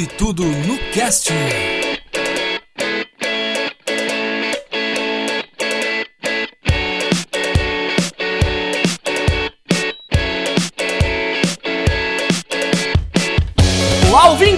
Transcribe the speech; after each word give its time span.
Pode 0.00 0.06
tudo 0.16 0.44
no 0.44 0.78
cast. 0.94 1.30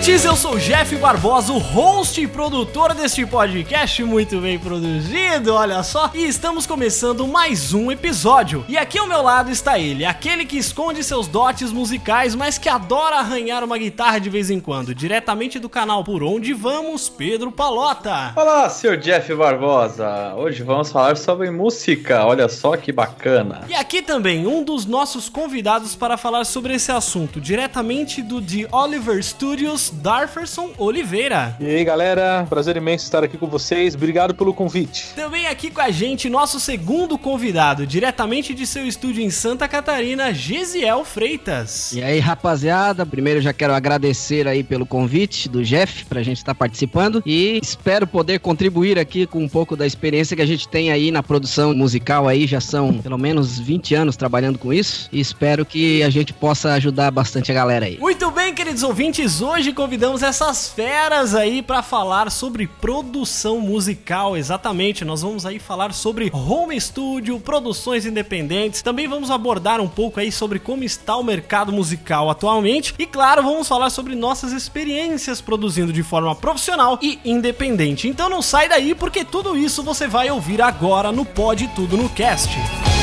Ouvintes! 0.03 0.25
Eu 0.25 0.37
sou 0.37 0.55
o 0.55 0.59
Jeff 0.59 0.97
Barbosa, 0.97 1.53
o 1.53 1.59
host 1.59 2.21
e 2.21 2.27
produtor 2.27 2.95
deste 2.95 3.25
podcast 3.25 4.03
muito 4.03 4.41
bem 4.41 4.59
produzido, 4.59 5.55
olha 5.55 5.83
só. 5.83 6.11
E 6.15 6.27
estamos 6.27 6.67
começando 6.67 7.27
mais 7.27 7.73
um 7.73 7.91
episódio. 7.91 8.65
E 8.69 8.77
aqui 8.77 8.99
ao 8.99 9.07
meu 9.07 9.23
lado 9.23 9.51
está 9.51 9.79
ele, 9.79 10.05
aquele 10.05 10.45
que 10.45 10.57
esconde 10.57 11.05
seus 11.05 11.29
dotes 11.29 11.71
musicais, 11.71 12.35
mas 12.35 12.59
que 12.59 12.69
adora 12.69 13.17
arranhar 13.17 13.63
uma 13.63 13.79
guitarra 13.79 14.19
de 14.19 14.29
vez 14.29 14.51
em 14.51 14.59
quando, 14.59 14.95
diretamente 14.95 15.59
do 15.59 15.69
canal 15.69 16.03
Por 16.03 16.23
Onde 16.23 16.53
Vamos, 16.53 17.09
Pedro 17.09 17.53
Palota. 17.53 18.33
Olá, 18.35 18.69
senhor 18.71 18.97
Jeff 18.97 19.33
Barbosa. 19.35 20.35
Hoje 20.37 20.63
vamos 20.63 20.91
falar 20.91 21.17
sobre 21.17 21.51
música. 21.51 22.25
Olha 22.25 22.49
só 22.49 22.77
que 22.77 22.91
bacana. 22.91 23.67
E 23.69 23.75
aqui 23.75 24.03
também 24.03 24.47
um 24.47 24.65
dos 24.65 24.85
nossos 24.85 25.29
convidados 25.29 25.95
para 25.95 26.17
falar 26.17 26.45
sobre 26.45 26.75
esse 26.75 26.91
assunto, 26.91 27.41
diretamente 27.41 28.23
do 28.23 28.41
The 28.41 28.67
Oliver 28.73 29.23
Studios, 29.23 29.92
Darferson 29.93 30.71
Oliveira. 30.79 31.57
E 31.61 31.67
aí, 31.67 31.85
galera, 31.85 32.47
prazer 32.49 32.77
imenso 32.77 33.05
estar 33.05 33.23
aqui 33.23 33.37
com 33.37 33.47
vocês. 33.47 33.95
Obrigado 33.95 34.35
pelo 34.35 34.55
convite. 34.55 35.13
Também 35.15 35.47
aqui 35.47 35.71
com 35.71 35.81
a 35.81 35.91
gente, 35.91 36.29
nosso 36.29 36.59
segundo 36.59 37.19
convidado, 37.19 37.87
diretamente 37.87 38.55
de 38.55 38.67
seu 38.67 38.87
estúdio 38.87 39.23
em 39.23 39.31
Santa 39.31 39.69
Catarina, 39.69 40.33
Gesiel 40.33 41.05
Freitas. 41.05 41.93
E 41.93 42.03
aí, 42.03 42.19
rapaziada, 42.19 43.05
primeiro 43.05 43.41
já 43.41 43.53
quero 43.53 43.75
agradecer 43.75 44.49
aí 44.49 44.63
pelo 44.63 44.87
convite 44.87 45.49
do 45.49 45.63
Jeff 45.63 46.05
pra 46.07 46.23
gente 46.23 46.39
estar 46.39 46.55
participando 46.55 47.23
e 47.27 47.61
espero 47.63 48.07
poder 48.07 48.41
contribuir 48.41 48.99
aqui 48.99 49.27
com 49.27 49.43
um 49.43 49.49
pouco 49.49 49.77
da 49.77 49.87
experiência 49.87 50.37
que 50.37 50.43
a 50.43 50.47
gente 50.47 50.69
tem 50.69 50.91
aí 50.91 51.11
na 51.11 51.23
produção 51.23 51.75
musical 51.75 52.29
aí, 52.29 52.47
já 52.47 52.61
são 52.61 52.99
pelo 52.99 53.19
menos 53.19 53.59
20 53.59 53.95
anos 53.95 54.17
trabalhando 54.17 54.59
com 54.59 54.73
isso 54.73 55.09
e 55.13 55.21
espero 55.21 55.65
que 55.65 56.03
a 56.03 56.11
gente 56.11 56.33
possa 56.33 56.73
ajudar 56.75 57.11
bastante 57.11 57.51
a 57.51 57.55
galera 57.55 57.87
aí. 57.87 57.99
Muito 57.99 58.31
bem, 58.31 58.55
queridos 58.55 58.83
ouvintes, 58.83 59.41
hoje 59.41 59.73
convidamos 59.83 60.23
essas 60.23 60.69
feras 60.69 61.35
aí 61.35 61.61
para 61.61 61.83
falar 61.83 62.31
sobre 62.31 62.69
produção 62.69 63.59
musical, 63.59 64.37
exatamente. 64.37 65.05
Nós 65.05 65.23
vamos 65.23 65.45
aí 65.45 65.59
falar 65.59 65.93
sobre 65.93 66.31
home 66.33 66.81
studio, 66.81 67.41
produções 67.41 68.07
independentes. 68.07 68.81
Também 68.81 69.09
vamos 69.09 69.29
abordar 69.29 69.81
um 69.81 69.89
pouco 69.89 70.21
aí 70.21 70.31
sobre 70.31 70.61
como 70.61 70.85
está 70.85 71.17
o 71.17 71.25
mercado 71.25 71.73
musical 71.73 72.31
atualmente 72.31 72.95
e 72.97 73.05
claro, 73.05 73.43
vamos 73.43 73.67
falar 73.67 73.91
sobre 73.91 74.15
nossas 74.15 74.53
experiências 74.53 75.41
produzindo 75.41 75.93
de 75.93 76.05
forma 76.05 76.33
profissional 76.37 76.97
e 77.03 77.19
independente. 77.25 78.07
Então 78.07 78.31
não 78.31 78.41
sai 78.41 78.69
daí 78.69 78.95
porque 78.95 79.25
tudo 79.25 79.57
isso 79.57 79.83
você 79.83 80.07
vai 80.07 80.31
ouvir 80.31 80.63
agora 80.63 81.11
no 81.11 81.25
Pode 81.25 81.67
Tudo 81.75 81.97
no 81.97 82.09
Cast. 82.09 82.57
Muito 82.57 83.02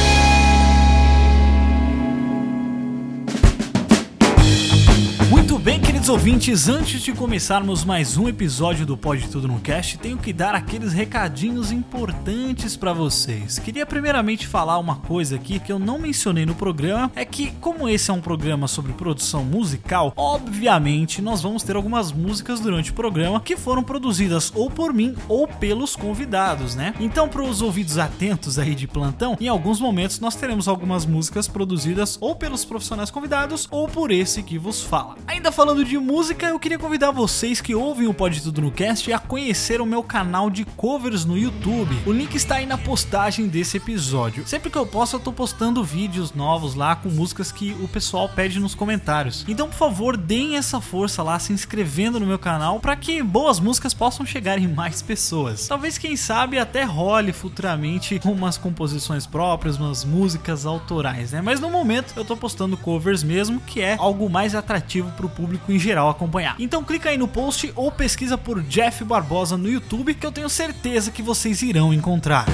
bem, 5.70 5.80
queridos 5.80 6.10
ouvintes, 6.10 6.68
antes 6.68 7.00
de 7.00 7.14
começarmos 7.14 7.86
mais 7.86 8.18
um 8.18 8.28
episódio 8.28 8.88
do 8.88 8.98
Pode 8.98 9.28
Tudo 9.28 9.48
no 9.48 9.60
Cast, 9.60 10.00
tenho 10.00 10.18
que 10.18 10.34
dar 10.34 10.56
aqueles 10.56 10.94
recadinhos 10.94 11.72
importantes 11.72 12.76
pra 12.76 12.92
vocês. 12.92 13.60
Queria 13.60 13.86
primeiramente 13.86 14.48
falar 14.48 14.80
uma 14.80 14.96
coisa 14.96 15.36
aqui 15.36 15.60
que 15.60 15.72
eu 15.72 15.78
não 15.78 16.00
mencionei 16.00 16.44
no 16.44 16.56
programa, 16.56 17.12
é 17.16 17.24
que 17.24 17.52
como 17.62 17.88
esse 17.88 18.10
é 18.10 18.14
um 18.16 18.20
programa 18.20 18.68
sobre 18.68 18.94
produção 18.94 19.46
musical, 19.46 20.12
obviamente 20.16 21.22
nós 21.22 21.44
vamos 21.44 21.62
ter 21.62 21.76
algumas 21.76 22.12
músicas 22.12 22.60
durante 22.60 22.90
o 22.90 22.96
programa 22.96 23.40
que 23.40 23.56
foram 23.56 23.84
produzidas 23.84 24.52
ou 24.56 24.72
por 24.72 24.92
mim 24.92 25.14
ou 25.28 25.48
pelos 25.48 25.96
convidados, 25.96 26.74
né? 26.74 26.96
Então, 27.00 27.30
para 27.30 27.44
os 27.44 27.62
ouvidos 27.62 28.00
atentos 28.00 28.58
aí 28.58 28.74
de 28.74 28.88
plantão, 28.88 29.38
em 29.40 29.48
alguns 29.48 29.80
momentos 29.80 30.20
nós 30.20 30.34
teremos 30.34 30.68
algumas 30.68 31.06
músicas 31.06 31.48
produzidas 31.48 32.18
ou 32.20 32.36
pelos 32.36 32.66
profissionais 32.66 33.12
convidados 33.12 33.68
ou 33.70 33.88
por 33.88 34.10
esse 34.10 34.42
que 34.42 34.58
vos 34.58 34.82
fala. 34.82 35.16
Ainda 35.28 35.59
falando 35.60 35.84
de 35.84 35.98
música, 35.98 36.48
eu 36.48 36.58
queria 36.58 36.80
convidar 36.80 37.12
vocês 37.12 37.60
que 37.60 37.76
ouvem 37.76 38.08
o 38.08 38.14
Pode 38.14 38.42
Tudo 38.42 38.62
no 38.62 38.72
Cast 38.72 39.12
a 39.12 39.20
conhecer 39.20 39.82
o 39.82 39.86
meu 39.86 40.02
canal 40.02 40.50
de 40.50 40.64
covers 40.64 41.26
no 41.26 41.38
YouTube. 41.38 41.98
O 42.06 42.14
link 42.14 42.34
está 42.34 42.56
aí 42.56 42.66
na 42.66 42.78
postagem 42.78 43.46
desse 43.46 43.76
episódio. 43.76 44.48
Sempre 44.48 44.70
que 44.70 44.78
eu 44.78 44.86
posso, 44.86 45.18
eu 45.18 45.20
tô 45.20 45.34
postando 45.34 45.84
vídeos 45.84 46.32
novos 46.32 46.76
lá 46.76 46.96
com 46.96 47.10
músicas 47.10 47.52
que 47.52 47.76
o 47.82 47.90
pessoal 47.90 48.30
pede 48.30 48.58
nos 48.58 48.74
comentários. 48.74 49.44
Então, 49.50 49.68
por 49.68 49.76
favor, 49.76 50.16
deem 50.16 50.56
essa 50.56 50.80
força 50.80 51.22
lá 51.22 51.38
se 51.38 51.52
inscrevendo 51.52 52.22
no 52.22 52.26
meu 52.26 52.40
canal 52.40 52.80
para 52.80 52.96
que 52.96 53.22
boas 53.22 53.60
músicas 53.60 53.94
possam 53.94 54.26
chegar 54.26 54.60
em 54.60 54.68
mais 54.70 55.02
pessoas. 55.02 55.68
Talvez, 55.68 55.98
quem 55.98 56.16
sabe, 56.16 56.58
até 56.58 56.86
role 56.86 57.34
futuramente 57.34 58.18
umas 58.24 58.58
composições 58.58 59.28
próprias, 59.28 59.76
umas 59.76 60.06
músicas 60.06 60.66
autorais, 60.66 61.34
né? 61.34 61.42
Mas 61.42 61.60
no 61.60 61.70
momento 61.70 62.14
eu 62.16 62.24
tô 62.24 62.38
postando 62.38 62.78
covers 62.78 63.24
mesmo, 63.24 63.60
que 63.60 63.82
é 63.82 63.98
algo 64.00 64.30
mais 64.30 64.56
atrativo 64.56 65.12
para 65.18 65.26
o 65.26 65.30
público 65.40 65.72
em 65.72 65.80
geral 65.80 66.10
acompanhar. 66.10 66.56
Então 66.60 66.84
clica 66.84 67.10
aí 67.10 67.18
no 67.18 67.28
post 67.28 67.72
ou 67.76 67.90
pesquisa 67.90 68.38
por 68.38 68.62
Jeff 68.64 69.04
Barbosa 69.06 69.56
no 69.56 69.70
YouTube 69.70 70.14
que 70.14 70.26
eu 70.26 70.32
tenho 70.32 70.50
certeza 70.50 71.12
que 71.12 71.22
vocês 71.22 71.62
irão 71.62 71.94
encontrar. 71.94 72.46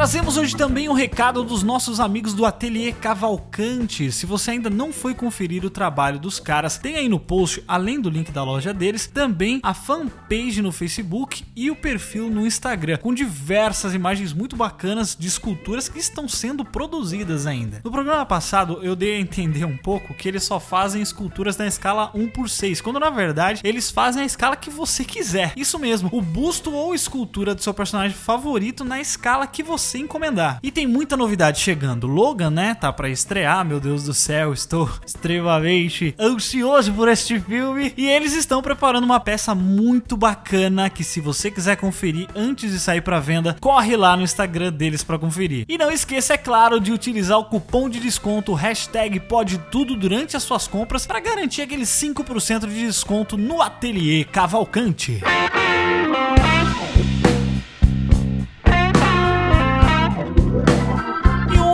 Trazemos 0.00 0.38
hoje 0.38 0.56
também 0.56 0.88
um 0.88 0.94
recado 0.94 1.44
dos 1.44 1.62
nossos 1.62 2.00
amigos 2.00 2.32
do 2.32 2.46
Ateliê 2.46 2.90
Cavalcante. 2.90 4.10
Se 4.10 4.24
você 4.24 4.52
ainda 4.52 4.70
não 4.70 4.94
foi 4.94 5.14
conferir 5.14 5.62
o 5.62 5.68
trabalho 5.68 6.18
dos 6.18 6.40
caras, 6.40 6.78
tem 6.78 6.96
aí 6.96 7.06
no 7.06 7.20
post, 7.20 7.62
além 7.68 8.00
do 8.00 8.08
link 8.08 8.32
da 8.32 8.42
loja 8.42 8.72
deles, 8.72 9.06
também 9.06 9.60
a 9.62 9.74
fanpage 9.74 10.62
no 10.62 10.72
Facebook 10.72 11.44
e 11.54 11.70
o 11.70 11.76
perfil 11.76 12.30
no 12.30 12.46
Instagram, 12.46 12.96
com 12.96 13.12
diversas 13.12 13.92
imagens 13.92 14.32
muito 14.32 14.56
bacanas 14.56 15.14
de 15.14 15.28
esculturas 15.28 15.86
que 15.86 15.98
estão 15.98 16.26
sendo 16.26 16.64
produzidas 16.64 17.46
ainda. 17.46 17.82
No 17.84 17.90
programa 17.90 18.24
passado, 18.24 18.80
eu 18.82 18.96
dei 18.96 19.16
a 19.16 19.20
entender 19.20 19.66
um 19.66 19.76
pouco 19.76 20.14
que 20.14 20.26
eles 20.26 20.44
só 20.44 20.58
fazem 20.58 21.02
esculturas 21.02 21.58
na 21.58 21.66
escala 21.66 22.10
1 22.14 22.26
por 22.28 22.48
6, 22.48 22.80
quando 22.80 22.98
na 22.98 23.10
verdade 23.10 23.60
eles 23.62 23.90
fazem 23.90 24.22
a 24.22 24.26
escala 24.26 24.56
que 24.56 24.70
você 24.70 25.04
quiser. 25.04 25.52
Isso 25.54 25.78
mesmo, 25.78 26.08
o 26.10 26.22
busto 26.22 26.72
ou 26.72 26.94
escultura 26.94 27.54
do 27.54 27.62
seu 27.62 27.74
personagem 27.74 28.16
favorito 28.16 28.82
na 28.82 28.98
escala 28.98 29.46
que 29.46 29.62
você 29.62 29.89
encomendar. 29.98 30.58
E 30.62 30.70
tem 30.70 30.86
muita 30.86 31.16
novidade 31.16 31.60
chegando. 31.60 32.06
Logan, 32.06 32.50
né, 32.50 32.74
tá 32.74 32.92
para 32.92 33.08
estrear, 33.08 33.64
meu 33.64 33.80
Deus 33.80 34.04
do 34.04 34.14
céu, 34.14 34.52
estou 34.52 34.88
extremamente 35.06 36.14
ansioso 36.18 36.92
por 36.92 37.08
este 37.08 37.40
filme. 37.40 37.92
E 37.96 38.08
eles 38.08 38.34
estão 38.34 38.62
preparando 38.62 39.04
uma 39.04 39.20
peça 39.20 39.54
muito 39.54 40.16
bacana 40.16 40.90
que 40.90 41.04
se 41.04 41.20
você 41.20 41.50
quiser 41.50 41.76
conferir 41.76 42.28
antes 42.34 42.72
de 42.72 42.78
sair 42.78 43.00
para 43.00 43.20
venda, 43.20 43.56
corre 43.60 43.96
lá 43.96 44.16
no 44.16 44.22
Instagram 44.22 44.72
deles 44.72 45.02
para 45.02 45.18
conferir. 45.18 45.64
E 45.68 45.78
não 45.78 45.90
esqueça, 45.90 46.34
é 46.34 46.38
claro, 46.38 46.80
de 46.80 46.92
utilizar 46.92 47.38
o 47.38 47.44
cupom 47.44 47.88
de 47.88 48.00
desconto 48.00 48.54
hashtag 48.54 49.20
pode 49.20 49.58
tudo 49.70 49.96
durante 49.96 50.36
as 50.36 50.42
suas 50.42 50.66
compras 50.66 51.06
para 51.06 51.20
garantir 51.20 51.62
aqueles 51.62 51.88
5% 51.88 52.66
de 52.66 52.86
desconto 52.86 53.36
no 53.36 53.60
ateliê 53.62 54.24
Cavalcante. 54.24 55.20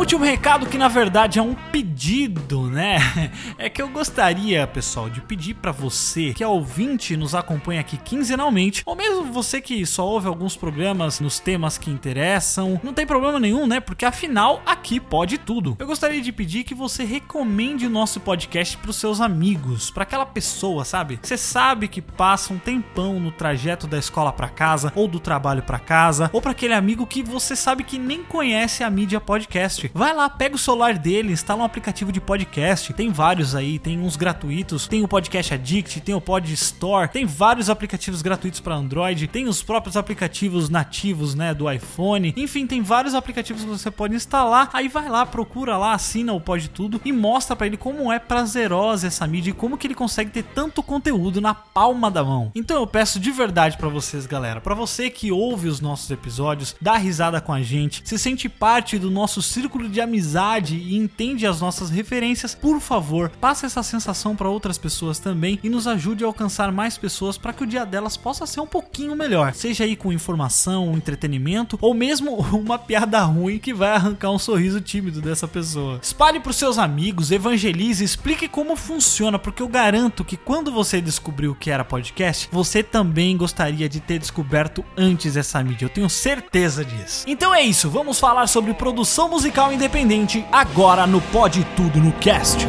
Último 0.06 0.24
recado 0.24 0.66
que 0.66 0.78
na 0.78 0.86
verdade 0.86 1.40
é 1.40 1.42
um 1.42 1.52
pedido, 1.52 2.70
né? 2.70 2.98
É 3.58 3.70
que 3.70 3.80
eu 3.80 3.88
gostaria, 3.88 4.66
pessoal, 4.66 5.08
de 5.08 5.20
pedir 5.20 5.54
para 5.54 5.72
você 5.72 6.34
que 6.34 6.44
é 6.44 6.46
ouvinte 6.46 7.16
nos 7.16 7.34
acompanha 7.34 7.80
aqui 7.80 7.96
quinzenalmente, 7.96 8.82
ou 8.84 8.94
mesmo 8.94 9.24
você 9.24 9.60
que 9.60 9.84
só 9.86 10.06
ouve 10.06 10.28
alguns 10.28 10.56
programas 10.56 11.18
nos 11.20 11.40
temas 11.40 11.78
que 11.78 11.90
interessam, 11.90 12.78
não 12.84 12.92
tem 12.92 13.06
problema 13.06 13.40
nenhum, 13.40 13.66
né? 13.66 13.80
Porque 13.80 14.04
afinal 14.04 14.62
aqui 14.66 15.00
pode 15.00 15.38
tudo. 15.38 15.74
Eu 15.78 15.86
gostaria 15.86 16.20
de 16.20 16.30
pedir 16.30 16.64
que 16.64 16.74
você 16.74 17.02
recomende 17.02 17.86
o 17.86 17.90
nosso 17.90 18.20
podcast 18.20 18.76
para 18.76 18.90
os 18.90 18.96
seus 18.96 19.20
amigos, 19.20 19.90
para 19.90 20.02
aquela 20.02 20.26
pessoa, 20.26 20.84
sabe? 20.84 21.18
Você 21.22 21.38
sabe 21.38 21.88
que 21.88 22.02
passa 22.02 22.52
um 22.52 22.58
tempão 22.58 23.18
no 23.18 23.32
trajeto 23.32 23.86
da 23.86 23.98
escola 23.98 24.32
para 24.32 24.50
casa 24.50 24.92
ou 24.94 25.08
do 25.08 25.18
trabalho 25.18 25.62
para 25.62 25.78
casa, 25.78 26.30
ou 26.32 26.42
para 26.42 26.50
aquele 26.50 26.74
amigo 26.74 27.06
que 27.06 27.22
você 27.22 27.56
sabe 27.56 27.82
que 27.82 27.98
nem 27.98 28.22
conhece 28.22 28.84
a 28.84 28.90
mídia 28.90 29.20
podcast. 29.20 29.90
Vai 29.96 30.14
lá, 30.14 30.28
pega 30.28 30.54
o 30.54 30.58
celular 30.58 30.98
dele, 30.98 31.32
instala 31.32 31.62
um 31.62 31.64
aplicativo 31.64 32.12
de 32.12 32.20
podcast. 32.20 32.92
Tem 32.92 33.10
vários 33.10 33.54
aí, 33.54 33.78
tem 33.78 33.98
uns 33.98 34.14
gratuitos, 34.14 34.86
tem 34.86 35.02
o 35.02 35.08
Podcast 35.08 35.54
Addict, 35.54 36.00
tem 36.02 36.14
o 36.14 36.20
Pod 36.20 36.52
Store, 36.52 37.08
tem 37.08 37.24
vários 37.24 37.70
aplicativos 37.70 38.20
gratuitos 38.20 38.60
para 38.60 38.74
Android, 38.74 39.26
tem 39.26 39.48
os 39.48 39.62
próprios 39.62 39.96
aplicativos 39.96 40.68
nativos, 40.68 41.34
né, 41.34 41.54
do 41.54 41.70
iPhone. 41.70 42.34
Enfim, 42.36 42.66
tem 42.66 42.82
vários 42.82 43.14
aplicativos 43.14 43.62
que 43.62 43.68
você 43.68 43.90
pode 43.90 44.14
instalar. 44.14 44.68
Aí 44.74 44.86
vai 44.86 45.08
lá, 45.08 45.24
procura 45.24 45.78
lá, 45.78 45.94
assina 45.94 46.34
o 46.34 46.40
Pod 46.40 46.68
Tudo 46.68 47.00
e 47.02 47.10
mostra 47.10 47.56
para 47.56 47.66
ele 47.66 47.78
como 47.78 48.12
é 48.12 48.18
prazerosa 48.18 49.06
essa 49.06 49.26
mídia 49.26 49.50
e 49.50 49.54
como 49.54 49.78
que 49.78 49.86
ele 49.86 49.94
consegue 49.94 50.30
ter 50.30 50.42
tanto 50.42 50.82
conteúdo 50.82 51.40
na 51.40 51.54
palma 51.54 52.10
da 52.10 52.22
mão. 52.22 52.52
Então 52.54 52.76
eu 52.76 52.86
peço 52.86 53.18
de 53.18 53.30
verdade 53.30 53.78
para 53.78 53.88
vocês, 53.88 54.26
galera, 54.26 54.60
para 54.60 54.74
você 54.74 55.08
que 55.08 55.32
ouve 55.32 55.68
os 55.68 55.80
nossos 55.80 56.10
episódios, 56.10 56.76
dá 56.80 56.98
risada 56.98 57.40
com 57.40 57.52
a 57.52 57.62
gente, 57.62 58.02
se 58.04 58.18
sente 58.18 58.46
parte 58.48 58.98
do 58.98 59.10
nosso 59.10 59.40
círculo 59.40 59.85
de 59.88 60.00
amizade 60.00 60.76
e 60.76 60.96
entende 60.96 61.46
as 61.46 61.60
nossas 61.60 61.90
referências, 61.90 62.54
por 62.54 62.80
favor, 62.80 63.30
passe 63.40 63.66
essa 63.66 63.82
sensação 63.82 64.34
para 64.36 64.48
outras 64.48 64.78
pessoas 64.78 65.18
também 65.18 65.58
e 65.62 65.68
nos 65.68 65.86
ajude 65.86 66.24
a 66.24 66.26
alcançar 66.26 66.72
mais 66.72 66.98
pessoas 66.98 67.38
para 67.38 67.52
que 67.52 67.64
o 67.64 67.66
dia 67.66 67.84
delas 67.84 68.16
possa 68.16 68.46
ser 68.46 68.60
um 68.60 68.66
pouquinho 68.66 69.16
melhor, 69.16 69.54
seja 69.54 69.84
aí 69.84 69.96
com 69.96 70.12
informação, 70.12 70.92
entretenimento 70.92 71.78
ou 71.80 71.94
mesmo 71.94 72.36
uma 72.52 72.78
piada 72.78 73.20
ruim 73.22 73.58
que 73.58 73.74
vai 73.74 73.90
arrancar 73.90 74.30
um 74.30 74.38
sorriso 74.38 74.80
tímido 74.80 75.20
dessa 75.20 75.48
pessoa. 75.48 75.98
Espalhe 76.02 76.40
para 76.40 76.50
os 76.50 76.56
seus 76.56 76.78
amigos, 76.78 77.30
evangelize, 77.30 78.04
explique 78.04 78.48
como 78.48 78.76
funciona, 78.76 79.38
porque 79.38 79.62
eu 79.62 79.68
garanto 79.68 80.24
que 80.24 80.36
quando 80.36 80.72
você 80.72 81.00
descobriu 81.00 81.54
que 81.54 81.70
era 81.70 81.84
podcast, 81.84 82.48
você 82.50 82.82
também 82.82 83.36
gostaria 83.36 83.88
de 83.88 84.00
ter 84.00 84.18
descoberto 84.18 84.84
antes 84.96 85.36
essa 85.36 85.62
mídia. 85.62 85.86
Eu 85.86 85.90
tenho 85.90 86.08
certeza 86.08 86.84
disso. 86.84 87.24
Então 87.26 87.54
é 87.54 87.62
isso, 87.62 87.90
vamos 87.90 88.18
falar 88.18 88.46
sobre 88.46 88.74
produção 88.74 89.28
musical 89.28 89.72
independente 89.76 90.46
agora 90.50 91.06
no 91.06 91.20
Pode 91.20 91.62
Tudo 91.76 92.00
no 92.00 92.10
Cast. 92.12 92.66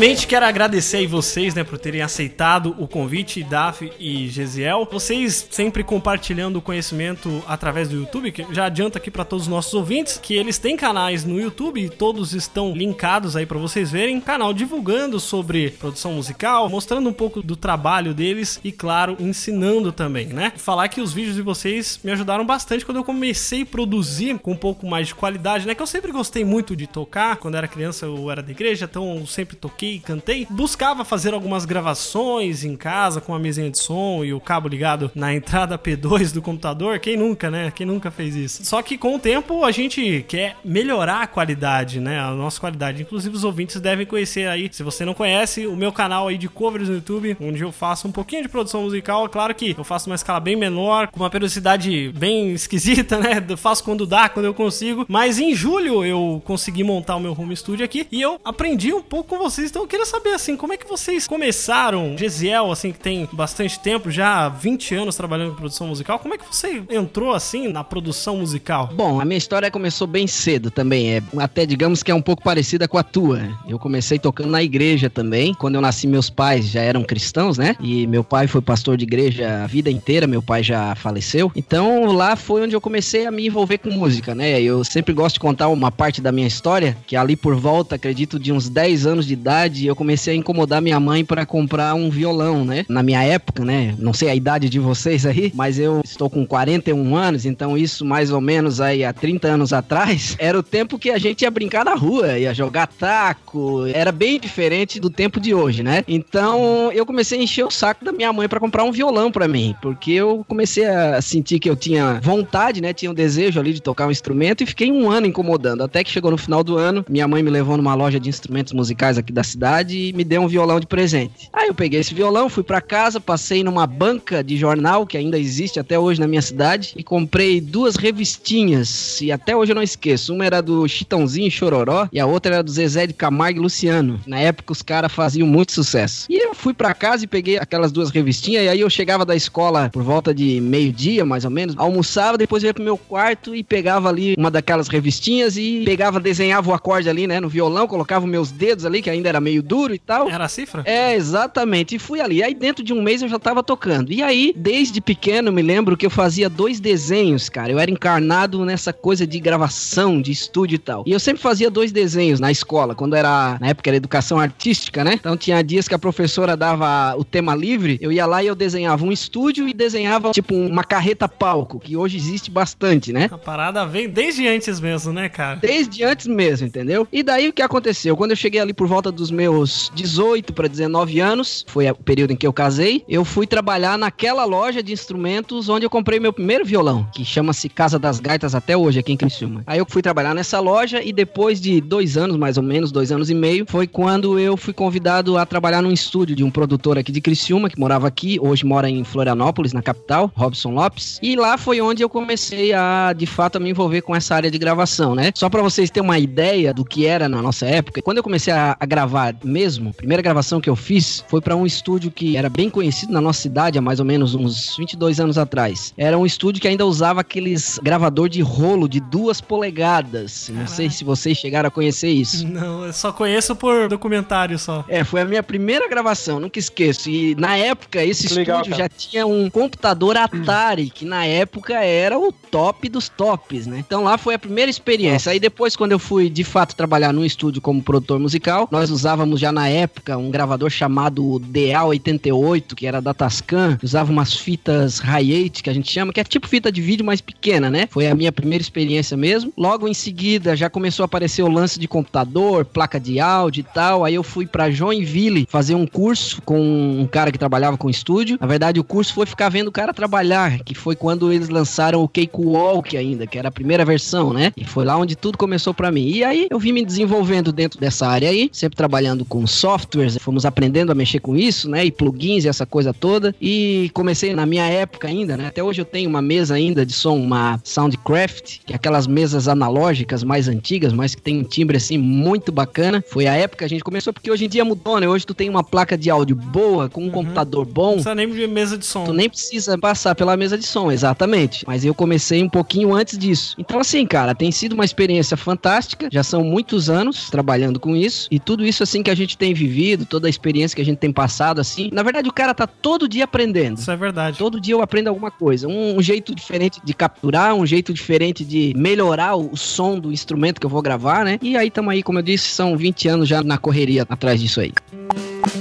Primeiramente, 0.00 0.26
quero 0.26 0.46
agradecer 0.46 0.96
aí 0.96 1.06
vocês, 1.06 1.54
né, 1.54 1.62
por 1.62 1.78
terem 1.78 2.00
aceitado 2.00 2.74
o 2.78 2.88
convite, 2.88 3.44
Daf 3.44 3.92
e 4.00 4.28
Gesiel. 4.28 4.88
Vocês 4.90 5.46
sempre 5.50 5.84
compartilhando 5.84 6.56
o 6.56 6.62
conhecimento 6.62 7.44
através 7.46 7.90
do 7.90 7.96
YouTube, 7.96 8.32
que 8.32 8.46
já 8.50 8.64
adianta 8.64 8.96
aqui 8.96 9.10
para 9.10 9.26
todos 9.26 9.44
os 9.44 9.50
nossos 9.50 9.74
ouvintes 9.74 10.16
que 10.16 10.32
eles 10.32 10.56
têm 10.56 10.74
canais 10.74 11.22
no 11.22 11.38
YouTube 11.38 11.84
e 11.84 11.90
todos 11.90 12.32
estão 12.32 12.72
linkados 12.72 13.36
aí 13.36 13.44
para 13.44 13.58
vocês 13.58 13.90
verem. 13.90 14.22
Canal 14.22 14.54
divulgando 14.54 15.20
sobre 15.20 15.72
produção 15.72 16.14
musical, 16.14 16.66
mostrando 16.70 17.06
um 17.06 17.12
pouco 17.12 17.42
do 17.42 17.54
trabalho 17.54 18.14
deles 18.14 18.58
e, 18.64 18.72
claro, 18.72 19.18
ensinando 19.20 19.92
também, 19.92 20.28
né? 20.28 20.50
Falar 20.56 20.88
que 20.88 21.02
os 21.02 21.12
vídeos 21.12 21.36
de 21.36 21.42
vocês 21.42 22.00
me 22.02 22.10
ajudaram 22.10 22.46
bastante 22.46 22.86
quando 22.86 22.96
eu 22.96 23.04
comecei 23.04 23.64
a 23.64 23.66
produzir 23.66 24.38
com 24.38 24.52
um 24.52 24.56
pouco 24.56 24.86
mais 24.86 25.08
de 25.08 25.14
qualidade, 25.14 25.66
né? 25.66 25.74
Que 25.74 25.82
eu 25.82 25.86
sempre 25.86 26.10
gostei 26.10 26.42
muito 26.42 26.74
de 26.74 26.86
tocar. 26.86 27.36
Quando 27.36 27.56
era 27.56 27.68
criança 27.68 28.06
eu 28.06 28.30
era 28.30 28.42
da 28.42 28.50
igreja, 28.50 28.86
então 28.90 29.18
eu 29.18 29.26
sempre 29.26 29.56
toquei 29.56 29.89
toquei, 29.90 29.98
cantei, 29.98 30.46
buscava 30.48 31.04
fazer 31.04 31.34
algumas 31.34 31.64
gravações 31.64 32.62
em 32.64 32.76
casa 32.76 33.20
com 33.20 33.34
a 33.34 33.38
mesinha 33.38 33.70
de 33.70 33.78
som 33.78 34.24
e 34.24 34.32
o 34.32 34.40
cabo 34.40 34.68
ligado 34.68 35.10
na 35.14 35.34
entrada 35.34 35.78
P2 35.78 36.32
do 36.32 36.42
computador. 36.42 36.98
Quem 37.00 37.16
nunca, 37.16 37.50
né? 37.50 37.72
Quem 37.74 37.86
nunca 37.86 38.10
fez 38.10 38.36
isso? 38.36 38.64
Só 38.64 38.82
que 38.82 38.96
com 38.96 39.16
o 39.16 39.18
tempo 39.18 39.64
a 39.64 39.70
gente 39.70 40.24
quer 40.28 40.56
melhorar 40.64 41.22
a 41.22 41.26
qualidade, 41.26 41.98
né? 41.98 42.20
A 42.20 42.30
nossa 42.32 42.60
qualidade. 42.60 43.02
Inclusive 43.02 43.34
os 43.34 43.44
ouvintes 43.44 43.80
devem 43.80 44.06
conhecer 44.06 44.46
aí, 44.46 44.68
se 44.70 44.82
você 44.82 45.04
não 45.04 45.14
conhece, 45.14 45.66
o 45.66 45.74
meu 45.74 45.92
canal 45.92 46.28
aí 46.28 46.38
de 46.38 46.48
covers 46.48 46.88
no 46.88 46.96
YouTube, 46.96 47.36
onde 47.40 47.62
eu 47.62 47.72
faço 47.72 48.06
um 48.06 48.12
pouquinho 48.12 48.42
de 48.42 48.48
produção 48.48 48.82
musical. 48.82 49.28
Claro 49.28 49.54
que 49.54 49.74
eu 49.76 49.84
faço 49.84 50.08
uma 50.08 50.16
escala 50.16 50.40
bem 50.40 50.56
menor, 50.56 51.08
com 51.08 51.20
uma 51.20 51.30
periodicidade 51.30 52.12
bem 52.14 52.52
esquisita, 52.52 53.18
né? 53.18 53.44
Eu 53.48 53.56
faço 53.56 53.82
quando 53.82 54.06
dá, 54.06 54.28
quando 54.28 54.46
eu 54.46 54.54
consigo. 54.54 55.06
Mas 55.08 55.38
em 55.38 55.54
julho 55.54 56.04
eu 56.04 56.42
consegui 56.44 56.84
montar 56.84 57.16
o 57.16 57.20
meu 57.20 57.32
home 57.32 57.56
studio 57.56 57.84
aqui 57.84 58.06
e 58.12 58.20
eu 58.20 58.40
aprendi 58.44 58.92
um 58.92 59.02
pouco 59.02 59.30
com 59.30 59.38
vocês 59.38 59.70
então 59.80 59.86
eu 59.86 59.88
queria 59.88 60.04
saber, 60.04 60.34
assim, 60.34 60.56
como 60.58 60.74
é 60.74 60.76
que 60.76 60.86
vocês 60.86 61.26
começaram? 61.26 62.14
Gesiel, 62.16 62.70
assim, 62.70 62.92
que 62.92 62.98
tem 62.98 63.26
bastante 63.32 63.80
tempo, 63.80 64.10
já 64.10 64.46
20 64.46 64.94
anos 64.94 65.16
trabalhando 65.16 65.52
com 65.52 65.56
produção 65.56 65.86
musical, 65.86 66.18
como 66.18 66.34
é 66.34 66.38
que 66.38 66.44
você 66.44 66.82
entrou, 66.90 67.32
assim, 67.32 67.68
na 67.68 67.82
produção 67.82 68.36
musical? 68.36 68.90
Bom, 68.92 69.20
a 69.20 69.24
minha 69.24 69.38
história 69.38 69.70
começou 69.70 70.06
bem 70.06 70.26
cedo 70.26 70.70
também, 70.70 71.14
é 71.14 71.22
até 71.38 71.64
digamos 71.64 72.02
que 72.02 72.10
é 72.10 72.14
um 72.14 72.20
pouco 72.20 72.42
parecida 72.42 72.86
com 72.86 72.98
a 72.98 73.02
tua. 73.02 73.40
Eu 73.66 73.78
comecei 73.78 74.18
tocando 74.18 74.50
na 74.50 74.62
igreja 74.62 75.08
também. 75.08 75.54
Quando 75.54 75.76
eu 75.76 75.80
nasci, 75.80 76.06
meus 76.06 76.28
pais 76.28 76.68
já 76.68 76.82
eram 76.82 77.02
cristãos, 77.02 77.56
né? 77.56 77.74
E 77.80 78.06
meu 78.06 78.22
pai 78.22 78.46
foi 78.46 78.60
pastor 78.60 78.96
de 78.96 79.04
igreja 79.04 79.62
a 79.64 79.66
vida 79.66 79.90
inteira, 79.90 80.26
meu 80.26 80.42
pai 80.42 80.62
já 80.62 80.94
faleceu. 80.94 81.50
Então 81.56 82.12
lá 82.12 82.36
foi 82.36 82.62
onde 82.62 82.74
eu 82.74 82.80
comecei 82.80 83.26
a 83.26 83.30
me 83.30 83.46
envolver 83.46 83.78
com 83.78 83.90
música, 83.90 84.34
né? 84.34 84.60
Eu 84.60 84.84
sempre 84.84 85.14
gosto 85.14 85.34
de 85.34 85.40
contar 85.40 85.68
uma 85.68 85.90
parte 85.90 86.20
da 86.20 86.32
minha 86.32 86.46
história, 86.46 86.96
que 87.06 87.16
ali 87.16 87.36
por 87.36 87.54
volta, 87.54 87.94
acredito, 87.94 88.38
de 88.38 88.52
uns 88.52 88.68
10 88.68 89.06
anos 89.06 89.26
de 89.26 89.32
idade, 89.32 89.69
idade, 89.70 89.86
eu 89.86 89.96
comecei 89.96 90.34
a 90.34 90.36
incomodar 90.36 90.82
minha 90.82 90.98
mãe 90.98 91.24
para 91.24 91.46
comprar 91.46 91.94
um 91.94 92.10
violão, 92.10 92.64
né? 92.64 92.84
Na 92.88 93.02
minha 93.02 93.22
época, 93.22 93.64
né? 93.64 93.94
Não 93.98 94.12
sei 94.12 94.28
a 94.28 94.34
idade 94.34 94.68
de 94.68 94.78
vocês 94.78 95.24
aí, 95.24 95.52
mas 95.54 95.78
eu 95.78 96.00
estou 96.04 96.28
com 96.28 96.44
41 96.44 97.16
anos, 97.16 97.46
então 97.46 97.78
isso 97.78 98.04
mais 98.04 98.30
ou 98.30 98.40
menos 98.40 98.80
aí 98.80 99.04
há 99.04 99.12
30 99.12 99.48
anos 99.48 99.72
atrás, 99.72 100.36
era 100.38 100.58
o 100.58 100.62
tempo 100.62 100.98
que 100.98 101.10
a 101.10 101.18
gente 101.18 101.42
ia 101.42 101.50
brincar 101.50 101.84
na 101.84 101.94
rua, 101.94 102.38
ia 102.38 102.52
jogar 102.52 102.88
taco, 102.88 103.86
era 103.86 104.10
bem 104.10 104.38
diferente 104.38 104.98
do 104.98 105.08
tempo 105.08 105.40
de 105.40 105.54
hoje, 105.54 105.82
né? 105.82 106.04
Então 106.08 106.90
eu 106.92 107.06
comecei 107.06 107.38
a 107.38 107.42
encher 107.42 107.64
o 107.64 107.70
saco 107.70 108.04
da 108.04 108.12
minha 108.12 108.32
mãe 108.32 108.48
para 108.48 108.60
comprar 108.60 108.84
um 108.84 108.92
violão 108.92 109.30
para 109.30 109.46
mim, 109.46 109.74
porque 109.80 110.12
eu 110.12 110.44
comecei 110.48 110.84
a 110.84 111.22
sentir 111.22 111.58
que 111.58 111.70
eu 111.70 111.76
tinha 111.76 112.20
vontade, 112.22 112.80
né? 112.80 112.92
Tinha 112.92 113.10
um 113.10 113.14
desejo 113.14 113.60
ali 113.60 113.72
de 113.72 113.80
tocar 113.80 114.06
um 114.06 114.10
instrumento 114.10 114.62
e 114.62 114.66
fiquei 114.66 114.90
um 114.90 115.10
ano 115.10 115.26
incomodando, 115.26 115.82
até 115.82 116.02
que 116.02 116.10
chegou 116.10 116.30
no 116.30 116.38
final 116.38 116.64
do 116.64 116.76
ano, 116.76 117.04
minha 117.08 117.28
mãe 117.28 117.42
me 117.42 117.50
levou 117.50 117.76
numa 117.76 117.94
loja 117.94 118.18
de 118.18 118.28
instrumentos 118.28 118.72
musicais 118.72 119.18
aqui 119.18 119.32
da 119.32 119.44
cidade 119.44 119.59
e 119.90 120.12
me 120.12 120.24
deu 120.24 120.42
um 120.42 120.48
violão 120.48 120.80
de 120.80 120.86
presente. 120.86 121.48
Aí 121.52 121.68
eu 121.68 121.74
peguei 121.74 122.00
esse 122.00 122.14
violão, 122.14 122.48
fui 122.48 122.62
para 122.62 122.80
casa, 122.80 123.20
passei 123.20 123.62
numa 123.62 123.86
banca 123.86 124.42
de 124.42 124.56
jornal 124.56 125.06
que 125.06 125.16
ainda 125.16 125.38
existe 125.38 125.78
até 125.78 125.98
hoje 125.98 126.20
na 126.20 126.26
minha 126.26 126.42
cidade 126.42 126.92
e 126.96 127.02
comprei 127.02 127.60
duas 127.60 127.96
revistinhas 127.96 129.20
e 129.20 129.30
até 129.30 129.54
hoje 129.54 129.72
eu 129.72 129.76
não 129.76 129.82
esqueço. 129.82 130.34
Uma 130.34 130.46
era 130.46 130.60
do 130.60 130.88
Chitãozinho 130.88 131.50
Chororó 131.50 132.08
e 132.12 132.18
a 132.18 132.26
outra 132.26 132.54
era 132.54 132.62
do 132.62 132.70
Zezé 132.70 133.06
de 133.06 133.12
Camargo 133.12 133.58
e 133.58 133.62
Luciano. 133.62 134.20
Na 134.26 134.38
época 134.38 134.72
os 134.72 134.82
caras 134.82 135.12
faziam 135.12 135.46
muito 135.46 135.72
sucesso. 135.72 136.26
E 136.30 136.36
eu 136.36 136.54
fui 136.54 136.72
para 136.72 136.94
casa 136.94 137.24
e 137.24 137.28
peguei 137.28 137.58
aquelas 137.58 137.92
duas 137.92 138.10
revistinhas 138.10 138.64
e 138.64 138.68
aí 138.68 138.80
eu 138.80 138.90
chegava 138.90 139.24
da 139.24 139.36
escola 139.36 139.90
por 139.92 140.02
volta 140.02 140.34
de 140.34 140.60
meio-dia, 140.60 141.24
mais 141.24 141.44
ou 141.44 141.50
menos, 141.50 141.74
almoçava, 141.76 142.38
depois 142.38 142.62
ia 142.62 142.72
pro 142.72 142.82
meu 142.82 142.96
quarto 142.96 143.54
e 143.54 143.62
pegava 143.62 144.08
ali 144.08 144.34
uma 144.38 144.50
daquelas 144.50 144.88
revistinhas 144.88 145.56
e 145.56 145.82
pegava, 145.84 146.20
desenhava 146.20 146.70
o 146.70 146.74
acorde 146.74 147.08
ali, 147.08 147.26
né, 147.26 147.40
no 147.40 147.48
violão, 147.48 147.86
colocava 147.86 148.26
meus 148.26 148.50
dedos 148.50 148.84
ali, 148.84 149.02
que 149.02 149.10
ainda 149.10 149.28
era 149.28 149.40
meio 149.40 149.49
duro 149.58 149.94
e 149.94 149.98
tal. 149.98 150.30
Era 150.30 150.44
a 150.44 150.48
cifra? 150.48 150.82
É, 150.84 151.14
exatamente. 151.14 151.96
E 151.96 151.98
fui 151.98 152.20
ali. 152.20 152.42
Aí 152.42 152.54
dentro 152.54 152.84
de 152.84 152.92
um 152.92 153.02
mês 153.02 153.22
eu 153.22 153.28
já 153.28 153.38
tava 153.38 153.62
tocando. 153.62 154.12
E 154.12 154.22
aí, 154.22 154.54
desde 154.56 155.00
pequeno, 155.00 155.50
me 155.50 155.62
lembro 155.62 155.96
que 155.96 156.06
eu 156.06 156.10
fazia 156.10 156.48
dois 156.48 156.78
desenhos, 156.78 157.48
cara. 157.48 157.72
Eu 157.72 157.78
era 157.78 157.90
encarnado 157.90 158.64
nessa 158.64 158.92
coisa 158.92 159.26
de 159.26 159.40
gravação, 159.40 160.20
de 160.20 160.30
estúdio 160.30 160.76
e 160.76 160.78
tal. 160.78 161.04
E 161.06 161.12
eu 161.12 161.18
sempre 161.18 161.42
fazia 161.42 161.70
dois 161.70 161.90
desenhos 161.90 162.38
na 162.38 162.50
escola, 162.50 162.94
quando 162.94 163.16
era, 163.16 163.58
na 163.60 163.68
época 163.68 163.90
era 163.90 163.96
educação 163.96 164.38
artística, 164.38 165.02
né? 165.02 165.14
Então 165.14 165.36
tinha 165.36 165.62
dias 165.62 165.88
que 165.88 165.94
a 165.94 165.98
professora 165.98 166.56
dava 166.56 167.16
o 167.16 167.24
tema 167.24 167.54
livre, 167.54 167.98
eu 168.00 168.12
ia 168.12 168.26
lá 168.26 168.42
e 168.42 168.46
eu 168.46 168.54
desenhava 168.54 169.04
um 169.04 169.12
estúdio 169.12 169.68
e 169.68 169.74
desenhava, 169.74 170.30
tipo, 170.30 170.54
uma 170.54 170.84
carreta 170.84 171.28
palco, 171.28 171.80
que 171.80 171.96
hoje 171.96 172.16
existe 172.16 172.50
bastante, 172.50 173.12
né? 173.12 173.28
A 173.30 173.38
parada 173.38 173.86
vem 173.86 174.08
desde 174.08 174.46
antes 174.46 174.80
mesmo, 174.80 175.12
né, 175.12 175.28
cara? 175.28 175.56
Desde 175.56 176.04
antes 176.04 176.26
mesmo, 176.26 176.66
entendeu? 176.66 177.06
E 177.12 177.22
daí 177.22 177.48
o 177.48 177.52
que 177.52 177.62
aconteceu? 177.62 178.16
Quando 178.16 178.32
eu 178.32 178.36
cheguei 178.36 178.60
ali 178.60 178.72
por 178.72 178.86
volta 178.86 179.10
dos 179.10 179.29
meus 179.30 179.90
18 179.94 180.52
para 180.52 180.68
19 180.68 181.20
anos, 181.20 181.64
foi 181.68 181.90
o 181.90 181.94
período 181.94 182.32
em 182.32 182.36
que 182.36 182.46
eu 182.46 182.52
casei, 182.52 183.04
eu 183.08 183.24
fui 183.24 183.46
trabalhar 183.46 183.98
naquela 183.98 184.44
loja 184.44 184.82
de 184.82 184.92
instrumentos 184.92 185.68
onde 185.68 185.84
eu 185.86 185.90
comprei 185.90 186.20
meu 186.20 186.32
primeiro 186.32 186.64
violão, 186.64 187.06
que 187.12 187.24
chama-se 187.24 187.68
Casa 187.68 187.98
das 187.98 188.20
Gaitas 188.20 188.54
até 188.54 188.76
hoje 188.76 188.98
aqui 188.98 189.12
em 189.12 189.16
Criciúma. 189.16 189.62
Aí 189.66 189.78
eu 189.78 189.86
fui 189.88 190.02
trabalhar 190.02 190.34
nessa 190.34 190.60
loja 190.60 191.02
e 191.02 191.12
depois 191.12 191.60
de 191.60 191.80
dois 191.80 192.16
anos, 192.16 192.36
mais 192.36 192.56
ou 192.56 192.62
menos, 192.62 192.92
dois 192.92 193.12
anos 193.12 193.30
e 193.30 193.34
meio, 193.34 193.64
foi 193.68 193.86
quando 193.86 194.38
eu 194.38 194.56
fui 194.56 194.72
convidado 194.72 195.36
a 195.36 195.46
trabalhar 195.46 195.82
num 195.82 195.92
estúdio 195.92 196.34
de 196.34 196.44
um 196.44 196.50
produtor 196.50 196.98
aqui 196.98 197.12
de 197.12 197.20
Criciúma, 197.20 197.68
que 197.68 197.78
morava 197.78 198.06
aqui, 198.06 198.38
hoje 198.40 198.64
mora 198.64 198.88
em 198.88 199.04
Florianópolis, 199.04 199.72
na 199.72 199.82
capital, 199.82 200.30
Robson 200.34 200.70
Lopes. 200.70 201.18
E 201.22 201.36
lá 201.36 201.58
foi 201.58 201.80
onde 201.80 202.02
eu 202.02 202.08
comecei 202.08 202.72
a, 202.72 203.12
de 203.12 203.26
fato, 203.26 203.56
a 203.56 203.60
me 203.60 203.70
envolver 203.70 204.02
com 204.02 204.14
essa 204.14 204.34
área 204.34 204.50
de 204.50 204.58
gravação, 204.58 205.14
né? 205.14 205.32
Só 205.34 205.48
para 205.48 205.62
vocês 205.62 205.90
terem 205.90 206.08
uma 206.08 206.18
ideia 206.18 206.72
do 206.72 206.84
que 206.84 207.06
era 207.06 207.28
na 207.28 207.42
nossa 207.42 207.66
época, 207.66 208.02
quando 208.02 208.18
eu 208.18 208.22
comecei 208.22 208.52
a, 208.52 208.76
a 208.78 208.86
gravar 208.86 209.19
gravar 209.20 209.34
mesmo, 209.44 209.90
a 209.90 209.92
primeira 209.92 210.22
gravação 210.22 210.60
que 210.60 210.70
eu 210.70 210.76
fiz 210.76 211.24
foi 211.28 211.40
para 211.40 211.54
um 211.54 211.66
estúdio 211.66 212.10
que 212.10 212.36
era 212.36 212.48
bem 212.48 212.70
conhecido 212.70 213.12
na 213.12 213.20
nossa 213.20 213.42
cidade 213.42 213.78
há 213.78 213.82
mais 213.82 214.00
ou 214.00 214.06
menos 214.06 214.34
uns 214.34 214.76
22 214.76 215.20
anos 215.20 215.36
atrás. 215.36 215.92
Era 215.96 216.16
um 216.16 216.24
estúdio 216.24 216.60
que 216.60 216.68
ainda 216.68 216.86
usava 216.86 217.20
aqueles 217.20 217.78
gravador 217.82 218.28
de 218.28 218.40
rolo 218.40 218.88
de 218.88 219.00
duas 219.00 219.40
polegadas. 219.40 220.50
Não 220.52 220.66
sei 220.66 220.88
se 220.90 221.04
vocês 221.04 221.36
chegaram 221.36 221.68
a 221.68 221.70
conhecer 221.70 222.08
isso. 222.08 222.46
Não, 222.46 222.86
eu 222.86 222.92
só 222.92 223.12
conheço 223.12 223.54
por 223.54 223.88
documentário 223.88 224.58
só. 224.58 224.84
É, 224.88 225.04
foi 225.04 225.20
a 225.20 225.24
minha 225.24 225.42
primeira 225.42 225.88
gravação, 225.88 226.40
nunca 226.40 226.58
esqueço. 226.58 227.10
E 227.10 227.34
na 227.34 227.56
época, 227.56 228.02
esse 228.04 228.26
estúdio 228.26 228.46
cara. 228.46 228.74
já 228.74 228.88
tinha 228.88 229.26
um 229.26 229.50
computador 229.50 230.16
Atari, 230.16 230.90
que 230.90 231.04
na 231.04 231.26
época 231.26 231.74
era 231.74 232.18
o 232.18 232.32
top 232.32 232.88
dos 232.88 233.08
tops, 233.08 233.66
né? 233.66 233.78
Então 233.78 234.04
lá 234.04 234.16
foi 234.16 234.34
a 234.34 234.38
primeira 234.38 234.70
experiência. 234.70 235.32
Aí 235.32 235.40
depois, 235.40 235.76
quando 235.76 235.92
eu 235.92 235.98
fui 235.98 236.30
de 236.30 236.44
fato 236.44 236.74
trabalhar 236.74 237.12
num 237.12 237.24
estúdio 237.24 237.60
como 237.60 237.82
produtor 237.82 238.18
musical, 238.18 238.68
nós 238.70 238.90
usávamos 238.90 239.09
já 239.36 239.52
na 239.52 239.68
época 239.68 240.16
um 240.16 240.30
gravador 240.30 240.70
chamado 240.70 241.40
DA88, 241.52 242.74
que 242.74 242.86
era 242.86 243.00
da 243.00 243.14
Tascam. 243.14 243.78
Usava 243.82 244.10
umas 244.10 244.34
fitas 244.34 245.00
Hi8, 245.00 245.62
que 245.62 245.70
a 245.70 245.74
gente 245.74 245.90
chama, 245.90 246.12
que 246.12 246.20
é 246.20 246.24
tipo 246.24 246.48
fita 246.48 246.70
de 246.70 246.80
vídeo 246.80 247.04
mais 247.04 247.20
pequena, 247.20 247.70
né? 247.70 247.88
Foi 247.90 248.06
a 248.06 248.14
minha 248.14 248.32
primeira 248.32 248.62
experiência 248.62 249.16
mesmo. 249.16 249.52
Logo 249.56 249.88
em 249.88 249.94
seguida, 249.94 250.56
já 250.56 250.70
começou 250.70 251.04
a 251.04 251.06
aparecer 251.06 251.42
o 251.42 251.48
lance 251.48 251.78
de 251.78 251.88
computador, 251.88 252.64
placa 252.64 252.98
de 252.98 253.20
áudio 253.20 253.60
e 253.60 253.64
tal. 253.64 254.04
Aí 254.04 254.14
eu 254.14 254.22
fui 254.22 254.46
pra 254.46 254.70
Joinville 254.70 255.46
fazer 255.48 255.74
um 255.74 255.86
curso 255.86 256.40
com 256.42 256.60
um 256.60 257.06
cara 257.06 257.32
que 257.32 257.38
trabalhava 257.38 257.76
com 257.76 257.90
estúdio. 257.90 258.38
Na 258.40 258.46
verdade, 258.46 258.80
o 258.80 258.84
curso 258.84 259.12
foi 259.14 259.26
ficar 259.26 259.48
vendo 259.48 259.68
o 259.68 259.72
cara 259.72 259.92
trabalhar, 259.92 260.60
que 260.60 260.74
foi 260.74 260.94
quando 260.94 261.32
eles 261.32 261.48
lançaram 261.48 262.02
o 262.02 262.08
Cakewalk 262.08 262.96
ainda, 262.96 263.26
que 263.26 263.38
era 263.38 263.48
a 263.48 263.52
primeira 263.52 263.84
versão, 263.84 264.32
né? 264.32 264.52
E 264.56 264.64
foi 264.64 264.84
lá 264.84 264.96
onde 264.96 265.16
tudo 265.16 265.36
começou 265.36 265.74
pra 265.74 265.90
mim. 265.90 266.06
E 266.08 266.24
aí 266.24 266.46
eu 266.50 266.58
vim 266.58 266.72
me 266.72 266.84
desenvolvendo 266.84 267.52
dentro 267.52 267.80
dessa 267.80 268.06
área 268.06 268.28
aí, 268.28 268.48
sempre 268.52 268.76
trabalhando 268.76 268.99
com 269.28 269.46
softwares, 269.46 270.16
fomos 270.18 270.44
aprendendo 270.44 270.92
a 270.92 270.94
mexer 270.94 271.20
com 271.20 271.36
isso, 271.36 271.68
né? 271.68 271.84
E 271.84 271.90
plugins 271.90 272.44
e 272.44 272.48
essa 272.48 272.66
coisa 272.66 272.92
toda. 272.92 273.34
E 273.40 273.90
comecei 273.94 274.34
na 274.34 274.46
minha 274.46 274.66
época 274.66 275.08
ainda, 275.08 275.36
né? 275.36 275.46
Até 275.46 275.62
hoje 275.62 275.80
eu 275.80 275.84
tenho 275.84 276.08
uma 276.08 276.22
mesa 276.22 276.54
ainda 276.54 276.84
de 276.84 276.92
som, 276.92 277.16
uma 277.16 277.60
Soundcraft, 277.64 278.58
que 278.66 278.72
é 278.72 278.76
aquelas 278.76 279.06
mesas 279.06 279.48
analógicas 279.48 280.22
mais 280.22 280.48
antigas, 280.48 280.92
mas 280.92 281.14
que 281.14 281.22
tem 281.22 281.38
um 281.38 281.44
timbre 281.44 281.76
assim 281.76 281.98
muito 281.98 282.52
bacana. 282.52 283.02
Foi 283.08 283.26
a 283.26 283.34
época 283.34 283.58
que 283.58 283.64
a 283.64 283.68
gente 283.68 283.84
começou, 283.84 284.12
porque 284.12 284.30
hoje 284.30 284.44
em 284.44 284.48
dia 284.48 284.64
mudou, 284.64 284.98
né? 284.98 285.08
Hoje 285.08 285.26
tu 285.26 285.34
tem 285.34 285.48
uma 285.48 285.62
placa 285.62 285.96
de 285.96 286.10
áudio 286.10 286.36
boa, 286.36 286.88
com 286.88 287.04
um 287.04 287.10
computador 287.10 287.66
Não 287.66 287.72
bom, 287.72 287.92
precisa 287.92 288.14
nem 288.14 288.30
de 288.30 288.46
mesa 288.46 288.76
de 288.76 288.86
som. 288.86 289.04
Tu 289.04 289.12
nem 289.12 289.28
precisa 289.28 289.78
passar 289.78 290.14
pela 290.14 290.36
mesa 290.36 290.56
de 290.56 290.66
som, 290.66 290.90
exatamente. 290.90 291.64
Mas 291.66 291.84
eu 291.84 291.94
comecei 291.94 292.42
um 292.42 292.48
pouquinho 292.48 292.94
antes 292.94 293.16
disso. 293.16 293.54
Então, 293.58 293.80
assim, 293.80 294.06
cara, 294.06 294.34
tem 294.34 294.50
sido 294.50 294.72
uma 294.72 294.84
experiência 294.84 295.36
fantástica. 295.36 296.08
Já 296.10 296.22
são 296.22 296.42
muitos 296.42 296.90
anos 296.90 297.30
trabalhando 297.30 297.78
com 297.78 297.94
isso. 297.94 298.28
E 298.30 298.38
tudo 298.38 298.64
isso, 298.64 298.82
assim, 298.82 298.89
que 299.02 299.10
a 299.10 299.14
gente 299.14 299.38
tem 299.38 299.54
vivido, 299.54 300.04
toda 300.04 300.26
a 300.26 300.30
experiência 300.30 300.74
que 300.74 300.82
a 300.82 300.84
gente 300.84 300.98
tem 300.98 301.12
passado, 301.12 301.60
assim. 301.60 301.90
Na 301.92 302.02
verdade, 302.02 302.28
o 302.28 302.32
cara 302.32 302.52
tá 302.52 302.66
todo 302.66 303.08
dia 303.08 303.24
aprendendo. 303.24 303.78
Isso 303.78 303.90
é 303.90 303.96
verdade. 303.96 304.36
Todo 304.36 304.60
dia 304.60 304.74
eu 304.74 304.82
aprendo 304.82 305.08
alguma 305.08 305.30
coisa. 305.30 305.68
Um, 305.68 305.98
um 305.98 306.02
jeito 306.02 306.34
diferente 306.34 306.80
de 306.82 306.92
capturar, 306.92 307.54
um 307.54 307.64
jeito 307.64 307.92
diferente 307.94 308.44
de 308.44 308.74
melhorar 308.76 309.36
o, 309.36 309.52
o 309.52 309.56
som 309.56 309.98
do 309.98 310.12
instrumento 310.12 310.60
que 310.60 310.66
eu 310.66 310.70
vou 310.70 310.82
gravar, 310.82 311.24
né? 311.24 311.38
E 311.40 311.56
aí, 311.56 311.70
tamo 311.70 311.90
aí, 311.90 312.02
como 312.02 312.18
eu 312.18 312.22
disse, 312.22 312.48
são 312.48 312.76
20 312.76 313.08
anos 313.08 313.28
já 313.28 313.42
na 313.42 313.58
correria 313.58 314.06
atrás 314.08 314.40
disso 314.40 314.60
aí. 314.60 314.72
E 314.92 315.59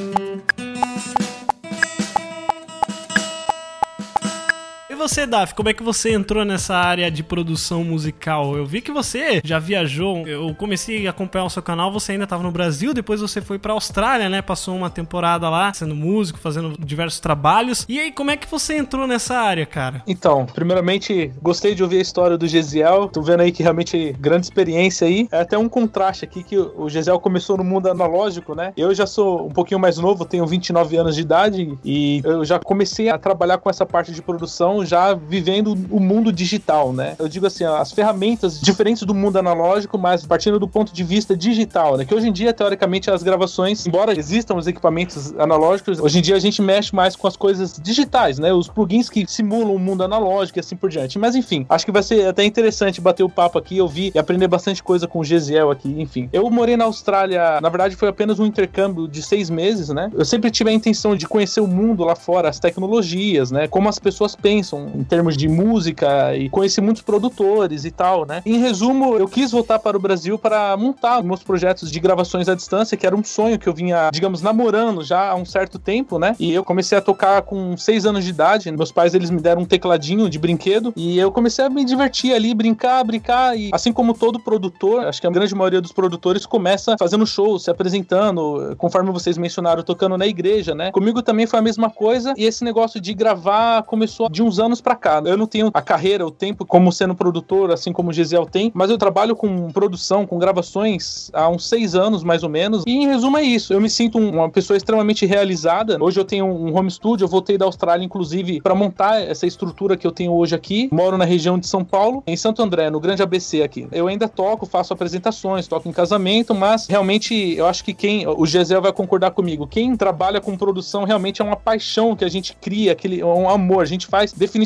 você, 4.99 5.25
Daf, 5.25 5.55
como 5.55 5.69
é 5.69 5.73
que 5.73 5.81
você 5.81 6.11
entrou 6.11 6.43
nessa 6.43 6.75
área 6.75 7.09
de 7.09 7.23
produção 7.23 7.85
musical? 7.85 8.57
Eu 8.57 8.65
vi 8.65 8.81
que 8.81 8.91
você 8.91 9.39
já 9.45 9.57
viajou. 9.57 10.27
Eu 10.27 10.53
comecei 10.53 11.07
a 11.07 11.11
acompanhar 11.11 11.45
o 11.45 11.49
seu 11.49 11.63
canal, 11.63 11.89
você 11.89 12.11
ainda 12.11 12.25
estava 12.25 12.43
no 12.43 12.51
Brasil, 12.51 12.93
depois 12.93 13.21
você 13.21 13.39
foi 13.39 13.57
pra 13.57 13.71
Austrália, 13.71 14.27
né? 14.27 14.41
Passou 14.41 14.75
uma 14.75 14.89
temporada 14.89 15.49
lá, 15.49 15.73
sendo 15.73 15.95
músico, 15.95 16.37
fazendo 16.37 16.75
diversos 16.77 17.21
trabalhos. 17.21 17.85
E 17.87 17.97
aí, 17.97 18.11
como 18.11 18.29
é 18.29 18.35
que 18.35 18.45
você 18.51 18.75
entrou 18.77 19.07
nessa 19.07 19.37
área, 19.37 19.65
cara? 19.65 20.03
Então, 20.05 20.45
primeiramente, 20.45 21.31
gostei 21.41 21.73
de 21.73 21.81
ouvir 21.81 21.99
a 21.99 22.01
história 22.01 22.37
do 22.37 22.45
Gesiel. 22.45 23.07
Tô 23.07 23.21
vendo 23.21 23.39
aí 23.39 23.53
que 23.53 23.63
realmente 23.63 24.13
grande 24.19 24.47
experiência 24.47 25.07
aí. 25.07 25.29
É 25.31 25.39
até 25.39 25.57
um 25.57 25.69
contraste 25.69 26.25
aqui 26.25 26.43
que 26.43 26.57
o 26.57 26.89
Gesiel 26.89 27.21
começou 27.21 27.55
no 27.55 27.63
mundo 27.63 27.89
analógico, 27.89 28.53
né? 28.53 28.73
Eu 28.75 28.93
já 28.93 29.07
sou 29.07 29.47
um 29.47 29.51
pouquinho 29.51 29.79
mais 29.79 29.97
novo, 29.97 30.25
tenho 30.25 30.45
29 30.45 30.97
anos 30.97 31.15
de 31.15 31.21
idade 31.21 31.77
e 31.85 32.21
eu 32.25 32.43
já 32.43 32.59
comecei 32.59 33.07
a 33.07 33.17
trabalhar 33.17 33.59
com 33.59 33.69
essa 33.69 33.85
parte 33.85 34.11
de 34.11 34.21
produção 34.21 34.83
já 34.89 35.13
vivendo 35.13 35.77
o 35.89 35.99
mundo 35.99 36.31
digital, 36.31 36.91
né? 36.91 37.15
Eu 37.19 37.29
digo 37.29 37.45
assim, 37.45 37.63
as 37.63 37.91
ferramentas 37.91 38.59
diferentes 38.59 39.03
do 39.03 39.13
mundo 39.13 39.37
analógico, 39.37 39.97
mas 39.97 40.25
partindo 40.25 40.59
do 40.59 40.67
ponto 40.67 40.93
de 40.93 41.03
vista 41.03 41.37
digital, 41.37 41.97
né? 41.97 42.05
Que 42.05 42.13
hoje 42.13 42.27
em 42.27 42.31
dia, 42.31 42.51
teoricamente, 42.51 43.09
as 43.09 43.23
gravações, 43.23 43.85
embora 43.85 44.17
existam 44.17 44.55
os 44.55 44.67
equipamentos 44.67 45.33
analógicos, 45.37 45.99
hoje 45.99 46.19
em 46.19 46.21
dia 46.21 46.35
a 46.35 46.39
gente 46.39 46.61
mexe 46.61 46.93
mais 46.93 47.15
com 47.15 47.27
as 47.27 47.37
coisas 47.37 47.79
digitais, 47.81 48.39
né? 48.39 48.51
Os 48.51 48.67
plugins 48.67 49.09
que 49.09 49.25
simulam 49.27 49.75
o 49.75 49.79
mundo 49.79 50.03
analógico 50.03 50.59
e 50.59 50.61
assim 50.61 50.75
por 50.75 50.89
diante. 50.89 51.19
Mas 51.19 51.35
enfim, 51.35 51.65
acho 51.69 51.85
que 51.85 51.91
vai 51.91 52.03
ser 52.03 52.27
até 52.27 52.43
interessante 52.43 52.99
bater 52.99 53.23
o 53.23 53.29
papo 53.29 53.57
aqui, 53.57 53.79
ouvir 53.79 54.11
e 54.15 54.19
aprender 54.19 54.47
bastante 54.47 54.81
coisa 54.81 55.07
com 55.07 55.19
o 55.19 55.23
Gesiel 55.23 55.69
aqui, 55.69 55.89
enfim. 56.01 56.27
Eu 56.33 56.49
morei 56.49 56.75
na 56.75 56.85
Austrália, 56.85 57.61
na 57.61 57.69
verdade 57.69 57.95
foi 57.95 58.09
apenas 58.09 58.39
um 58.39 58.45
intercâmbio 58.45 59.07
de 59.07 59.21
seis 59.21 59.49
meses, 59.49 59.89
né? 59.89 60.09
Eu 60.13 60.25
sempre 60.25 60.49
tive 60.49 60.69
a 60.69 60.73
intenção 60.73 61.15
de 61.15 61.27
conhecer 61.27 61.61
o 61.61 61.67
mundo 61.67 62.03
lá 62.03 62.15
fora, 62.15 62.49
as 62.49 62.59
tecnologias, 62.59 63.51
né? 63.51 63.67
Como 63.67 63.87
as 63.87 63.99
pessoas 63.99 64.35
pensam 64.35 64.78
em 64.95 65.03
termos 65.03 65.35
de 65.35 65.47
música 65.47 66.35
e 66.35 66.49
conheci 66.49 66.81
muitos 66.81 67.01
produtores 67.01 67.85
e 67.85 67.91
tal, 67.91 68.25
né? 68.25 68.41
Em 68.45 68.59
resumo, 68.59 69.15
eu 69.15 69.27
quis 69.27 69.51
voltar 69.51 69.79
para 69.79 69.97
o 69.97 69.99
Brasil 69.99 70.37
para 70.37 70.75
montar 70.77 71.23
meus 71.23 71.43
projetos 71.43 71.91
de 71.91 71.99
gravações 71.99 72.47
à 72.47 72.55
distância, 72.55 72.97
que 72.97 73.05
era 73.05 73.15
um 73.15 73.23
sonho 73.23 73.57
que 73.57 73.67
eu 73.67 73.73
vinha, 73.73 74.09
digamos, 74.11 74.41
namorando 74.41 75.03
já 75.03 75.29
há 75.31 75.35
um 75.35 75.45
certo 75.45 75.79
tempo, 75.79 76.19
né? 76.19 76.35
E 76.39 76.53
eu 76.53 76.63
comecei 76.63 76.97
a 76.97 77.01
tocar 77.01 77.41
com 77.41 77.75
seis 77.77 78.05
anos 78.05 78.23
de 78.23 78.29
idade. 78.29 78.71
Meus 78.71 78.91
pais, 78.91 79.13
eles 79.13 79.29
me 79.29 79.41
deram 79.41 79.61
um 79.61 79.65
tecladinho 79.65 80.29
de 80.29 80.37
brinquedo 80.37 80.93
e 80.95 81.17
eu 81.17 81.31
comecei 81.31 81.65
a 81.65 81.69
me 81.69 81.83
divertir 81.83 82.33
ali, 82.33 82.53
brincar, 82.53 83.03
brincar 83.03 83.57
e 83.57 83.69
assim 83.73 83.91
como 83.91 84.13
todo 84.13 84.39
produtor, 84.39 85.05
acho 85.05 85.19
que 85.21 85.27
a 85.27 85.29
grande 85.29 85.53
maioria 85.55 85.81
dos 85.81 85.91
produtores 85.91 86.45
começa 86.45 86.95
fazendo 86.99 87.25
shows, 87.25 87.63
se 87.63 87.71
apresentando, 87.71 88.75
conforme 88.77 89.11
vocês 89.11 89.37
mencionaram, 89.37 89.83
tocando 89.83 90.17
na 90.17 90.27
igreja, 90.27 90.75
né? 90.75 90.91
Comigo 90.91 91.21
também 91.21 91.47
foi 91.47 91.59
a 91.59 91.61
mesma 91.61 91.89
coisa 91.89 92.33
e 92.37 92.45
esse 92.45 92.63
negócio 92.63 92.99
de 92.99 93.13
gravar 93.13 93.83
começou 93.83 94.29
de 94.29 94.43
uns 94.43 94.59
anos 94.59 94.68
pra 94.79 94.95
cá. 94.95 95.21
Eu 95.25 95.35
não 95.37 95.47
tenho 95.47 95.69
a 95.73 95.81
carreira, 95.81 96.25
o 96.25 96.31
tempo 96.31 96.65
como 96.65 96.91
sendo 96.91 97.15
produtor, 97.15 97.71
assim 97.71 97.91
como 97.91 98.09
o 98.09 98.13
Gesiel 98.13 98.45
tem, 98.45 98.71
mas 98.73 98.89
eu 98.89 98.97
trabalho 98.97 99.35
com 99.35 99.69
produção, 99.71 100.25
com 100.25 100.37
gravações 100.37 101.29
há 101.33 101.49
uns 101.49 101.67
seis 101.67 101.95
anos, 101.95 102.23
mais 102.23 102.43
ou 102.43 102.49
menos. 102.49 102.83
E 102.85 102.91
em 102.91 103.07
resumo 103.07 103.37
é 103.37 103.43
isso. 103.43 103.73
Eu 103.73 103.81
me 103.81 103.89
sinto 103.89 104.17
um- 104.17 104.29
uma 104.35 104.49
pessoa 104.49 104.77
extremamente 104.77 105.25
realizada. 105.25 105.97
Hoje 106.01 106.19
eu 106.19 106.25
tenho 106.25 106.45
um 106.45 106.77
home 106.77 106.91
studio, 106.91 107.23
eu 107.25 107.27
voltei 107.29 107.57
da 107.57 107.65
Austrália, 107.65 108.03
inclusive, 108.05 108.61
para 108.61 108.75
montar 108.75 109.21
essa 109.21 109.47
estrutura 109.47 109.97
que 109.97 110.05
eu 110.05 110.11
tenho 110.11 110.31
hoje 110.33 110.53
aqui. 110.55 110.89
Moro 110.91 111.17
na 111.17 111.25
região 111.25 111.57
de 111.57 111.67
São 111.67 111.83
Paulo, 111.83 112.23
em 112.27 112.35
Santo 112.35 112.61
André, 112.61 112.89
no 112.89 112.99
Grande 112.99 113.23
ABC 113.23 113.61
aqui. 113.63 113.87
Eu 113.91 114.07
ainda 114.07 114.27
toco, 114.27 114.65
faço 114.65 114.93
apresentações, 114.93 115.67
toco 115.67 115.87
em 115.87 115.91
casamento, 115.91 116.53
mas 116.53 116.87
realmente 116.87 117.55
eu 117.55 117.65
acho 117.65 117.83
que 117.83 117.93
quem, 117.93 118.27
o 118.27 118.45
Gesiel 118.45 118.81
vai 118.81 118.91
concordar 118.93 119.31
comigo, 119.31 119.67
quem 119.67 119.95
trabalha 119.95 120.39
com 120.41 120.55
produção 120.55 121.03
realmente 121.03 121.41
é 121.41 121.45
uma 121.45 121.55
paixão 121.55 122.15
que 122.15 122.25
a 122.25 122.29
gente 122.29 122.55
cria, 122.59 122.91
aquele, 122.91 123.21
é 123.21 123.25
um 123.25 123.49
amor. 123.49 123.81
A 123.81 123.85
gente 123.85 124.07
faz 124.07 124.31
definitivamente 124.33 124.58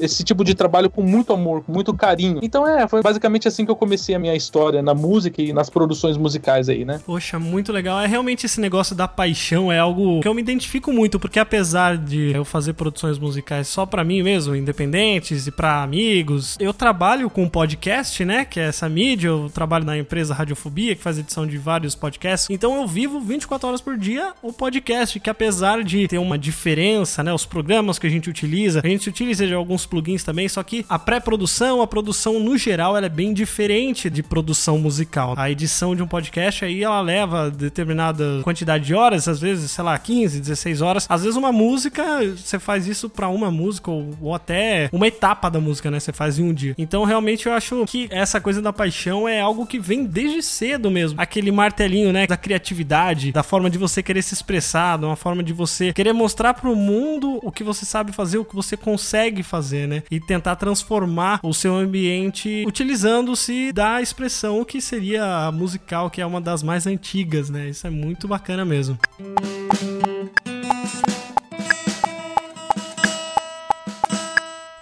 esse 0.00 0.24
tipo 0.24 0.44
de 0.44 0.54
trabalho 0.54 0.90
com 0.90 1.02
muito 1.02 1.32
amor, 1.32 1.62
com 1.62 1.72
muito 1.72 1.92
carinho. 1.94 2.40
Então 2.42 2.66
é, 2.66 2.86
foi 2.88 3.02
basicamente 3.02 3.48
assim 3.48 3.64
que 3.64 3.70
eu 3.70 3.76
comecei 3.76 4.14
a 4.14 4.18
minha 4.18 4.34
história 4.34 4.82
na 4.82 4.94
música 4.94 5.42
e 5.42 5.52
nas 5.52 5.70
produções 5.70 6.16
musicais 6.16 6.68
aí, 6.68 6.84
né? 6.84 7.00
Poxa, 7.04 7.38
muito 7.38 7.72
legal. 7.72 8.00
É 8.00 8.06
realmente 8.06 8.46
esse 8.46 8.60
negócio 8.60 8.94
da 8.94 9.06
paixão 9.06 9.72
é 9.72 9.78
algo 9.78 10.20
que 10.20 10.28
eu 10.28 10.34
me 10.34 10.42
identifico 10.42 10.92
muito, 10.92 11.18
porque 11.18 11.38
apesar 11.38 11.96
de 11.96 12.32
eu 12.34 12.44
fazer 12.44 12.72
produções 12.72 13.18
musicais 13.18 13.68
só 13.68 13.84
pra 13.86 14.04
mim 14.04 14.22
mesmo, 14.22 14.54
independentes 14.54 15.46
e 15.46 15.50
pra 15.50 15.82
amigos, 15.82 16.56
eu 16.60 16.72
trabalho 16.72 17.28
com 17.30 17.48
podcast, 17.48 18.24
né, 18.24 18.44
que 18.44 18.60
é 18.60 18.64
essa 18.64 18.88
mídia, 18.88 19.28
eu 19.28 19.50
trabalho 19.52 19.84
na 19.84 19.96
empresa 19.98 20.34
Radiofobia, 20.34 20.94
que 20.94 21.02
faz 21.02 21.18
edição 21.18 21.46
de 21.46 21.58
vários 21.58 21.94
podcasts. 21.94 22.48
Então 22.50 22.76
eu 22.76 22.86
vivo 22.86 23.20
24 23.20 23.68
horas 23.68 23.80
por 23.80 23.96
dia 23.96 24.32
o 24.42 24.52
podcast, 24.52 25.18
que 25.20 25.30
apesar 25.30 25.82
de 25.82 26.08
ter 26.08 26.18
uma 26.18 26.38
diferença, 26.38 27.22
né, 27.22 27.32
os 27.32 27.44
programas 27.44 27.98
que 27.98 28.06
a 28.06 28.10
gente 28.10 28.28
utiliza, 28.30 28.80
a 28.82 28.88
gente 28.88 29.08
utiliza 29.08 29.27
de 29.36 29.52
alguns 29.52 29.86
plugins 29.86 30.24
também, 30.24 30.48
só 30.48 30.62
que 30.62 30.84
a 30.88 30.98
pré-produção, 30.98 31.82
a 31.82 31.86
produção 31.86 32.40
no 32.40 32.56
geral, 32.56 32.96
ela 32.96 33.06
é 33.06 33.10
bem 33.10 33.32
diferente 33.32 34.08
de 34.08 34.22
produção 34.22 34.78
musical. 34.78 35.34
A 35.36 35.50
edição 35.50 35.94
de 35.94 36.02
um 36.02 36.06
podcast 36.06 36.64
aí 36.64 36.82
ela 36.82 37.00
leva 37.00 37.50
determinada 37.50 38.40
quantidade 38.42 38.84
de 38.84 38.94
horas, 38.94 39.28
às 39.28 39.40
vezes, 39.40 39.70
sei 39.70 39.84
lá, 39.84 39.98
15, 39.98 40.40
16 40.40 40.82
horas. 40.82 41.06
Às 41.08 41.22
vezes 41.22 41.36
uma 41.36 41.52
música, 41.52 42.02
você 42.36 42.58
faz 42.58 42.86
isso 42.86 43.10
pra 43.10 43.28
uma 43.28 43.50
música 43.50 43.90
ou, 43.90 44.10
ou 44.20 44.34
até 44.34 44.88
uma 44.92 45.06
etapa 45.06 45.50
da 45.50 45.60
música, 45.60 45.90
né? 45.90 46.00
Você 46.00 46.12
faz 46.12 46.38
em 46.38 46.44
um 46.44 46.54
dia. 46.54 46.74
Então, 46.78 47.04
realmente 47.04 47.46
eu 47.46 47.52
acho 47.52 47.84
que 47.86 48.08
essa 48.10 48.40
coisa 48.40 48.62
da 48.62 48.72
paixão 48.72 49.28
é 49.28 49.40
algo 49.40 49.66
que 49.66 49.78
vem 49.78 50.04
desde 50.04 50.42
cedo 50.42 50.90
mesmo. 50.90 51.20
Aquele 51.20 51.50
martelinho, 51.50 52.12
né, 52.12 52.26
da 52.26 52.36
criatividade, 52.36 53.32
da 53.32 53.42
forma 53.42 53.68
de 53.68 53.78
você 53.78 54.02
querer 54.02 54.22
se 54.22 54.34
expressar, 54.34 54.98
de 54.98 55.04
uma 55.04 55.16
forma 55.16 55.42
de 55.42 55.52
você 55.52 55.92
querer 55.92 56.12
mostrar 56.12 56.54
pro 56.54 56.74
mundo 56.74 57.38
o 57.42 57.50
que 57.50 57.64
você 57.64 57.84
sabe 57.84 58.12
fazer, 58.12 58.38
o 58.38 58.44
que 58.44 58.54
você 58.54 58.76
consegue 58.76 59.17
consegue 59.18 59.42
fazer, 59.42 59.88
né? 59.88 60.02
E 60.10 60.20
tentar 60.20 60.56
transformar 60.56 61.40
o 61.42 61.52
seu 61.52 61.74
ambiente 61.74 62.64
utilizando-se 62.66 63.72
da 63.72 64.00
expressão 64.00 64.64
que 64.64 64.80
seria 64.80 65.50
musical, 65.52 66.08
que 66.08 66.20
é 66.20 66.26
uma 66.26 66.40
das 66.40 66.62
mais 66.62 66.86
antigas, 66.86 67.50
né? 67.50 67.68
Isso 67.68 67.86
é 67.86 67.90
muito 67.90 68.28
bacana 68.28 68.64
mesmo. 68.64 68.98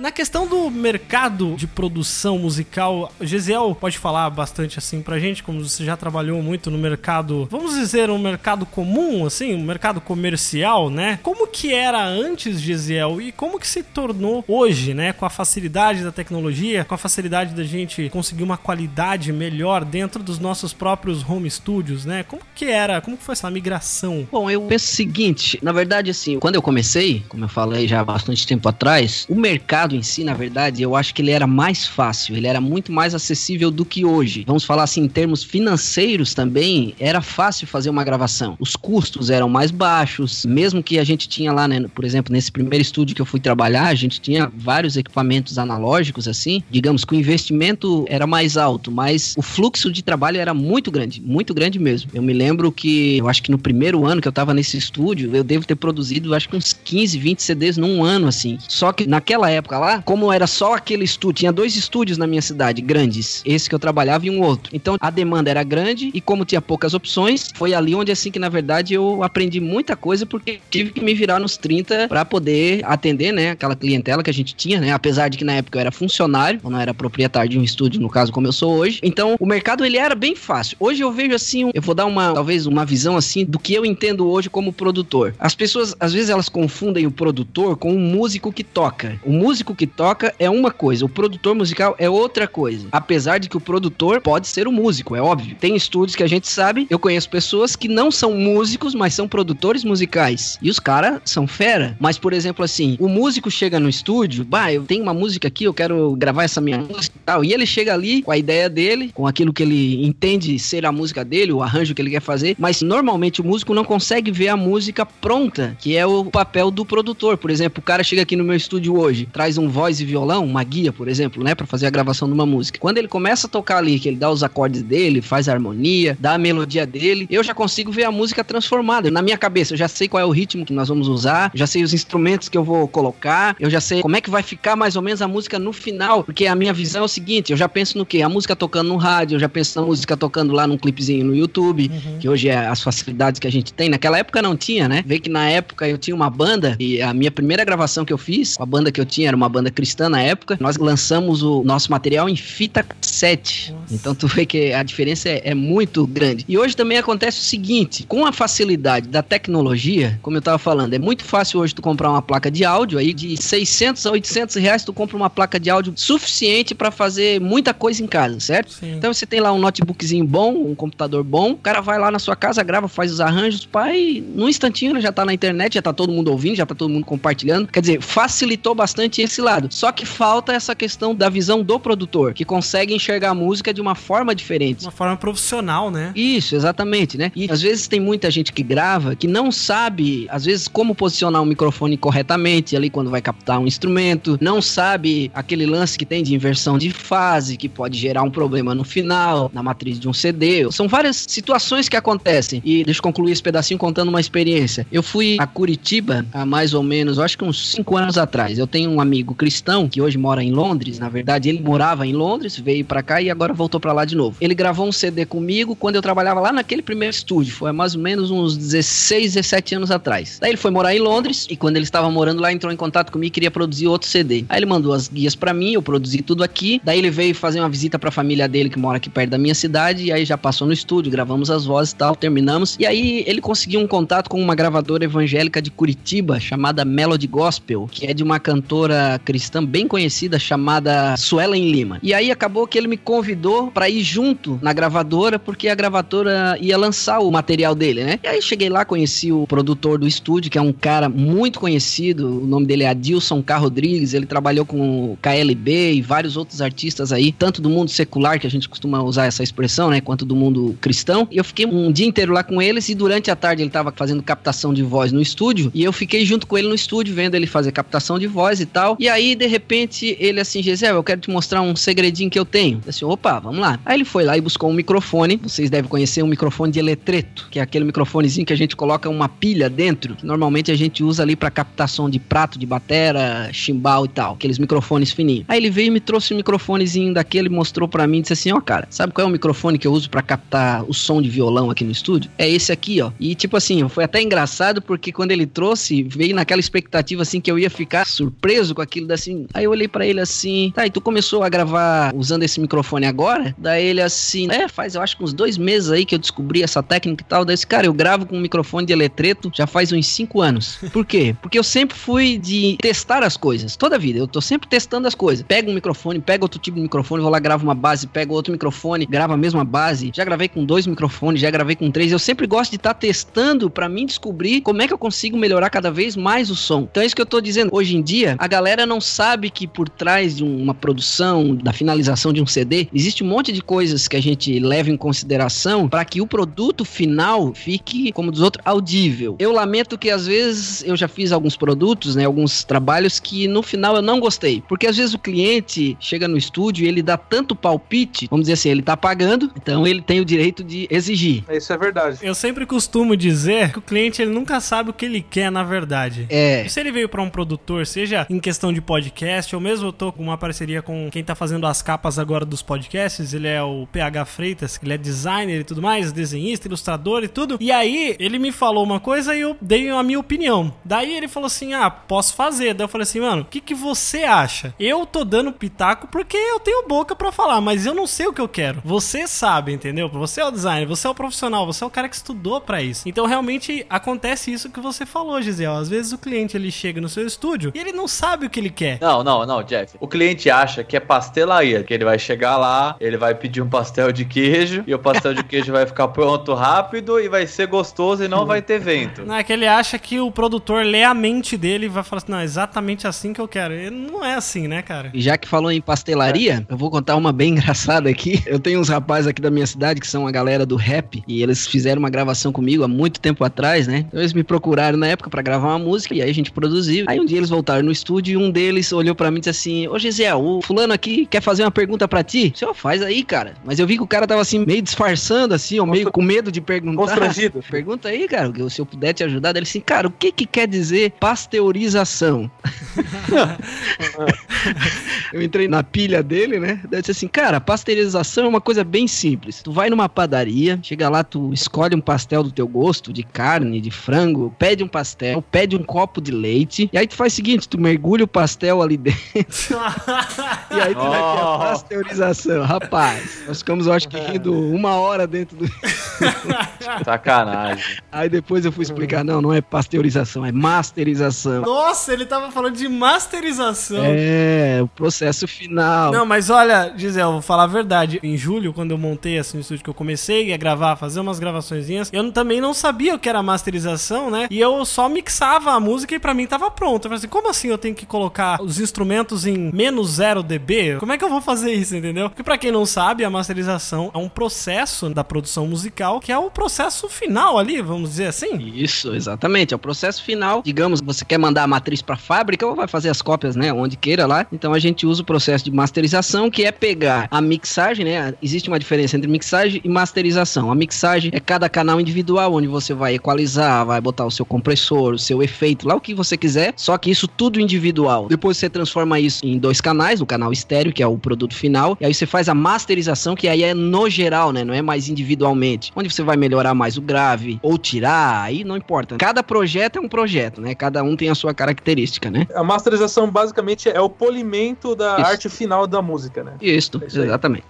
Na 0.07 0.13
questão 0.13 0.47
do 0.47 0.71
mercado 0.71 1.57
de 1.57 1.67
produção 1.67 2.39
musical, 2.39 3.13
Gesiel 3.21 3.75
pode 3.75 3.99
falar 3.99 4.31
bastante 4.31 4.79
assim 4.79 5.03
pra 5.03 5.19
gente, 5.19 5.43
como 5.43 5.61
você 5.61 5.85
já 5.85 5.97
trabalhou 5.97 6.41
muito 6.41 6.71
no 6.71 6.79
mercado, 6.79 7.49
vamos 7.51 7.75
dizer, 7.75 8.09
um 8.09 8.17
mercado 8.17 8.65
comum, 8.65 9.27
assim, 9.27 9.53
um 9.57 9.65
mercado 9.65 10.01
comercial, 10.01 10.91
né? 10.91 11.19
Como 11.25 11.49
que 11.49 11.75
era 11.75 12.07
antes, 12.07 12.61
Gesiel, 12.61 13.21
e 13.21 13.33
como 13.33 13.59
que 13.59 13.67
se 13.67 13.83
tornou 13.83 14.45
hoje, 14.47 14.95
né? 14.95 15.13
Com 15.13 15.27
a 15.27 15.29
facilidade 15.29 16.05
da 16.05 16.13
tecnologia, 16.13 16.85
com 16.85 16.95
a 16.95 16.99
facilidade 16.99 17.53
da 17.53 17.65
gente 17.65 18.09
conseguir 18.09 18.45
uma 18.45 18.57
qualidade 18.57 19.33
melhor 19.33 19.85
dentro 19.85 20.23
dos 20.23 20.39
nossos 20.39 20.73
próprios 20.73 21.29
home 21.29 21.51
studios, 21.51 22.05
né? 22.05 22.23
Como 22.23 22.43
que 22.55 22.67
era, 22.67 23.01
como 23.01 23.17
que 23.17 23.25
foi 23.25 23.33
essa 23.33 23.51
migração? 23.51 24.25
Bom, 24.31 24.49
eu 24.49 24.63
penso 24.63 24.85
o 24.85 24.95
seguinte, 24.95 25.59
na 25.61 25.73
verdade, 25.73 26.13
assim, 26.13 26.39
quando 26.39 26.55
eu 26.55 26.63
comecei, 26.63 27.25
como 27.29 27.45
eu 27.45 27.49
falei 27.49 27.89
já 27.89 27.99
há 27.99 28.05
bastante 28.05 28.47
tempo 28.47 28.69
atrás, 28.69 29.27
o 29.29 29.35
mercado 29.35 29.96
em 29.97 30.03
si, 30.03 30.25
na 30.25 30.35
verdade, 30.35 30.83
eu 30.83 30.95
acho 30.95 31.15
que 31.15 31.23
ele 31.23 31.31
era 31.31 31.47
mais 31.47 31.87
fácil, 31.87 32.37
ele 32.37 32.47
era 32.47 32.61
muito 32.61 32.93
mais 32.93 33.15
acessível 33.15 33.71
do 33.71 33.85
que 33.85 34.05
hoje. 34.05 34.45
Vamos 34.47 34.65
falar 34.65 34.85
assim, 34.85 35.03
em 35.03 35.09
termos 35.09 35.43
financeiros 35.43 36.35
também, 36.35 36.95
era 36.99 37.21
fácil 37.21 37.67
fazer 37.67 37.91
uma 37.91 38.05
gravação. 38.05 38.57
Os 38.61 38.77
custos 38.77 39.31
eram 39.31 39.49
mais 39.49 39.71
baixos, 39.71 40.45
mesmo 40.45 40.83
que 40.83 40.99
a 40.99 41.05
gente 41.05 41.29
tinha 41.29 41.53
lá, 41.53 41.67
né, 41.67 41.87
por 41.95 42.05
exemplo, 42.05 42.33
nesse 42.33 42.53
primeiro 42.53 42.83
estúdio 42.83 43.15
que 43.15 43.23
eu 43.23 43.27
fui 43.27 43.41
trabalhar, 43.41 43.87
a 43.87 43.95
gente 43.95 44.21
tinha 44.21 44.51
vários 44.57 44.97
equipamentos 44.97 45.59
analógicos, 45.59 46.29
assim, 46.29 46.63
digamos 46.71 47.05
que 47.05 47.15
o 47.15 47.17
investimento 47.17 48.05
era 48.09 48.27
mais 48.27 48.57
alto, 48.57 48.91
mas 48.91 49.35
o 49.37 49.43
fluxo 49.43 49.91
de 49.91 50.03
trabalho 50.03 50.39
era 50.39 50.55
muito 50.55 50.91
grande, 50.91 51.21
muito 51.21 51.55
grande 51.55 51.79
mesmo. 51.79 52.11
Eu 52.13 52.23
me 52.23 52.33
lembro 52.33 52.71
que, 52.71 53.19
eu 53.19 53.29
acho 53.29 53.43
que 53.43 53.51
no 53.51 53.59
primeiro 53.59 54.07
ano 54.07 54.21
que 54.21 54.29
eu 54.29 54.33
tava 54.33 54.53
nesse 54.53 54.77
estúdio, 54.77 55.35
eu 55.35 55.45
devo 55.45 55.67
ter 55.67 55.77
produzido, 55.77 56.35
acho 56.35 56.49
que 56.49 56.57
uns 56.57 56.73
15, 56.73 57.19
20 57.19 57.43
CDs 57.43 57.77
num 57.77 58.05
ano, 58.05 58.29
assim. 58.29 58.59
Só 58.69 58.93
que 58.93 59.07
naquela 59.07 59.51
época 59.51 59.79
lá, 59.79 59.86
lá, 59.87 60.03
como 60.03 60.33
era 60.33 60.47
só 60.47 60.75
aquele 60.75 61.05
estúdio, 61.05 61.41
tinha 61.41 61.53
dois 61.53 61.77
estúdios 61.77 62.19
na 62.19 62.27
minha 62.27 62.43
cidade, 62.43 62.83
grandes, 62.83 63.43
esse 63.45 63.69
que 63.69 63.75
eu 63.75 63.79
trabalhava 63.79 64.27
e 64.27 64.31
um 64.31 64.43
outro. 64.43 64.75
Então 64.75 64.97
a 65.01 65.11
demanda 65.11 65.51
era 65.51 65.63
grande 65.63 66.11
e 66.13 66.21
como 66.21 66.45
tinha 66.45 66.61
poucas 66.61 66.95
opções, 66.95 67.51
foi 67.55 67.73
ali 67.73 67.95
onde 67.95 68.11
assim 68.11 68.31
que 68.31 68.39
na 68.39 68.49
verdade 68.49 68.95
eu 68.95 69.23
aprendi 69.23 69.61
muita 69.61 69.95
coisa 69.97 70.27
porque 70.27 70.59
tive 70.71 70.91
que 70.91 71.01
me 71.01 71.15
virar 71.15 71.39
nos 71.39 71.57
30 71.57 72.09
para 72.09 72.25
poder 72.25 72.85
atender, 72.85 73.33
né, 73.33 73.51
aquela 73.51 73.77
clientela 73.77 74.23
que 74.23 74.31
a 74.31 74.35
gente 74.35 74.55
tinha, 74.55 74.81
né, 74.81 74.93
apesar 74.93 75.29
de 75.29 75.39
que 75.39 75.45
na 75.45 75.53
época 75.53 75.79
eu 75.79 75.81
era 75.81 75.93
funcionário, 75.93 76.61
eu 76.63 76.71
não 76.71 76.81
era 76.81 76.93
proprietário 76.93 77.51
de 77.51 77.59
um 77.59 77.63
estúdio, 77.63 78.01
no 78.01 78.09
caso 78.09 78.33
como 78.33 78.47
eu 78.47 78.53
sou 78.53 78.77
hoje. 78.77 78.99
Então 79.03 79.37
o 79.39 79.47
mercado 79.47 79.85
ele 79.85 79.97
era 79.97 80.15
bem 80.15 80.35
fácil. 80.35 80.77
Hoje 80.81 81.03
eu 81.03 81.13
vejo 81.13 81.35
assim, 81.35 81.71
eu 81.73 81.83
vou 81.83 81.95
dar 81.95 82.07
uma 82.07 82.35
talvez 82.35 82.67
uma 82.67 82.85
visão 82.85 83.17
assim 83.17 83.45
do 83.45 83.59
que 83.59 83.75
eu 83.75 83.85
entendo 83.85 84.29
hoje 84.29 84.51
como 84.51 84.73
produtor. 84.73 85.35
As 85.39 85.55
pessoas 85.55 85.95
às 86.01 86.13
vezes 86.13 86.31
elas 86.31 86.49
confundem 86.49 87.07
o 87.07 87.11
produtor 87.11 87.77
com 87.77 87.95
o 87.95 87.99
músico 87.99 88.53
que 88.53 88.65
toca. 88.65 89.21
O 89.25 89.33
músico 89.33 89.76
que 89.77 89.87
toca 89.87 90.35
é 90.39 90.49
uma 90.51 90.71
coisa, 90.71 91.05
o 91.05 91.09
produtor 91.09 91.55
musical 91.55 91.95
é 91.99 92.09
outra 92.09 92.49
coisa. 92.49 92.89
Apesar 92.91 93.39
de 93.39 93.49
que 93.49 93.57
o 93.57 93.61
produtor 93.61 94.21
pode 94.21 94.49
ser 94.49 94.67
o 94.67 94.73
músico, 94.73 95.15
é 95.15 95.21
óbvio. 95.21 95.57
Tem 95.61 95.77
estúdios 95.77 96.17
que 96.17 96.23
a 96.23 96.27
gente 96.27 96.49
sabe, 96.49 96.87
eu 96.91 96.99
conheço 96.99 97.29
pessoas 97.29 97.77
que 97.77 97.89
não 97.89 98.11
são 98.11 98.35
músicos, 98.35 98.95
mas 98.95 99.15
são 99.15 99.29
produtores 99.29 99.85
musicais. 99.85 100.59
E 100.63 100.71
os 100.71 100.79
caras 100.79 101.21
são 101.25 101.47
fera. 101.47 101.97
Mas, 102.01 102.19
por 102.19 102.33
exemplo, 102.33 102.65
assim, 102.65 102.97
o 102.99 103.09
músico 103.09 103.51
chega 103.51 103.79
no 103.79 103.89
estúdio, 103.89 104.45
bah, 104.45 104.73
eu 104.73 104.85
tenho 104.85 105.03
uma 105.03 105.15
música 105.15 105.49
aqui, 105.49 105.65
eu 105.65 105.75
quero 105.75 106.15
gravar 106.17 106.45
essa 106.45 106.61
minha 106.61 106.79
música 106.79 107.17
e 107.17 107.25
tal. 107.25 107.45
E 107.45 107.53
ele 107.53 107.67
chega 107.67 107.93
ali 107.93 108.23
com 108.23 108.31
a 108.31 108.39
ideia 108.39 108.69
dele, 108.69 109.11
com 109.13 109.27
aquilo 109.27 109.53
que 109.53 109.63
ele 109.63 110.07
entende 110.07 110.59
ser 110.59 110.87
a 110.87 110.93
música 110.93 111.25
dele, 111.25 111.53
o 111.53 111.63
arranjo 111.63 111.95
que 111.95 112.03
ele 112.03 112.11
quer 112.11 112.23
fazer. 112.23 112.57
Mas 112.59 112.83
normalmente 112.83 113.41
o 113.41 113.45
músico 113.45 113.75
não 113.75 113.85
consegue 113.85 114.31
ver 114.31 114.49
a 114.49 114.57
música 114.57 115.05
pronta, 115.05 115.77
que 115.81 115.97
é 115.97 116.07
o 116.07 116.25
papel 116.25 116.71
do 116.71 116.85
produtor. 116.85 117.37
Por 117.37 117.51
exemplo, 117.51 117.81
o 117.81 117.83
cara 117.83 118.03
chega 118.03 118.23
aqui 118.23 118.37
no 118.37 118.45
meu 118.45 118.57
estúdio 118.57 118.99
hoje, 118.99 119.29
traz 119.33 119.56
um 119.59 119.67
um 119.67 119.69
voz 119.69 120.01
e 120.01 120.05
violão, 120.05 120.45
uma 120.45 120.63
guia, 120.63 120.93
por 120.93 121.09
exemplo, 121.09 121.43
né, 121.43 121.55
para 121.55 121.67
fazer 121.67 121.87
a 121.87 121.91
gravação 121.91 122.29
de 122.29 122.35
uma 122.35 122.47
música. 122.47 122.79
Quando 122.79 122.99
ele 122.99 123.09
começa 123.09 123.47
a 123.47 123.51
tocar 123.51 123.79
ali, 123.79 123.99
que 123.99 124.09
ele 124.09 124.17
dá 124.17 124.31
os 124.31 124.43
acordes 124.43 124.83
dele, 124.83 125.21
faz 125.21 125.49
a 125.49 125.53
harmonia, 125.53 126.17
dá 126.19 126.35
a 126.35 126.39
melodia 126.39 126.87
dele, 126.87 127.27
eu 127.29 127.43
já 127.43 127.53
consigo 127.53 127.91
ver 127.91 128.05
a 128.05 128.11
música 128.11 128.45
transformada. 128.45 129.11
Na 129.11 129.21
minha 129.21 129.37
cabeça, 129.37 129.75
eu 129.75 129.79
já 129.79 129.89
sei 129.89 130.09
qual 130.09 130.23
é 130.23 130.25
o 130.25 130.31
ritmo 130.31 130.65
que 130.65 130.73
nós 130.73 130.89
vamos 130.89 131.09
usar, 131.09 131.51
já 131.53 131.67
sei 131.67 131.83
os 131.83 131.93
instrumentos 131.93 132.49
que 132.49 132.57
eu 132.57 132.63
vou 132.63 132.87
colocar, 132.87 133.57
eu 133.59 133.69
já 133.69 133.81
sei 133.81 134.01
como 134.01 134.17
é 134.17 134.21
que 134.21 134.31
vai 134.31 134.43
ficar 134.43 134.77
mais 134.77 134.97
ou 134.97 135.03
menos 135.03 135.21
a 135.21 135.29
música 135.29 135.59
no 135.59 135.73
final, 135.73 136.23
porque 136.23 136.47
a 136.47 136.55
minha 136.55 136.73
visão 136.73 137.03
é 137.03 137.05
o 137.05 137.09
seguinte, 137.09 137.51
eu 137.51 137.57
já 137.57 137.69
penso 137.69 137.99
no 137.99 138.07
que? 138.07 138.23
A 138.23 138.29
música 138.29 138.55
tocando 138.55 138.89
no 138.89 138.97
rádio, 138.97 139.37
eu 139.37 139.41
já 139.41 139.49
penso 139.49 139.81
na 139.81 139.87
música 139.87 140.17
tocando 140.17 140.53
lá 140.53 140.67
num 140.67 140.79
clipezinho 140.79 141.25
no 141.25 141.35
YouTube, 141.35 141.91
uhum. 141.93 142.19
que 142.19 142.29
hoje 142.29 142.49
é 142.49 142.57
as 142.57 142.83
facilidades 142.83 143.41
que 143.41 143.47
a 143.47 143.53
gente 143.53 143.73
tem. 143.73 143.89
Naquela 143.89 144.19
época 144.19 144.41
não 144.41 144.57
tinha, 144.57 144.89
né? 144.89 145.03
Vê 145.05 145.19
que 145.19 145.29
na 145.29 145.49
época 145.49 145.89
eu 145.89 145.99
tinha 145.99 146.15
uma 146.15 146.31
banda 146.31 146.77
e 146.79 147.03
a 147.03 147.13
minha 147.13 147.31
primeira 147.31 147.65
gravação 147.65 148.05
que 148.05 148.13
eu 148.13 148.19
fiz, 148.19 148.59
a 148.61 148.67
banda 148.67 148.93
que 148.93 149.01
eu 149.01 149.05
tinha 149.05 149.29
era 149.29 149.37
uma 149.37 149.46
banda 149.49 149.71
cristã 149.71 150.09
na 150.09 150.23
época, 150.23 150.57
nós 150.61 150.77
lançamos 150.77 151.43
o 151.43 151.63
nosso 151.63 151.91
material 151.91 152.29
em 152.29 152.37
fita 152.37 152.83
cassete. 152.83 153.73
Nossa. 153.73 153.95
Então 153.95 154.15
tu 154.15 154.27
vê 154.27 154.47
que 154.47 154.73
a 154.73 154.83
diferença 154.83 155.29
é, 155.29 155.43
é, 155.45 155.55
muito 155.55 156.07
grande. 156.07 156.45
E 156.49 156.57
hoje 156.57 156.77
também 156.77 156.99
acontece 156.99 157.41
o 157.41 157.43
seguinte, 157.43 158.05
com 158.07 158.27
a 158.27 158.33
facilidade 158.33 159.09
da 159.09 159.23
tecnologia, 159.23 160.19
como 160.23 160.37
eu 160.37 160.43
tava 160.43 160.59
falando, 160.59 160.95
é 160.95 160.99
muito 160.99 161.25
fácil 161.25 161.61
hoje 161.61 161.75
tu 161.75 161.83
comprar 161.83 162.11
uma 162.11 162.23
placa 162.23 162.51
de 162.51 162.65
áudio 162.65 162.99
aí 162.99 163.13
de 163.13 163.37
600 163.37 164.05
a 164.07 164.11
800 164.11 164.57
reais 164.57 164.85
tu 164.85 164.93
compra 164.93 165.17
uma 165.17 165.31
placa 165.31 165.59
de 165.59 165.71
áudio 165.71 165.93
suficiente 165.97 166.75
para 166.75 166.91
fazer 166.91 167.41
muita 167.41 167.75
coisa 167.75 168.03
em 168.03 168.07
casa, 168.07 168.39
certo? 168.41 168.73
Sim. 168.73 168.95
Então 168.97 169.13
você 169.13 169.27
tem 169.27 169.41
lá 169.41 169.53
um 169.53 169.59
notebookzinho 169.59 170.25
bom, 170.25 170.53
um 170.53 170.75
computador 170.75 171.23
bom, 171.23 171.53
o 171.53 171.57
cara 171.57 171.81
vai 171.81 171.99
lá 171.99 172.11
na 172.11 172.19
sua 172.19 172.37
casa, 172.37 172.63
grava, 172.63 172.89
faz 172.89 173.13
os 173.13 173.21
arranjos, 173.21 173.67
pai, 173.67 174.23
num 174.35 174.49
instantinho 174.49 174.93
ele 174.93 175.01
já 175.01 175.13
tá 175.13 175.25
na 175.25 175.33
internet, 175.33 175.75
já 175.75 175.83
tá 175.83 175.93
todo 175.93 176.13
mundo 176.13 176.31
ouvindo, 176.31 176.57
já 176.57 176.67
tá 176.67 176.75
todo 176.75 176.91
mundo 176.91 177.05
compartilhando. 177.05 177.69
Quer 177.69 177.81
dizer, 177.81 178.01
facilitou 178.01 178.75
bastante 178.75 179.21
esse 179.21 179.36
lado. 179.41 179.69
Só 179.71 179.93
que 179.93 180.07
falta 180.07 180.53
essa 180.53 180.75
questão 180.75 181.15
da 181.15 181.29
visão 181.29 181.63
do 181.63 181.79
produtor, 181.79 182.35
que 182.35 182.45
consegue 182.45 182.95
enxergar 182.95 183.31
a 183.31 183.35
música 183.35 183.73
de 183.73 183.81
uma 183.81 183.95
forma 183.95 184.35
diferente. 184.35 184.85
Uma 184.85 184.91
forma 184.91 185.17
profissional, 185.17 185.91
né? 185.91 186.13
Isso, 186.15 186.55
exatamente, 186.55 187.17
né? 187.19 187.33
E 187.35 187.51
às 187.51 187.63
vezes 187.63 187.89
tem 187.89 188.01
muita 188.01 188.31
gente 188.31 188.53
que 188.53 188.63
grava 188.63 189.15
que 189.15 189.27
não 189.27 189.51
sabe, 189.51 190.27
às 190.31 190.45
vezes, 190.45 190.69
como 190.69 190.95
posicionar 190.95 191.43
um 191.43 191.47
microfone 191.47 191.97
corretamente 191.97 192.77
ali 192.77 192.91
quando 192.91 193.11
vai 193.11 193.21
captar 193.21 193.59
um 193.59 193.67
instrumento, 193.67 194.39
não 194.41 194.61
sabe 194.61 195.31
aquele 195.35 195.67
lance 195.67 195.99
que 195.99 196.05
tem 196.05 196.23
de 196.23 196.35
inversão 196.35 196.79
de 196.79 196.91
fase, 196.91 197.57
que 197.57 197.69
pode 197.69 197.99
gerar 197.99 198.23
um 198.23 198.31
problema 198.31 198.75
no 198.75 198.85
final, 198.85 199.51
na 199.53 199.63
matriz 199.63 199.99
de 199.99 200.09
um 200.09 200.13
CD. 200.13 200.71
São 200.71 200.89
várias 200.89 201.25
situações 201.29 201.89
que 201.89 201.97
acontecem. 201.97 202.63
E 202.65 202.85
deixa 202.85 202.99
eu 202.99 203.03
concluir 203.03 203.33
esse 203.33 203.43
pedacinho 203.43 203.79
contando 203.79 204.09
uma 204.09 204.21
experiência. 204.21 204.87
Eu 204.91 205.03
fui 205.03 205.37
a 205.39 205.47
Curitiba 205.47 206.25
há 206.33 206.45
mais 206.45 206.75
ou 206.75 206.83
menos, 206.83 207.19
acho 207.19 207.37
que 207.37 207.45
uns 207.45 207.73
5 207.73 207.97
anos 207.97 208.19
atrás. 208.19 208.59
Eu 208.59 208.67
tenho 208.67 208.91
um 208.91 209.01
amigo 209.01 209.26
cristão 209.35 209.89
que 209.89 210.01
hoje 210.01 210.19
mora 210.19 210.43
em 210.43 210.53
Londres, 210.53 210.99
na 210.99 211.09
verdade 211.09 211.49
ele 211.49 211.61
morava 211.61 212.07
em 212.07 212.13
Londres, 212.13 212.59
veio 212.59 212.85
para 212.85 213.03
cá 213.03 213.21
e 213.21 213.31
agora 213.31 213.53
voltou 213.53 213.81
para 213.81 213.93
lá 213.93 214.05
de 214.05 214.17
novo. 214.17 214.37
Ele 214.41 214.55
gravou 214.55 214.87
um 214.87 214.93
CD 214.93 215.25
comigo 215.25 215.75
quando 215.75 215.97
eu 215.97 216.03
trabalhava 216.03 216.41
lá 216.41 216.53
naquele 216.53 216.83
primeiro 216.83 217.15
estúdio, 217.15 217.55
foi 217.55 217.73
mais 217.73 217.95
ou 217.95 218.01
menos 218.01 218.31
uns 218.31 218.57
16, 218.57 219.35
17 219.35 219.75
anos 219.77 219.91
atrás. 219.91 220.39
Daí 220.41 220.51
ele 220.51 220.57
foi 220.57 220.71
morar 220.71 220.95
em 220.95 220.99
Londres 220.99 221.47
e 221.51 221.57
quando 221.57 221.77
ele 221.77 221.85
estava 221.85 222.11
morando 222.11 222.41
lá 222.41 222.53
entrou 222.53 222.73
em 222.73 222.77
contato 222.77 223.11
comigo 223.11 223.29
e 223.29 223.31
queria 223.31 223.51
produzir 223.51 223.87
outro 223.87 224.09
CD. 224.09 224.45
Aí 224.49 224.59
ele 224.59 224.67
mandou 224.67 224.93
as 224.93 225.09
guias 225.09 225.35
para 225.35 225.53
mim, 225.53 225.73
eu 225.73 225.83
produzi 225.83 226.23
tudo 226.23 226.43
aqui. 226.43 226.81
Daí 226.85 226.99
ele 226.99 227.11
veio 227.11 227.35
fazer 227.35 227.61
uma 227.61 227.69
visita 227.69 227.99
para 227.99 228.09
a 228.09 228.13
família 228.13 228.49
dele 228.49 228.71
que 228.71 228.79
mora 228.79 228.97
aqui 228.97 229.11
perto 229.11 229.31
da 229.31 229.39
minha 229.39 229.55
cidade 229.55 230.05
e 230.05 230.13
aí 230.13 230.25
já 230.25 230.39
passou 230.39 230.67
no 230.67 230.73
estúdio, 230.73 231.11
gravamos 231.11 231.51
as 231.51 231.65
vozes 231.65 231.93
e 231.93 231.97
tal, 231.97 232.15
terminamos. 232.15 232.77
E 232.79 232.87
aí 232.87 233.25
ele 233.27 233.41
conseguiu 233.41 233.81
um 233.81 233.87
contato 233.87 234.29
com 234.29 234.41
uma 234.41 234.55
gravadora 234.55 235.05
evangélica 235.05 235.61
de 235.61 235.71
Curitiba 235.71 236.39
chamada 236.41 236.85
Melody 236.85 237.27
Gospel, 237.27 237.89
que 237.91 238.07
é 238.07 238.15
de 238.15 238.23
uma 238.23 238.39
cantora 238.39 239.16
cristã 239.19 239.65
bem 239.65 239.87
conhecida 239.87 240.39
chamada 240.39 241.17
Suelen 241.17 241.71
Lima. 241.71 241.99
E 242.03 242.13
aí 242.13 242.31
acabou 242.31 242.67
que 242.67 242.79
ele 242.79 242.89
me 242.89 242.97
convidou 242.97 243.71
para 243.71 243.89
ir 243.89 244.03
junto 244.03 244.59
na 244.63 244.73
gravadora, 244.73 245.39
porque 245.39 245.69
a 245.69 245.75
gravadora 245.75 246.57
ia 246.61 246.77
lançar 246.77 247.21
o 247.21 247.31
material 247.31 247.75
dele, 247.75 248.05
né? 248.05 248.21
E 248.23 248.27
aí 248.27 248.43
cheguei 248.43 248.69
lá, 248.69 248.85
conheci 248.85 249.33
o 249.33 249.47
produtor 249.47 249.99
do 249.99 250.07
estúdio, 250.07 250.51
que 250.51 250.59
é 250.59 250.63
um 250.63 250.73
cara 250.73 251.09
muito 251.09 251.59
conhecido, 251.61 252.43
o 252.43 252.47
nome 252.47 252.67
dele 252.67 252.85
é 252.85 252.89
Adilson 252.89 253.43
K. 253.43 253.57
Rodrigues, 253.57 254.15
ele 254.15 254.27
trabalhou 254.27 254.65
com 254.65 255.13
o 255.13 255.19
KLB 255.21 255.95
e 255.95 256.03
vários 256.03 256.37
outros 256.37 256.61
artistas 256.61 257.13
aí, 257.13 257.33
tanto 257.33 257.61
do 257.61 257.71
mundo 257.71 257.91
secular, 257.91 258.39
que 258.39 258.47
a 258.47 258.51
gente 258.51 258.69
costuma 258.69 259.03
usar 259.03 259.27
essa 259.27 259.43
expressão, 259.43 259.91
né, 259.91 260.01
quanto 260.01 260.25
do 260.25 260.37
mundo 260.37 260.77
cristão. 260.81 261.27
E 261.31 261.37
eu 261.37 261.45
fiquei 261.45 261.67
um 261.67 261.91
dia 261.93 262.07
inteiro 262.07 262.33
lá 262.33 262.43
com 262.43 262.61
eles 262.61 262.89
e 262.89 262.95
durante 262.95 263.31
a 263.31 263.37
tarde 263.37 263.63
ele 263.63 263.71
tava 263.71 263.93
fazendo 263.95 264.23
captação 264.23 264.73
de 264.73 264.83
voz 264.83 265.13
no 265.13 265.21
estúdio 265.21 265.71
e 265.75 265.83
eu 265.83 265.93
fiquei 265.93 266.25
junto 266.25 266.47
com 266.47 266.57
ele 266.57 266.69
no 266.69 266.75
estúdio, 266.75 267.15
vendo 267.15 267.35
ele 267.35 267.47
fazer 267.47 267.73
captação 267.73 268.19
de 268.19 268.27
voz 268.27 268.61
e 268.61 268.67
tal. 268.67 268.97
E 268.99 269.06
E 269.07 269.09
aí, 269.09 269.37
de 269.37 269.47
repente, 269.47 270.17
ele 270.19 270.41
assim, 270.41 270.61
Gisele, 270.61 270.95
eu 270.95 271.05
quero 271.05 271.21
te 271.21 271.31
mostrar 271.31 271.63
um 271.63 271.77
segredinho 271.77 272.29
que 272.29 272.37
eu 272.37 272.45
tenho. 272.45 272.81
Eu 272.85 272.91
assim, 272.91 273.05
opa, 273.05 273.39
vamos 273.39 273.61
lá. 273.61 273.79
Aí 273.87 273.99
ele 273.99 274.05
foi 274.05 274.25
lá 274.25 274.37
e 274.37 274.41
buscou 274.41 274.69
um 274.69 274.73
microfone. 274.73 275.37
Vocês 275.41 275.71
devem 275.71 275.89
conhecer 275.89 276.25
um 276.25 276.27
microfone 276.27 276.73
de 276.73 276.81
eletreto, 276.81 277.47
que 277.49 277.61
é 277.61 277.63
aquele 277.63 277.85
microfonezinho 277.85 278.45
que 278.45 278.53
a 278.53 278.57
gente 278.57 278.75
coloca 278.75 279.09
uma 279.09 279.29
pilha 279.29 279.71
dentro, 279.71 280.17
que 280.17 280.27
normalmente 280.27 280.73
a 280.73 280.77
gente 280.77 281.05
usa 281.05 281.23
ali 281.23 281.37
para 281.37 281.53
captação 281.53 282.11
de 282.11 282.19
prato, 282.19 282.59
de 282.59 282.67
batera, 282.67 283.49
chimbal 283.53 284.07
e 284.07 284.09
tal, 284.09 284.35
aqueles 284.35 284.59
microfones 284.59 285.13
fininhos. 285.13 285.45
Aí 285.47 285.59
ele 285.59 285.71
veio 285.71 285.87
e 285.87 285.91
me 285.91 286.01
trouxe 286.01 286.35
um 286.35 286.39
microfonezinho 286.39 287.15
daquele, 287.15 287.49
mostrou 287.49 287.87
para 287.87 288.09
mim 288.09 288.19
e 288.19 288.23
disse 288.23 288.33
assim, 288.33 288.51
ó, 288.51 288.61
cara, 288.61 288.89
sabe 288.91 289.13
qual 289.13 289.25
é 289.25 289.31
o 289.31 289.33
microfone 289.33 289.79
que 289.79 289.87
eu 289.87 289.93
uso 289.93 290.11
para 290.11 290.21
captar 290.21 290.83
o 290.83 290.93
som 290.93 291.23
de 291.23 291.29
violão 291.29 291.71
aqui 291.71 291.85
no 291.85 291.93
estúdio? 291.93 292.29
É 292.37 292.51
esse 292.51 292.73
aqui, 292.73 293.01
ó. 293.01 293.13
E 293.21 293.37
tipo 293.37 293.57
assim, 293.57 293.89
foi 293.89 294.03
até 294.03 294.21
engraçado 294.21 294.83
porque 294.83 295.13
quando 295.13 295.31
ele 295.31 295.47
trouxe, 295.47 296.03
veio 296.03 296.35
naquela 296.35 296.59
expectativa 296.59 297.23
assim 297.23 297.41
que 297.41 297.49
eu 297.49 297.57
ia 297.57 297.71
ficar 297.71 298.05
surpreso 298.05 298.75
com 298.75 298.83
aquilo 298.97 299.13
assim. 299.13 299.47
Aí 299.53 299.65
eu 299.65 299.71
olhei 299.71 299.89
para 299.89 300.07
ele 300.07 300.21
assim, 300.21 300.73
tá, 300.75 300.87
e 300.87 300.91
tu 300.91 301.01
começou 301.01 301.43
a 301.43 301.49
gravar 301.49 302.15
usando 302.15 302.43
esse 302.43 302.61
microfone 302.61 303.07
agora? 303.07 303.55
Daí 303.59 303.85
ele 303.85 304.01
assim, 304.01 304.51
é, 304.51 304.69
faz 304.69 304.95
eu 304.95 305.03
acho 305.03 305.17
que 305.17 305.25
uns 305.25 305.33
dois 305.33 305.59
meses 305.59 305.91
aí 305.91 306.05
que 306.05 306.15
eu 306.15 306.19
descobri 306.19 306.63
essa 306.63 306.83
técnica 306.83 307.23
e 307.23 307.27
tal. 307.27 307.45
Daí 307.45 307.55
esse 307.55 307.67
cara, 307.67 307.87
eu 307.87 307.93
gravo 307.93 308.27
com 308.27 308.37
um 308.37 308.41
microfone 308.41 308.87
de 308.87 308.93
eletreto 308.93 309.51
já 309.55 309.67
faz 309.67 309.93
uns 309.93 310.07
cinco 310.07 310.41
anos. 310.41 310.79
Por 310.93 311.05
quê? 311.05 311.35
Porque 311.43 311.59
eu 311.59 311.65
sempre 311.65 311.97
fui 311.97 312.39
de 312.39 312.77
testar 312.81 313.23
as 313.23 313.37
coisas, 313.37 313.77
toda 313.77 313.97
a 313.97 313.99
vida. 313.99 314.19
Eu 314.19 314.27
tô 314.27 314.41
sempre 314.41 314.69
testando 314.69 315.07
as 315.07 315.15
coisas. 315.15 315.45
Pega 315.47 315.71
um 315.71 315.75
microfone, 315.75 316.21
pega 316.21 316.45
outro 316.45 316.59
tipo 316.59 316.77
de 316.77 316.83
microfone, 316.83 317.23
vou 317.23 317.31
lá, 317.31 317.39
gravo 317.39 317.65
uma 317.65 317.75
base, 317.75 318.07
pego 318.07 318.35
outro 318.35 318.53
microfone, 318.53 319.07
gravo 319.07 319.35
a 319.35 319.37
mesma 319.37 319.65
base. 319.65 320.11
Já 320.15 320.25
gravei 320.25 320.49
com 320.49 320.65
dois 320.65 320.87
microfones, 320.87 321.41
já 321.41 321.51
gravei 321.51 321.77
com 321.77 321.91
três. 321.91 322.13
Eu 322.13 322.19
sempre 322.19 322.47
gosto 322.47 322.71
de 322.71 322.77
estar 322.77 322.95
tá 322.95 323.01
testando 323.01 323.69
para 323.69 323.89
mim 323.89 324.07
descobrir 324.07 324.61
como 324.61 324.81
é 324.83 324.87
que 324.87 324.93
eu 324.93 324.99
consigo 324.99 325.37
melhorar 325.37 325.71
cada 325.71 325.91
vez 325.91 326.17
mais 326.17 326.51
o 326.51 326.57
som. 326.57 326.87
Então 326.91 327.03
é 327.03 327.07
isso 327.07 327.15
que 327.15 327.23
eu 327.23 327.27
tô 327.27 327.41
dizendo. 327.41 327.71
Hoje 327.73 327.97
em 327.97 328.03
dia, 328.03 328.37
a 328.39 328.47
galera 328.47 328.86
não 328.87 329.01
sabe 329.01 329.51
que 329.51 329.67
por 329.67 329.89
trás 329.89 330.37
de 330.37 330.45
uma 330.45 330.75
produção, 330.75 331.55
da 331.55 331.73
finalização 331.73 332.33
de 332.33 332.41
um 332.41 332.47
CD, 332.47 332.89
existe 332.95 333.23
um 333.25 333.27
monte 333.27 333.53
de 333.53 333.63
coisas 333.63 334.09
que 334.09 334.17
a 334.17 334.23
gente 334.23 334.59
leva 334.59 334.91
em 334.91 334.97
consideração 334.97 335.89
para 335.89 336.05
que 336.05 336.21
o 336.21 336.27
produto 336.27 336.85
final 336.85 337.53
fique, 337.55 338.13
como 338.13 338.31
dos 338.31 338.41
outros, 338.41 338.63
audível. 338.65 339.37
Eu 339.39 339.53
lamento 339.53 339.99
que 339.99 340.11
às 340.11 340.27
vezes 340.27 340.85
eu 340.85 340.97
já 340.97 341.09
fiz 341.09 341.33
alguns 341.33 341.57
produtos, 341.57 342.17
né, 342.17 342.25
alguns 342.25 342.65
trabalhos 342.65 343.19
que 343.19 343.49
no 343.49 343.63
final 343.63 343.97
eu 343.97 344.03
não 344.03 344.21
gostei, 344.21 344.63
porque 344.69 344.87
às 344.87 344.97
vezes 344.97 345.15
o 345.15 345.19
cliente 345.19 345.97
chega 346.01 346.29
no 346.29 346.37
estúdio 346.37 346.85
e 346.85 346.89
ele 346.89 347.03
dá 347.03 347.17
tanto 347.17 347.55
palpite, 347.55 348.27
vamos 348.31 348.45
dizer 348.45 348.55
assim, 348.55 348.69
ele 348.71 348.83
tá 348.83 348.97
pagando, 348.97 349.51
então 349.57 349.87
ele 349.87 350.03
tem 350.03 350.21
o 350.21 350.25
direito 350.25 350.63
de 350.63 350.87
exigir. 350.91 351.45
Isso 351.51 351.73
é 351.73 351.79
verdade. 351.79 352.19
Eu 352.23 352.35
sempre 352.35 352.67
costumo 352.67 353.17
dizer 353.17 353.73
que 353.73 353.79
o 353.79 353.83
cliente 353.83 354.23
ele 354.23 354.33
nunca 354.33 354.61
sabe 354.61 354.91
o 354.91 354.93
que 354.93 355.05
ele 355.05 355.21
quer 355.21 355.51
na 355.51 355.63
verdade. 355.63 356.27
É. 356.29 356.67
Se 356.69 356.81
ele 356.81 356.93
veio 356.93 357.09
para 357.09 357.23
um 357.23 357.31
produtor, 357.31 357.87
seja 357.87 358.27
em 358.29 358.39
questão 358.39 358.73
de 358.73 358.76
podcast, 358.81 359.55
ou 359.55 359.61
mesmo 359.61 359.89
eu 359.89 359.93
tô 359.93 360.13
com 360.13 360.23
uma 360.23 360.39
parceria 360.39 360.83
com 360.83 361.11
quem 361.11 361.25
tá 361.25 361.35
fazendo 361.35 361.67
as 361.67 361.83
capas 361.83 362.19
agora 362.19 362.45
dos 362.45 362.63
podcasts, 362.63 363.33
ele 363.33 363.49
é 363.49 363.63
o 363.63 363.87
PH 363.91 364.25
Freitas, 364.25 364.79
ele 364.83 364.95
é 364.95 364.99
designer 364.99 365.61
e 365.61 365.65
tudo 365.65 365.83
mais, 365.83 366.13
desenhista, 366.13 366.69
ilustrador 366.69 367.25
e 367.25 367.29
tudo. 367.29 367.57
E 367.61 367.71
aí, 367.71 368.17
ele 368.19 368.39
me 368.39 368.53
falou 368.53 368.85
uma 368.85 369.01
coisa 369.01 369.35
e 369.35 369.41
eu 369.41 369.57
dei 369.61 369.89
a 369.91 370.03
minha 370.03 370.19
opinião. 370.19 370.73
Daí 370.85 371.15
ele 371.15 371.29
falou 371.29 371.47
assim: 371.47 371.75
"Ah, 371.75 371.91
posso 371.91 372.35
fazer". 372.35 372.75
Daí 372.75 372.85
eu 372.85 372.89
falei 372.89 373.03
assim: 373.03 373.21
"Mano, 373.21 373.43
o 373.43 373.45
que 373.45 373.61
que 373.61 373.75
você 373.75 374.25
acha?". 374.25 374.75
Eu 374.79 375.07
tô 375.07 375.25
dando 375.25 375.53
pitaco 375.53 376.09
porque 376.09 376.37
eu 376.37 376.61
tenho 376.61 376.87
boca 376.87 377.15
para 377.15 377.33
falar, 377.33 377.61
mas 377.61 377.87
eu 377.87 377.95
não 377.95 378.07
sei 378.07 378.27
o 378.27 378.33
que 378.33 378.41
eu 378.41 378.49
quero. 378.49 378.83
Você 378.85 379.27
sabe, 379.27 379.73
entendeu? 379.73 380.09
Você 380.09 380.41
é 380.41 380.45
o 380.45 380.51
designer, 380.51 380.87
você 380.87 381.07
é 381.07 381.11
o 381.11 381.15
profissional, 381.15 381.67
você 381.67 381.83
é 381.83 381.87
o 381.87 381.91
cara 381.91 382.09
que 382.09 382.17
estudou 382.17 382.61
para 382.61 382.83
isso. 382.83 383.09
Então 383.09 383.27
realmente 383.27 383.85
acontece 383.89 384.53
isso 384.53 384.71
que 384.71 384.81
você 384.81 385.05
falou, 385.05 385.41
Gisele. 385.41 385.67
Às 385.67 385.89
vezes 385.89 386.13
o 386.13 386.19
cliente 386.19 386.57
ele 386.57 386.71
chega 386.71 387.01
no 387.01 387.09
seu 387.09 387.27
estúdio 387.27 387.73
e 387.75 387.79
ele 387.79 387.93
não 387.93 388.09
sabe 388.09 388.47
o 388.47 388.51
que 388.51 388.56
ele 388.61 388.71
quer. 388.71 388.99
Não, 389.01 389.23
não, 389.23 389.47
não, 389.47 389.63
Jeff. 389.63 389.97
O 390.01 390.09
cliente 390.09 390.51
acha 390.51 390.83
que 390.83 390.97
é 390.97 391.01
pastelaria, 391.01 391.83
que 391.83 391.93
ele 391.93 392.05
vai 392.05 392.19
chegar 392.19 392.57
lá, 392.57 392.97
ele 393.01 393.17
vai 393.17 393.35
pedir 393.35 393.63
um 393.63 393.69
pastel 393.69 394.13
de 394.13 394.25
queijo 394.25 394.85
e 394.87 394.95
o 394.95 394.99
pastel 394.99 395.35
de 395.35 395.43
queijo 395.43 395.73
vai 395.73 395.87
ficar 395.87 396.09
pronto 396.09 396.55
rápido 396.55 397.21
e 397.21 397.29
vai 397.29 397.47
ser 397.47 397.67
gostoso 397.67 398.25
e 398.25 398.29
não 398.29 398.47
vai 398.47 398.63
ter 398.63 398.79
vento. 398.79 399.25
Não, 399.25 399.35
é 399.35 399.43
que 399.43 399.53
ele 399.53 399.67
acha 399.67 399.99
que 399.99 400.21
o 400.21 400.31
produtor 400.31 400.85
lê 400.85 401.03
a 401.03 401.15
mente 401.15 401.57
dele 401.57 401.87
e 401.87 401.89
vai 401.89 402.03
falar 402.03 402.19
assim, 402.19 402.33
não, 402.33 402.39
é 402.39 402.45
exatamente 402.45 403.07
assim 403.07 403.33
que 403.33 403.41
eu 403.41 403.49
quero. 403.49 403.75
E 403.75 403.91
não 403.91 404.25
é 404.25 404.35
assim, 404.35 404.69
né, 404.69 404.83
cara? 404.83 405.11
E 405.13 405.21
já 405.21 405.37
que 405.37 405.49
falou 405.49 405.71
em 405.71 405.81
pastelaria, 405.81 406.67
eu 406.69 406.77
vou 406.77 406.91
contar 406.91 407.17
uma 407.17 407.33
bem 407.33 407.53
engraçada 407.57 408.09
aqui. 408.09 408.43
Eu 408.47 408.59
tenho 408.59 408.81
uns 408.81 408.89
rapazes 408.89 409.27
aqui 409.27 409.41
da 409.41 409.51
minha 409.51 409.67
cidade 409.67 410.01
que 410.01 410.07
são 410.07 410.27
a 410.27 410.31
galera 410.31 410.67
do 410.67 410.77
rap 410.77 411.23
e 411.27 411.43
eles 411.43 411.67
fizeram 411.67 411.99
uma 411.99 412.11
gravação 412.11 412.53
comigo 412.53 412.85
há 412.85 412.89
muito 412.89 413.21
tempo 413.21 413.45
atrás, 413.45 413.87
né? 413.87 414.05
Então 414.07 414.21
eles 414.21 414.33
me 414.33 414.43
procuraram 414.45 414.99
na 414.99 415.07
época 415.07 415.31
para 415.31 415.43
gravar 415.43 415.69
uma 415.69 415.79
música 415.79 416.15
e 416.15 416.23
aí 416.23 416.31
a 416.31 416.35
gente 416.35 416.51
produziu. 416.51 417.05
Aí 417.09 417.21
um 417.21 417.25
dia 417.25 417.39
eles 417.39 417.51
voltaram 417.51 417.83
no 417.83 417.93
estúdio 417.93 418.33
e 418.33 418.37
um 418.37 418.46
deles 418.51 418.93
olhou 418.93 419.15
para 419.15 419.31
mim 419.31 419.39
e 419.39 419.41
disse 419.41 419.51
assim: 419.51 419.89
Ô 419.89 419.99
Gisele, 419.99 420.33
o 420.33 420.61
fulano 420.63 420.93
aqui 420.93 421.27
quer 421.27 421.41
fazer 421.41 421.63
uma 421.63 421.71
pergunta 421.71 422.09
para 422.09 422.23
ti? 422.23 422.53
O 422.55 422.59
senhor 422.59 422.75
faz 422.75 423.03
aí, 423.03 423.23
cara. 423.23 423.55
Mas 423.65 423.79
eu 423.79 423.87
vi 423.87 423.97
que 423.97 424.03
o 424.03 424.07
cara 424.07 424.27
tava 424.27 424.41
assim, 424.41 424.65
meio 424.65 424.83
disfarçando, 424.83 425.55
assim, 425.55 425.79
ou 425.79 425.87
meio 425.87 426.11
com 426.11 426.23
medo 426.23 426.51
de 426.51 426.61
perguntar. 426.61 426.97
Constrangido. 426.97 427.63
Pergunta 427.71 428.09
aí, 428.09 428.27
cara, 428.29 428.51
que 428.51 428.71
se 428.71 428.81
eu 428.81 428.87
puder 428.87 429.13
te 429.13 429.25
ajudar. 429.25 429.51
Ele 429.51 429.61
assim, 429.61 429.81
cara, 429.81 430.09
o 430.09 430.11
que 430.11 430.33
que 430.33 430.47
quer 430.47 430.67
dizer 430.67 431.13
pasteurização? 431.21 432.51
eu 435.33 435.43
entrei 435.43 435.69
na 435.69 435.83
pilha 435.83 436.23
dele, 436.23 436.59
né? 436.59 436.81
Daí 436.89 437.01
disse 437.01 437.13
assim, 437.13 437.29
cara, 437.29 437.61
pasteurização 437.61 438.45
é 438.45 438.49
uma 438.49 438.61
coisa 438.61 438.85
bem 438.85 439.07
simples. 439.07 439.63
Tu 439.63 439.73
vai 439.73 439.91
numa 439.91 440.09
padaria, 440.09 440.79
chega 440.83 441.09
lá, 441.09 441.23
tu 441.23 441.53
escolhe 441.53 441.95
um 441.95 442.01
pastel 442.01 442.43
do 442.43 442.51
teu 442.51 442.67
gosto, 442.67 443.13
de 443.13 443.23
carne, 443.23 443.81
de 443.81 443.91
frango, 443.91 444.55
pede 444.59 444.83
um 444.83 444.89
pastel, 444.89 445.43
pede 445.43 445.77
um 445.77 445.83
copo 445.83 446.21
de 446.21 446.31
leite, 446.31 446.89
e 446.93 446.99
aí 446.99 447.07
tu 447.07 447.15
faz 447.15 447.33
o 447.33 447.37
seguinte, 447.37 447.69
tu 447.69 447.81
mergulha 447.81 448.25
o 448.25 448.29
pastel 448.37 448.83
ali 448.83 448.99
dentro, 448.99 449.19
e 450.71 450.81
aí 450.81 450.95
tu 450.95 451.01
vai 451.01 451.11
ter 451.11 451.41
a 451.41 451.55
Oh. 451.55 451.59
pasteurização. 451.59 452.65
Rapaz, 452.65 453.45
nós 453.49 453.59
ficamos, 453.59 453.87
eu 453.87 453.95
acho 453.95 454.07
que, 454.09 454.19
rindo 454.19 454.53
uma 454.53 454.97
hora 454.97 455.27
dentro 455.27 455.57
do... 455.57 455.65
Sacanagem. 457.05 457.97
Aí 458.13 458.29
depois 458.29 458.65
eu 458.65 458.73
fui 458.73 458.83
explicar, 458.83 459.25
não, 459.25 459.41
não 459.41 459.53
é 459.55 459.61
pasteurização, 459.63 460.45
é 460.45 460.53
masterização. 460.53 461.63
Nossa, 461.63 462.13
ele 462.13 462.27
tava 462.27 462.51
falando 462.51 462.77
de 462.77 462.89
masterização. 462.89 464.03
É, 464.05 464.81
o 464.83 464.89
processo 464.89 465.49
final. 465.49 466.13
Não, 466.13 466.27
mas 466.27 466.51
olha, 466.51 466.93
Gisele, 466.97 467.25
vou 467.27 467.43
falar 467.43 467.65
a 467.65 467.69
verdade. 467.69 468.21
Em 468.23 468.37
julho, 468.37 468.73
quando 468.75 468.91
eu 468.91 468.99
montei 468.99 469.39
assim, 469.39 469.57
o 469.57 469.61
estúdio 469.61 469.83
que 469.85 469.91
eu 469.91 469.95
comecei 469.95 470.53
a 470.53 470.57
gravar, 470.59 470.97
fazer 470.97 471.21
umas 471.21 471.39
gravaçõezinhas, 471.39 472.11
eu 472.13 472.31
também 472.33 472.61
não 472.61 472.75
sabia 472.75 473.15
o 473.15 473.19
que 473.19 473.29
era 473.31 473.43
masterização, 473.43 474.31
né? 474.31 474.47
E 474.51 474.61
eu 474.61 474.85
só 474.85 475.09
mixava 475.09 475.73
a 475.73 475.81
música 475.81 476.15
e 476.15 476.19
pra 476.19 476.35
mim 476.35 476.47
tava 476.47 476.71
pronto. 476.71 477.07
Eu 477.07 477.11
falei 477.11 477.19
assim, 477.19 477.29
como 477.29 477.49
assim 477.49 477.69
eu 477.69 477.79
tenho 477.79 477.95
que 477.95 478.05
colocar 478.05 478.26
os 478.61 478.81
instrumentos 478.81 479.47
em 479.47 479.71
menos 479.73 480.13
0 480.13 480.43
dB? 480.43 480.97
Como 480.99 481.13
é 481.13 481.19
que 481.19 481.25
eu 481.25 481.29
vou 481.29 481.41
fazer 481.41 481.73
isso, 481.73 481.97
entendeu? 481.97 482.29
Porque 482.29 482.43
pra 482.43 482.59
quem 482.59 482.71
não 482.71 482.87
sabe, 482.87 483.25
a 483.25 483.31
masterização 483.31 484.11
é 484.15 484.19
um 484.19 484.29
processo 484.29 485.09
da 485.11 485.25
produção 485.25 485.67
musical 485.67 486.21
que 486.21 486.33
é 486.33 486.39
o 486.39 486.51
processo 486.51 487.09
final 487.09 487.59
ali, 487.59 487.81
vamos 487.83 488.11
dizer 488.11 488.27
assim. 488.27 488.57
Isso, 488.75 489.15
exatamente. 489.15 489.75
É 489.75 489.77
o 489.77 489.79
processo 489.79 490.23
final. 490.23 490.63
Digamos, 490.63 491.01
você 491.01 491.25
quer 491.25 491.39
mandar 491.39 491.65
a 491.65 491.67
matriz 491.67 492.03
para 492.03 492.17
fábrica 492.17 492.67
ou 492.67 492.75
vai 492.75 492.89
fazer 492.89 493.09
as 493.09 493.21
cópias, 493.23 493.57
né? 493.57 493.73
Onde 493.73 493.97
queira 493.97 494.27
lá. 494.27 494.47
Então 494.53 494.73
a 494.73 494.79
gente 494.79 495.07
usa 495.07 495.23
o 495.23 495.25
processo 495.25 495.65
de 495.65 495.71
masterização, 495.71 496.51
que 496.51 496.65
é 496.65 496.73
pegar 496.73 497.29
a 497.31 497.41
mixagem, 497.41 498.05
né? 498.05 498.35
Existe 498.43 498.69
uma 498.69 498.79
diferença 498.79 499.17
entre 499.17 499.31
mixagem 499.31 499.81
e 499.85 499.89
masterização. 499.89 500.71
A 500.71 500.75
mixagem 500.75 501.31
é 501.35 501.41
cada 501.41 501.69
canal 501.69 502.01
individual, 502.01 502.55
onde 502.55 502.67
você 502.67 502.95
vai 502.95 503.15
equalizar, 503.15 503.85
vai 503.85 504.01
botar 504.01 504.25
o 504.25 504.31
seu 504.31 504.45
compressor, 504.45 505.15
o 505.15 505.19
seu 505.19 505.43
efeito, 505.43 505.87
lá 505.87 505.95
o 505.95 506.01
que 506.01 506.15
você 506.15 506.37
quiser. 506.37 506.73
Só 506.77 506.97
que 506.99 507.11
isso 507.11 507.29
tudo 507.29 507.61
individual. 507.61 508.16
Depois 508.25 508.57
você 508.57 508.71
transforma 508.71 509.21
isso 509.21 509.45
em 509.45 509.59
dois 509.59 509.81
canais, 509.81 510.21
o 510.21 510.27
canal 510.27 510.53
estéreo, 510.53 510.93
que 510.93 511.03
é 511.03 511.07
o 511.07 511.19
produto 511.19 511.55
final, 511.55 511.97
e 512.01 512.07
aí 512.07 512.15
você 512.15 512.25
faz 512.27 512.49
a 512.49 512.55
masterização, 512.55 513.35
que 513.35 513.49
aí 513.49 513.63
é 513.63 513.75
no 513.75 514.09
geral, 514.09 514.53
né? 514.53 514.65
Não 514.65 514.73
é 514.73 514.81
mais 514.81 515.09
individualmente. 515.09 515.93
Onde 515.95 516.11
você 516.11 516.23
vai 516.23 516.37
melhorar 516.37 516.75
mais 516.75 516.97
o 516.97 517.03
grave 517.03 517.59
ou 517.63 517.77
tirar, 517.77 518.43
aí 518.43 518.65
não 518.65 518.77
importa. 518.77 519.17
Cada 519.17 519.43
projeto 519.43 519.99
é 519.99 520.01
um 520.01 520.09
projeto, 520.09 520.61
né? 520.61 520.75
Cada 520.75 521.03
um 521.03 521.17
tem 521.17 521.29
a 521.29 521.35
sua 521.35 521.53
característica, 521.53 522.31
né? 522.31 522.47
A 522.55 522.65
masterização 522.65 523.31
basicamente 523.31 523.89
é 523.89 524.01
o 524.01 524.09
polimento 524.09 524.95
da 524.95 525.17
Isso. 525.17 525.27
arte 525.27 525.49
final 525.49 525.87
da 525.87 526.01
música, 526.01 526.43
né? 526.43 526.53
Isso, 526.61 527.01
É 527.03 527.07
isso 527.07 527.21
exatamente. 527.21 527.67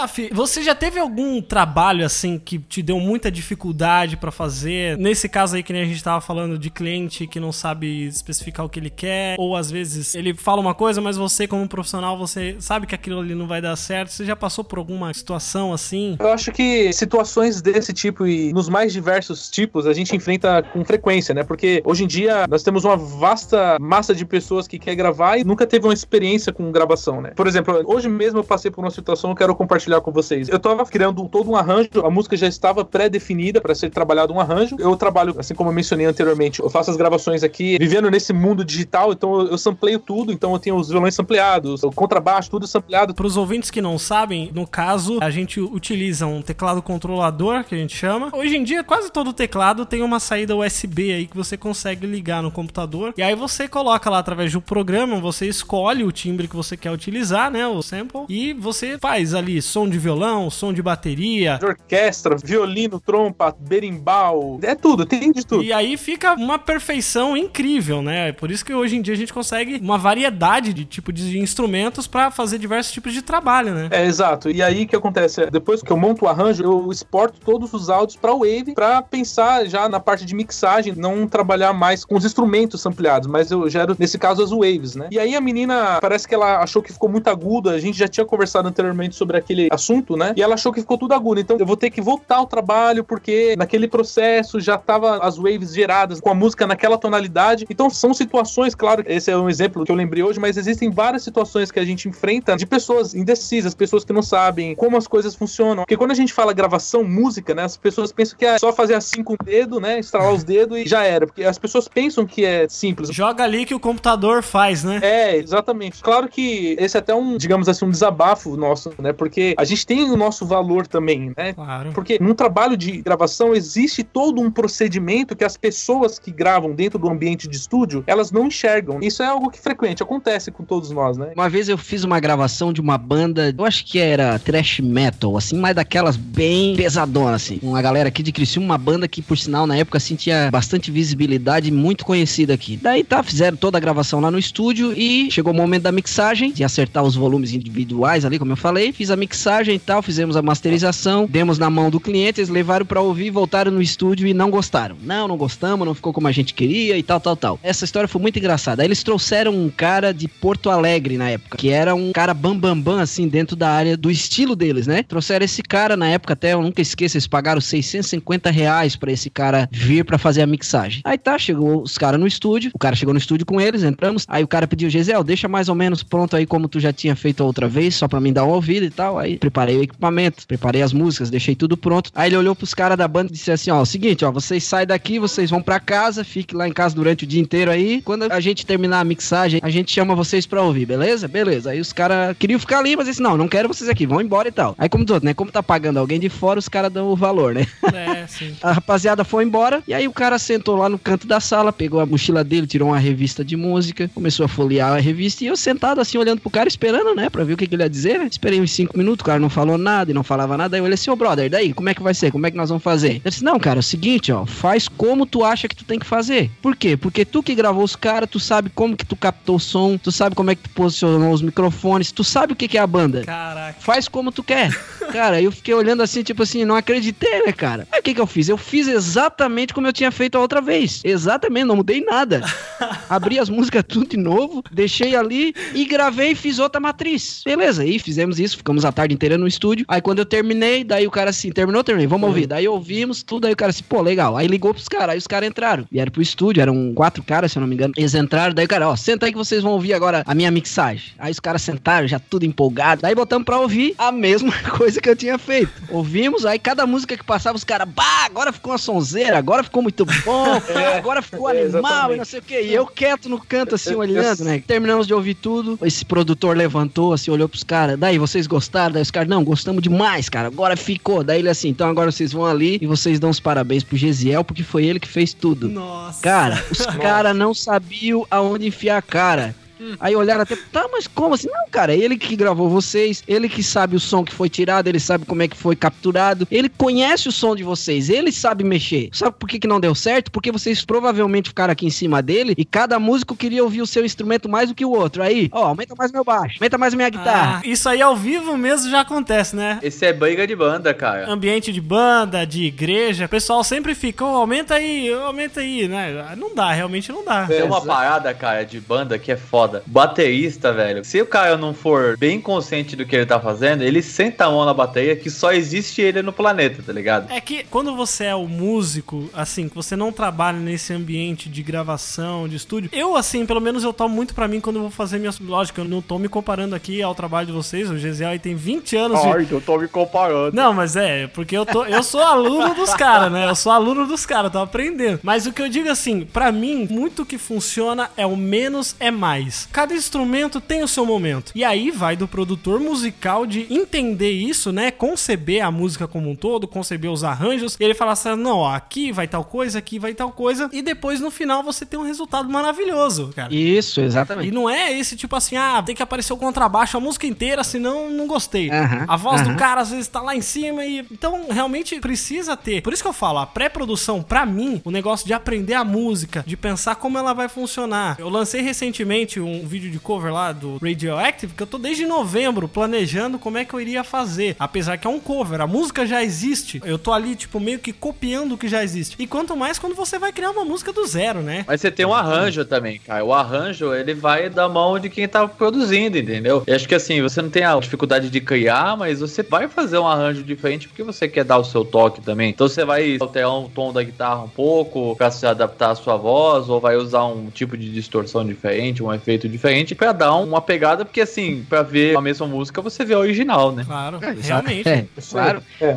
Daf, 0.00 0.30
você 0.32 0.62
já 0.62 0.74
teve 0.74 0.98
algum 0.98 1.42
trabalho 1.42 2.06
assim 2.06 2.38
que 2.38 2.58
te 2.58 2.82
deu 2.82 2.98
muita 2.98 3.30
dificuldade 3.30 4.16
pra 4.16 4.30
fazer? 4.30 4.96
Nesse 4.96 5.28
caso 5.28 5.56
aí 5.56 5.62
que 5.62 5.74
nem 5.74 5.82
a 5.82 5.84
gente 5.84 6.02
tava 6.02 6.22
falando 6.22 6.58
de 6.58 6.70
cliente 6.70 7.26
que 7.26 7.38
não 7.38 7.52
sabe 7.52 8.06
especificar 8.06 8.64
o 8.64 8.68
que 8.70 8.80
ele 8.80 8.88
quer, 8.88 9.36
ou 9.38 9.54
às 9.54 9.70
vezes 9.70 10.14
ele 10.14 10.32
fala 10.32 10.58
uma 10.58 10.74
coisa, 10.74 11.02
mas 11.02 11.18
você 11.18 11.46
como 11.46 11.68
profissional, 11.68 12.16
você 12.16 12.56
sabe 12.60 12.86
que 12.86 12.94
aquilo 12.94 13.20
ali 13.20 13.34
não 13.34 13.46
vai 13.46 13.60
dar 13.60 13.76
certo. 13.76 14.10
Você 14.10 14.24
já 14.24 14.34
passou 14.34 14.64
por 14.64 14.78
alguma 14.78 15.12
situação 15.12 15.70
assim? 15.70 16.16
Eu 16.18 16.32
acho 16.32 16.50
que 16.50 16.90
situações 16.94 17.60
desse 17.60 17.92
tipo 17.92 18.26
e 18.26 18.54
nos 18.54 18.70
mais 18.70 18.94
diversos 18.94 19.50
tipos 19.50 19.86
a 19.86 19.92
gente 19.92 20.16
enfrenta 20.16 20.62
com 20.62 20.82
frequência, 20.82 21.34
né? 21.34 21.44
Porque 21.44 21.82
hoje 21.84 22.04
em 22.04 22.06
dia 22.06 22.46
nós 22.48 22.62
temos 22.62 22.86
uma 22.86 22.96
vasta 22.96 23.76
massa 23.78 24.14
de 24.14 24.24
pessoas 24.24 24.66
que 24.66 24.78
quer 24.78 24.94
gravar 24.94 25.36
e 25.36 25.44
nunca 25.44 25.66
teve 25.66 25.86
uma 25.86 25.92
experiência 25.92 26.54
com 26.54 26.72
gravação, 26.72 27.20
né? 27.20 27.32
Por 27.36 27.46
exemplo, 27.46 27.82
hoje 27.84 28.08
mesmo 28.08 28.38
eu 28.38 28.44
passei 28.44 28.70
por 28.70 28.80
uma 28.82 28.90
situação, 28.90 29.28
eu 29.28 29.36
quero 29.36 29.54
compartilhar 29.54 29.89
compartilhar 29.90 30.00
com 30.00 30.12
vocês. 30.12 30.48
Eu 30.48 30.58
tava 30.58 30.84
criando 30.84 31.28
todo 31.28 31.50
um 31.50 31.56
arranjo, 31.56 32.04
a 32.04 32.10
música 32.10 32.36
já 32.36 32.46
estava 32.46 32.84
pré-definida 32.84 33.60
para 33.60 33.74
ser 33.74 33.90
trabalhado 33.90 34.32
um 34.32 34.40
arranjo. 34.40 34.76
Eu 34.78 34.96
trabalho, 34.96 35.34
assim 35.38 35.54
como 35.54 35.70
eu 35.70 35.74
mencionei 35.74 36.06
anteriormente, 36.06 36.60
eu 36.60 36.70
faço 36.70 36.90
as 36.90 36.96
gravações 36.96 37.42
aqui 37.42 37.76
vivendo 37.78 38.10
nesse 38.10 38.32
mundo 38.32 38.64
digital, 38.64 39.12
então 39.12 39.40
eu, 39.40 39.48
eu 39.48 39.58
sampleio 39.58 39.98
tudo, 39.98 40.32
então 40.32 40.52
eu 40.52 40.58
tenho 40.58 40.76
os 40.76 40.88
violões 40.88 41.14
sampleados, 41.14 41.82
o 41.82 41.90
contrabaixo, 41.90 42.50
tudo 42.50 42.66
sampleado. 42.66 43.14
Para 43.14 43.26
os 43.26 43.36
ouvintes 43.36 43.70
que 43.70 43.82
não 43.82 43.98
sabem, 43.98 44.50
no 44.54 44.66
caso, 44.66 45.18
a 45.20 45.30
gente 45.30 45.60
utiliza 45.60 46.26
um 46.26 46.42
teclado 46.42 46.80
controlador, 46.82 47.64
que 47.64 47.74
a 47.74 47.78
gente 47.78 47.96
chama. 47.96 48.30
Hoje 48.32 48.56
em 48.56 48.62
dia, 48.62 48.84
quase 48.84 49.10
todo 49.10 49.32
teclado 49.32 49.84
tem 49.84 50.02
uma 50.02 50.20
saída 50.20 50.54
USB 50.54 51.12
aí 51.12 51.26
que 51.26 51.36
você 51.36 51.56
consegue 51.56 52.06
ligar 52.06 52.42
no 52.42 52.50
computador. 52.50 53.14
E 53.16 53.22
aí 53.22 53.34
você 53.34 53.66
coloca 53.66 54.08
lá 54.10 54.18
através 54.18 54.52
do 54.52 54.60
programa, 54.60 55.18
você 55.18 55.46
escolhe 55.46 56.04
o 56.04 56.12
timbre 56.12 56.46
que 56.46 56.56
você 56.56 56.76
quer 56.76 56.90
utilizar, 56.90 57.50
né, 57.50 57.66
o 57.66 57.82
sample, 57.82 58.24
e 58.28 58.52
você 58.52 58.98
faz 58.98 59.34
ali 59.34 59.60
som 59.62 59.79
de 59.88 59.98
violão, 59.98 60.50
som 60.50 60.72
de 60.72 60.82
bateria, 60.82 61.58
De 61.58 61.66
orquestra, 61.66 62.36
violino, 62.42 63.00
trompa, 63.00 63.54
berimbau, 63.58 64.58
é 64.62 64.74
tudo, 64.74 65.04
tem 65.04 65.32
de 65.32 65.44
tudo. 65.44 65.62
E 65.62 65.72
aí 65.72 65.96
fica 65.96 66.34
uma 66.34 66.58
perfeição 66.58 67.36
incrível, 67.36 68.02
né? 68.02 68.32
Por 68.32 68.50
isso 68.50 68.64
que 68.64 68.72
hoje 68.74 68.96
em 68.96 69.02
dia 69.02 69.14
a 69.14 69.16
gente 69.16 69.32
consegue 69.32 69.78
uma 69.82 69.98
variedade 69.98 70.72
de 70.72 70.84
tipo 70.84 71.12
de 71.12 71.38
instrumentos 71.38 72.06
para 72.06 72.30
fazer 72.30 72.58
diversos 72.58 72.92
tipos 72.92 73.12
de 73.12 73.22
trabalho, 73.22 73.74
né? 73.74 73.88
É, 73.90 74.04
exato. 74.04 74.50
E 74.50 74.62
aí 74.62 74.84
o 74.84 74.88
que 74.88 74.96
acontece? 74.96 75.42
É, 75.42 75.50
Depois 75.50 75.82
que 75.82 75.90
eu 75.90 75.96
monto 75.96 76.24
o 76.24 76.28
arranjo, 76.28 76.62
eu 76.62 76.90
exporto 76.90 77.40
todos 77.40 77.72
os 77.72 77.90
áudios 77.90 78.16
pra 78.16 78.32
Wave 78.32 78.74
pra 78.74 79.02
pensar 79.02 79.66
já 79.66 79.88
na 79.88 80.00
parte 80.00 80.24
de 80.24 80.34
mixagem, 80.34 80.94
não 80.96 81.26
trabalhar 81.26 81.72
mais 81.72 82.04
com 82.04 82.16
os 82.16 82.24
instrumentos 82.24 82.84
ampliados, 82.86 83.28
mas 83.28 83.50
eu 83.50 83.68
gero, 83.68 83.96
nesse 83.98 84.18
caso, 84.18 84.42
as 84.42 84.50
waves, 84.50 84.94
né? 84.94 85.08
E 85.10 85.18
aí 85.18 85.34
a 85.34 85.40
menina, 85.40 85.98
parece 86.00 86.26
que 86.26 86.34
ela 86.34 86.58
achou 86.62 86.82
que 86.82 86.92
ficou 86.92 87.08
muito 87.08 87.28
agudo, 87.28 87.70
a 87.70 87.78
gente 87.78 87.98
já 87.98 88.08
tinha 88.08 88.24
conversado 88.24 88.68
anteriormente 88.68 89.14
sobre 89.14 89.36
aquele 89.36 89.68
assunto, 89.70 90.16
né? 90.16 90.34
E 90.36 90.42
ela 90.42 90.54
achou 90.54 90.72
que 90.72 90.80
ficou 90.80 90.98
tudo 90.98 91.14
agudo. 91.14 91.40
Então 91.40 91.56
eu 91.58 91.64
vou 91.64 91.76
ter 91.76 91.90
que 91.90 92.00
voltar 92.00 92.36
ao 92.36 92.46
trabalho, 92.46 93.04
porque 93.04 93.54
naquele 93.56 93.86
processo 93.88 94.60
já 94.60 94.76
tava 94.76 95.18
as 95.18 95.36
waves 95.36 95.72
geradas 95.72 96.20
com 96.20 96.30
a 96.30 96.34
música 96.34 96.66
naquela 96.66 96.98
tonalidade. 96.98 97.66
Então 97.70 97.88
são 97.88 98.12
situações, 98.12 98.74
claro, 98.74 99.04
esse 99.06 99.30
é 99.30 99.36
um 99.36 99.48
exemplo 99.48 99.84
que 99.84 99.92
eu 99.92 99.96
lembrei 99.96 100.22
hoje, 100.22 100.40
mas 100.40 100.56
existem 100.56 100.90
várias 100.90 101.22
situações 101.22 101.70
que 101.70 101.78
a 101.78 101.84
gente 101.84 102.08
enfrenta 102.08 102.56
de 102.56 102.66
pessoas 102.66 103.14
indecisas, 103.14 103.74
pessoas 103.74 104.04
que 104.04 104.12
não 104.12 104.22
sabem 104.22 104.74
como 104.74 104.96
as 104.96 105.06
coisas 105.06 105.34
funcionam. 105.34 105.84
Porque 105.84 105.96
quando 105.96 106.10
a 106.10 106.14
gente 106.14 106.32
fala 106.32 106.52
gravação, 106.52 107.04
música, 107.04 107.54
né? 107.54 107.64
As 107.64 107.76
pessoas 107.76 108.12
pensam 108.12 108.36
que 108.36 108.44
é 108.44 108.58
só 108.58 108.72
fazer 108.72 108.94
assim 108.94 109.22
com 109.22 109.34
o 109.34 109.36
dedo, 109.44 109.80
né? 109.80 109.98
Estralar 109.98 110.32
os 110.32 110.44
dedos 110.44 110.78
e 110.78 110.86
já 110.86 111.04
era. 111.04 111.26
Porque 111.26 111.44
as 111.44 111.58
pessoas 111.58 111.86
pensam 111.88 112.26
que 112.26 112.44
é 112.44 112.68
simples. 112.68 113.10
Joga 113.10 113.44
ali 113.44 113.64
que 113.64 113.74
o 113.74 113.80
computador 113.80 114.42
faz, 114.42 114.82
né? 114.82 115.00
É, 115.02 115.36
exatamente. 115.36 116.02
Claro 116.02 116.28
que 116.28 116.76
esse 116.78 116.96
é 116.96 117.00
até 117.00 117.14
um, 117.14 117.36
digamos 117.36 117.68
assim, 117.68 117.84
um 117.84 117.90
desabafo 117.90 118.56
nosso, 118.56 118.92
né? 118.98 119.12
Porque 119.12 119.54
a 119.60 119.64
gente 119.64 119.86
tem 119.86 120.10
o 120.10 120.16
nosso 120.16 120.46
valor 120.46 120.86
também, 120.86 121.32
né? 121.36 121.52
Claro. 121.52 121.92
Porque 121.92 122.18
num 122.18 122.34
trabalho 122.34 122.76
de 122.78 123.02
gravação 123.02 123.54
existe 123.54 124.02
todo 124.02 124.40
um 124.40 124.50
procedimento 124.50 125.36
que 125.36 125.44
as 125.44 125.56
pessoas 125.56 126.18
que 126.18 126.30
gravam 126.30 126.72
dentro 126.72 126.98
do 126.98 127.10
ambiente 127.10 127.46
de 127.46 127.56
estúdio, 127.56 128.02
elas 128.06 128.32
não 128.32 128.46
enxergam. 128.46 129.00
Isso 129.02 129.22
é 129.22 129.26
algo 129.26 129.50
que 129.50 129.60
frequente, 129.60 130.02
acontece 130.02 130.50
com 130.50 130.64
todos 130.64 130.90
nós, 130.90 131.18
né? 131.18 131.32
Uma 131.36 131.50
vez 131.50 131.68
eu 131.68 131.76
fiz 131.76 132.04
uma 132.04 132.18
gravação 132.18 132.72
de 132.72 132.80
uma 132.80 132.96
banda, 132.96 133.54
eu 133.56 133.64
acho 133.66 133.84
que 133.84 133.98
era 133.98 134.38
thrash 134.38 134.80
metal, 134.80 135.36
assim, 135.36 135.58
mas 135.58 135.76
daquelas 135.76 136.16
bem 136.16 136.74
pesadonas, 136.74 137.42
assim. 137.42 137.60
Uma 137.62 137.82
galera 137.82 138.08
aqui 138.08 138.22
de 138.22 138.32
Criciúma, 138.32 138.66
uma 138.66 138.78
banda 138.78 139.06
que, 139.06 139.20
por 139.20 139.36
sinal, 139.36 139.66
na 139.66 139.76
época, 139.76 139.98
assim, 139.98 140.14
tinha 140.14 140.50
bastante 140.50 140.90
visibilidade, 140.90 141.70
muito 141.70 142.06
conhecida 142.06 142.54
aqui. 142.54 142.78
Daí, 142.78 143.04
tá, 143.04 143.22
fizeram 143.22 143.58
toda 143.58 143.76
a 143.76 143.80
gravação 143.80 144.20
lá 144.20 144.30
no 144.30 144.38
estúdio 144.38 144.94
e 144.96 145.30
chegou 145.30 145.52
o 145.52 145.56
momento 145.56 145.82
da 145.82 145.92
mixagem, 145.92 146.50
de 146.50 146.64
acertar 146.64 147.04
os 147.04 147.14
volumes 147.14 147.52
individuais 147.52 148.24
ali, 148.24 148.38
como 148.38 148.52
eu 148.52 148.56
falei. 148.56 148.90
Fiz 148.90 149.10
a 149.10 149.16
mixagem 149.16 149.49
e 149.50 149.78
tal, 149.78 150.00
fizemos 150.00 150.36
a 150.36 150.42
masterização, 150.42 151.26
demos 151.26 151.58
na 151.58 151.68
mão 151.68 151.90
do 151.90 151.98
cliente, 151.98 152.40
eles 152.40 152.48
levaram 152.48 152.86
pra 152.86 153.00
ouvir, 153.00 153.30
voltaram 153.30 153.72
no 153.72 153.82
estúdio 153.82 154.28
e 154.28 154.32
não 154.32 154.48
gostaram. 154.48 154.96
Não, 155.02 155.26
não 155.26 155.36
gostamos, 155.36 155.84
não 155.84 155.94
ficou 155.94 156.12
como 156.12 156.28
a 156.28 156.32
gente 156.32 156.54
queria 156.54 156.96
e 156.96 157.02
tal, 157.02 157.20
tal, 157.20 157.36
tal. 157.36 157.58
Essa 157.62 157.84
história 157.84 158.08
foi 158.08 158.20
muito 158.20 158.38
engraçada. 158.38 158.82
Aí 158.82 158.86
eles 158.86 159.02
trouxeram 159.02 159.52
um 159.52 159.68
cara 159.68 160.12
de 160.14 160.28
Porto 160.28 160.70
Alegre 160.70 161.18
na 161.18 161.30
época, 161.30 161.58
que 161.58 161.68
era 161.68 161.94
um 161.94 162.12
cara 162.12 162.32
bambambam, 162.32 162.80
bam, 162.80 162.96
bam, 162.96 163.00
assim, 163.00 163.26
dentro 163.26 163.56
da 163.56 163.70
área 163.70 163.96
do 163.96 164.10
estilo 164.10 164.54
deles, 164.54 164.86
né? 164.86 165.02
Trouxeram 165.02 165.44
esse 165.44 165.62
cara 165.62 165.96
na 165.96 166.08
época, 166.08 166.34
até 166.34 166.52
eu 166.52 166.62
nunca 166.62 166.80
esqueço, 166.80 167.16
eles 167.16 167.26
pagaram 167.26 167.60
650 167.60 168.50
reais 168.50 168.94
pra 168.94 169.10
esse 169.10 169.28
cara 169.28 169.68
vir 169.72 170.04
pra 170.04 170.16
fazer 170.16 170.42
a 170.42 170.46
mixagem. 170.46 171.02
Aí 171.04 171.18
tá, 171.18 171.36
chegou 171.38 171.82
os 171.82 171.98
caras 171.98 172.20
no 172.20 172.26
estúdio, 172.26 172.70
o 172.72 172.78
cara 172.78 172.94
chegou 172.94 173.12
no 173.12 173.18
estúdio 173.18 173.44
com 173.44 173.60
eles, 173.60 173.82
entramos, 173.82 174.24
aí 174.28 174.44
o 174.44 174.48
cara 174.48 174.66
pediu, 174.66 174.88
Gisel, 174.88 175.24
deixa 175.24 175.48
mais 175.48 175.68
ou 175.68 175.74
menos 175.74 176.02
pronto 176.02 176.36
aí 176.36 176.46
como 176.46 176.68
tu 176.68 176.78
já 176.78 176.92
tinha 176.92 177.16
feito 177.16 177.42
a 177.42 177.46
outra 177.46 177.68
vez, 177.68 177.94
só 177.94 178.06
pra 178.06 178.20
mim 178.20 178.32
dar 178.32 178.44
uma 178.44 178.54
ouvida 178.54 178.86
e 178.86 178.90
tal. 178.90 179.18
Aí 179.18 179.38
preparei 179.40 179.78
o 179.78 179.82
equipamento, 179.82 180.46
preparei 180.46 180.82
as 180.82 180.92
músicas, 180.92 181.30
deixei 181.30 181.56
tudo 181.56 181.76
pronto. 181.76 182.10
Aí 182.14 182.28
ele 182.28 182.36
olhou 182.36 182.54
pros 182.54 182.74
caras 182.74 182.96
da 182.96 183.08
banda 183.08 183.30
e 183.30 183.32
disse 183.32 183.50
assim, 183.50 183.70
ó, 183.70 183.84
seguinte, 183.84 184.24
ó, 184.24 184.30
vocês 184.30 184.62
saem 184.62 184.86
daqui, 184.86 185.18
vocês 185.18 185.50
vão 185.50 185.62
pra 185.62 185.80
casa, 185.80 186.22
fiquem 186.22 186.56
lá 186.56 186.68
em 186.68 186.72
casa 186.72 186.94
durante 186.94 187.24
o 187.24 187.26
dia 187.26 187.40
inteiro 187.40 187.70
aí. 187.70 188.02
Quando 188.02 188.30
a 188.30 188.40
gente 188.40 188.66
terminar 188.66 189.00
a 189.00 189.04
mixagem, 189.04 189.60
a 189.62 189.70
gente 189.70 189.90
chama 189.90 190.14
vocês 190.14 190.46
pra 190.46 190.62
ouvir, 190.62 190.86
beleza? 190.86 191.26
Beleza. 191.26 191.70
Aí 191.70 191.80
os 191.80 191.92
caras 191.92 192.36
queriam 192.38 192.60
ficar 192.60 192.78
ali, 192.78 192.94
mas 192.94 193.06
disse, 193.06 193.22
não, 193.22 193.36
não 193.36 193.48
quero 193.48 193.68
vocês 193.68 193.88
aqui, 193.88 194.06
vão 194.06 194.20
embora 194.20 194.48
e 194.48 194.52
tal. 194.52 194.74
Aí 194.78 194.88
como 194.88 195.04
todo, 195.04 195.24
né, 195.24 195.34
como 195.34 195.50
tá 195.50 195.62
pagando 195.62 195.98
alguém 195.98 196.20
de 196.20 196.28
fora, 196.28 196.58
os 196.58 196.68
caras 196.68 196.92
dão 196.92 197.08
o 197.08 197.16
valor, 197.16 197.54
né? 197.54 197.66
É, 197.92 198.26
sim. 198.26 198.54
A 198.62 198.72
rapaziada 198.72 199.24
foi 199.24 199.44
embora 199.44 199.82
e 199.88 199.94
aí 199.94 200.06
o 200.06 200.12
cara 200.12 200.38
sentou 200.38 200.76
lá 200.76 200.88
no 200.88 200.98
canto 200.98 201.26
da 201.26 201.40
sala, 201.40 201.72
pegou 201.72 202.00
a 202.00 202.06
mochila 202.06 202.44
dele, 202.44 202.66
tirou 202.66 202.88
uma 202.88 202.98
revista 202.98 203.44
de 203.44 203.56
música, 203.56 204.10
começou 204.14 204.44
a 204.44 204.48
folhear 204.48 204.92
a 204.92 205.00
revista 205.00 205.44
e 205.44 205.46
eu 205.46 205.56
sentado 205.56 206.00
assim, 206.00 206.18
olhando 206.18 206.40
pro 206.40 206.50
cara, 206.50 206.68
esperando, 206.68 207.14
né, 207.14 207.30
pra 207.30 207.44
ver 207.44 207.54
o 207.54 207.56
que, 207.56 207.66
que 207.66 207.74
ele 207.74 207.82
ia 207.82 207.88
dizer, 207.88 208.18
né? 208.18 208.28
Esperei 208.30 208.60
uns 208.60 208.72
cinco 208.72 208.98
minutos, 208.98 209.19
o 209.22 209.24
cara 209.24 209.38
não 209.38 209.50
falou 209.50 209.78
nada 209.78 210.10
e 210.10 210.14
não 210.14 210.22
falava 210.22 210.56
nada. 210.56 210.76
Aí 210.76 210.80
eu 210.80 210.84
olhei 210.84 210.94
assim, 210.94 211.10
ô 211.10 211.16
brother, 211.16 211.50
daí, 211.50 211.72
como 211.72 211.88
é 211.88 211.94
que 211.94 212.02
vai 212.02 212.14
ser? 212.14 212.30
Como 212.30 212.46
é 212.46 212.50
que 212.50 212.56
nós 212.56 212.68
vamos 212.68 212.82
fazer? 212.82 213.12
Ele 213.12 213.22
disse, 213.24 213.44
não, 213.44 213.58
cara, 213.58 213.78
é 213.78 213.80
o 213.80 213.82
seguinte, 213.82 214.32
ó, 214.32 214.46
faz 214.46 214.88
como 214.88 215.26
tu 215.26 215.44
acha 215.44 215.68
que 215.68 215.76
tu 215.76 215.84
tem 215.84 215.98
que 215.98 216.06
fazer. 216.06 216.50
Por 216.62 216.76
quê? 216.76 216.96
Porque 216.96 217.24
tu 217.24 217.42
que 217.42 217.54
gravou 217.54 217.84
os 217.84 217.96
caras, 217.96 218.28
tu 218.28 218.40
sabe 218.40 218.70
como 218.70 218.96
que 218.96 219.04
tu 219.04 219.16
captou 219.16 219.56
o 219.56 219.60
som, 219.60 219.96
tu 219.96 220.10
sabe 220.10 220.34
como 220.34 220.50
é 220.50 220.54
que 220.54 220.62
tu 220.62 220.70
posicionou 220.70 221.32
os 221.32 221.42
microfones, 221.42 222.12
tu 222.12 222.24
sabe 222.24 222.52
o 222.52 222.56
que, 222.56 222.68
que 222.68 222.78
é 222.78 222.80
a 222.80 222.86
banda. 222.86 223.22
Caraca. 223.24 223.76
Faz 223.80 224.08
como 224.08 224.32
tu 224.32 224.42
quer. 224.42 224.70
Cara, 225.12 225.40
eu 225.42 225.50
fiquei 225.50 225.74
olhando 225.74 226.02
assim, 226.02 226.22
tipo 226.22 226.42
assim, 226.42 226.64
não 226.64 226.76
acreditei, 226.76 227.44
né, 227.44 227.52
cara? 227.52 227.86
Aí 227.90 227.98
o 227.98 228.02
que 228.02 228.14
que 228.14 228.20
eu 228.20 228.26
fiz? 228.26 228.48
Eu 228.48 228.56
fiz 228.56 228.86
exatamente 228.86 229.74
como 229.74 229.86
eu 229.86 229.92
tinha 229.92 230.10
feito 230.12 230.36
a 230.36 230.40
outra 230.40 230.60
vez. 230.60 231.00
Exatamente, 231.04 231.64
não 231.64 231.76
mudei 231.76 232.04
nada. 232.04 232.42
Abri 233.08 233.38
as 233.38 233.48
músicas 233.48 233.82
tudo 233.86 234.10
de 234.10 234.16
novo, 234.16 234.62
deixei 234.70 235.16
ali 235.16 235.52
e 235.74 235.84
gravei 235.84 236.30
e 236.30 236.34
fiz 236.34 236.58
outra 236.58 236.80
matriz. 236.80 237.42
Beleza, 237.44 237.82
aí 237.82 237.98
fizemos 237.98 238.38
isso, 238.38 238.56
ficamos 238.56 238.84
a 238.84 238.92
tarde 238.92 239.09
inteira 239.12 239.36
no 239.36 239.46
estúdio. 239.46 239.84
Aí 239.88 240.00
quando 240.00 240.20
eu 240.20 240.24
terminei, 240.24 240.84
daí 240.84 241.06
o 241.06 241.10
cara 241.10 241.30
assim, 241.30 241.50
terminou, 241.50 241.82
terminei, 241.84 242.06
vamos 242.06 242.28
ouvir. 242.28 242.46
Daí 242.46 242.66
ouvimos 242.68 243.22
tudo, 243.22 243.46
aí 243.46 243.52
o 243.52 243.56
cara 243.56 243.70
assim, 243.70 243.84
pô, 243.88 244.00
legal. 244.00 244.36
Aí 244.36 244.46
ligou 244.46 244.72
pros 244.72 244.88
caras, 244.88 245.10
aí 245.10 245.18
os 245.18 245.26
caras 245.26 245.48
entraram. 245.48 245.86
Vieram 245.90 246.10
pro 246.10 246.22
estúdio, 246.22 246.60
eram 246.60 246.92
quatro 246.94 247.22
caras, 247.22 247.52
se 247.52 247.58
eu 247.58 247.60
não 247.60 247.68
me 247.68 247.74
engano. 247.74 247.92
Eles 247.96 248.14
entraram, 248.14 248.54
daí 248.54 248.64
o 248.64 248.68
cara, 248.68 248.88
ó, 248.88 248.96
senta 248.96 249.26
aí 249.26 249.32
que 249.32 249.38
vocês 249.38 249.62
vão 249.62 249.72
ouvir 249.72 249.94
agora 249.94 250.22
a 250.26 250.34
minha 250.34 250.50
mixagem. 250.50 251.12
Aí 251.18 251.30
os 251.30 251.40
caras 251.40 251.62
sentaram, 251.62 252.06
já 252.06 252.18
tudo 252.18 252.44
empolgado. 252.44 253.02
Daí 253.02 253.14
botamos 253.14 253.44
pra 253.44 253.58
ouvir 253.58 253.94
a 253.98 254.12
mesma 254.12 254.52
coisa 254.76 255.00
que 255.00 255.08
eu 255.08 255.16
tinha 255.16 255.38
feito. 255.38 255.70
Ouvimos, 255.88 256.44
aí 256.44 256.58
cada 256.58 256.86
música 256.86 257.16
que 257.16 257.24
passava, 257.24 257.56
os 257.56 257.64
caras, 257.64 257.88
bah, 257.88 258.24
agora 258.24 258.52
ficou 258.52 258.72
uma 258.72 258.78
sonzeira, 258.78 259.38
agora 259.38 259.62
ficou 259.62 259.82
muito 259.82 260.04
bom, 260.04 260.60
agora 260.96 261.22
ficou 261.22 261.48
é, 261.50 261.62
animal 261.62 262.12
exatamente. 262.12 262.14
e 262.14 262.18
não 262.18 262.24
sei 262.24 262.38
o 262.40 262.42
quê. 262.42 262.62
E 262.62 262.74
eu 262.74 262.86
quieto 262.86 263.28
no 263.28 263.40
canto, 263.40 263.74
assim, 263.74 263.94
olhando, 263.94 264.44
né? 264.44 264.62
Terminamos 264.66 265.06
de 265.06 265.14
ouvir 265.14 265.34
tudo. 265.34 265.78
Esse 265.82 266.04
produtor 266.04 266.56
levantou, 266.56 267.12
assim, 267.12 267.30
olhou 267.30 267.48
pros 267.48 267.64
caras. 267.64 267.98
Daí, 267.98 268.18
vocês 268.18 268.46
gostaram? 268.46 268.99
Daí 269.00 269.02
os 269.02 269.10
caras, 269.10 269.28
não, 269.28 269.42
gostamos 269.42 269.82
demais, 269.82 270.28
cara. 270.28 270.48
Agora 270.48 270.76
ficou. 270.76 271.24
Daí 271.24 271.38
ele 271.38 271.48
assim, 271.48 271.68
então 271.70 271.88
agora 271.88 272.12
vocês 272.12 272.32
vão 272.32 272.44
ali 272.44 272.78
e 272.82 272.86
vocês 272.86 273.18
dão 273.18 273.30
os 273.30 273.40
parabéns 273.40 273.82
pro 273.82 273.96
Gesiel, 273.96 274.44
porque 274.44 274.62
foi 274.62 274.84
ele 274.84 275.00
que 275.00 275.08
fez 275.08 275.32
tudo. 275.32 275.68
Nossa. 275.68 276.20
Cara, 276.20 276.62
os 276.70 276.84
caras 277.00 277.34
não 277.34 277.54
sabiam 277.54 278.26
aonde 278.30 278.66
enfiar 278.66 278.98
a 278.98 279.02
cara. 279.02 279.54
Aí 279.98 280.14
olharam 280.14 280.42
até, 280.42 280.56
tá, 280.72 280.88
mas 280.92 281.06
como 281.06 281.34
assim? 281.34 281.48
Não, 281.48 281.68
cara, 281.70 281.94
ele 281.94 282.16
que 282.16 282.36
gravou 282.36 282.68
vocês, 282.68 283.22
ele 283.26 283.48
que 283.48 283.62
sabe 283.62 283.96
o 283.96 284.00
som 284.00 284.24
que 284.24 284.32
foi 284.32 284.48
tirado, 284.48 284.86
ele 284.88 285.00
sabe 285.00 285.24
como 285.24 285.42
é 285.42 285.48
que 285.48 285.56
foi 285.56 285.74
capturado, 285.76 286.46
ele 286.50 286.68
conhece 286.68 287.28
o 287.28 287.32
som 287.32 287.54
de 287.56 287.62
vocês, 287.62 288.08
ele 288.08 288.30
sabe 288.32 288.64
mexer. 288.64 289.08
Sabe 289.12 289.36
por 289.38 289.48
que, 289.48 289.58
que 289.58 289.66
não 289.66 289.80
deu 289.80 289.94
certo? 289.94 290.30
Porque 290.30 290.52
vocês 290.52 290.84
provavelmente 290.84 291.48
ficaram 291.48 291.72
aqui 291.72 291.86
em 291.86 291.90
cima 291.90 292.22
dele 292.22 292.54
e 292.56 292.64
cada 292.64 292.98
músico 292.98 293.36
queria 293.36 293.62
ouvir 293.62 293.82
o 293.82 293.86
seu 293.86 294.04
instrumento 294.04 294.48
mais 294.48 294.68
do 294.68 294.74
que 294.74 294.84
o 294.84 294.90
outro. 294.90 295.22
Aí, 295.22 295.48
ó, 295.52 295.66
aumenta 295.66 295.94
mais 295.96 296.12
meu 296.12 296.24
baixo, 296.24 296.56
aumenta 296.58 296.78
mais 296.78 296.94
minha 296.94 297.08
guitarra. 297.08 297.60
Ah, 297.64 297.66
isso 297.66 297.88
aí 297.88 298.02
ao 298.02 298.16
vivo 298.16 298.56
mesmo 298.56 298.90
já 298.90 299.00
acontece, 299.00 299.56
né? 299.56 299.78
Esse 299.82 300.04
é 300.06 300.12
briga 300.12 300.46
de 300.46 300.54
banda, 300.54 300.92
cara. 300.92 301.30
Ambiente 301.30 301.72
de 301.72 301.80
banda, 301.80 302.44
de 302.44 302.64
igreja, 302.64 303.26
o 303.26 303.28
pessoal 303.28 303.62
sempre 303.64 303.94
fica, 303.94 304.24
"Ô, 304.24 304.36
aumenta 304.36 304.74
aí, 304.74 305.12
aumenta 305.12 305.60
aí, 305.60 305.88
né? 305.88 306.34
Não 306.36 306.54
dá, 306.54 306.70
realmente 306.72 307.10
não 307.12 307.24
dá. 307.24 307.46
Tem 307.46 307.62
uma 307.62 307.80
parada, 307.80 308.32
cara, 308.34 308.64
de 308.64 308.80
banda 308.80 309.18
que 309.18 309.30
é 309.32 309.36
foda. 309.36 309.69
Foda. 309.70 309.82
Baterista, 309.86 310.72
velho. 310.72 311.04
Se 311.04 311.20
o 311.22 311.26
cara 311.26 311.56
não 311.56 311.72
for 311.72 312.16
bem 312.16 312.40
consciente 312.40 312.96
do 312.96 313.06
que 313.06 313.14
ele 313.14 313.26
tá 313.26 313.38
fazendo, 313.38 313.82
ele 313.82 314.02
senta 314.02 314.46
a 314.46 314.50
mão 314.50 314.64
na 314.64 314.74
bateria 314.74 315.14
que 315.16 315.30
só 315.30 315.52
existe 315.52 316.02
ele 316.02 316.22
no 316.22 316.32
planeta, 316.32 316.82
tá 316.82 316.92
ligado? 316.92 317.30
É 317.30 317.40
que 317.40 317.64
quando 317.64 317.94
você 317.94 318.24
é 318.24 318.34
o 318.34 318.46
músico, 318.46 319.30
assim, 319.32 319.68
que 319.68 319.74
você 319.74 319.94
não 319.94 320.12
trabalha 320.12 320.58
nesse 320.58 320.92
ambiente 320.92 321.48
de 321.48 321.62
gravação, 321.62 322.48
de 322.48 322.56
estúdio, 322.56 322.90
eu, 322.92 323.16
assim, 323.16 323.46
pelo 323.46 323.60
menos 323.60 323.84
eu 323.84 323.92
tomo 323.92 324.14
muito 324.14 324.34
pra 324.34 324.48
mim 324.48 324.60
quando 324.60 324.76
eu 324.76 324.82
vou 324.82 324.90
fazer 324.90 325.18
minhas. 325.18 325.38
Lógico, 325.38 325.80
eu 325.80 325.84
não 325.84 326.02
tô 326.02 326.18
me 326.18 326.28
comparando 326.28 326.74
aqui 326.74 327.02
ao 327.02 327.14
trabalho 327.14 327.46
de 327.46 327.52
vocês, 327.52 327.88
o 327.90 327.94
aí 328.26 328.38
tem 328.38 328.54
20 328.54 328.96
anos 328.96 329.20
de. 329.20 329.52
eu 329.52 329.60
tô 329.60 329.78
me 329.78 329.88
comparando. 329.88 330.54
Não, 330.54 330.72
mas 330.74 330.96
é, 330.96 331.26
porque 331.28 331.56
eu, 331.56 331.64
tô, 331.64 331.84
eu 331.84 332.02
sou 332.02 332.22
aluno 332.22 332.74
dos 332.74 332.92
caras, 332.94 333.30
né? 333.30 333.48
Eu 333.48 333.54
sou 333.54 333.72
aluno 333.72 334.06
dos 334.06 334.26
caras, 334.26 334.50
tô 334.50 334.58
aprendendo. 334.58 335.20
Mas 335.22 335.46
o 335.46 335.52
que 335.52 335.62
eu 335.62 335.68
digo 335.68 335.88
assim, 335.88 336.22
pra 336.24 336.50
mim, 336.50 336.86
muito 336.90 337.24
que 337.24 337.38
funciona 337.38 338.10
é 338.16 338.26
o 338.26 338.36
menos 338.36 338.96
é 338.98 339.10
mais. 339.10 339.59
Cada 339.72 339.94
instrumento 339.94 340.60
tem 340.60 340.82
o 340.82 340.88
seu 340.88 341.04
momento. 341.06 341.52
E 341.54 341.64
aí 341.64 341.90
vai 341.90 342.16
do 342.16 342.28
produtor 342.28 342.80
musical 342.80 343.46
de 343.46 343.66
entender 343.72 344.30
isso, 344.30 344.72
né? 344.72 344.90
Conceber 344.90 345.64
a 345.64 345.70
música 345.70 346.06
como 346.06 346.30
um 346.30 346.36
todo, 346.36 346.66
conceber 346.68 347.10
os 347.10 347.24
arranjos. 347.24 347.76
E 347.78 347.84
ele 347.84 347.94
falar 347.94 348.12
assim: 348.12 348.34
não, 348.36 348.58
ó, 348.58 348.74
aqui 348.74 349.12
vai 349.12 349.26
tal 349.26 349.44
coisa, 349.44 349.78
aqui 349.78 349.98
vai 349.98 350.14
tal 350.14 350.30
coisa. 350.32 350.68
E 350.72 350.82
depois 350.82 351.20
no 351.20 351.30
final 351.30 351.62
você 351.62 351.84
tem 351.84 351.98
um 351.98 352.04
resultado 352.04 352.48
maravilhoso, 352.48 353.32
cara. 353.34 353.52
Isso, 353.54 354.00
E 354.00 354.04
exatamente. 354.04 354.50
não 354.50 354.68
é 354.68 354.92
esse 354.98 355.16
tipo 355.16 355.34
assim, 355.36 355.56
ah, 355.56 355.82
tem 355.84 355.94
que 355.94 356.02
aparecer 356.02 356.32
o 356.32 356.36
contrabaixo 356.36 356.96
a 356.96 357.00
música 357.00 357.26
inteira, 357.26 357.62
senão 357.64 358.10
não 358.10 358.26
gostei. 358.26 358.70
A 358.70 359.16
voz 359.16 359.42
do 359.42 359.54
cara 359.56 359.80
às 359.80 359.90
vezes 359.90 360.08
tá 360.08 360.20
lá 360.20 360.34
em 360.36 360.40
cima 360.40 360.84
e. 360.84 361.00
Então, 361.10 361.46
realmente 361.50 361.98
precisa 362.00 362.56
ter. 362.56 362.82
Por 362.82 362.92
isso 362.92 363.02
que 363.02 363.08
eu 363.08 363.12
falo, 363.12 363.38
a 363.38 363.46
pré-produção, 363.46 364.22
pra 364.22 364.44
mim, 364.46 364.80
o 364.84 364.90
negócio 364.90 365.26
de 365.26 365.32
aprender 365.32 365.74
a 365.74 365.84
música, 365.84 366.44
de 366.46 366.56
pensar 366.56 366.96
como 366.96 367.18
ela 367.18 367.32
vai 367.32 367.48
funcionar. 367.48 368.16
Eu 368.18 368.28
lancei 368.28 368.60
recentemente 368.60 369.40
um 369.40 369.49
vídeo 369.64 369.90
de 369.90 369.98
cover 369.98 370.32
lá 370.32 370.52
do 370.52 370.78
Radioactive, 370.78 371.54
que 371.54 371.62
eu 371.62 371.66
tô 371.66 371.78
desde 371.78 372.06
novembro 372.06 372.68
planejando 372.68 373.38
como 373.38 373.58
é 373.58 373.64
que 373.64 373.74
eu 373.74 373.80
iria 373.80 374.04
fazer. 374.04 374.56
Apesar 374.58 374.96
que 374.96 375.06
é 375.06 375.10
um 375.10 375.20
cover, 375.20 375.60
a 375.60 375.66
música 375.66 376.06
já 376.06 376.22
existe. 376.22 376.80
Eu 376.84 376.98
tô 376.98 377.12
ali, 377.12 377.34
tipo, 377.34 377.60
meio 377.60 377.78
que 377.78 377.92
copiando 377.92 378.52
o 378.52 378.58
que 378.58 378.68
já 378.68 378.82
existe. 378.82 379.16
E 379.18 379.26
quanto 379.26 379.56
mais 379.56 379.78
quando 379.78 379.94
você 379.94 380.18
vai 380.18 380.32
criar 380.32 380.50
uma 380.50 380.64
música 380.64 380.92
do 380.92 381.06
zero, 381.06 381.40
né? 381.40 381.64
Mas 381.66 381.80
você 381.80 381.90
tem 381.90 382.06
um 382.06 382.14
arranjo 382.14 382.64
também, 382.64 382.98
cara. 382.98 383.24
O 383.24 383.32
arranjo, 383.32 383.94
ele 383.94 384.14
vai 384.14 384.48
da 384.48 384.68
mão 384.68 384.98
de 384.98 385.08
quem 385.08 385.26
tá 385.28 385.46
produzindo, 385.46 386.18
entendeu? 386.18 386.62
Eu 386.66 386.76
acho 386.76 386.88
que 386.88 386.94
assim, 386.94 387.20
você 387.22 387.42
não 387.42 387.50
tem 387.50 387.64
a 387.64 387.78
dificuldade 387.78 388.30
de 388.30 388.40
criar, 388.40 388.96
mas 388.96 389.20
você 389.20 389.42
vai 389.42 389.68
fazer 389.68 389.98
um 389.98 390.06
arranjo 390.06 390.42
diferente 390.42 390.88
porque 390.88 391.02
você 391.02 391.28
quer 391.28 391.44
dar 391.44 391.58
o 391.58 391.64
seu 391.64 391.84
toque 391.84 392.20
também. 392.20 392.50
Então 392.50 392.68
você 392.68 392.84
vai 392.84 393.16
alterar 393.20 393.56
um 393.58 393.68
tom 393.68 393.92
da 393.92 394.02
guitarra 394.02 394.42
um 394.42 394.48
pouco 394.48 395.14
pra 395.16 395.30
se 395.30 395.46
adaptar 395.46 395.90
à 395.90 395.94
sua 395.94 396.16
voz, 396.16 396.68
ou 396.68 396.80
vai 396.80 396.96
usar 396.96 397.24
um 397.24 397.50
tipo 397.50 397.76
de 397.76 397.90
distorção 397.90 398.44
diferente, 398.44 399.02
um 399.02 399.12
efeito 399.12 399.39
diferente, 399.48 399.94
pra 399.94 400.12
dar 400.12 400.34
uma 400.36 400.60
pegada, 400.60 401.04
porque 401.04 401.20
assim, 401.20 401.64
pra 401.68 401.82
ver 401.82 402.16
a 402.16 402.20
mesma 402.20 402.46
música, 402.46 402.80
você 402.80 403.04
vê 403.04 403.14
a 403.14 403.18
original, 403.18 403.72
né? 403.72 403.84
Claro, 403.84 404.18
realmente. 404.42 404.88
É, 404.88 405.06
claro. 405.30 405.62
É. 405.80 405.96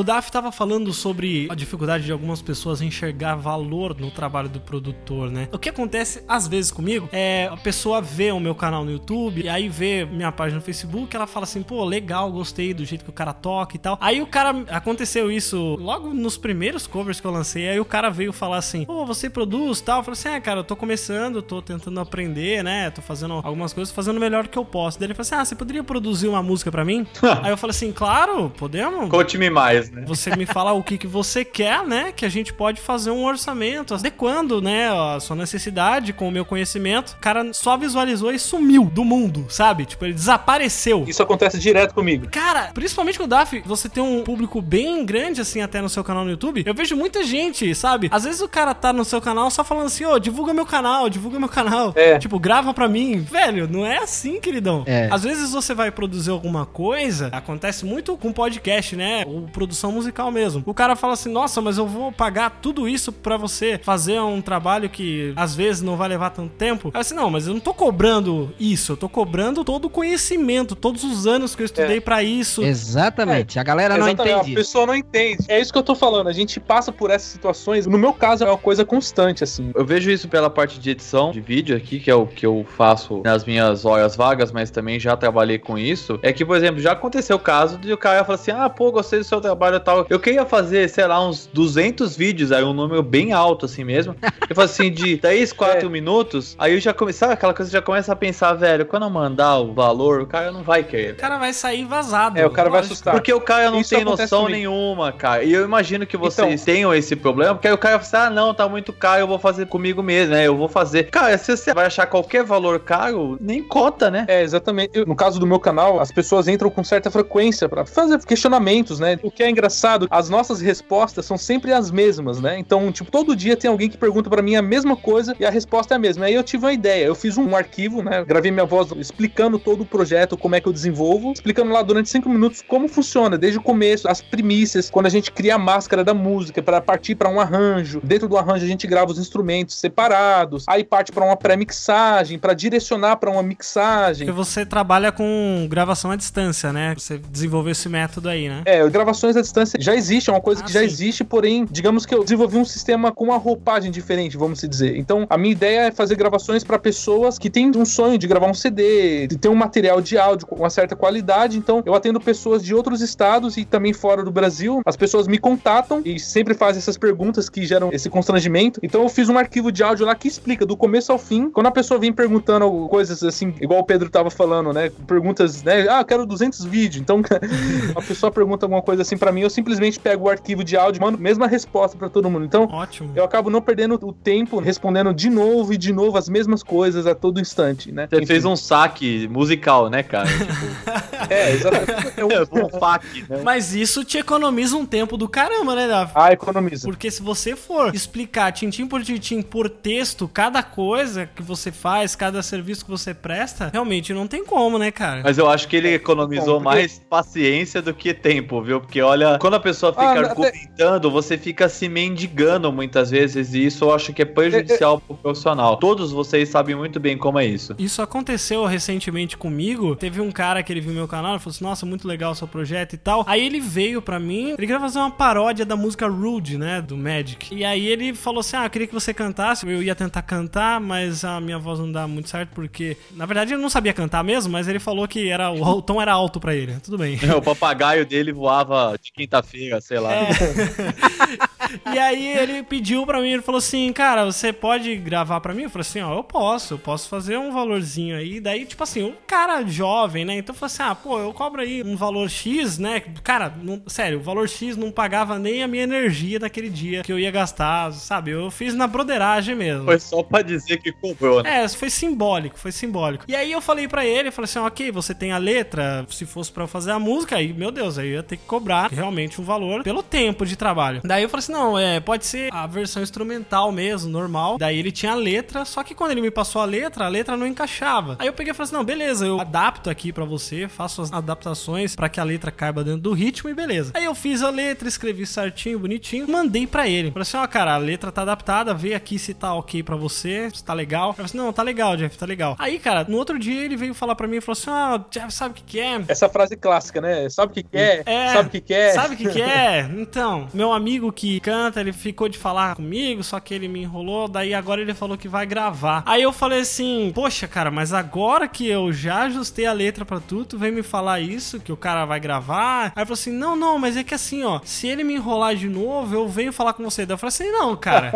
O 0.00 0.02
Daf 0.02 0.32
tava 0.32 0.50
falando 0.50 0.94
sobre 0.94 1.46
a 1.50 1.54
dificuldade 1.54 2.06
de 2.06 2.10
algumas 2.10 2.40
pessoas 2.40 2.80
enxergar 2.80 3.34
valor 3.34 3.94
no 4.00 4.10
trabalho 4.10 4.48
do 4.48 4.58
produtor, 4.58 5.30
né? 5.30 5.46
O 5.52 5.58
que 5.58 5.68
acontece 5.68 6.24
às 6.26 6.48
vezes 6.48 6.70
comigo 6.70 7.06
é 7.12 7.50
a 7.52 7.56
pessoa 7.58 8.00
vê 8.00 8.32
o 8.32 8.40
meu 8.40 8.54
canal 8.54 8.82
no 8.82 8.90
YouTube, 8.90 9.42
e 9.42 9.48
aí 9.50 9.68
vê 9.68 10.06
minha 10.06 10.32
página 10.32 10.58
no 10.58 10.64
Facebook, 10.64 11.14
ela 11.14 11.26
fala 11.26 11.44
assim, 11.44 11.62
pô, 11.62 11.84
legal, 11.84 12.32
gostei 12.32 12.72
do 12.72 12.82
jeito 12.82 13.04
que 13.04 13.10
o 13.10 13.12
cara 13.12 13.34
toca 13.34 13.76
e 13.76 13.78
tal. 13.78 13.98
Aí 14.00 14.22
o 14.22 14.26
cara, 14.26 14.64
aconteceu 14.70 15.30
isso 15.30 15.76
logo 15.78 16.14
nos 16.14 16.38
primeiros 16.38 16.86
covers 16.86 17.20
que 17.20 17.26
eu 17.26 17.30
lancei, 17.30 17.68
aí 17.68 17.78
o 17.78 17.84
cara 17.84 18.08
veio 18.08 18.32
falar 18.32 18.56
assim, 18.56 18.86
pô, 18.86 19.04
você 19.04 19.28
produz 19.28 19.82
tal? 19.82 19.98
Eu 19.98 20.04
falei 20.04 20.18
assim, 20.18 20.28
é, 20.30 20.40
cara, 20.40 20.60
eu 20.60 20.64
tô 20.64 20.76
começando, 20.76 21.42
tô 21.42 21.60
tentando 21.60 22.00
aprender, 22.00 22.64
né? 22.64 22.88
Tô 22.88 23.02
fazendo 23.02 23.34
algumas 23.34 23.74
coisas, 23.74 23.92
fazendo 23.92 24.16
o 24.16 24.20
melhor 24.20 24.48
que 24.48 24.58
eu 24.58 24.64
posso. 24.64 24.98
Daí 24.98 25.08
ele 25.08 25.14
falou 25.14 25.26
assim, 25.26 25.34
ah, 25.34 25.44
você 25.44 25.54
poderia 25.54 25.84
produzir 25.84 26.26
uma 26.26 26.42
música 26.42 26.72
pra 26.72 26.86
mim? 26.86 27.06
aí 27.42 27.50
eu 27.50 27.58
falei 27.58 27.72
assim, 27.72 27.92
claro, 27.92 28.48
podemos. 28.48 29.10
Conte-me 29.10 29.50
mais, 29.50 29.89
né? 29.92 30.04
Você 30.06 30.34
me 30.36 30.46
fala 30.46 30.72
o 30.72 30.82
que, 30.82 30.98
que 30.98 31.06
você 31.06 31.44
quer, 31.44 31.86
né? 31.86 32.12
Que 32.14 32.24
a 32.24 32.28
gente 32.28 32.52
pode 32.52 32.80
fazer 32.80 33.10
um 33.10 33.24
orçamento, 33.24 33.94
adequando, 33.94 34.60
né? 34.60 34.90
A 34.90 35.20
sua 35.20 35.36
necessidade 35.36 36.12
com 36.12 36.28
o 36.28 36.30
meu 36.30 36.44
conhecimento. 36.44 37.12
O 37.12 37.20
cara 37.20 37.52
só 37.52 37.76
visualizou 37.76 38.32
e 38.32 38.38
sumiu 38.38 38.84
do 38.84 39.04
mundo, 39.04 39.46
sabe? 39.48 39.86
Tipo, 39.86 40.04
ele 40.04 40.14
desapareceu. 40.14 41.04
Isso 41.06 41.22
acontece 41.22 41.58
direto 41.58 41.94
comigo. 41.94 42.28
Cara, 42.30 42.70
principalmente 42.72 43.18
com 43.18 43.24
o 43.24 43.28
Daf, 43.28 43.62
você 43.64 43.88
tem 43.88 44.02
um 44.02 44.22
público 44.22 44.60
bem 44.60 45.04
grande, 45.04 45.40
assim, 45.40 45.60
até 45.60 45.80
no 45.80 45.88
seu 45.88 46.04
canal 46.04 46.24
no 46.24 46.30
YouTube. 46.30 46.62
Eu 46.66 46.74
vejo 46.74 46.96
muita 46.96 47.24
gente, 47.24 47.74
sabe? 47.74 48.08
Às 48.12 48.24
vezes 48.24 48.40
o 48.40 48.48
cara 48.48 48.74
tá 48.74 48.92
no 48.92 49.04
seu 49.04 49.20
canal 49.20 49.50
só 49.50 49.64
falando 49.64 49.86
assim, 49.86 50.04
ô, 50.04 50.18
divulga 50.18 50.52
meu 50.52 50.66
canal, 50.66 51.08
divulga 51.08 51.38
meu 51.38 51.48
canal. 51.48 51.92
É. 51.96 52.18
Tipo, 52.18 52.38
grava 52.38 52.72
pra 52.72 52.88
mim. 52.88 53.20
Velho, 53.20 53.68
não 53.68 53.84
é 53.84 53.98
assim, 53.98 54.40
queridão. 54.40 54.84
É. 54.86 55.08
Às 55.10 55.22
vezes 55.22 55.52
você 55.52 55.74
vai 55.74 55.90
produzir 55.90 56.30
alguma 56.30 56.66
coisa, 56.66 57.28
acontece 57.32 57.84
muito 57.84 58.16
com 58.16 58.32
podcast, 58.32 58.96
né? 58.96 59.24
Ou 59.26 59.42
produção 59.70 59.92
musical 59.92 60.32
mesmo. 60.32 60.64
O 60.66 60.74
cara 60.74 60.96
fala 60.96 61.12
assim, 61.12 61.30
nossa, 61.30 61.60
mas 61.60 61.78
eu 61.78 61.86
vou 61.86 62.10
pagar 62.10 62.58
tudo 62.60 62.88
isso 62.88 63.12
pra 63.12 63.36
você 63.36 63.78
fazer 63.80 64.20
um 64.20 64.42
trabalho 64.42 64.90
que 64.90 65.32
às 65.36 65.54
vezes 65.54 65.80
não 65.80 65.96
vai 65.96 66.08
levar 66.08 66.30
tanto 66.30 66.52
tempo. 66.54 66.90
Aí 66.92 67.00
assim, 67.00 67.14
não, 67.14 67.30
mas 67.30 67.46
eu 67.46 67.54
não 67.54 67.60
tô 67.60 67.72
cobrando 67.72 68.52
isso, 68.58 68.92
eu 68.92 68.96
tô 68.96 69.08
cobrando 69.08 69.62
todo 69.64 69.84
o 69.84 69.90
conhecimento, 69.90 70.74
todos 70.74 71.04
os 71.04 71.26
anos 71.26 71.54
que 71.54 71.62
eu 71.62 71.66
estudei 71.66 72.00
pra 72.00 72.22
isso. 72.22 72.64
Exatamente. 72.64 73.58
A 73.58 73.62
galera 73.62 73.96
não 73.96 74.08
Exatamente, 74.08 74.36
entende 74.38 74.52
A 74.52 74.56
pessoa 74.56 74.86
não 74.86 74.94
entende. 74.94 75.44
É 75.46 75.60
isso 75.60 75.72
que 75.72 75.78
eu 75.78 75.82
tô 75.84 75.94
falando. 75.94 76.28
A 76.28 76.32
gente 76.32 76.58
passa 76.58 76.90
por 76.90 77.10
essas 77.10 77.28
situações. 77.28 77.86
No 77.86 77.98
meu 77.98 78.12
caso, 78.12 78.42
é 78.42 78.48
uma 78.48 78.58
coisa 78.58 78.84
constante, 78.84 79.44
assim. 79.44 79.70
Eu 79.74 79.84
vejo 79.84 80.10
isso 80.10 80.28
pela 80.28 80.50
parte 80.50 80.80
de 80.80 80.90
edição 80.90 81.30
de 81.30 81.40
vídeo 81.40 81.76
aqui, 81.76 82.00
que 82.00 82.10
é 82.10 82.14
o 82.14 82.26
que 82.26 82.44
eu 82.44 82.66
faço 82.76 83.22
nas 83.24 83.44
minhas 83.44 83.84
horas 83.84 84.16
vagas, 84.16 84.50
mas 84.50 84.70
também 84.70 84.98
já 84.98 85.16
trabalhei 85.16 85.58
com 85.58 85.78
isso. 85.78 86.18
É 86.22 86.32
que, 86.32 86.44
por 86.44 86.56
exemplo, 86.56 86.80
já 86.80 86.92
aconteceu 86.92 87.36
o 87.36 87.40
caso 87.40 87.78
de 87.78 87.92
o 87.92 87.98
cara 87.98 88.24
falar 88.24 88.34
assim: 88.34 88.50
ah, 88.50 88.68
pô, 88.68 88.90
gostei 88.90 89.20
do 89.20 89.24
seu 89.24 89.40
trabalho 89.40 89.59
e 89.76 89.80
tal. 89.80 90.06
Eu 90.08 90.18
queria 90.20 90.44
fazer, 90.46 90.88
sei 90.88 91.06
lá, 91.06 91.26
uns 91.26 91.46
200 91.52 92.16
vídeos, 92.16 92.52
aí 92.52 92.62
um 92.64 92.72
número 92.72 93.02
bem 93.02 93.32
alto 93.32 93.66
assim 93.66 93.84
mesmo. 93.84 94.14
Eu 94.48 94.54
falo 94.54 94.64
assim, 94.66 94.90
de 94.90 95.16
3, 95.18 95.52
4 95.52 95.86
É. 95.86 95.90
minutos. 95.90 96.54
Aí 96.58 96.74
eu 96.74 96.80
já 96.80 96.92
comecei, 96.92 97.20
sabe 97.20 97.34
aquela 97.34 97.54
coisa, 97.54 97.70
já 97.70 97.82
começa 97.82 98.12
a 98.12 98.16
pensar, 98.16 98.52
velho, 98.54 98.86
quando 98.86 99.04
eu 99.04 99.10
mandar 99.10 99.58
o 99.58 99.72
valor, 99.72 100.22
o 100.22 100.26
cara 100.26 100.50
não 100.50 100.62
vai 100.62 100.82
querer. 100.82 101.12
O 101.14 101.16
cara 101.16 101.38
vai 101.38 101.52
sair 101.52 101.84
vazado. 101.84 102.38
É, 102.38 102.46
o 102.46 102.50
cara 102.50 102.68
vai 102.70 102.78
Lógico. 102.80 102.92
assustar. 102.94 103.14
Porque 103.14 103.32
o 103.32 103.40
cara 103.40 103.70
não 103.70 103.80
Isso 103.80 103.94
tem 103.94 104.04
noção 104.04 104.42
comigo. 104.42 104.56
nenhuma, 104.56 105.12
cara. 105.12 105.42
E 105.44 105.52
eu 105.52 105.64
imagino 105.64 106.06
que 106.06 106.16
vocês 106.16 106.62
Então- 106.62 106.64
tenham 106.64 106.94
esse 106.94 107.14
problema, 107.16 107.54
porque 107.54 107.68
aí 107.68 107.74
o 107.74 107.78
cara 107.78 107.98
fala 107.98 108.24
assim, 108.24 108.32
ah, 108.32 108.34
não, 108.34 108.54
tá 108.54 108.68
muito 108.68 108.92
caro, 108.92 109.20
eu 109.22 109.26
vou 109.26 109.38
fazer 109.38 109.66
comigo 109.66 110.02
mesmo, 110.02 110.34
né? 110.34 110.46
Eu 110.46 110.56
vou 110.56 110.68
fazer. 110.68 111.04
Cara, 111.10 111.36
se 111.38 111.56
você 111.56 111.74
vai 111.74 111.86
achar 111.86 112.06
qualquer 112.06 112.44
valor 112.44 112.80
caro, 112.80 113.36
nem 113.40 113.62
cota, 113.62 114.10
né? 114.10 114.24
É, 114.28 114.42
exatamente. 114.42 114.98
Eu- 114.98 115.06
no 115.06 115.16
caso 115.16 115.38
do 115.38 115.46
meu 115.46 115.58
canal, 115.60 116.00
as 116.00 116.10
pessoas 116.12 116.48
entram 116.48 116.70
com 116.70 116.82
certa 116.84 117.10
frequência 117.10 117.68
pra 117.68 117.84
fazer 117.84 118.18
questionamentos, 118.24 118.98
né? 119.00 119.18
O 119.22 119.30
que 119.30 119.42
é 119.42 119.49
engraçado, 119.50 120.06
as 120.10 120.28
nossas 120.28 120.60
respostas 120.60 121.26
são 121.26 121.36
sempre 121.36 121.72
as 121.72 121.90
mesmas, 121.90 122.40
né? 122.40 122.58
Então, 122.58 122.90
tipo, 122.92 123.10
todo 123.10 123.36
dia 123.36 123.56
tem 123.56 123.70
alguém 123.70 123.88
que 123.88 123.96
pergunta 123.96 124.30
pra 124.30 124.42
mim 124.42 124.56
a 124.56 124.62
mesma 124.62 124.96
coisa 124.96 125.34
e 125.38 125.44
a 125.44 125.50
resposta 125.50 125.94
é 125.94 125.96
a 125.96 125.98
mesma. 125.98 126.26
Aí 126.26 126.34
eu 126.34 126.42
tive 126.42 126.64
uma 126.64 126.72
ideia, 126.72 127.04
eu 127.04 127.14
fiz 127.14 127.36
um 127.36 127.54
arquivo, 127.54 128.02
né? 128.02 128.24
Gravei 128.24 128.50
minha 128.50 128.64
voz 128.64 128.90
explicando 128.96 129.58
todo 129.58 129.82
o 129.82 129.86
projeto, 129.86 130.36
como 130.36 130.54
é 130.54 130.60
que 130.60 130.68
eu 130.68 130.72
desenvolvo, 130.72 131.32
explicando 131.32 131.72
lá 131.72 131.82
durante 131.82 132.08
cinco 132.08 132.28
minutos 132.28 132.62
como 132.66 132.88
funciona, 132.88 133.36
desde 133.36 133.58
o 133.58 133.62
começo, 133.62 134.08
as 134.08 134.20
primícias, 134.20 134.90
quando 134.90 135.06
a 135.06 135.10
gente 135.10 135.30
cria 135.30 135.54
a 135.54 135.58
máscara 135.58 136.04
da 136.04 136.14
música 136.14 136.62
pra 136.62 136.80
partir 136.80 137.14
pra 137.14 137.28
um 137.28 137.40
arranjo. 137.40 138.00
Dentro 138.02 138.28
do 138.28 138.36
arranjo 138.36 138.64
a 138.64 138.68
gente 138.68 138.86
grava 138.86 139.10
os 139.10 139.18
instrumentos 139.18 139.76
separados, 139.76 140.64
aí 140.68 140.84
parte 140.84 141.12
pra 141.12 141.24
uma 141.24 141.36
pré-mixagem, 141.36 142.38
pra 142.38 142.54
direcionar 142.54 143.16
pra 143.16 143.30
uma 143.30 143.42
mixagem. 143.42 144.26
Porque 144.26 144.36
você 144.36 144.64
trabalha 144.64 145.12
com 145.12 145.66
gravação 145.68 146.10
à 146.10 146.16
distância, 146.16 146.72
né? 146.72 146.94
Você 146.96 147.18
desenvolveu 147.18 147.72
esse 147.72 147.88
método 147.88 148.28
aí, 148.28 148.48
né? 148.48 148.62
É, 148.64 148.88
gravações 148.88 149.36
à 149.36 149.39
distância 149.40 149.78
já 149.80 149.94
existe, 149.94 150.30
é 150.30 150.32
uma 150.32 150.40
coisa 150.40 150.62
Ah, 150.62 150.64
que 150.64 150.72
já 150.72 150.80
sim. 150.80 150.86
existe, 150.86 151.24
porém, 151.24 151.66
digamos 151.70 152.04
que 152.06 152.14
eu 152.14 152.22
desenvolvi 152.22 152.58
um 152.58 152.64
sistema 152.64 153.12
com 153.12 153.24
uma 153.24 153.36
roupagem 153.36 153.90
diferente, 153.90 154.36
vamos 154.36 154.60
se 154.60 154.68
dizer. 154.68 154.96
Então, 154.96 155.26
a 155.28 155.36
minha 155.38 155.52
ideia 155.52 155.80
é 155.88 155.90
fazer 155.90 156.14
gravações 156.16 156.62
para 156.64 156.78
pessoas 156.78 157.38
que 157.38 157.48
têm 157.50 157.70
um 157.76 157.84
sonho 157.84 158.18
de 158.18 158.26
gravar 158.26 158.48
um 158.48 158.54
CD, 158.54 159.26
de 159.26 159.36
ter 159.38 159.48
um 159.48 159.54
material 159.54 160.00
de 160.00 160.18
áudio 160.18 160.46
com 160.46 160.56
uma 160.56 160.70
certa 160.70 160.96
qualidade. 160.96 161.56
Então, 161.56 161.82
eu 161.86 161.94
atendo 161.94 162.20
pessoas 162.20 162.62
de 162.64 162.74
outros 162.74 163.00
estados 163.00 163.56
e 163.56 163.64
também 163.64 163.92
fora 163.92 164.24
do 164.24 164.30
Brasil. 164.30 164.80
As 164.84 164.96
pessoas 164.96 165.26
me 165.26 165.38
contatam 165.38 166.02
e 166.04 166.18
sempre 166.18 166.54
fazem 166.54 166.78
essas 166.78 166.96
perguntas 166.98 167.48
que 167.48 167.64
geram 167.66 167.90
esse 167.92 168.08
constrangimento. 168.10 168.80
Então, 168.82 169.02
eu 169.02 169.08
fiz 169.08 169.28
um 169.28 169.38
arquivo 169.38 169.70
de 169.72 169.82
áudio 169.82 170.04
lá 170.06 170.14
que 170.14 170.28
explica 170.28 170.66
do 170.66 170.76
começo 170.76 171.12
ao 171.12 171.18
fim. 171.18 171.50
Quando 171.50 171.66
a 171.66 171.70
pessoa 171.70 171.98
vem 171.98 172.12
perguntando 172.12 172.88
coisas 172.88 173.22
assim, 173.22 173.54
igual 173.60 173.80
o 173.80 173.84
Pedro 173.84 174.08
tava 174.10 174.30
falando, 174.30 174.72
né? 174.72 174.90
Perguntas, 175.06 175.62
né? 175.62 175.86
Ah, 175.88 176.00
eu 176.00 176.04
quero 176.04 176.26
200 176.26 176.64
vídeos. 176.64 177.00
Então, 177.02 177.22
a 177.96 178.02
pessoa 178.02 178.30
pergunta 178.32 178.66
alguma 178.66 178.82
coisa 178.82 179.02
assim 179.02 179.16
pra 179.16 179.29
pra 179.30 179.32
mim, 179.32 179.40
eu 179.42 179.50
simplesmente 179.50 179.98
pego 179.98 180.26
o 180.26 180.28
arquivo 180.28 180.64
de 180.64 180.76
áudio 180.76 180.98
e 180.98 181.02
mando 181.02 181.16
a 181.16 181.20
mesma 181.20 181.46
resposta 181.46 181.96
pra 181.96 182.08
todo 182.08 182.28
mundo. 182.28 182.44
Então, 182.44 182.64
Ótimo. 182.64 183.12
eu 183.14 183.22
acabo 183.24 183.48
não 183.48 183.62
perdendo 183.62 183.98
o 184.02 184.12
tempo 184.12 184.58
respondendo 184.58 185.14
de 185.14 185.30
novo 185.30 185.72
e 185.72 185.78
de 185.78 185.92
novo 185.92 186.18
as 186.18 186.28
mesmas 186.28 186.62
coisas 186.62 187.06
a 187.06 187.14
todo 187.14 187.40
instante, 187.40 187.92
né? 187.92 188.08
Você 188.10 188.26
fez 188.26 188.44
um 188.44 188.56
saque 188.56 189.28
musical, 189.28 189.88
né, 189.88 190.02
cara? 190.02 190.28
É, 191.28 191.52
exatamente. 191.52 191.92
Eu- 192.16 192.28
Tipo, 192.50 192.66
um 192.66 192.68
fac, 192.80 193.04
né? 193.28 193.40
Mas 193.44 193.74
isso 193.74 194.04
te 194.04 194.18
economiza 194.18 194.76
um 194.76 194.84
tempo 194.86 195.16
do 195.16 195.28
caramba, 195.28 195.74
né, 195.76 195.86
Davi? 195.86 196.12
Ah, 196.14 196.32
economiza. 196.32 196.88
Porque 196.88 197.10
se 197.10 197.22
você 197.22 197.54
for 197.54 197.94
explicar 197.94 198.50
tintim 198.52 198.86
por 198.86 199.02
tintim 199.02 199.42
por 199.42 199.68
texto 199.68 200.26
cada 200.26 200.62
coisa 200.62 201.26
que 201.32 201.42
você 201.42 201.70
faz, 201.70 202.16
cada 202.16 202.42
serviço 202.42 202.84
que 202.84 202.90
você 202.90 203.12
presta, 203.14 203.68
realmente 203.72 204.12
não 204.12 204.26
tem 204.26 204.44
como, 204.44 204.78
né, 204.78 204.90
cara? 204.90 205.20
Mas 205.22 205.38
eu 205.38 205.48
acho 205.48 205.68
que 205.68 205.76
ele 205.76 205.94
economizou 205.94 206.58
Bom, 206.58 206.64
porque- 206.64 206.78
mais 206.80 206.98
paciência 206.98 207.80
do 207.82 207.92
que 207.94 208.12
tempo, 208.14 208.60
viu? 208.62 208.80
Porque 208.80 209.00
olha, 209.02 209.19
quando 209.40 209.54
a 209.54 209.60
pessoa 209.60 209.92
fica 209.92 210.04
Ah, 210.04 210.10
até- 210.20 210.28
argumentando, 210.30 211.10
você 211.10 211.36
fica 211.38 211.68
se 211.68 211.88
mendigando 211.88 212.72
muitas 212.72 213.10
vezes, 213.10 213.54
e 213.54 213.66
isso 213.66 213.84
eu 213.84 213.94
acho 213.94 214.12
que 214.12 214.22
é 214.22 214.24
prejudicial 214.24 215.00
pro 215.00 215.16
profissional. 215.16 215.76
Todos 215.76 216.12
vocês 216.12 216.48
sabem 216.48 216.74
muito 216.74 216.98
bem 217.00 217.16
como 217.16 217.38
é 217.38 217.46
isso. 217.46 217.74
Isso 217.78 218.02
aconteceu 218.02 218.64
recentemente 218.66 219.36
comigo. 219.36 219.94
Teve 219.96 220.20
um 220.20 220.30
cara 220.30 220.62
que 220.62 220.72
ele 220.72 220.80
viu 220.80 220.92
meu 220.92 221.08
canal 221.08 221.36
e 221.36 221.38
falou 221.38 221.50
assim: 221.54 221.64
Nossa, 221.64 221.86
muito 221.86 222.06
legal 222.06 222.32
o 222.32 222.34
seu 222.34 222.48
projeto 222.48 222.94
e 222.94 222.96
tal. 222.98 223.24
Aí 223.26 223.44
ele 223.44 223.60
veio 223.60 224.00
pra 224.02 224.18
mim, 224.18 224.48
ele 224.50 224.56
queria 224.66 224.80
fazer 224.80 224.98
uma 224.98 225.10
paródia 225.10 225.64
da 225.64 225.76
música 225.76 226.08
Rude, 226.08 226.58
né? 226.58 226.80
Do 226.80 226.96
Magic. 226.96 227.54
E 227.54 227.64
aí 227.64 227.86
ele 227.86 228.14
falou 228.14 228.40
assim: 228.40 228.56
Ah, 228.56 228.64
eu 228.66 228.70
queria 228.70 228.86
que 228.86 228.94
você 228.94 229.12
cantasse. 229.14 229.66
Eu 229.68 229.82
ia 229.82 229.94
tentar 229.94 230.22
cantar, 230.22 230.80
mas 230.80 231.24
a 231.24 231.40
minha 231.40 231.58
voz 231.58 231.78
não 231.78 231.90
dá 231.90 232.06
muito 232.06 232.28
certo 232.28 232.50
porque, 232.54 232.96
na 233.12 233.26
verdade, 233.26 233.52
ele 233.54 233.62
não 233.62 233.70
sabia 233.70 233.92
cantar 233.92 234.22
mesmo, 234.24 234.52
mas 234.52 234.68
ele 234.68 234.78
falou 234.78 235.06
que 235.06 235.28
era 235.28 235.50
o, 235.50 235.80
tom 235.82 236.00
era 236.00 236.12
alto 236.12 236.40
pra 236.40 236.54
ele. 236.54 236.74
Tudo 236.82 236.98
bem. 236.98 237.18
O 237.40 237.42
papagaio 237.42 238.04
dele 238.04 238.32
voava 238.32 238.96
de 239.02 239.09
quinta-feira, 239.14 239.80
sei 239.80 239.98
lá. 239.98 240.12
E 241.92 241.98
aí 241.98 242.26
ele 242.26 242.62
pediu 242.62 243.04
pra 243.06 243.20
mim, 243.20 243.30
ele 243.32 243.42
falou 243.42 243.58
assim, 243.58 243.92
cara, 243.92 244.24
você 244.24 244.52
pode 244.52 244.94
gravar 244.96 245.40
pra 245.40 245.54
mim? 245.54 245.64
Eu 245.64 245.70
falei 245.70 245.82
assim, 245.82 246.00
ó, 246.00 246.14
eu 246.14 246.24
posso, 246.24 246.74
eu 246.74 246.78
posso 246.78 247.08
fazer 247.08 247.38
um 247.38 247.52
valorzinho 247.52 248.16
aí. 248.16 248.40
Daí, 248.40 248.64
tipo 248.64 248.82
assim, 248.82 249.02
um 249.02 249.14
cara 249.26 249.62
jovem, 249.64 250.24
né? 250.24 250.36
Então 250.38 250.54
eu 250.54 250.58
falei 250.58 250.72
assim, 250.74 250.82
ah, 250.82 250.94
pô, 250.94 251.18
eu 251.18 251.32
cobro 251.32 251.60
aí 251.60 251.82
um 251.82 251.96
valor 251.96 252.28
X, 252.28 252.78
né? 252.78 253.00
Cara, 253.22 253.52
não- 253.62 253.82
sério, 253.86 254.18
o 254.18 254.22
valor 254.22 254.48
X 254.48 254.76
não 254.76 254.90
pagava 254.90 255.38
nem 255.38 255.62
a 255.62 255.68
minha 255.68 255.82
energia 255.84 256.38
daquele 256.38 256.70
dia 256.70 257.02
que 257.02 257.12
eu 257.12 257.18
ia 257.18 257.30
gastar, 257.30 257.92
sabe? 257.92 258.30
Eu 258.30 258.50
fiz 258.50 258.74
na 258.74 258.86
broderagem 258.86 259.54
mesmo. 259.54 259.84
Foi 259.84 259.98
só 259.98 260.22
pra 260.22 260.42
dizer 260.42 260.78
que 260.78 260.92
cobrou, 260.92 261.42
né? 261.42 261.64
É, 261.64 261.68
foi 261.68 261.90
simbólico, 261.90 262.58
foi 262.58 262.72
simbólico. 262.72 263.24
E 263.28 263.34
aí 263.34 263.52
eu 263.52 263.60
falei 263.60 263.86
pra 263.88 264.04
ele, 264.04 264.28
eu 264.28 264.32
falei 264.32 264.44
assim, 264.46 264.58
ok, 264.58 264.90
você 264.90 265.14
tem 265.14 265.32
a 265.32 265.38
letra, 265.38 266.06
se 266.10 266.24
fosse 266.26 266.50
pra 266.50 266.64
eu 266.64 266.68
fazer 266.68 266.90
a 266.92 266.98
música, 266.98 267.36
aí, 267.36 267.52
meu 267.52 267.70
Deus, 267.70 267.98
aí 267.98 268.08
eu 268.08 268.14
ia 268.14 268.22
ter 268.22 268.36
que 268.36 268.44
cobrar 268.46 268.90
realmente 268.90 269.40
um 269.40 269.44
valor 269.44 269.82
pelo 269.82 270.02
tempo 270.02 270.44
de 270.46 270.56
trabalho. 270.56 271.00
Daí 271.04 271.22
eu 271.22 271.28
falei 271.28 271.40
assim, 271.42 271.49
não, 271.50 271.78
é, 271.78 272.00
pode 272.00 272.26
ser 272.26 272.52
a 272.52 272.66
versão 272.66 273.02
instrumental 273.02 273.70
mesmo, 273.72 274.10
normal. 274.10 274.56
Daí 274.58 274.78
ele 274.78 274.92
tinha 274.92 275.12
a 275.12 275.16
letra, 275.16 275.64
só 275.64 275.82
que 275.82 275.94
quando 275.94 276.12
ele 276.12 276.20
me 276.20 276.30
passou 276.30 276.62
a 276.62 276.64
letra, 276.64 277.04
a 277.04 277.08
letra 277.08 277.36
não 277.36 277.46
encaixava. 277.46 278.16
Aí 278.18 278.26
eu 278.26 278.32
peguei 278.32 278.52
e 278.52 278.54
falei 278.54 278.64
assim, 278.68 278.74
não, 278.74 278.84
beleza, 278.84 279.26
eu 279.26 279.40
adapto 279.40 279.90
aqui 279.90 280.12
pra 280.12 280.24
você, 280.24 280.68
faço 280.68 281.02
as 281.02 281.12
adaptações 281.12 281.94
pra 281.96 282.08
que 282.08 282.20
a 282.20 282.24
letra 282.24 282.50
caiba 282.50 282.84
dentro 282.84 283.00
do 283.00 283.12
ritmo 283.12 283.50
e 283.50 283.54
beleza. 283.54 283.92
Aí 283.94 284.04
eu 284.04 284.14
fiz 284.14 284.42
a 284.42 284.50
letra, 284.50 284.88
escrevi 284.88 285.26
certinho, 285.26 285.78
bonitinho, 285.78 286.28
mandei 286.28 286.66
pra 286.66 286.88
ele. 286.88 287.10
Falei 287.10 287.22
assim, 287.22 287.36
ó, 287.36 287.46
cara, 287.46 287.74
a 287.74 287.78
letra 287.78 288.12
tá 288.12 288.22
adaptada, 288.22 288.72
vê 288.74 288.94
aqui 288.94 289.18
se 289.18 289.34
tá 289.34 289.54
ok 289.54 289.82
pra 289.82 289.96
você, 289.96 290.50
se 290.54 290.62
tá 290.62 290.72
legal. 290.72 291.08
Eu 291.08 291.14
falei 291.14 291.26
assim, 291.26 291.38
não, 291.38 291.52
tá 291.52 291.62
legal, 291.62 291.96
Jeff, 291.96 292.16
tá 292.16 292.26
legal. 292.26 292.56
Aí, 292.58 292.78
cara, 292.78 293.04
no 293.08 293.16
outro 293.16 293.38
dia 293.38 293.64
ele 293.64 293.76
veio 293.76 293.94
falar 293.94 294.14
pra 294.14 294.26
mim 294.26 294.36
e 294.36 294.40
falou 294.40 294.58
assim, 294.58 294.70
ó, 294.70 294.98
Jeff, 295.10 295.32
sabe 295.32 295.52
o 295.52 295.54
que 295.54 295.62
que 295.64 295.80
é? 295.80 296.00
Essa 296.08 296.28
frase 296.28 296.56
clássica, 296.56 297.00
né? 297.00 297.28
Sabe 297.28 297.52
o 297.52 297.54
que 297.54 297.62
quer? 297.62 298.02
É, 298.06 298.32
Sabe 298.32 298.48
o 298.48 298.50
que 298.50 298.60
quer? 298.60 298.92
Sabe 298.92 299.14
o 299.14 299.16
que, 299.16 299.28
que 299.28 299.42
é? 299.42 299.88
Então, 300.00 300.48
meu 300.54 300.72
amigo 300.72 301.12
que 301.12 301.39
canta, 301.40 301.80
ele 301.80 301.92
ficou 301.92 302.28
de 302.28 302.38
falar 302.38 302.76
comigo, 302.76 303.22
só 303.22 303.40
que 303.40 303.54
ele 303.54 303.68
me 303.68 303.82
enrolou, 303.82 304.28
daí 304.28 304.54
agora 304.54 304.80
ele 304.80 304.94
falou 304.94 305.16
que 305.16 305.28
vai 305.28 305.46
gravar. 305.46 306.02
Aí 306.06 306.22
eu 306.22 306.32
falei 306.32 306.60
assim, 306.60 307.10
poxa, 307.14 307.46
cara, 307.48 307.70
mas 307.70 307.92
agora 307.92 308.46
que 308.48 308.66
eu 308.68 308.92
já 308.92 309.22
ajustei 309.22 309.66
a 309.66 309.72
letra 309.72 310.04
pra 310.04 310.20
tu, 310.20 310.44
tu 310.44 310.58
vem 310.58 310.70
me 310.72 310.82
falar 310.82 311.20
isso, 311.20 311.60
que 311.60 311.72
o 311.72 311.76
cara 311.76 312.04
vai 312.04 312.20
gravar? 312.20 312.86
Aí 312.86 312.92
ele 313.02 313.06
falou 313.06 313.14
assim, 313.14 313.32
não, 313.32 313.56
não, 313.56 313.78
mas 313.78 313.96
é 313.96 314.04
que 314.04 314.14
assim, 314.14 314.44
ó, 314.44 314.60
se 314.64 314.86
ele 314.86 315.04
me 315.04 315.14
enrolar 315.14 315.54
de 315.54 315.68
novo, 315.68 316.14
eu 316.14 316.28
venho 316.28 316.52
falar 316.52 316.72
com 316.72 316.82
você. 316.84 317.04
Daí 317.06 317.14
eu 317.14 317.18
falei 317.18 317.28
assim, 317.28 317.50
não, 317.50 317.76
cara. 317.76 318.12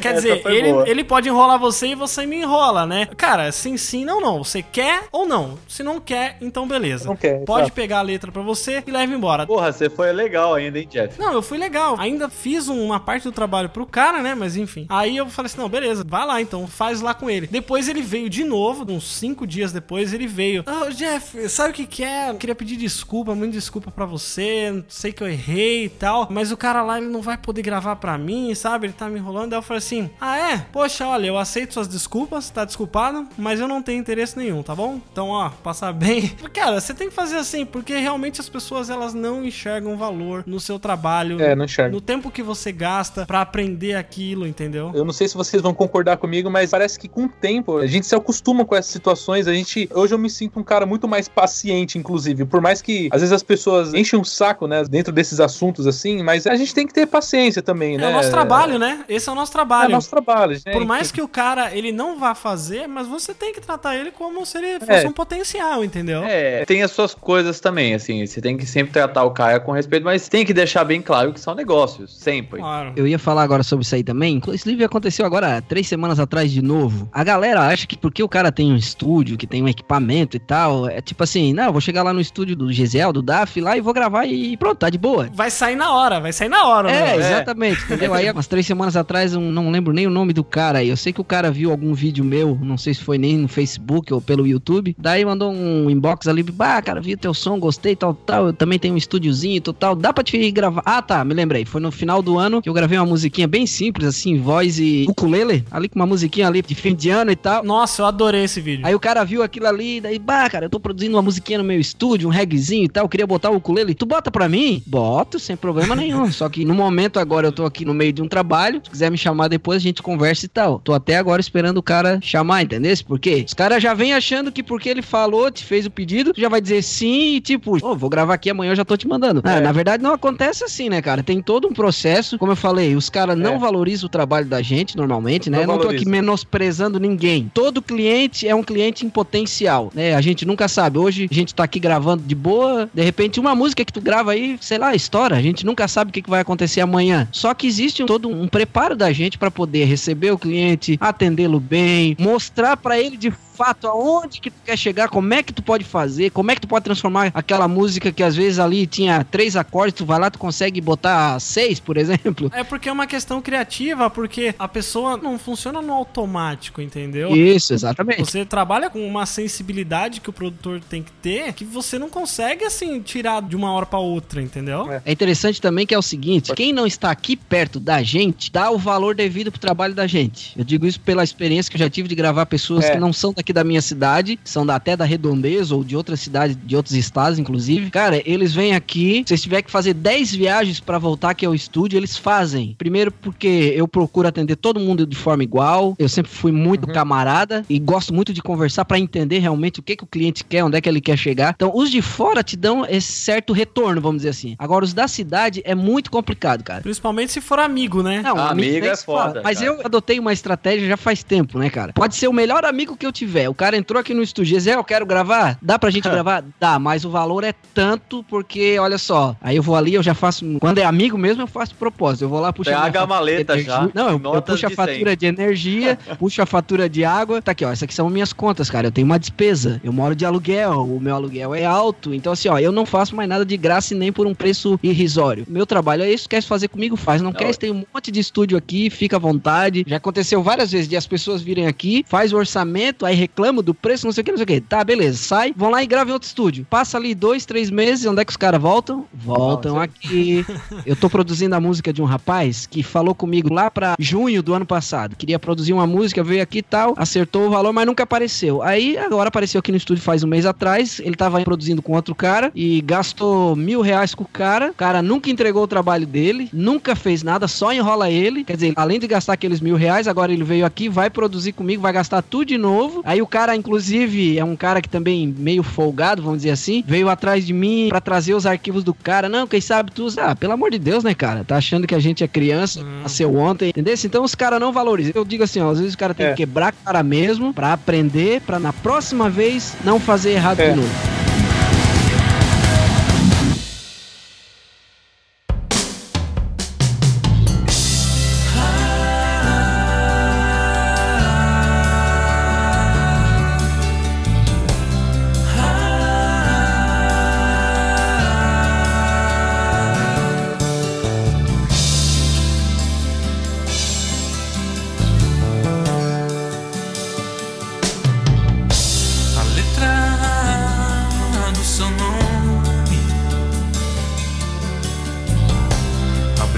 Quer 0.00 0.14
dizer, 0.14 0.46
ele, 0.46 0.72
boa. 0.72 0.88
ele 0.88 1.04
pode 1.04 1.28
enrolar 1.28 1.58
você 1.58 1.88
e 1.88 1.94
você 1.94 2.26
me 2.26 2.40
enrola, 2.40 2.86
né? 2.86 3.06
Cara, 3.16 3.50
sim, 3.52 3.76
sim, 3.76 4.04
não, 4.04 4.20
não. 4.20 4.42
Você 4.42 4.62
quer 4.62 5.04
ou 5.12 5.26
não? 5.26 5.58
Se 5.68 5.82
não 5.82 6.00
quer, 6.00 6.36
então 6.40 6.66
beleza. 6.66 7.06
Não 7.06 7.16
quer, 7.16 7.44
Pode 7.44 7.62
exato. 7.62 7.74
pegar 7.74 7.98
a 7.98 8.02
letra 8.02 8.30
pra 8.30 8.42
você 8.42 8.82
e 8.86 8.90
leva 8.90 9.12
embora. 9.12 9.46
Porra, 9.46 9.72
você 9.72 9.88
foi 9.90 10.12
legal 10.12 10.54
ainda, 10.54 10.78
hein, 10.78 10.88
Jeff? 10.90 11.18
Não, 11.18 11.32
eu 11.32 11.42
fui 11.42 11.58
legal. 11.58 11.96
Ainda 11.98 12.19
fiz 12.28 12.68
um- 12.68 12.84
uma 12.84 13.00
parte 13.00 13.24
do 13.24 13.32
trabalho 13.32 13.68
pro 13.68 13.86
cara, 13.86 14.22
né? 14.22 14.34
Mas 14.34 14.56
enfim. 14.56 14.86
Aí 14.88 15.16
eu 15.16 15.28
falei 15.28 15.46
assim: 15.46 15.58
não, 15.60 15.68
beleza, 15.68 16.04
vai 16.06 16.26
lá 16.26 16.40
então, 16.40 16.66
faz 16.66 17.00
lá 17.00 17.14
com 17.14 17.30
ele. 17.30 17.46
Depois 17.46 17.88
ele 17.88 18.02
veio 18.02 18.28
de 18.28 18.44
novo, 18.44 18.84
uns 18.90 19.04
cinco 19.04 19.46
dias 19.46 19.72
depois, 19.72 20.12
ele 20.12 20.26
veio. 20.26 20.64
Ô, 20.66 20.90
Jeff, 20.90 21.48
sabe 21.48 21.70
o 21.70 21.72
que 21.74 21.86
que 21.86 22.04
é? 22.04 22.30
Eu 22.30 22.34
queria 22.34 22.54
pedir 22.54 22.76
desculpa, 22.76 23.34
muito 23.34 23.52
desculpa 23.52 23.90
pra 23.90 24.04
você. 24.04 24.82
Sei 24.88 25.12
que 25.12 25.22
eu 25.22 25.28
errei 25.28 25.84
e 25.84 25.88
tal. 25.88 26.28
Mas 26.30 26.50
o 26.52 26.56
cara 26.56 26.82
lá, 26.82 26.98
ele 26.98 27.08
não 27.08 27.22
vai 27.22 27.36
poder 27.38 27.62
gravar 27.62 27.96
pra 27.96 28.16
mim, 28.18 28.54
sabe? 28.54 28.86
Ele 28.86 28.92
tá 28.92 29.08
me 29.08 29.18
enrolando. 29.18 29.52
Aí 29.52 29.58
eu 29.58 29.62
falei 29.62 29.78
assim: 29.78 30.10
ah, 30.20 30.36
é? 30.36 30.58
Poxa, 30.72 31.06
olha, 31.06 31.26
eu 31.26 31.38
aceito 31.38 31.74
suas 31.74 31.88
desculpas, 31.88 32.50
tá 32.50 32.64
desculpado, 32.64 33.26
mas 33.38 33.60
eu 33.60 33.68
não 33.68 33.82
tenho 33.82 34.00
interesse 34.00 34.36
nenhum, 34.36 34.62
tá 34.62 34.74
bom? 34.74 35.00
Então, 35.12 35.28
ó, 35.28 35.50
passar 35.50 35.92
bem. 35.92 36.28
Cara, 36.52 36.80
você 36.80 36.92
tem 36.92 37.08
que 37.08 37.14
fazer 37.14 37.36
assim, 37.36 37.64
porque 37.64 37.96
realmente 37.96 38.40
as 38.40 38.48
pessoas 38.48 38.90
elas 38.90 39.14
não 39.14 39.44
enxergam 39.44 39.96
valor 39.96 40.44
no 40.46 40.58
seu 40.60 40.78
trabalho, 40.78 41.40
É, 41.40 41.54
não 41.54 41.64
enxerga. 41.64 41.90
no 41.94 42.00
tempo 42.10 42.30
que 42.30 42.42
você 42.42 42.72
gasta 42.72 43.24
pra 43.24 43.40
aprender 43.40 43.94
aquilo, 43.94 44.46
entendeu? 44.46 44.90
Eu 44.94 45.04
não 45.04 45.12
sei 45.12 45.28
se 45.28 45.36
vocês 45.36 45.62
vão 45.62 45.72
concordar 45.72 46.16
comigo, 46.16 46.50
mas 46.50 46.70
parece 46.70 46.98
que 46.98 47.08
com 47.08 47.24
o 47.24 47.28
tempo 47.28 47.78
a 47.78 47.86
gente 47.86 48.04
se 48.06 48.14
acostuma 48.16 48.64
com 48.64 48.74
essas 48.74 48.90
situações. 48.90 49.46
A 49.46 49.52
gente 49.52 49.88
hoje 49.94 50.12
eu 50.14 50.18
me 50.18 50.28
sinto 50.28 50.58
um 50.58 50.62
cara 50.64 50.84
muito 50.86 51.06
mais 51.06 51.28
paciente, 51.28 51.98
inclusive. 51.98 52.44
Por 52.44 52.60
mais 52.60 52.82
que 52.82 53.08
às 53.12 53.20
vezes 53.20 53.32
as 53.32 53.42
pessoas 53.42 53.94
enchem 53.94 54.18
um 54.18 54.24
saco, 54.24 54.66
né, 54.66 54.82
dentro 54.84 55.12
desses 55.12 55.38
assuntos 55.38 55.86
assim, 55.86 56.22
mas 56.22 56.46
a 56.46 56.56
gente 56.56 56.74
tem 56.74 56.86
que 56.86 56.92
ter 56.92 57.06
paciência 57.06 57.62
também, 57.62 57.94
É 57.94 57.98
né? 57.98 58.08
o 58.08 58.12
nosso 58.12 58.30
trabalho, 58.30 58.78
né? 58.78 59.04
Esse 59.08 59.28
é 59.28 59.32
o 59.32 59.34
nosso 59.34 59.52
É 59.52 59.54
trabalho. 59.54 59.90
nosso 59.92 60.10
trabalho. 60.10 60.58
né? 60.66 60.72
Por 60.72 60.84
mais 60.84 61.12
que 61.12 61.22
o 61.22 61.28
cara 61.28 61.72
ele 61.74 61.92
não 61.92 62.18
vá 62.18 62.34
fazer, 62.34 62.88
mas 62.88 63.06
você 63.06 63.32
tem 63.32 63.52
que 63.52 63.60
tratar 63.60 63.96
ele 63.96 64.10
como 64.10 64.44
se 64.44 64.58
ele 64.58 64.80
fosse 64.80 65.04
É. 65.04 65.08
um 65.08 65.12
potencial, 65.12 65.84
entendeu? 65.84 66.24
É, 66.24 66.64
tem 66.64 66.82
as 66.82 66.90
suas 66.90 67.14
coisas 67.14 67.60
também, 67.60 67.94
assim, 67.94 68.26
você 68.26 68.40
tem 68.40 68.56
que 68.56 68.66
sempre 68.66 68.92
tratar 68.92 69.22
o 69.24 69.30
cara 69.30 69.60
com 69.60 69.70
respeito, 69.72 70.02
mas 70.04 70.28
tem 70.28 70.44
que 70.44 70.52
deixar 70.52 70.84
bem 70.84 71.00
claro 71.00 71.32
que 71.32 71.38
são 71.40 71.52
negócios, 72.00 72.18
sempre. 72.18 72.60
Claro. 72.60 72.92
Eu 72.96 73.06
ia 73.06 73.18
falar 73.18 73.42
agora 73.42 73.62
sobre 73.62 73.84
isso 73.84 73.94
aí 73.94 74.02
também. 74.02 74.36
Inclusive 74.36 74.84
aconteceu 74.84 75.26
agora 75.26 75.60
três 75.62 75.86
semanas 75.86 76.18
atrás 76.18 76.50
de 76.50 76.62
novo. 76.62 77.08
A 77.12 77.22
galera 77.24 77.66
acha 77.66 77.86
que 77.86 77.96
porque 77.96 78.22
o 78.22 78.28
cara 78.28 78.50
tem 78.50 78.72
um 78.72 78.76
estúdio, 78.76 79.36
que 79.36 79.46
tem 79.46 79.62
um 79.62 79.68
equipamento 79.68 80.36
e 80.36 80.40
tal, 80.40 80.88
é 80.88 81.00
tipo 81.00 81.22
assim, 81.22 81.52
não, 81.52 81.64
eu 81.64 81.72
vou 81.72 81.80
chegar 81.80 82.02
lá 82.02 82.12
no 82.12 82.20
estúdio 82.20 82.56
do 82.56 82.72
Gisel, 82.72 83.12
do 83.12 83.22
DAF 83.22 83.60
lá 83.60 83.76
e 83.76 83.80
vou 83.80 83.92
gravar 83.92 84.26
e 84.26 84.56
pronto, 84.56 84.78
tá 84.78 84.90
de 84.90 84.98
boa. 84.98 85.28
Vai 85.32 85.50
sair 85.50 85.76
na 85.76 85.92
hora, 85.92 86.20
vai 86.20 86.32
sair 86.32 86.48
na 86.48 86.66
hora, 86.66 86.90
É, 86.90 87.16
né? 87.16 87.16
exatamente, 87.16 87.82
entendeu? 87.84 88.14
Aí, 88.14 88.30
umas 88.30 88.46
três 88.46 88.66
semanas 88.66 88.96
atrás, 88.96 89.32
eu 89.34 89.40
não 89.40 89.70
lembro 89.70 89.92
nem 89.92 90.06
o 90.06 90.10
nome 90.10 90.32
do 90.32 90.44
cara 90.44 90.78
aí. 90.78 90.88
Eu 90.88 90.96
sei 90.96 91.12
que 91.12 91.20
o 91.20 91.24
cara 91.24 91.50
viu 91.50 91.70
algum 91.70 91.92
vídeo 91.94 92.24
meu, 92.24 92.58
não 92.60 92.78
sei 92.78 92.94
se 92.94 93.02
foi 93.02 93.18
nem 93.18 93.36
no 93.36 93.48
Facebook 93.48 94.12
ou 94.12 94.20
pelo 94.20 94.46
YouTube. 94.46 94.94
Daí 94.98 95.24
mandou 95.24 95.52
um 95.52 95.90
inbox 95.90 96.28
ali, 96.28 96.42
bah, 96.42 96.80
cara, 96.82 97.00
vi 97.00 97.16
teu 97.16 97.34
som, 97.34 97.58
gostei, 97.58 97.94
tal, 97.96 98.14
tal. 98.14 98.46
Eu 98.48 98.52
também 98.52 98.78
tenho 98.78 98.94
um 98.94 98.96
estúdiozinho 98.96 99.56
e 99.56 99.60
tal. 99.60 99.94
Dá 99.94 100.12
pra 100.12 100.22
te 100.24 100.50
gravar? 100.50 100.82
Ah, 100.84 101.02
tá, 101.02 101.24
me 101.24 101.34
lembrei. 101.34 101.64
Foi 101.64 101.80
no 101.80 101.89
final 101.90 102.22
do 102.22 102.38
ano 102.38 102.62
que 102.62 102.68
eu 102.68 102.72
gravei 102.72 102.98
uma 102.98 103.06
musiquinha 103.06 103.46
bem 103.46 103.66
simples, 103.66 104.06
assim, 104.06 104.38
voz 104.40 104.78
e 104.78 105.06
ukulele, 105.08 105.64
ali 105.70 105.88
com 105.88 105.98
uma 105.98 106.06
musiquinha 106.06 106.46
ali 106.46 106.62
de 106.62 106.74
fim 106.74 106.94
de 106.94 107.10
ano 107.10 107.30
e 107.30 107.36
tal. 107.36 107.64
Nossa, 107.64 108.02
eu 108.02 108.06
adorei 108.06 108.44
esse 108.44 108.60
vídeo. 108.60 108.86
Aí 108.86 108.94
o 108.94 109.00
cara 109.00 109.24
viu 109.24 109.42
aquilo 109.42 109.66
ali, 109.66 110.00
daí, 110.00 110.18
bah, 110.18 110.48
cara, 110.48 110.66
eu 110.66 110.70
tô 110.70 110.80
produzindo 110.80 111.16
uma 111.16 111.22
musiquinha 111.22 111.58
no 111.58 111.64
meu 111.64 111.78
estúdio, 111.78 112.28
um 112.28 112.32
reggaezinho 112.32 112.84
e 112.84 112.88
tal, 112.88 113.04
eu 113.04 113.08
queria 113.08 113.26
botar 113.26 113.50
o 113.50 113.56
ukulele. 113.56 113.94
Tu 113.94 114.06
bota 114.06 114.30
pra 114.30 114.48
mim? 114.48 114.82
Boto, 114.86 115.38
sem 115.38 115.56
problema 115.56 115.94
nenhum. 115.94 116.30
Só 116.32 116.48
que 116.48 116.64
no 116.64 116.74
momento 116.74 117.18
agora 117.18 117.48
eu 117.48 117.52
tô 117.52 117.64
aqui 117.64 117.84
no 117.84 117.94
meio 117.94 118.12
de 118.12 118.22
um 118.22 118.28
trabalho, 118.28 118.80
se 118.84 118.90
quiser 118.90 119.10
me 119.10 119.18
chamar 119.18 119.48
depois 119.48 119.76
a 119.76 119.80
gente 119.80 120.02
conversa 120.02 120.46
e 120.46 120.48
tal. 120.48 120.78
Tô 120.80 120.92
até 120.92 121.16
agora 121.16 121.40
esperando 121.40 121.78
o 121.78 121.82
cara 121.82 122.18
chamar, 122.22 122.62
entendeu? 122.62 122.90
Por 123.06 123.18
quê? 123.18 123.44
Os 123.46 123.54
caras 123.54 123.82
já 123.82 123.94
vêm 123.94 124.14
achando 124.14 124.50
que 124.50 124.62
porque 124.62 124.88
ele 124.88 125.02
falou, 125.02 125.50
te 125.50 125.64
fez 125.64 125.86
o 125.86 125.90
pedido, 125.90 126.32
tu 126.32 126.40
já 126.40 126.48
vai 126.48 126.60
dizer 126.60 126.82
sim 126.82 127.36
e 127.36 127.40
tipo, 127.40 127.76
ô, 127.84 127.94
vou 127.94 128.10
gravar 128.10 128.34
aqui 128.34 128.50
amanhã 128.50 128.72
eu 128.72 128.76
já 128.76 128.84
tô 128.84 128.96
te 128.96 129.06
mandando. 129.06 129.40
Ah, 129.44 129.60
na 129.60 129.72
verdade 129.72 130.02
não 130.02 130.12
acontece 130.12 130.64
assim, 130.64 130.88
né, 130.88 131.00
cara? 131.00 131.22
Tem 131.22 131.40
todo 131.40 131.68
um 131.70 131.74
processo, 131.74 132.38
como 132.38 132.52
eu 132.52 132.56
falei, 132.56 132.94
os 132.96 133.08
caras 133.08 133.36
não 133.38 133.54
É. 133.54 133.58
valorizam 133.58 134.06
o 134.06 134.10
trabalho 134.10 134.46
da 134.46 134.60
gente 134.60 134.96
normalmente, 134.96 135.48
né? 135.48 135.58
Não 135.58 135.62
Eu 135.64 135.68
não 135.68 135.78
tô 135.78 135.88
aqui 135.88 136.06
menosprezando 136.08 136.98
ninguém. 136.98 137.50
Todo 137.54 137.80
cliente 137.80 138.46
é 138.48 138.54
um 138.54 138.62
cliente 138.62 139.06
em 139.06 139.10
potencial, 139.10 139.90
né? 139.94 140.14
A 140.14 140.20
gente 140.20 140.44
nunca 140.44 140.68
sabe. 140.68 140.98
Hoje 140.98 141.28
a 141.30 141.34
gente 141.34 141.54
tá 141.54 141.64
aqui 141.64 141.78
gravando 141.78 142.22
de 142.22 142.34
boa, 142.34 142.88
de 142.92 143.02
repente 143.02 143.38
uma 143.38 143.54
música 143.54 143.84
que 143.84 143.92
tu 143.92 144.00
grava 144.00 144.32
aí, 144.32 144.56
sei 144.60 144.78
lá, 144.78 144.94
estoura. 144.94 145.36
A 145.36 145.42
gente 145.42 145.64
nunca 145.64 145.86
sabe 145.86 146.10
o 146.10 146.12
que, 146.12 146.22
que 146.22 146.30
vai 146.30 146.40
acontecer 146.40 146.80
amanhã. 146.80 147.28
Só 147.32 147.54
que 147.54 147.66
existe 147.66 148.02
um- 148.02 148.06
todo 148.06 148.28
um 148.28 148.48
preparo 148.48 148.96
da 148.96 149.12
gente 149.12 149.38
pra 149.38 149.50
poder 149.50 149.84
receber 149.84 150.32
o 150.32 150.38
cliente, 150.38 150.98
atendê-lo 151.00 151.60
bem, 151.60 152.16
mostrar 152.18 152.76
pra 152.76 152.98
ele 152.98 153.16
de 153.16 153.32
fato 153.60 153.86
aonde 153.86 154.40
que 154.40 154.50
tu 154.50 154.56
quer 154.64 154.74
chegar, 154.78 155.10
como 155.10 155.34
é 155.34 155.42
que 155.42 155.52
tu 155.52 155.62
pode 155.62 155.84
fazer, 155.84 156.30
como 156.30 156.50
é 156.50 156.54
que 156.54 156.62
tu 156.62 156.68
pode 156.68 156.82
transformar 156.82 157.30
aquela 157.34 157.68
música 157.68 158.10
que 158.10 158.22
às 158.22 158.34
vezes 158.34 158.58
ali 158.58 158.86
tinha 158.86 159.22
três 159.22 159.54
acordes, 159.54 159.92
tu 159.98 160.06
vai 160.06 160.18
lá, 160.18 160.30
tu 160.30 160.38
consegue 160.38 160.80
botar 160.80 161.38
seis, 161.40 161.78
por 161.78 161.98
exemplo. 161.98 162.50
É 162.54 162.64
porque 162.64 162.88
é 162.88 162.92
uma 162.92 163.06
questão 163.06 163.42
criativa, 163.42 164.08
porque 164.08 164.54
a 164.58 164.66
pessoa 164.66 165.18
não 165.18 165.38
funciona 165.38 165.82
no 165.82 165.92
automático, 165.92 166.80
entendeu? 166.80 167.36
Isso, 167.36 167.74
exatamente. 167.74 168.20
Você 168.24 168.46
trabalha 168.46 168.88
com 168.88 169.06
uma 169.06 169.26
sensibilidade 169.26 170.22
que 170.22 170.30
o 170.30 170.32
produtor 170.32 170.80
tem 170.88 171.02
que 171.02 171.12
ter, 171.12 171.52
que 171.52 171.64
você 171.64 171.98
não 171.98 172.08
consegue, 172.08 172.64
assim, 172.64 173.00
tirar 173.02 173.42
de 173.42 173.54
uma 173.54 173.72
hora 173.72 173.84
pra 173.84 173.98
outra, 173.98 174.40
entendeu? 174.40 174.90
É 175.04 175.12
interessante 175.12 175.60
também 175.60 175.86
que 175.86 175.94
é 175.94 175.98
o 175.98 176.02
seguinte: 176.02 176.54
quem 176.54 176.72
não 176.72 176.86
está 176.86 177.10
aqui 177.10 177.36
perto 177.36 177.78
da 177.78 178.02
gente, 178.02 178.50
dá 178.50 178.70
o 178.70 178.78
valor 178.78 179.14
devido 179.14 179.50
pro 179.50 179.60
trabalho 179.60 179.94
da 179.94 180.06
gente. 180.06 180.58
Eu 180.58 180.64
digo 180.64 180.86
isso 180.86 181.00
pela 181.00 181.22
experiência 181.22 181.70
que 181.70 181.76
eu 181.76 181.80
já 181.80 181.90
tive 181.90 182.08
de 182.08 182.14
gravar 182.14 182.46
pessoas 182.46 182.84
É. 182.86 182.92
que 182.92 182.98
não 182.98 183.12
são 183.12 183.32
daqui 183.50 183.52
da 183.52 183.64
minha 183.64 183.82
cidade, 183.82 184.38
são 184.44 184.64
da, 184.64 184.76
até 184.76 184.96
da 184.96 185.04
Redondeza 185.04 185.74
ou 185.74 185.84
de 185.84 185.96
outras 185.96 186.20
cidades, 186.20 186.56
de 186.64 186.76
outros 186.76 186.94
estados, 186.94 187.38
inclusive. 187.38 187.90
Cara, 187.90 188.22
eles 188.24 188.54
vêm 188.54 188.74
aqui, 188.74 189.24
se 189.26 189.36
tiver 189.36 189.62
que 189.62 189.70
fazer 189.70 189.94
10 189.94 190.34
viagens 190.34 190.80
pra 190.80 190.98
voltar 190.98 191.30
aqui 191.30 191.44
ao 191.44 191.54
estúdio, 191.54 191.96
eles 191.96 192.16
fazem. 192.16 192.74
Primeiro 192.78 193.10
porque 193.12 193.72
eu 193.74 193.86
procuro 193.86 194.28
atender 194.28 194.56
todo 194.56 194.80
mundo 194.80 195.06
de 195.06 195.16
forma 195.16 195.42
igual. 195.42 195.94
Eu 195.98 196.08
sempre 196.08 196.30
fui 196.30 196.52
muito 196.52 196.86
camarada 196.86 197.64
e 197.68 197.78
gosto 197.78 198.14
muito 198.14 198.32
de 198.32 198.42
conversar 198.42 198.84
pra 198.84 198.98
entender 198.98 199.38
realmente 199.38 199.80
o 199.80 199.82
que, 199.82 199.96
que 199.96 200.04
o 200.04 200.06
cliente 200.06 200.44
quer, 200.44 200.64
onde 200.64 200.76
é 200.76 200.80
que 200.80 200.88
ele 200.88 201.00
quer 201.00 201.16
chegar. 201.16 201.52
Então, 201.54 201.72
os 201.74 201.90
de 201.90 202.00
fora 202.00 202.42
te 202.42 202.56
dão 202.56 202.86
esse 202.88 203.12
certo 203.12 203.52
retorno, 203.52 204.00
vamos 204.00 204.18
dizer 204.18 204.30
assim. 204.30 204.54
Agora, 204.58 204.84
os 204.84 204.94
da 204.94 205.08
cidade 205.08 205.60
é 205.64 205.74
muito 205.74 206.10
complicado, 206.10 206.62
cara. 206.62 206.80
Principalmente 206.82 207.32
se 207.32 207.40
for 207.40 207.58
amigo, 207.58 208.02
né? 208.02 208.22
Não, 208.22 208.38
Amigo 208.38 208.80
nem 208.80 208.90
é 208.90 208.96
foda, 208.96 209.40
Mas 209.42 209.58
cara. 209.58 209.70
eu 209.70 209.80
adotei 209.84 210.18
uma 210.18 210.32
estratégia 210.32 210.86
já 210.88 210.96
faz 210.96 211.22
tempo, 211.22 211.58
né, 211.58 211.68
cara? 211.70 211.92
Pode 211.92 212.14
ser 212.14 212.28
o 212.28 212.32
melhor 212.32 212.64
amigo 212.64 212.96
que 212.96 213.06
eu 213.06 213.12
tiver. 213.30 213.48
O 213.48 213.54
cara 213.54 213.76
entrou 213.76 214.00
aqui 214.00 214.12
no 214.12 214.22
estúdio, 214.22 214.58
Zé, 214.60 214.74
eu 214.74 214.84
quero 214.84 215.06
gravar? 215.06 215.56
Dá 215.62 215.78
pra 215.78 215.90
gente 215.90 216.08
gravar? 216.10 216.44
Dá, 216.58 216.78
mas 216.78 217.04
o 217.04 217.10
valor 217.10 217.44
é 217.44 217.54
tanto 217.72 218.24
porque, 218.24 218.78
olha 218.78 218.98
só, 218.98 219.36
aí 219.40 219.56
eu 219.56 219.62
vou 219.62 219.76
ali, 219.76 219.94
eu 219.94 220.02
já 220.02 220.14
faço. 220.14 220.44
Quando 220.58 220.78
é 220.78 220.84
amigo 220.84 221.16
mesmo, 221.16 221.42
eu 221.42 221.46
faço 221.46 221.74
propósito. 221.76 222.24
Eu 222.24 222.28
vou 222.28 222.40
lá, 222.40 222.52
puxo 222.52 222.70
Pega 222.70 223.02
a 223.02 223.06
maleta 223.06 223.58
já, 223.60 223.88
Não, 223.94 224.10
eu, 224.10 224.34
eu 224.34 224.42
puxo 224.42 224.66
a 224.66 224.70
fatura 224.70 225.16
de 225.16 225.26
energia, 225.26 225.98
puxo 226.18 226.42
a 226.42 226.46
fatura 226.46 226.88
de 226.88 227.04
água. 227.04 227.40
Tá 227.40 227.52
aqui, 227.52 227.64
ó. 227.64 227.70
Essas 227.70 227.84
aqui 227.84 227.94
são 227.94 228.10
minhas 228.10 228.32
contas, 228.32 228.68
cara. 228.68 228.88
Eu 228.88 228.92
tenho 228.92 229.06
uma 229.06 229.18
despesa. 229.18 229.80
Eu 229.84 229.92
moro 229.92 230.16
de 230.16 230.26
aluguel. 230.26 230.84
O 230.84 231.00
meu 231.00 231.14
aluguel 231.14 231.54
é 231.54 231.64
alto. 231.64 232.12
Então, 232.12 232.32
assim, 232.32 232.48
ó, 232.48 232.58
eu 232.58 232.72
não 232.72 232.84
faço 232.84 233.14
mais 233.14 233.28
nada 233.28 233.44
de 233.44 233.56
graça 233.56 233.94
e 233.94 233.96
nem 233.96 234.12
por 234.12 234.26
um 234.26 234.34
preço 234.34 234.78
irrisório. 234.82 235.44
Meu 235.48 235.64
trabalho 235.64 236.02
é 236.02 236.10
isso. 236.10 236.28
Quer 236.28 236.42
fazer 236.42 236.68
comigo? 236.68 236.96
Faz. 236.96 237.22
Não, 237.22 237.32
quer? 237.32 237.54
Tem 237.56 237.70
um 237.70 237.84
monte 237.94 238.10
de 238.10 238.18
estúdio 238.18 238.58
aqui. 238.58 238.90
Fica 238.90 239.16
à 239.16 239.20
vontade. 239.20 239.84
Já 239.86 239.96
aconteceu 239.96 240.42
várias 240.42 240.72
vezes 240.72 240.88
de 240.88 240.96
as 240.96 241.06
pessoas 241.06 241.42
virem 241.42 241.66
aqui, 241.66 242.04
faz 242.06 242.32
o 242.32 242.36
orçamento, 242.36 243.04
aí 243.06 243.19
reclamam 243.20 243.62
do 243.62 243.74
preço, 243.74 244.06
não 244.06 244.12
sei 244.12 244.22
o 244.22 244.24
que, 244.24 244.30
não 244.30 244.38
sei 244.38 244.44
o 244.44 244.46
que. 244.46 244.60
Tá, 244.60 244.82
beleza. 244.82 245.18
Sai, 245.18 245.54
vão 245.56 245.70
lá 245.70 245.82
e 245.82 245.86
gravam 245.86 246.10
em 246.10 246.14
outro 246.14 246.26
estúdio. 246.26 246.66
Passa 246.68 246.96
ali 246.96 247.14
dois, 247.14 247.44
três 247.44 247.70
meses. 247.70 248.06
Onde 248.06 248.20
é 248.20 248.24
que 248.24 248.32
os 248.32 248.36
caras 248.36 248.60
voltam? 248.60 249.06
Voltam 249.12 249.78
aqui. 249.78 250.44
Eu 250.84 250.96
tô 250.96 251.08
produzindo 251.08 251.54
a 251.54 251.60
música 251.60 251.92
de 251.92 252.02
um 252.02 252.04
rapaz 252.04 252.66
que 252.66 252.82
falou 252.82 253.14
comigo 253.14 253.52
lá 253.52 253.70
pra 253.70 253.94
junho 253.98 254.42
do 254.42 254.54
ano 254.54 254.66
passado. 254.66 255.16
Queria 255.16 255.38
produzir 255.38 255.72
uma 255.72 255.86
música, 255.86 256.22
veio 256.22 256.42
aqui 256.42 256.58
e 256.58 256.62
tal, 256.62 256.94
acertou 256.96 257.46
o 257.46 257.50
valor, 257.50 257.72
mas 257.72 257.86
nunca 257.86 258.02
apareceu. 258.02 258.62
Aí 258.62 258.96
agora 258.96 259.28
apareceu 259.28 259.58
aqui 259.58 259.70
no 259.70 259.76
estúdio 259.76 260.02
faz 260.02 260.24
um 260.24 260.26
mês 260.26 260.46
atrás. 260.46 261.00
Ele 261.00 261.14
tava 261.14 261.40
produzindo 261.42 261.82
com 261.82 261.92
outro 261.92 262.14
cara 262.14 262.50
e 262.54 262.80
gastou 262.80 263.54
mil 263.54 263.80
reais 263.80 264.14
com 264.14 264.24
o 264.24 264.28
cara. 264.28 264.70
O 264.70 264.74
cara 264.74 265.02
nunca 265.02 265.30
entregou 265.30 265.62
o 265.62 265.68
trabalho 265.68 266.06
dele, 266.06 266.48
nunca 266.52 266.96
fez 266.96 267.22
nada, 267.22 267.46
só 267.46 267.72
enrola 267.72 268.10
ele. 268.10 268.44
Quer 268.44 268.54
dizer, 268.54 268.72
além 268.76 268.98
de 268.98 269.06
gastar 269.06 269.34
aqueles 269.34 269.60
mil 269.60 269.76
reais, 269.76 270.08
agora 270.08 270.32
ele 270.32 270.44
veio 270.44 270.64
aqui, 270.64 270.88
vai 270.88 271.10
produzir 271.10 271.52
comigo, 271.52 271.82
vai 271.82 271.92
gastar 271.92 272.22
tudo 272.22 272.46
de 272.46 272.58
novo. 272.58 273.02
Aí 273.10 273.20
o 273.20 273.26
cara, 273.26 273.56
inclusive, 273.56 274.38
é 274.38 274.44
um 274.44 274.54
cara 274.54 274.80
que 274.80 274.88
também 274.88 275.26
meio 275.36 275.64
folgado, 275.64 276.22
vamos 276.22 276.38
dizer 276.38 276.50
assim, 276.50 276.84
veio 276.86 277.08
atrás 277.08 277.44
de 277.44 277.52
mim 277.52 277.88
pra 277.88 278.00
trazer 278.00 278.34
os 278.34 278.46
arquivos 278.46 278.84
do 278.84 278.94
cara. 278.94 279.28
Não, 279.28 279.48
quem 279.48 279.60
sabe 279.60 279.90
tu 279.90 280.04
usa. 280.04 280.26
Ah, 280.26 280.36
pelo 280.36 280.52
amor 280.52 280.70
de 280.70 280.78
Deus, 280.78 281.02
né, 281.02 281.12
cara? 281.12 281.42
Tá 281.42 281.56
achando 281.56 281.88
que 281.88 281.94
a 281.96 281.98
gente 281.98 282.22
é 282.22 282.28
criança, 282.28 282.84
nasceu 283.02 283.34
ontem, 283.36 283.70
entendeu? 283.70 283.94
Então 284.04 284.22
os 284.22 284.36
caras 284.36 284.60
não 284.60 284.72
valorizam. 284.72 285.10
Eu 285.16 285.24
digo 285.24 285.42
assim, 285.42 285.58
ó, 285.60 285.72
às 285.72 285.80
vezes 285.80 285.94
o 285.94 285.98
cara 285.98 286.14
tem 286.14 286.26
É. 286.26 286.30
que 286.30 286.36
quebrar 286.36 286.68
a 286.68 286.72
cara 286.72 287.02
mesmo 287.02 287.52
pra 287.52 287.72
aprender, 287.72 288.42
pra 288.42 288.60
na 288.60 288.72
próxima 288.72 289.28
vez 289.28 289.74
não 289.84 289.98
fazer 289.98 290.30
errado 290.30 290.60
É. 290.60 290.70
de 290.70 290.76
novo. 290.76 291.29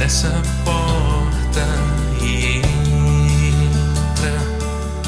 Essa 0.02 0.32
porta 0.64 1.64
e. 2.20 2.61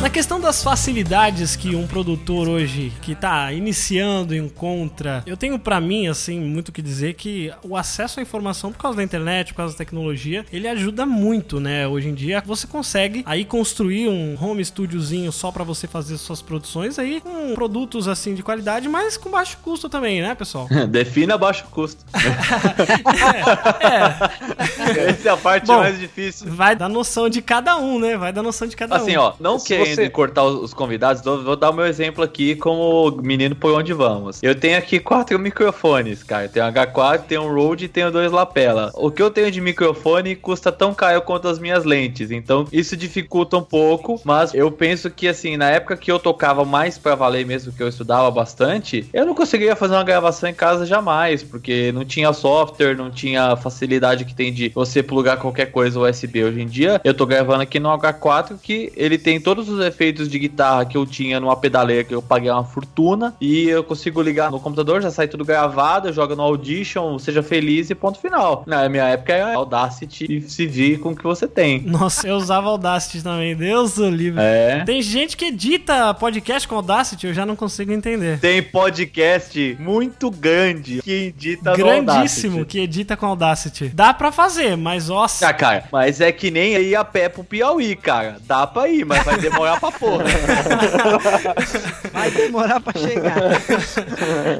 Na 0.05 0.11
questão 0.11 0.39
das 0.39 0.63
facilidades 0.63 1.57
que 1.57 1.75
um 1.75 1.87
produtor 1.87 2.47
hoje 2.47 2.93
que 3.01 3.15
tá 3.15 3.51
iniciando 3.55 4.37
encontra, 4.37 5.23
eu 5.27 5.35
tenho 5.35 5.59
pra 5.59 5.81
mim 5.81 6.09
assim 6.09 6.39
muito 6.39 6.69
o 6.69 6.73
que 6.73 6.83
dizer 6.83 7.15
que 7.15 7.51
o 7.63 7.75
acesso 7.75 8.21
à 8.21 8.23
informação 8.23 8.71
por 8.71 8.77
causa 8.79 8.99
da 8.99 9.03
internet, 9.03 9.55
por 9.55 9.57
causa 9.57 9.73
da 9.73 9.79
tecnologia, 9.79 10.45
ele 10.53 10.69
ajuda 10.69 11.07
muito, 11.07 11.59
né? 11.59 11.89
Hoje 11.89 12.11
em 12.11 12.15
dia 12.15 12.43
você 12.45 12.67
consegue 12.67 13.23
aí 13.25 13.47
construir 13.47 14.09
um 14.11 14.37
home 14.39 14.63
studiozinho 14.63 15.33
só 15.33 15.51
pra 15.51 15.65
você 15.65 15.87
fazer 15.87 16.19
suas 16.19 16.43
produções 16.43 16.99
aí 16.99 17.23
com 17.23 17.55
produtos 17.55 18.07
assim 18.07 18.35
de 18.35 18.43
qualidade, 18.43 18.87
mas 18.91 19.17
com 19.17 19.31
baixo 19.31 19.57
custo 19.63 19.89
também, 19.89 20.21
né, 20.21 20.35
pessoal? 20.35 20.69
Defina 20.87 21.39
baixo 21.39 21.65
custo. 21.71 22.05
É, 23.81 25.11
Essa 25.11 25.29
é 25.29 25.33
a 25.33 25.37
parte 25.37 25.67
Bom, 25.67 25.79
mais 25.79 25.99
difícil. 25.99 26.53
vai 26.53 26.75
dar 26.75 26.89
noção 26.89 27.29
de 27.29 27.41
cada 27.41 27.77
um, 27.77 27.99
né? 27.99 28.17
Vai 28.17 28.33
dar 28.33 28.43
noção 28.43 28.67
de 28.67 28.77
cada 28.77 28.97
Assim, 28.97 29.17
um. 29.17 29.21
ó, 29.21 29.35
não 29.41 29.59
Se 29.59 29.94
você- 29.95 30.11
cortar 30.11 30.45
os 30.45 30.65
os 30.65 30.73
convidados, 30.73 31.21
então 31.21 31.43
vou 31.45 31.57
dar 31.57 31.71
o 31.71 31.75
meu 31.75 31.85
exemplo 31.87 32.25
aqui 32.25 32.55
como 32.57 33.11
menino 33.23 33.55
por 33.55 33.73
onde 33.73 33.93
vamos. 33.93 34.43
Eu 34.43 34.55
tenho 34.55 34.79
aqui 34.79 34.99
quatro 34.99 35.39
microfones, 35.39 36.23
cara. 36.23 36.49
Tenho 36.49 36.65
um 36.65 36.69
H4, 36.69 37.23
tenho 37.29 37.43
um 37.43 37.53
Rode 37.55 37.85
e 37.85 37.89
tenho 37.89 38.11
dois 38.11 38.33
lapela. 38.33 38.91
O 38.95 39.11
que 39.11 39.21
eu 39.23 39.31
tenho 39.31 39.51
de 39.51 39.61
microfone 39.61 40.35
custa 40.37 40.73
tão 40.73 40.95
caro 40.95 41.21
quanto 41.23 41.49
as 41.49 41.59
minhas 41.59 41.85
lentes, 41.85 42.31
então 42.31 42.67
isso 42.73 42.97
dificulta 42.97 43.57
um 43.59 43.63
pouco, 43.63 44.21
mas 44.25 44.55
eu 44.55 44.71
penso 44.71 45.11
que 45.11 45.29
assim, 45.29 45.57
na 45.57 45.69
época 45.71 45.97
que 45.97 46.11
eu 46.11 46.19
tocava 46.19 46.65
mais 46.65 46.97
pra 46.97 47.15
valer 47.15 47.45
mesmo, 47.45 47.73
que 47.73 47.83
eu 47.83 47.89
estudava 47.89 48.31
bastante, 48.31 49.07
eu 49.13 49.27
não 49.27 49.35
conseguiria 49.35 49.77
fazer 49.77 49.95
uma 49.95 50.05
gravação 50.05 50.49
em 50.49 50.55
casa 50.55 50.87
jamais, 50.87 51.43
porque 51.43 51.93
não 51.93 52.05
tinha 52.05 52.33
software, 52.33 52.95
não 52.97 53.11
tinha 53.11 53.53
a 53.53 53.57
facilidade 53.57 54.25
que 54.25 54.35
tem 54.35 54.53
de 54.53 54.71
você 54.75 55.03
plugar 55.03 55.37
qualquer 55.39 55.67
coisa 55.71 55.99
USB 56.01 56.45
hoje 56.45 56.61
em 56.63 56.67
dia. 56.67 57.01
Eu 57.05 57.13
tô 57.15 57.27
gravando 57.27 57.63
aqui 57.63 57.79
no 57.79 57.89
H4 57.91 58.57
que 58.63 58.93
ele 58.97 59.19
tem 59.19 59.41
todos 59.41 59.69
os 59.69 59.84
efeitos 59.85 60.29
de 60.29 60.39
guitarra 60.39 60.85
que 60.85 60.97
eu 60.97 61.07
tinha 61.07 61.39
numa 61.39 61.57
pedaleira 61.57 62.05
que 62.05 62.15
eu 62.15 62.23
paguei 62.23 62.51
uma 62.51 62.65
fortuna 62.65 63.35
e 63.41 63.69
eu 63.69 63.85
consigo 63.85 64.21
ligar 64.21 64.51
no 64.51 64.59
computador, 64.59 65.01
já 65.01 65.11
sai 65.11 65.29
tudo 65.29 65.45
gravado, 65.45 66.09
eu 66.09 66.13
jogo 66.13 66.35
no 66.35 66.43
Audition, 66.43 67.19
seja 67.19 67.43
feliz 67.43 67.91
e 67.91 67.95
ponto 67.95 68.19
final. 68.19 68.65
Na 68.67 68.89
minha 68.89 69.05
época 69.05 69.33
era 69.33 69.55
Audacity 69.55 70.27
e 70.29 70.41
se 70.43 70.67
vir 70.67 70.99
com 70.99 71.11
o 71.11 71.17
que 71.17 71.25
você 71.25 71.47
tem. 71.47 71.81
Nossa, 71.83 72.27
eu 72.27 72.37
usava 72.37 72.69
Audacity 72.69 73.23
também, 73.23 73.55
Deus 73.55 73.95
do 73.95 74.09
livre. 74.09 74.41
É. 74.43 74.83
Tem 74.85 75.01
gente 75.03 75.37
que 75.37 75.47
edita 75.47 76.13
podcast 76.15 76.67
com 76.67 76.77
Audacity, 76.77 77.27
eu 77.27 77.35
já 77.35 77.47
não 77.47 77.57
consigo 77.57 77.93
entender. 77.93 78.39
Tem 78.41 78.63
podcast 78.63 79.77
muito 79.79 80.31
grande 80.31 81.03
que 81.03 81.11
edita 81.11 81.77
Grandíssimo 81.77 82.65
que 82.65 82.81
edita 82.81 83.17
com 83.17 83.27
Audacity. 83.27 83.89
Dá 83.89 84.13
pra 84.15 84.33
fazer, 84.33 84.77
mas 84.77 85.09
nossa. 85.09 85.49
Ah, 85.49 85.53
cara, 85.53 85.85
mas 85.93 86.21
é 86.21 86.33
que 86.33 86.51
nem 86.51 86.75
ir 86.75 86.97
a 86.97 87.05
pé 87.05 87.29
pro 87.29 87.45
Piauí, 87.45 87.95
cara. 87.97 88.37
Dá 88.47 88.67
pra 88.67 88.89
ir, 88.89 89.05
mas 89.05 89.25
vai 89.25 89.39
demorar 89.39 89.64
pra 89.81 89.93
porra. 89.93 90.25
Vai 92.13 92.31
demorar 92.31 92.81
pra 92.81 92.99
chegar. 92.99 93.39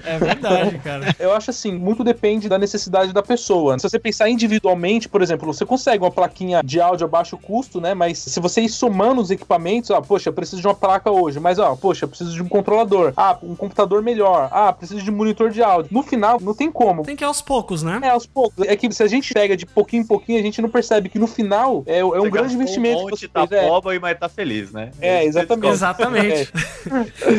É 0.05 0.19
verdade, 0.19 0.79
cara. 0.79 1.15
Eu 1.19 1.33
acho 1.33 1.51
assim, 1.51 1.73
muito 1.73 2.03
depende 2.03 2.49
da 2.49 2.59
necessidade 2.59 3.13
da 3.13 3.23
pessoa. 3.23 3.79
Se 3.79 3.89
você 3.89 3.99
pensar 3.99 4.29
individualmente, 4.29 5.09
por 5.09 5.23
exemplo, 5.23 5.53
você 5.53 5.65
consegue 5.65 6.05
uma 6.05 6.11
plaquinha 6.11 6.63
de 6.65 6.81
áudio 6.81 7.07
a 7.07 7.09
baixo 7.09 7.37
custo, 7.37 7.81
né? 7.81 7.95
Mas 7.95 8.19
se 8.19 8.41
você 8.41 8.61
ir 8.63 8.69
somando 8.69 9.21
os 9.21 9.31
equipamentos, 9.31 9.91
ah, 9.91 10.01
poxa, 10.01 10.29
eu 10.29 10.33
preciso 10.33 10.61
de 10.61 10.67
uma 10.67 10.75
placa 10.75 11.11
hoje, 11.11 11.39
mas 11.41 11.59
ó, 11.59 11.75
poxa, 11.77 12.05
eu 12.05 12.09
preciso 12.09 12.33
de 12.33 12.43
um 12.43 12.49
controlador. 12.49 13.13
Ah, 13.17 13.37
um 13.43 13.55
computador 13.55 14.03
melhor. 14.03 14.49
Ah, 14.51 14.73
preciso 14.73 15.03
de 15.03 15.11
um 15.11 15.15
monitor 15.15 15.51
de 15.51 15.63
áudio. 15.63 15.93
No 15.93 16.03
final, 16.03 16.41
não 16.41 16.55
tem 16.55 16.71
como. 16.71 17.03
Tem 17.03 17.17
que 17.17 17.25
ir 17.25 17.27
aos 17.27 17.41
poucos, 17.41 17.83
né? 17.83 18.01
É, 18.03 18.11
aos 18.11 18.27
poucos. 18.27 18.67
É 18.67 18.77
que 18.77 18.91
se 18.93 19.03
a 19.03 19.07
gente 19.07 19.33
pega 19.33 19.57
de 19.57 19.67
pouquinho 19.67 20.03
em 20.03 20.07
pouquinho, 20.07 20.39
a 20.39 20.43
gente 20.43 20.61
não 20.61 20.69
percebe 20.69 21.09
que 21.09 21.19
no 21.19 21.27
final 21.27 21.83
é, 21.87 21.99
é 21.99 22.05
um 22.05 22.31
grande 22.31 22.55
investimento 22.55 23.03
Um 23.03 23.05
que 23.05 23.11
monte, 23.11 23.21
você 23.21 23.29
tá 23.29 23.47
fez. 23.47 23.63
É, 23.63 23.69
pobre, 23.69 23.99
mas 23.99 24.19
tá 24.19 24.29
feliz, 24.29 24.73
né? 24.73 24.91
É, 25.01 25.25
exatamente. 25.25 25.73
Exatamente. 25.73 26.53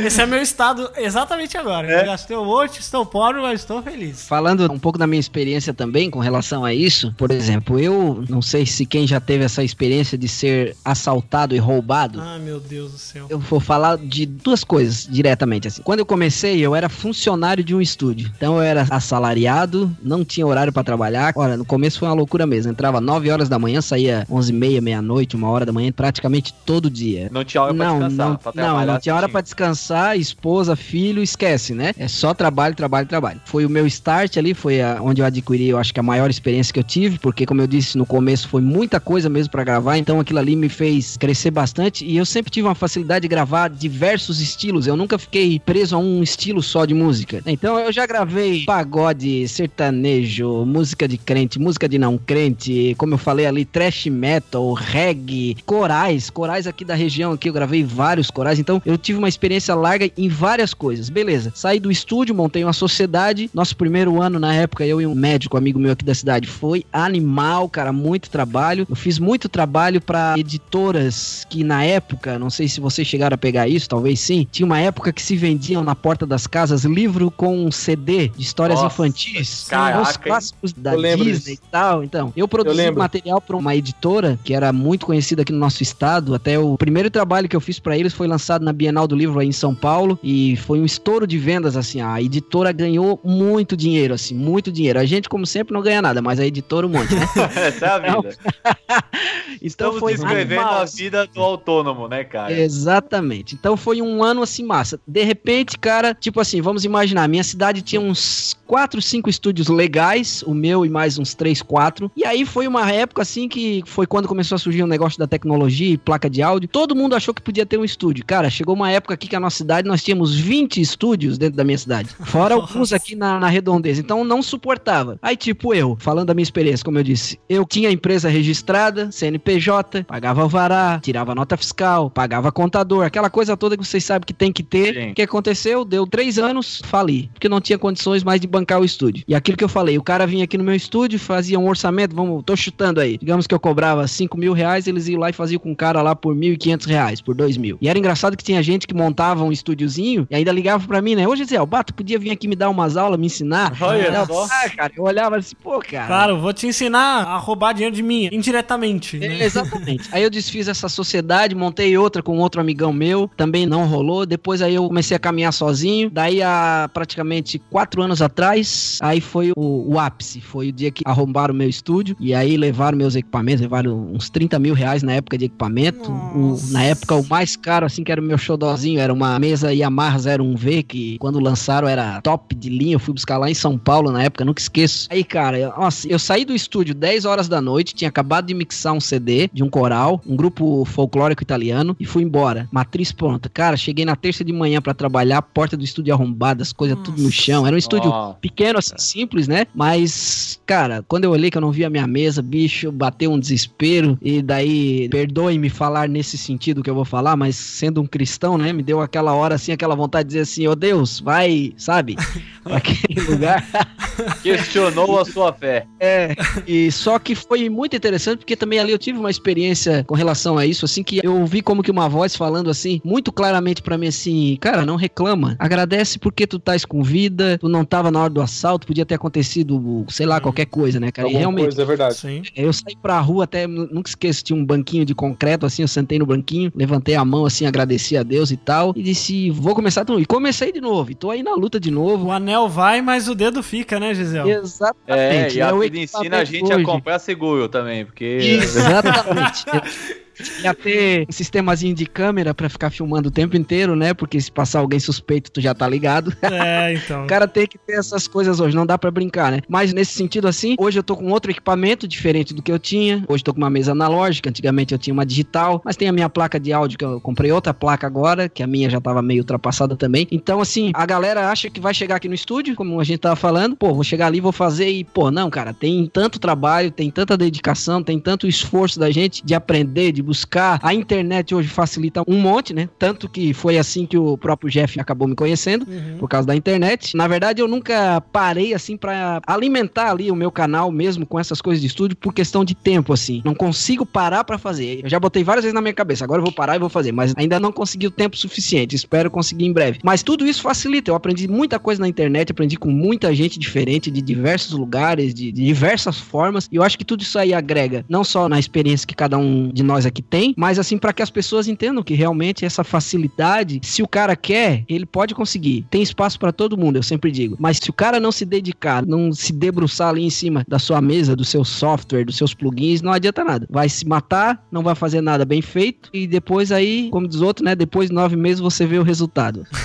Esse 0.06 0.22
é 0.22 0.26
meu 0.26 0.42
estado 0.42 0.90
exatamente 0.98 1.58
agora. 1.58 1.92
É. 1.92 2.02
Eu 2.02 2.06
gastei 2.06 2.38
um 2.38 2.46
monte, 2.46 2.80
estou 2.80 3.06
pobre, 3.06 3.42
mas 3.42 3.62
estou 3.62 3.82
feliz. 3.82 4.28
Falando 4.28 4.72
um 4.72 4.80
pouco 4.80 4.98
da 4.98 5.08
minha 5.08 5.20
experiência 5.20 5.74
também 5.74 6.10
com 6.10 6.20
relação 6.20 6.66
a 6.66 6.74
isso, 6.74 7.14
por 7.18 7.32
exemplo, 7.32 7.80
eu 7.80 8.24
não 8.30 8.42
sei 8.42 8.66
se 8.66 8.86
quem 8.86 9.08
já 9.08 9.20
teve 9.20 9.44
essa 9.44 9.64
experiência 9.64 10.18
de 10.18 10.28
ser 10.28 10.76
assaltado 10.84 11.56
e 11.56 11.58
roubado. 11.58 12.20
Ah, 12.22 12.38
meu 12.40 12.60
Deus 12.60 12.92
do 12.92 12.98
céu. 12.98 13.28
Eu 13.30 13.40
vou 13.40 13.60
falar 13.60 13.98
de 13.98 14.26
duas 14.26 14.64
coisas 14.64 15.08
diretamente 15.10 15.68
assim. 15.68 15.82
Quando 15.82 16.00
eu 16.00 16.06
comecei, 16.06 16.60
eu 16.60 16.76
era 16.76 16.90
funcionário 16.90 17.64
de 17.64 17.74
um 17.74 17.82
estúdio. 17.82 18.32
Então 18.36 18.58
eu 18.58 18.62
era 18.62 18.86
assalariado, 18.90 19.96
não 20.04 20.26
tinha 20.26 20.46
horário 20.46 20.74
pra 20.74 20.84
trabalhar. 20.84 21.34
Olha, 21.36 21.56
no 21.58 21.66
começo 21.66 22.00
foi 22.00 22.08
uma 22.08 22.16
loucura 22.16 22.46
mesmo. 22.46 22.72
Entrava 22.72 23.00
9 23.00 23.30
horas 23.30 23.48
da 23.48 23.58
manhã, 23.58 23.82
saía 23.82 24.26
11 24.30 24.52
e 24.52 24.56
meia, 24.56 24.82
meia-noite, 24.82 25.36
uma 25.36 25.50
hora 25.50 25.66
da 25.66 25.72
manhã, 25.72 25.92
praticamente 25.92 26.54
todo 26.66 26.90
dia. 26.90 27.30
Não 27.32 27.45
tinha 27.46 27.64
hora 27.64 27.74
pra 27.74 27.86
Não, 27.86 28.00
descansar. 28.00 28.30
não, 28.30 28.36
pra 28.38 28.52
não, 28.56 28.86
não 28.86 29.00
tinha 29.00 29.16
hora 29.16 29.30
pra 29.30 29.42
descansar, 29.42 30.18
esposa, 30.18 30.76
filho, 30.76 31.22
esquece, 31.24 31.74
né? 31.74 31.94
É 31.98 32.08
só 32.08 32.34
trabalho, 32.34 32.76
trabalho, 32.76 33.08
trabalho. 33.08 33.40
Foi 33.46 33.66
o 33.66 33.70
meu 33.70 33.86
start 33.88 34.38
ali, 34.38 34.54
foi 34.54 34.82
a- 34.82 34.98
onde 35.02 35.22
eu 35.22 35.26
adquiri, 35.26 35.68
eu 35.70 35.78
acho 35.78 35.94
que 35.94 36.00
a 36.00 36.04
maior 36.04 36.30
experiência 36.30 36.74
que 36.74 36.80
eu 36.80 36.84
tive, 36.84 37.18
porque 37.20 37.46
como 37.46 37.62
eu 37.62 37.68
disse 37.68 37.98
no 37.98 38.06
começo, 38.06 38.48
foi 38.50 38.62
muita 38.62 39.00
coisa 39.00 39.30
mesmo 39.30 39.52
pra 39.52 39.64
gravar, 39.64 39.98
então 39.98 40.20
aquilo 40.20 40.40
ali 40.40 40.56
me 40.56 40.70
fez 40.70 41.18
crescer 41.18 41.52
bastante 41.52 42.06
e 42.06 42.18
eu 42.18 42.26
sempre 42.26 42.52
tive 42.52 42.68
uma 42.68 42.76
facilidade 42.76 43.24
de 43.24 43.28
gravar 43.28 43.70
diversos 43.70 44.42
estilos. 44.42 44.88
Eu 44.88 44.96
nunca 44.98 45.18
fiquei 45.18 45.60
preso 45.60 45.96
a 45.96 46.00
um 46.00 46.22
estilo 46.24 46.62
só 46.62 46.86
de 46.86 46.94
música. 46.94 47.42
Então 47.46 47.78
eu 47.80 47.92
já 47.92 48.06
gravei 48.06 48.64
pagode, 48.66 49.48
sertanejo, 49.48 50.66
música 50.66 51.08
de 51.08 51.18
crente, 51.18 51.60
música 51.60 51.88
de 51.88 51.98
não 51.98 52.18
crente, 52.18 52.96
como 52.98 53.14
eu 53.14 53.18
falei 53.18 53.46
ali, 53.46 53.66
trash 53.66 54.08
metal, 54.08 54.74
reggae, 54.74 55.58
corais, 55.66 56.30
corais 56.30 56.66
aqui 56.68 56.84
da 56.84 56.96
região 56.96 57.35
aqui, 57.36 57.50
eu 57.50 57.54
gravei 57.54 57.84
vários 57.84 58.30
corais, 58.32 58.60
então 58.60 58.82
eu 58.86 58.98
tive 58.98 59.20
uma 59.20 59.30
experiência 59.30 59.74
larga 59.76 60.10
em 60.18 60.28
várias 60.30 60.74
coisas. 60.74 61.10
Beleza, 61.10 61.52
saí 61.56 61.80
do 61.80 61.92
estúdio, 61.92 62.34
montei 62.36 62.64
uma 62.64 62.74
sociedade. 62.74 63.50
Nosso 63.54 63.76
primeiro 63.76 64.22
ano 64.22 64.40
na 64.40 64.54
época, 64.54 64.86
eu 64.86 65.00
e 65.02 65.06
um 65.06 65.16
médico 65.16 65.58
amigo 65.58 65.80
meu 65.80 65.92
aqui 65.92 66.04
da 66.06 66.16
cidade, 66.16 66.48
foi 66.48 66.86
animal, 66.92 67.70
cara, 67.70 67.92
muito 67.92 68.30
trabalho. 68.30 68.86
Eu 68.90 68.96
fiz 68.96 69.20
muito 69.20 69.48
trabalho 69.48 70.02
pra 70.02 70.36
editoras 70.38 71.46
que 71.50 71.64
na 71.64 71.84
época, 71.84 72.40
não 72.40 72.50
sei 72.50 72.68
se 72.68 72.80
vocês 72.80 73.08
chegaram 73.08 73.36
a 73.36 73.38
pegar 73.38 73.68
isso, 73.68 73.88
talvez 73.90 74.20
sim, 74.20 74.48
tinha 74.52 74.66
uma 74.66 74.80
época 74.80 75.12
que 75.12 75.22
se 75.22 75.36
vendiam 75.36 75.84
na 75.84 75.96
porta 75.96 76.26
das 76.26 76.48
casas 76.48 76.84
livro 76.84 77.30
com 77.32 77.66
um 77.66 77.72
CD 77.72 78.30
de 78.30 78.42
histórias 78.42 78.82
Nossa, 78.82 78.94
infantis, 78.94 79.66
caraca, 79.68 80.02
os 80.02 80.10
hein? 80.10 80.16
clássicos 80.24 80.74
da 80.74 80.94
Eu 80.94 81.02
Disney 81.18 81.34
disso. 81.34 81.52
e 81.52 81.58
tal. 81.72 82.04
Então, 82.04 82.34
eu 82.36 82.48
produzi 82.48 82.78
lembro. 82.78 83.00
material 83.00 83.42
para 83.42 83.56
uma 83.56 83.76
editora 83.76 84.40
que 84.44 84.54
era 84.54 84.72
muito 84.72 85.06
conhecida 85.06 85.42
aqui 85.42 85.52
no 85.52 85.60
nosso 85.60 85.84
estado. 85.84 86.34
Até 86.34 86.58
o 86.58 86.78
primeiro 86.78 87.10
trabalho 87.10 87.25
que 87.50 87.56
eu 87.56 87.62
fiz 87.62 87.80
para 87.80 87.98
eles 87.98 88.14
foi 88.14 88.28
lançado 88.28 88.64
na 88.64 88.72
Bienal 88.72 89.08
do 89.08 89.16
Livro 89.16 89.40
aí 89.40 89.48
em 89.48 89.52
São 89.52 89.74
Paulo 89.74 90.20
e 90.24 90.56
foi 90.58 90.80
um 90.80 90.86
estouro 90.86 91.26
de 91.26 91.38
vendas 91.38 91.76
assim. 91.76 92.02
A 92.02 92.22
editora 92.22 92.72
ganhou 92.72 93.20
muito 93.24 93.76
dinheiro 93.76 94.14
assim, 94.14 94.36
muito 94.36 94.72
dinheiro. 94.72 95.00
A 95.00 95.06
gente 95.06 95.28
como 95.28 95.46
sempre 95.46 95.74
não 95.74 95.82
ganha 95.82 96.02
nada, 96.02 96.22
mas 96.22 96.40
a 96.40 96.46
editora 96.46 96.86
um 96.86 96.90
monte, 96.90 97.14
né? 97.14 97.28
Essa 97.56 97.86
é 97.86 97.90
a 97.90 98.00
vida. 98.00 98.38
Então 99.62 99.88
Estamos 99.88 100.00
foi 100.00 100.14
descrevendo 100.14 100.62
animal, 100.62 100.82
a 100.82 100.86
vida 100.86 101.28
do 101.28 101.42
autônomo, 101.42 102.08
né, 102.08 102.24
cara? 102.24 102.52
Exatamente. 102.52 103.56
Então 103.56 103.76
foi 103.76 104.02
um 104.02 104.24
ano 104.24 104.44
assim 104.44 104.64
massa. 104.64 105.00
De 105.08 105.24
repente, 105.24 105.78
cara, 105.78 106.14
tipo 106.14 106.40
assim, 106.40 106.62
vamos 106.62 106.86
imaginar, 106.86 107.28
minha 107.28 107.44
cidade 107.44 107.82
tinha 107.82 108.00
uns 108.00 108.56
4, 108.68 109.02
5 109.02 109.30
estúdios 109.30 109.68
legais, 109.68 110.44
o 110.44 110.54
meu 110.54 110.86
e 110.86 110.90
mais 110.90 111.18
uns 111.18 111.34
3, 111.34 111.62
4. 111.62 112.12
E 112.16 112.26
aí 112.26 112.46
foi 112.46 112.68
uma 112.68 112.92
época 112.92 113.22
assim 113.22 113.48
que 113.48 113.84
foi 113.86 114.06
quando 114.06 114.28
começou 114.28 114.56
a 114.56 114.60
surgir 114.60 114.84
o 114.84 114.88
negócio 114.88 115.18
da 115.18 115.28
tecnologia 115.28 115.94
e 115.94 115.98
placa 115.98 116.30
de 116.30 116.42
áudio. 116.42 116.70
Todo 116.70 116.96
mundo 116.96 117.15
achou 117.16 117.34
que 117.34 117.42
podia 117.42 117.66
ter 117.66 117.78
um 117.78 117.86
estúdio. 117.86 118.26
Cara, 118.26 118.50
chegou 118.50 118.76
uma 118.76 118.92
época 118.92 119.14
aqui 119.14 119.28
que 119.28 119.36
a 119.36 119.40
nossa 119.40 119.58
cidade 119.58 119.88
nós 119.88 120.04
tínhamos 120.04 120.36
20 120.36 120.82
estúdios 120.82 121.38
dentro 121.38 121.56
da 121.56 121.64
minha 121.64 121.78
cidade. 121.78 122.10
Fora 122.10 122.56
alguns 122.56 122.94
aqui 122.94 123.16
na, 123.16 123.40
na 123.40 123.48
redondeza. 123.48 124.02
Então 124.02 124.24
não 124.24 124.42
suportava. 124.42 125.18
Aí, 125.22 125.36
tipo, 125.36 125.74
eu, 125.74 125.98
falando 126.00 126.28
da 126.28 126.34
minha 126.34 126.44
experiência, 126.44 126.84
como 126.84 127.00
eu 127.00 127.04
disse, 127.04 127.40
eu 127.48 127.66
tinha 127.66 127.90
a 127.90 127.92
empresa 127.92 128.30
registrada, 128.30 129.12
CNPJ, 129.12 130.04
pagava 130.04 130.42
alvará, 130.42 131.00
tirava 131.02 131.36
nota 131.36 131.58
fiscal, 131.58 132.10
pagava 132.10 132.52
contador, 132.52 133.06
aquela 133.06 133.30
coisa 133.30 133.58
toda 133.58 133.78
que 133.78 133.86
vocês 133.86 134.04
sabem 134.04 134.26
que 134.26 134.34
tem 134.34 134.52
que 134.52 134.64
ter. 134.64 134.94
Sim. 134.94 135.12
O 135.12 135.14
que 135.16 135.22
aconteceu? 135.22 135.86
Deu 135.86 136.06
três 136.06 136.38
anos, 136.38 136.82
fali. 136.86 137.30
Porque 137.34 137.50
não 137.50 137.62
tinha 137.62 137.78
condições 137.78 138.24
mais 138.24 138.40
de 138.40 138.48
bancar 138.48 138.80
o 138.80 138.86
estúdio. 138.86 139.24
E 139.28 139.36
aquilo 139.36 139.58
que 139.58 139.64
eu 139.64 139.70
falei, 139.70 139.98
o 139.98 140.04
cara 140.04 140.26
vinha 140.26 140.44
aqui 140.44 140.58
no 140.58 140.64
meu 140.64 140.76
estúdio, 140.76 141.20
fazia 141.20 141.60
um 141.60 141.68
orçamento, 141.68 142.16
vamos, 142.16 142.44
tô 142.44 142.56
chutando 142.56 143.00
aí. 143.00 143.18
Digamos 143.18 143.48
que 143.48 143.54
eu 143.54 143.60
cobrava 143.60 144.08
5 144.08 144.38
mil 144.38 144.54
reais, 144.54 144.88
eles 144.88 145.08
iam 145.08 145.20
lá 145.20 145.30
e 145.30 145.34
faziam 145.34 145.60
com 145.60 145.72
o 145.72 145.76
cara 145.76 146.02
lá 146.02 146.16
por 146.16 146.36
1.500 146.36 146.86
reais, 146.86 147.05
por 147.22 147.36
2 147.36 147.58
mil. 147.58 147.78
E 147.82 147.88
era 147.90 147.98
engraçado 147.98 148.36
que 148.38 148.44
tinha 148.44 148.62
gente 148.64 148.88
que 148.88 148.94
montava 148.94 149.44
um 149.44 149.52
estúdiozinho 149.52 150.28
e 150.30 150.36
ainda 150.36 150.52
ligava 150.52 150.88
pra 150.88 151.02
mim, 151.02 151.16
né? 151.16 151.28
Ô, 151.28 151.36
Gisele, 151.36 151.66
Bato, 151.66 151.94
podia 151.94 152.18
vir 152.20 152.32
aqui 152.32 152.48
me 152.48 152.56
dar 152.56 152.70
umas 152.70 152.96
aulas, 152.98 153.20
me 153.20 153.26
ensinar? 153.28 153.74
Olha 153.82 154.08
Eu, 154.08 154.26
só. 154.26 154.48
Ah, 154.50 154.70
cara, 154.70 154.94
eu 154.96 155.04
olhava 155.04 155.38
assim, 155.38 155.56
pô, 155.62 155.80
cara. 155.80 156.08
Claro, 156.08 156.40
vou 156.40 156.54
te 156.54 156.68
ensinar 156.68 157.24
a 157.24 157.38
roubar 157.38 157.74
dinheiro 157.74 157.96
de 157.96 158.04
mim, 158.04 158.30
indiretamente. 158.32 159.18
É, 159.18 159.28
Né? 159.28 159.44
Exatamente. 159.44 160.08
Aí 160.12 160.24
eu 160.24 160.30
desfiz 160.30 160.68
essa 160.68 160.88
sociedade, 160.90 161.56
montei 161.56 161.98
outra 161.98 162.22
com 162.24 162.38
outro 162.40 162.62
amigão 162.62 162.92
meu, 162.94 163.30
também 163.36 163.66
não 163.66 163.86
rolou. 163.88 164.26
Depois 164.26 164.62
aí 164.62 164.76
eu 164.76 164.88
comecei 164.88 165.16
a 165.16 165.20
caminhar 165.20 165.52
sozinho. 165.54 166.10
Daí 166.10 166.42
há 166.42 166.90
praticamente 166.94 167.60
quatro 167.70 168.02
anos 168.02 168.22
atrás, 168.22 168.98
aí 169.02 169.20
foi 169.22 169.52
o, 169.56 169.94
o 169.94 170.00
ápice. 170.00 170.42
Foi 170.42 170.70
o 170.70 170.72
dia 170.72 170.92
que 170.92 171.04
arrombaram 171.06 171.54
o 171.54 171.58
meu 171.58 171.70
estúdio 171.70 172.16
e 172.20 172.34
aí 172.34 172.58
levaram 172.58 172.98
meus 172.98 173.16
equipamentos, 173.16 173.62
levaram 173.62 174.12
uns 174.14 174.30
30 174.30 174.58
mil 174.60 174.74
reais 174.74 175.04
na 175.04 175.14
época 175.14 175.38
de 175.38 175.46
equipamento. 175.46 176.12
O- 176.12 176.58
na 176.72 176.84
época 176.84 176.95
o 177.10 177.24
mais 177.28 177.56
caro, 177.56 177.86
assim, 177.86 178.04
que 178.04 178.12
era 178.12 178.22
o 178.22 178.24
meu 178.24 178.38
xodózinho, 178.38 179.00
era 179.00 179.14
uma 179.14 179.38
mesa 179.40 179.74
Yamaha 179.74 180.18
01V, 180.18 180.84
que 180.84 181.18
quando 181.20 181.40
lançaram 181.40 181.88
era 181.88 182.22
top 182.22 182.56
de 182.56 182.70
linha. 182.70 182.96
Eu 182.96 183.00
fui 183.00 183.14
buscar 183.14 183.38
lá 183.38 183.50
em 183.50 183.54
São 183.54 183.78
Paulo 183.78 184.12
na 184.12 184.24
época, 184.24 184.46
nunca 184.46 184.62
esqueço. 184.62 185.08
Aí, 185.12 185.24
cara, 185.24 185.58
eu, 185.60 185.70
nossa, 185.70 186.08
eu 186.08 186.20
saí 186.20 186.46
do 186.46 186.54
estúdio 186.54 186.94
10 186.96 187.26
horas 187.26 187.48
da 187.48 187.62
noite, 187.62 187.96
tinha 187.96 188.10
acabado 188.10 188.46
de 188.48 188.54
mixar 188.54 188.94
um 188.94 189.00
CD 189.00 189.50
de 189.52 189.64
um 189.64 189.70
coral, 189.70 190.22
um 190.26 190.36
grupo 190.36 190.86
folclórico 190.86 191.44
italiano, 191.44 191.96
e 192.00 192.06
fui 192.06 192.24
embora. 192.24 192.68
Matriz 192.72 193.12
pronta. 193.12 193.50
Cara, 193.50 193.78
cheguei 193.78 194.06
na 194.06 194.16
terça 194.16 194.44
de 194.44 194.54
manhã 194.54 194.82
pra 194.82 194.94
trabalhar, 194.94 195.42
porta 195.42 195.76
do 195.76 195.84
estúdio 195.84 196.14
arrombada, 196.14 196.64
as 196.64 196.72
coisas 196.72 196.98
tudo 197.04 197.22
no 197.22 197.32
chão. 197.32 197.66
Era 197.66 197.76
um 197.76 197.80
estúdio 197.80 198.10
Nossa. 198.10 198.38
pequeno, 198.40 198.80
assim, 198.80 198.96
simples, 198.98 199.48
né? 199.48 199.66
Mas, 199.74 200.60
cara, 200.66 201.04
quando 201.08 201.26
eu 201.26 201.32
olhei 201.32 201.50
que 201.52 201.58
eu 201.58 201.62
não 201.62 201.72
via 201.72 201.88
a 201.88 201.90
minha 201.90 202.08
mesa, 202.08 202.42
bicho, 202.42 202.92
bateu 202.92 203.32
um 203.32 203.40
desespero. 203.40 204.18
E 204.22 204.42
daí, 204.42 205.10
perdoe-me 205.10 205.70
falar 205.70 206.08
nesse 206.08 206.38
sentido 206.38 206.84
que 206.86 206.90
eu 206.90 206.96
vou 206.96 207.04
falar, 207.04 207.36
mas 207.36 207.56
sendo 207.56 208.00
um 208.00 208.06
cristão, 208.06 208.58
né? 208.60 208.72
Me 208.72 208.84
deu 208.84 209.02
aquela 209.02 209.34
hora, 209.34 209.56
assim, 209.56 209.72
aquela 209.72 209.96
vontade 209.96 210.30
de 210.30 210.36
dizer 210.36 210.42
assim: 210.42 210.68
Ô 210.68 210.76
Deus, 210.76 211.20
vai, 211.20 211.74
sabe? 211.76 212.16
Pra 212.64 212.78
aquele 212.78 213.22
lugar. 213.22 213.64
Questionou 214.42 215.20
a 215.20 215.26
sua 215.26 215.54
fé. 215.54 215.86
É, 216.00 216.36
e 216.68 216.92
só 216.92 217.20
que 217.20 217.36
foi 217.36 217.70
muito 217.70 217.96
interessante 217.96 218.40
porque 218.40 218.56
também 218.56 218.80
ali 218.80 218.92
eu 218.92 218.98
tive 218.98 219.20
uma 219.20 219.30
experiência 219.30 220.04
com 220.08 220.16
relação 220.16 220.58
a 220.58 220.66
isso, 220.66 220.86
assim, 220.86 221.04
que 221.04 221.20
eu 221.24 221.36
ouvi 221.42 221.62
como 221.62 221.84
que 221.84 221.92
uma 221.92 222.08
voz 222.10 222.36
falando 222.36 222.70
assim, 222.70 223.02
muito 223.04 223.32
claramente 223.32 223.82
pra 223.82 223.98
mim 223.98 224.08
assim, 224.08 224.58
cara, 224.60 224.86
não 224.86 224.96
reclama, 224.96 225.56
agradece 225.60 226.18
porque 226.18 226.48
tu 226.48 226.58
estás 226.58 226.86
com 226.86 227.04
vida, 227.04 227.58
tu 227.60 227.68
não 227.70 227.84
tava 227.86 228.10
na 228.10 228.22
hora 228.22 228.30
do 228.30 228.42
assalto, 228.42 228.88
podia 228.88 229.06
ter 229.06 229.16
acontecido, 229.16 230.06
sei 230.10 230.26
lá, 230.26 230.40
qualquer 230.40 230.66
coisa, 230.66 231.00
né, 231.00 231.12
cara? 231.12 231.28
E 231.30 231.34
realmente, 231.34 231.66
coisa, 231.66 231.82
é 231.82 231.86
verdade. 231.86 232.16
Sim. 232.16 232.42
eu 232.56 232.72
saí 232.74 232.96
pra 233.02 233.20
rua, 233.20 233.44
até 233.44 233.68
nu- 233.68 233.88
nunca 233.92 234.10
esqueço, 234.10 234.44
tinha 234.44 234.58
um 234.58 234.66
banquinho 234.66 235.06
de 235.06 235.14
concreto, 235.14 235.66
assim, 235.66 235.82
eu 235.82 235.88
sentei 235.88 236.18
no 236.20 236.26
banquinho, 236.26 236.65
levantei 236.74 237.16
a 237.16 237.26
mão, 237.26 237.46
assim, 237.46 237.66
agradeci 237.66 238.16
a 238.18 238.24
Deus 238.24 238.52
e 238.52 238.58
tal, 238.58 238.94
e 238.96 239.04
disse, 239.04 239.50
vou 239.52 239.76
começar 239.76 240.04
de 240.04 240.10
novo. 240.12 240.22
E 240.22 240.26
comecei 240.26 240.72
de 240.72 240.80
novo, 240.82 241.12
e 241.12 241.16
tô 241.16 241.30
aí 241.30 241.44
na 241.44 241.54
luta 241.56 241.80
de 241.80 241.92
novo. 241.92 242.28
O 242.28 242.32
anel 242.32 242.68
vai, 242.70 243.02
mas 243.02 243.28
o 243.28 243.36
dedo 243.36 243.62
fica, 243.62 244.00
né, 244.00 244.14
Gisele? 244.14 244.52
Exatamente. 244.52 245.06
É, 245.08 245.54
e 245.54 245.62
a 245.62 245.68
né? 245.68 245.74
O 245.74 245.80
vida 245.80 245.98
ensina 246.00 246.38
a 246.38 246.44
gente 246.44 246.72
a 246.72 246.76
hoje- 246.76 246.86
comprar 246.86 247.20
seguro 247.20 247.68
também, 247.68 248.06
porque. 248.06 248.26
Exatamente. 248.42 249.66
Ia 250.64 250.74
ter 250.74 251.26
um 251.28 251.32
sistemazinho 251.32 251.96
de 251.96 252.06
câmera 252.06 252.54
pra 252.54 252.70
ficar 252.70 252.90
filmando 252.90 253.30
o 253.30 253.32
tempo 253.32 253.56
inteiro, 253.56 253.96
né? 253.96 254.14
Porque 254.14 254.40
se 254.40 254.52
passar 254.52 254.80
alguém 254.80 255.00
suspeito, 255.00 255.52
tu 255.52 255.62
já 255.62 255.74
tá 255.74 255.88
ligado. 255.88 256.36
É, 256.42 256.94
então. 256.96 257.24
O 257.24 257.28
cara 257.28 257.48
tem 257.48 257.68
que 257.68 257.78
ter 257.78 257.94
essas 257.94 258.28
coisas 258.28 258.60
hoje, 258.60 258.76
não 258.76 258.86
dá 258.86 258.98
pra 258.98 259.12
brincar, 259.12 259.52
né? 259.52 259.62
Mas 259.68 259.94
nesse 259.94 260.14
sentido 260.14 260.48
assim, 260.48 260.76
hoje 260.80 261.00
eu 261.00 261.04
tô 261.04 261.16
com 261.16 261.30
outro 261.32 261.52
equipamento 261.52 262.08
diferente 262.08 262.54
do 262.54 262.62
que 262.62 262.72
eu 262.72 262.80
tinha. 262.80 263.24
Hoje 263.28 263.44
tô 263.44 263.54
com 263.54 263.58
uma 263.58 263.70
mesa 263.70 263.92
analógica, 263.92 264.50
antigamente 264.50 264.94
eu 264.94 264.98
tinha 264.98 265.14
uma 265.14 265.26
digital, 265.26 265.82
mas 265.84 265.96
tem 265.96 266.08
a 266.08 266.12
minha 266.12 266.30
placa 266.30 266.60
de 266.60 266.74
áudio 266.74 266.98
que 266.98 267.06
eu 267.06 267.22
comprei 267.22 267.52
outra 267.52 267.74
placa 267.74 268.06
agora, 268.08 268.50
que 268.50 268.64
a 268.64 268.68
minha 268.68 268.90
já 268.90 269.00
tava 269.00 269.22
meio 269.22 269.42
ultrapassada 269.42 269.96
também. 269.96 270.28
Então 270.32 270.62
assim, 270.62 270.92
a 270.94 271.06
galera 271.06 271.50
acha 271.50 271.70
que 271.70 271.80
vai 271.80 271.94
chegar 271.94 272.18
aqui 272.18 272.28
no 272.28 272.36
estúdio, 272.36 272.76
como 272.76 273.00
a 273.00 273.04
gente 273.04 273.20
tava 273.20 273.36
falando, 273.36 273.76
pô, 273.76 273.94
vou 273.94 274.04
chegar 274.04 274.28
ali, 274.28 274.40
vou 274.40 274.52
fazer 274.52 274.90
e 274.90 275.04
pô, 275.04 275.32
não, 275.32 275.50
cara, 275.50 275.74
tem 275.74 276.06
tanto 276.12 276.40
trabalho, 276.40 276.92
tem 276.92 277.10
tanta 277.10 277.38
dedicação, 277.38 278.04
tem 278.04 278.20
tanto 278.20 278.48
esforço 278.48 279.00
da 279.00 279.10
gente 279.12 279.46
de 279.46 279.54
aprender, 279.54 280.12
de 280.12 280.22
buscar. 280.26 280.80
A 280.82 280.94
internet 280.94 281.54
hoje 281.54 281.70
facilita 281.70 282.24
um 282.28 282.40
monte, 282.40 282.74
né? 282.74 282.90
Tanto 282.98 283.30
que 283.30 283.54
foi 283.54 283.78
assim 283.78 284.06
que 284.06 284.18
o 284.18 284.38
próprio 284.38 284.70
Jeff 284.70 285.00
acabou 285.00 285.28
me 285.28 285.36
conhecendo, 285.36 285.86
por 286.20 286.28
causa 286.28 286.48
da 286.48 286.56
internet. 286.56 287.16
Na 287.16 287.28
verdade, 287.28 287.62
eu 287.62 287.68
nunca 287.68 288.22
parei 288.32 288.74
assim 288.74 288.98
pra 288.98 289.42
alimentar 289.46 290.12
ali 290.12 290.32
o 290.32 290.36
meu 290.36 290.52
canal 290.52 290.92
mesmo 290.92 291.26
com 291.26 291.40
essas 291.40 291.62
coisas 291.62 291.82
de 291.82 291.88
estúdio 291.88 292.18
por 292.18 292.34
questão 292.34 292.66
de 292.66 292.74
tempo, 292.76 293.14
assim. 293.14 293.42
Não 293.46 293.54
consigo 293.54 294.06
parar 294.06 294.44
pra 294.44 294.58
fazer. 294.58 295.02
Eu 295.04 295.10
já 295.10 295.20
botei 295.20 295.44
várias 295.44 295.64
vezes 295.64 295.74
na 295.74 295.82
minha 295.82 295.94
cabeça, 295.94 296.24
agora 296.24 296.40
eu 296.40 296.46
vou 296.46 296.54
parar 296.54 296.76
e 296.76 296.80
vou 296.80 296.90
fazer, 296.90 297.12
mas 297.12 297.34
ainda 297.38 297.60
não 297.60 297.72
consegui 297.72 298.08
o 298.08 298.12
tempo 298.12 298.36
suficiente. 298.36 298.96
Espero 298.96 299.30
conseguir 299.30 299.66
em 299.66 299.74
breve. 299.74 300.00
Mas 300.04 300.24
tudo 300.24 300.46
isso 300.46 300.62
facilita. 300.62 301.12
Eu 301.12 301.16
aprendi 301.16 301.48
muita 301.48 301.78
coisa 301.78 302.02
na 302.02 302.08
internet, 302.08 302.52
aprendi 302.52 302.78
com 302.78 302.90
muita 302.90 303.34
gente 303.34 303.60
diferente, 303.60 304.10
de 304.10 304.22
diversos 304.22 304.72
lugares, 304.72 305.34
de, 305.34 305.52
de 305.52 305.64
diversas 305.66 306.18
formas. 306.18 306.68
E 306.72 306.76
eu 306.76 306.84
acho 306.84 306.98
que 306.98 307.06
tudo 307.06 307.22
isso 307.22 307.38
aí 307.38 307.54
agrega, 307.54 308.04
não 308.10 308.24
só 308.24 308.50
na 308.50 308.60
experiência 308.60 309.08
que 309.08 309.16
cada 309.16 309.38
um 309.38 309.70
de 309.70 309.84
nós 309.84 310.06
aqui 310.06 310.15
tem, 310.22 310.54
mas 310.58 310.80
assim, 310.80 310.98
para 310.98 311.14
que 311.14 311.22
as 311.22 311.30
pessoas 311.30 311.68
entendam 311.68 312.04
que 312.04 312.14
realmente 312.14 312.66
essa 312.66 312.84
facilidade, 312.84 313.80
se 313.84 314.02
o 314.02 314.08
cara 314.08 314.36
quer, 314.36 314.84
ele 314.88 315.06
pode 315.06 315.36
conseguir. 315.36 315.86
Tem 315.90 316.02
espaço 316.02 316.40
para 316.40 316.52
todo 316.52 316.78
mundo, 316.78 316.98
eu 316.98 317.04
sempre 317.04 317.32
digo. 317.32 317.56
Mas 317.60 317.80
se 317.82 317.90
o 317.90 317.94
cara 317.94 318.20
não 318.20 318.32
se 318.32 318.46
dedicar, 318.46 319.06
não 319.06 319.32
se 319.32 319.54
debruçar 319.54 320.10
ali 320.10 320.24
em 320.24 320.30
cima 320.30 320.66
da 320.68 320.80
sua 320.80 321.02
mesa, 321.02 321.36
do 321.36 321.46
seu 321.46 321.64
software, 321.64 322.26
dos 322.26 322.38
seus 322.38 322.54
plugins, 322.54 323.02
não 323.02 323.12
adianta 323.12 323.44
nada. 323.44 323.68
Vai 323.70 323.90
se 323.90 324.08
matar, 324.08 324.64
não 324.72 324.84
vai 324.84 324.96
fazer 324.96 325.22
nada 325.22 325.46
bem 325.46 325.62
feito 325.62 326.10
e 326.14 326.28
depois 326.28 326.72
aí, 326.72 327.10
como 327.12 327.28
diz 327.28 327.42
outro, 327.42 327.64
né? 327.64 327.76
Depois 327.76 328.10
de 328.10 328.16
nove 328.16 328.36
meses 328.36 328.60
você 328.60 328.86
vê 328.86 328.98
o 328.98 329.04
resultado. 329.04 329.66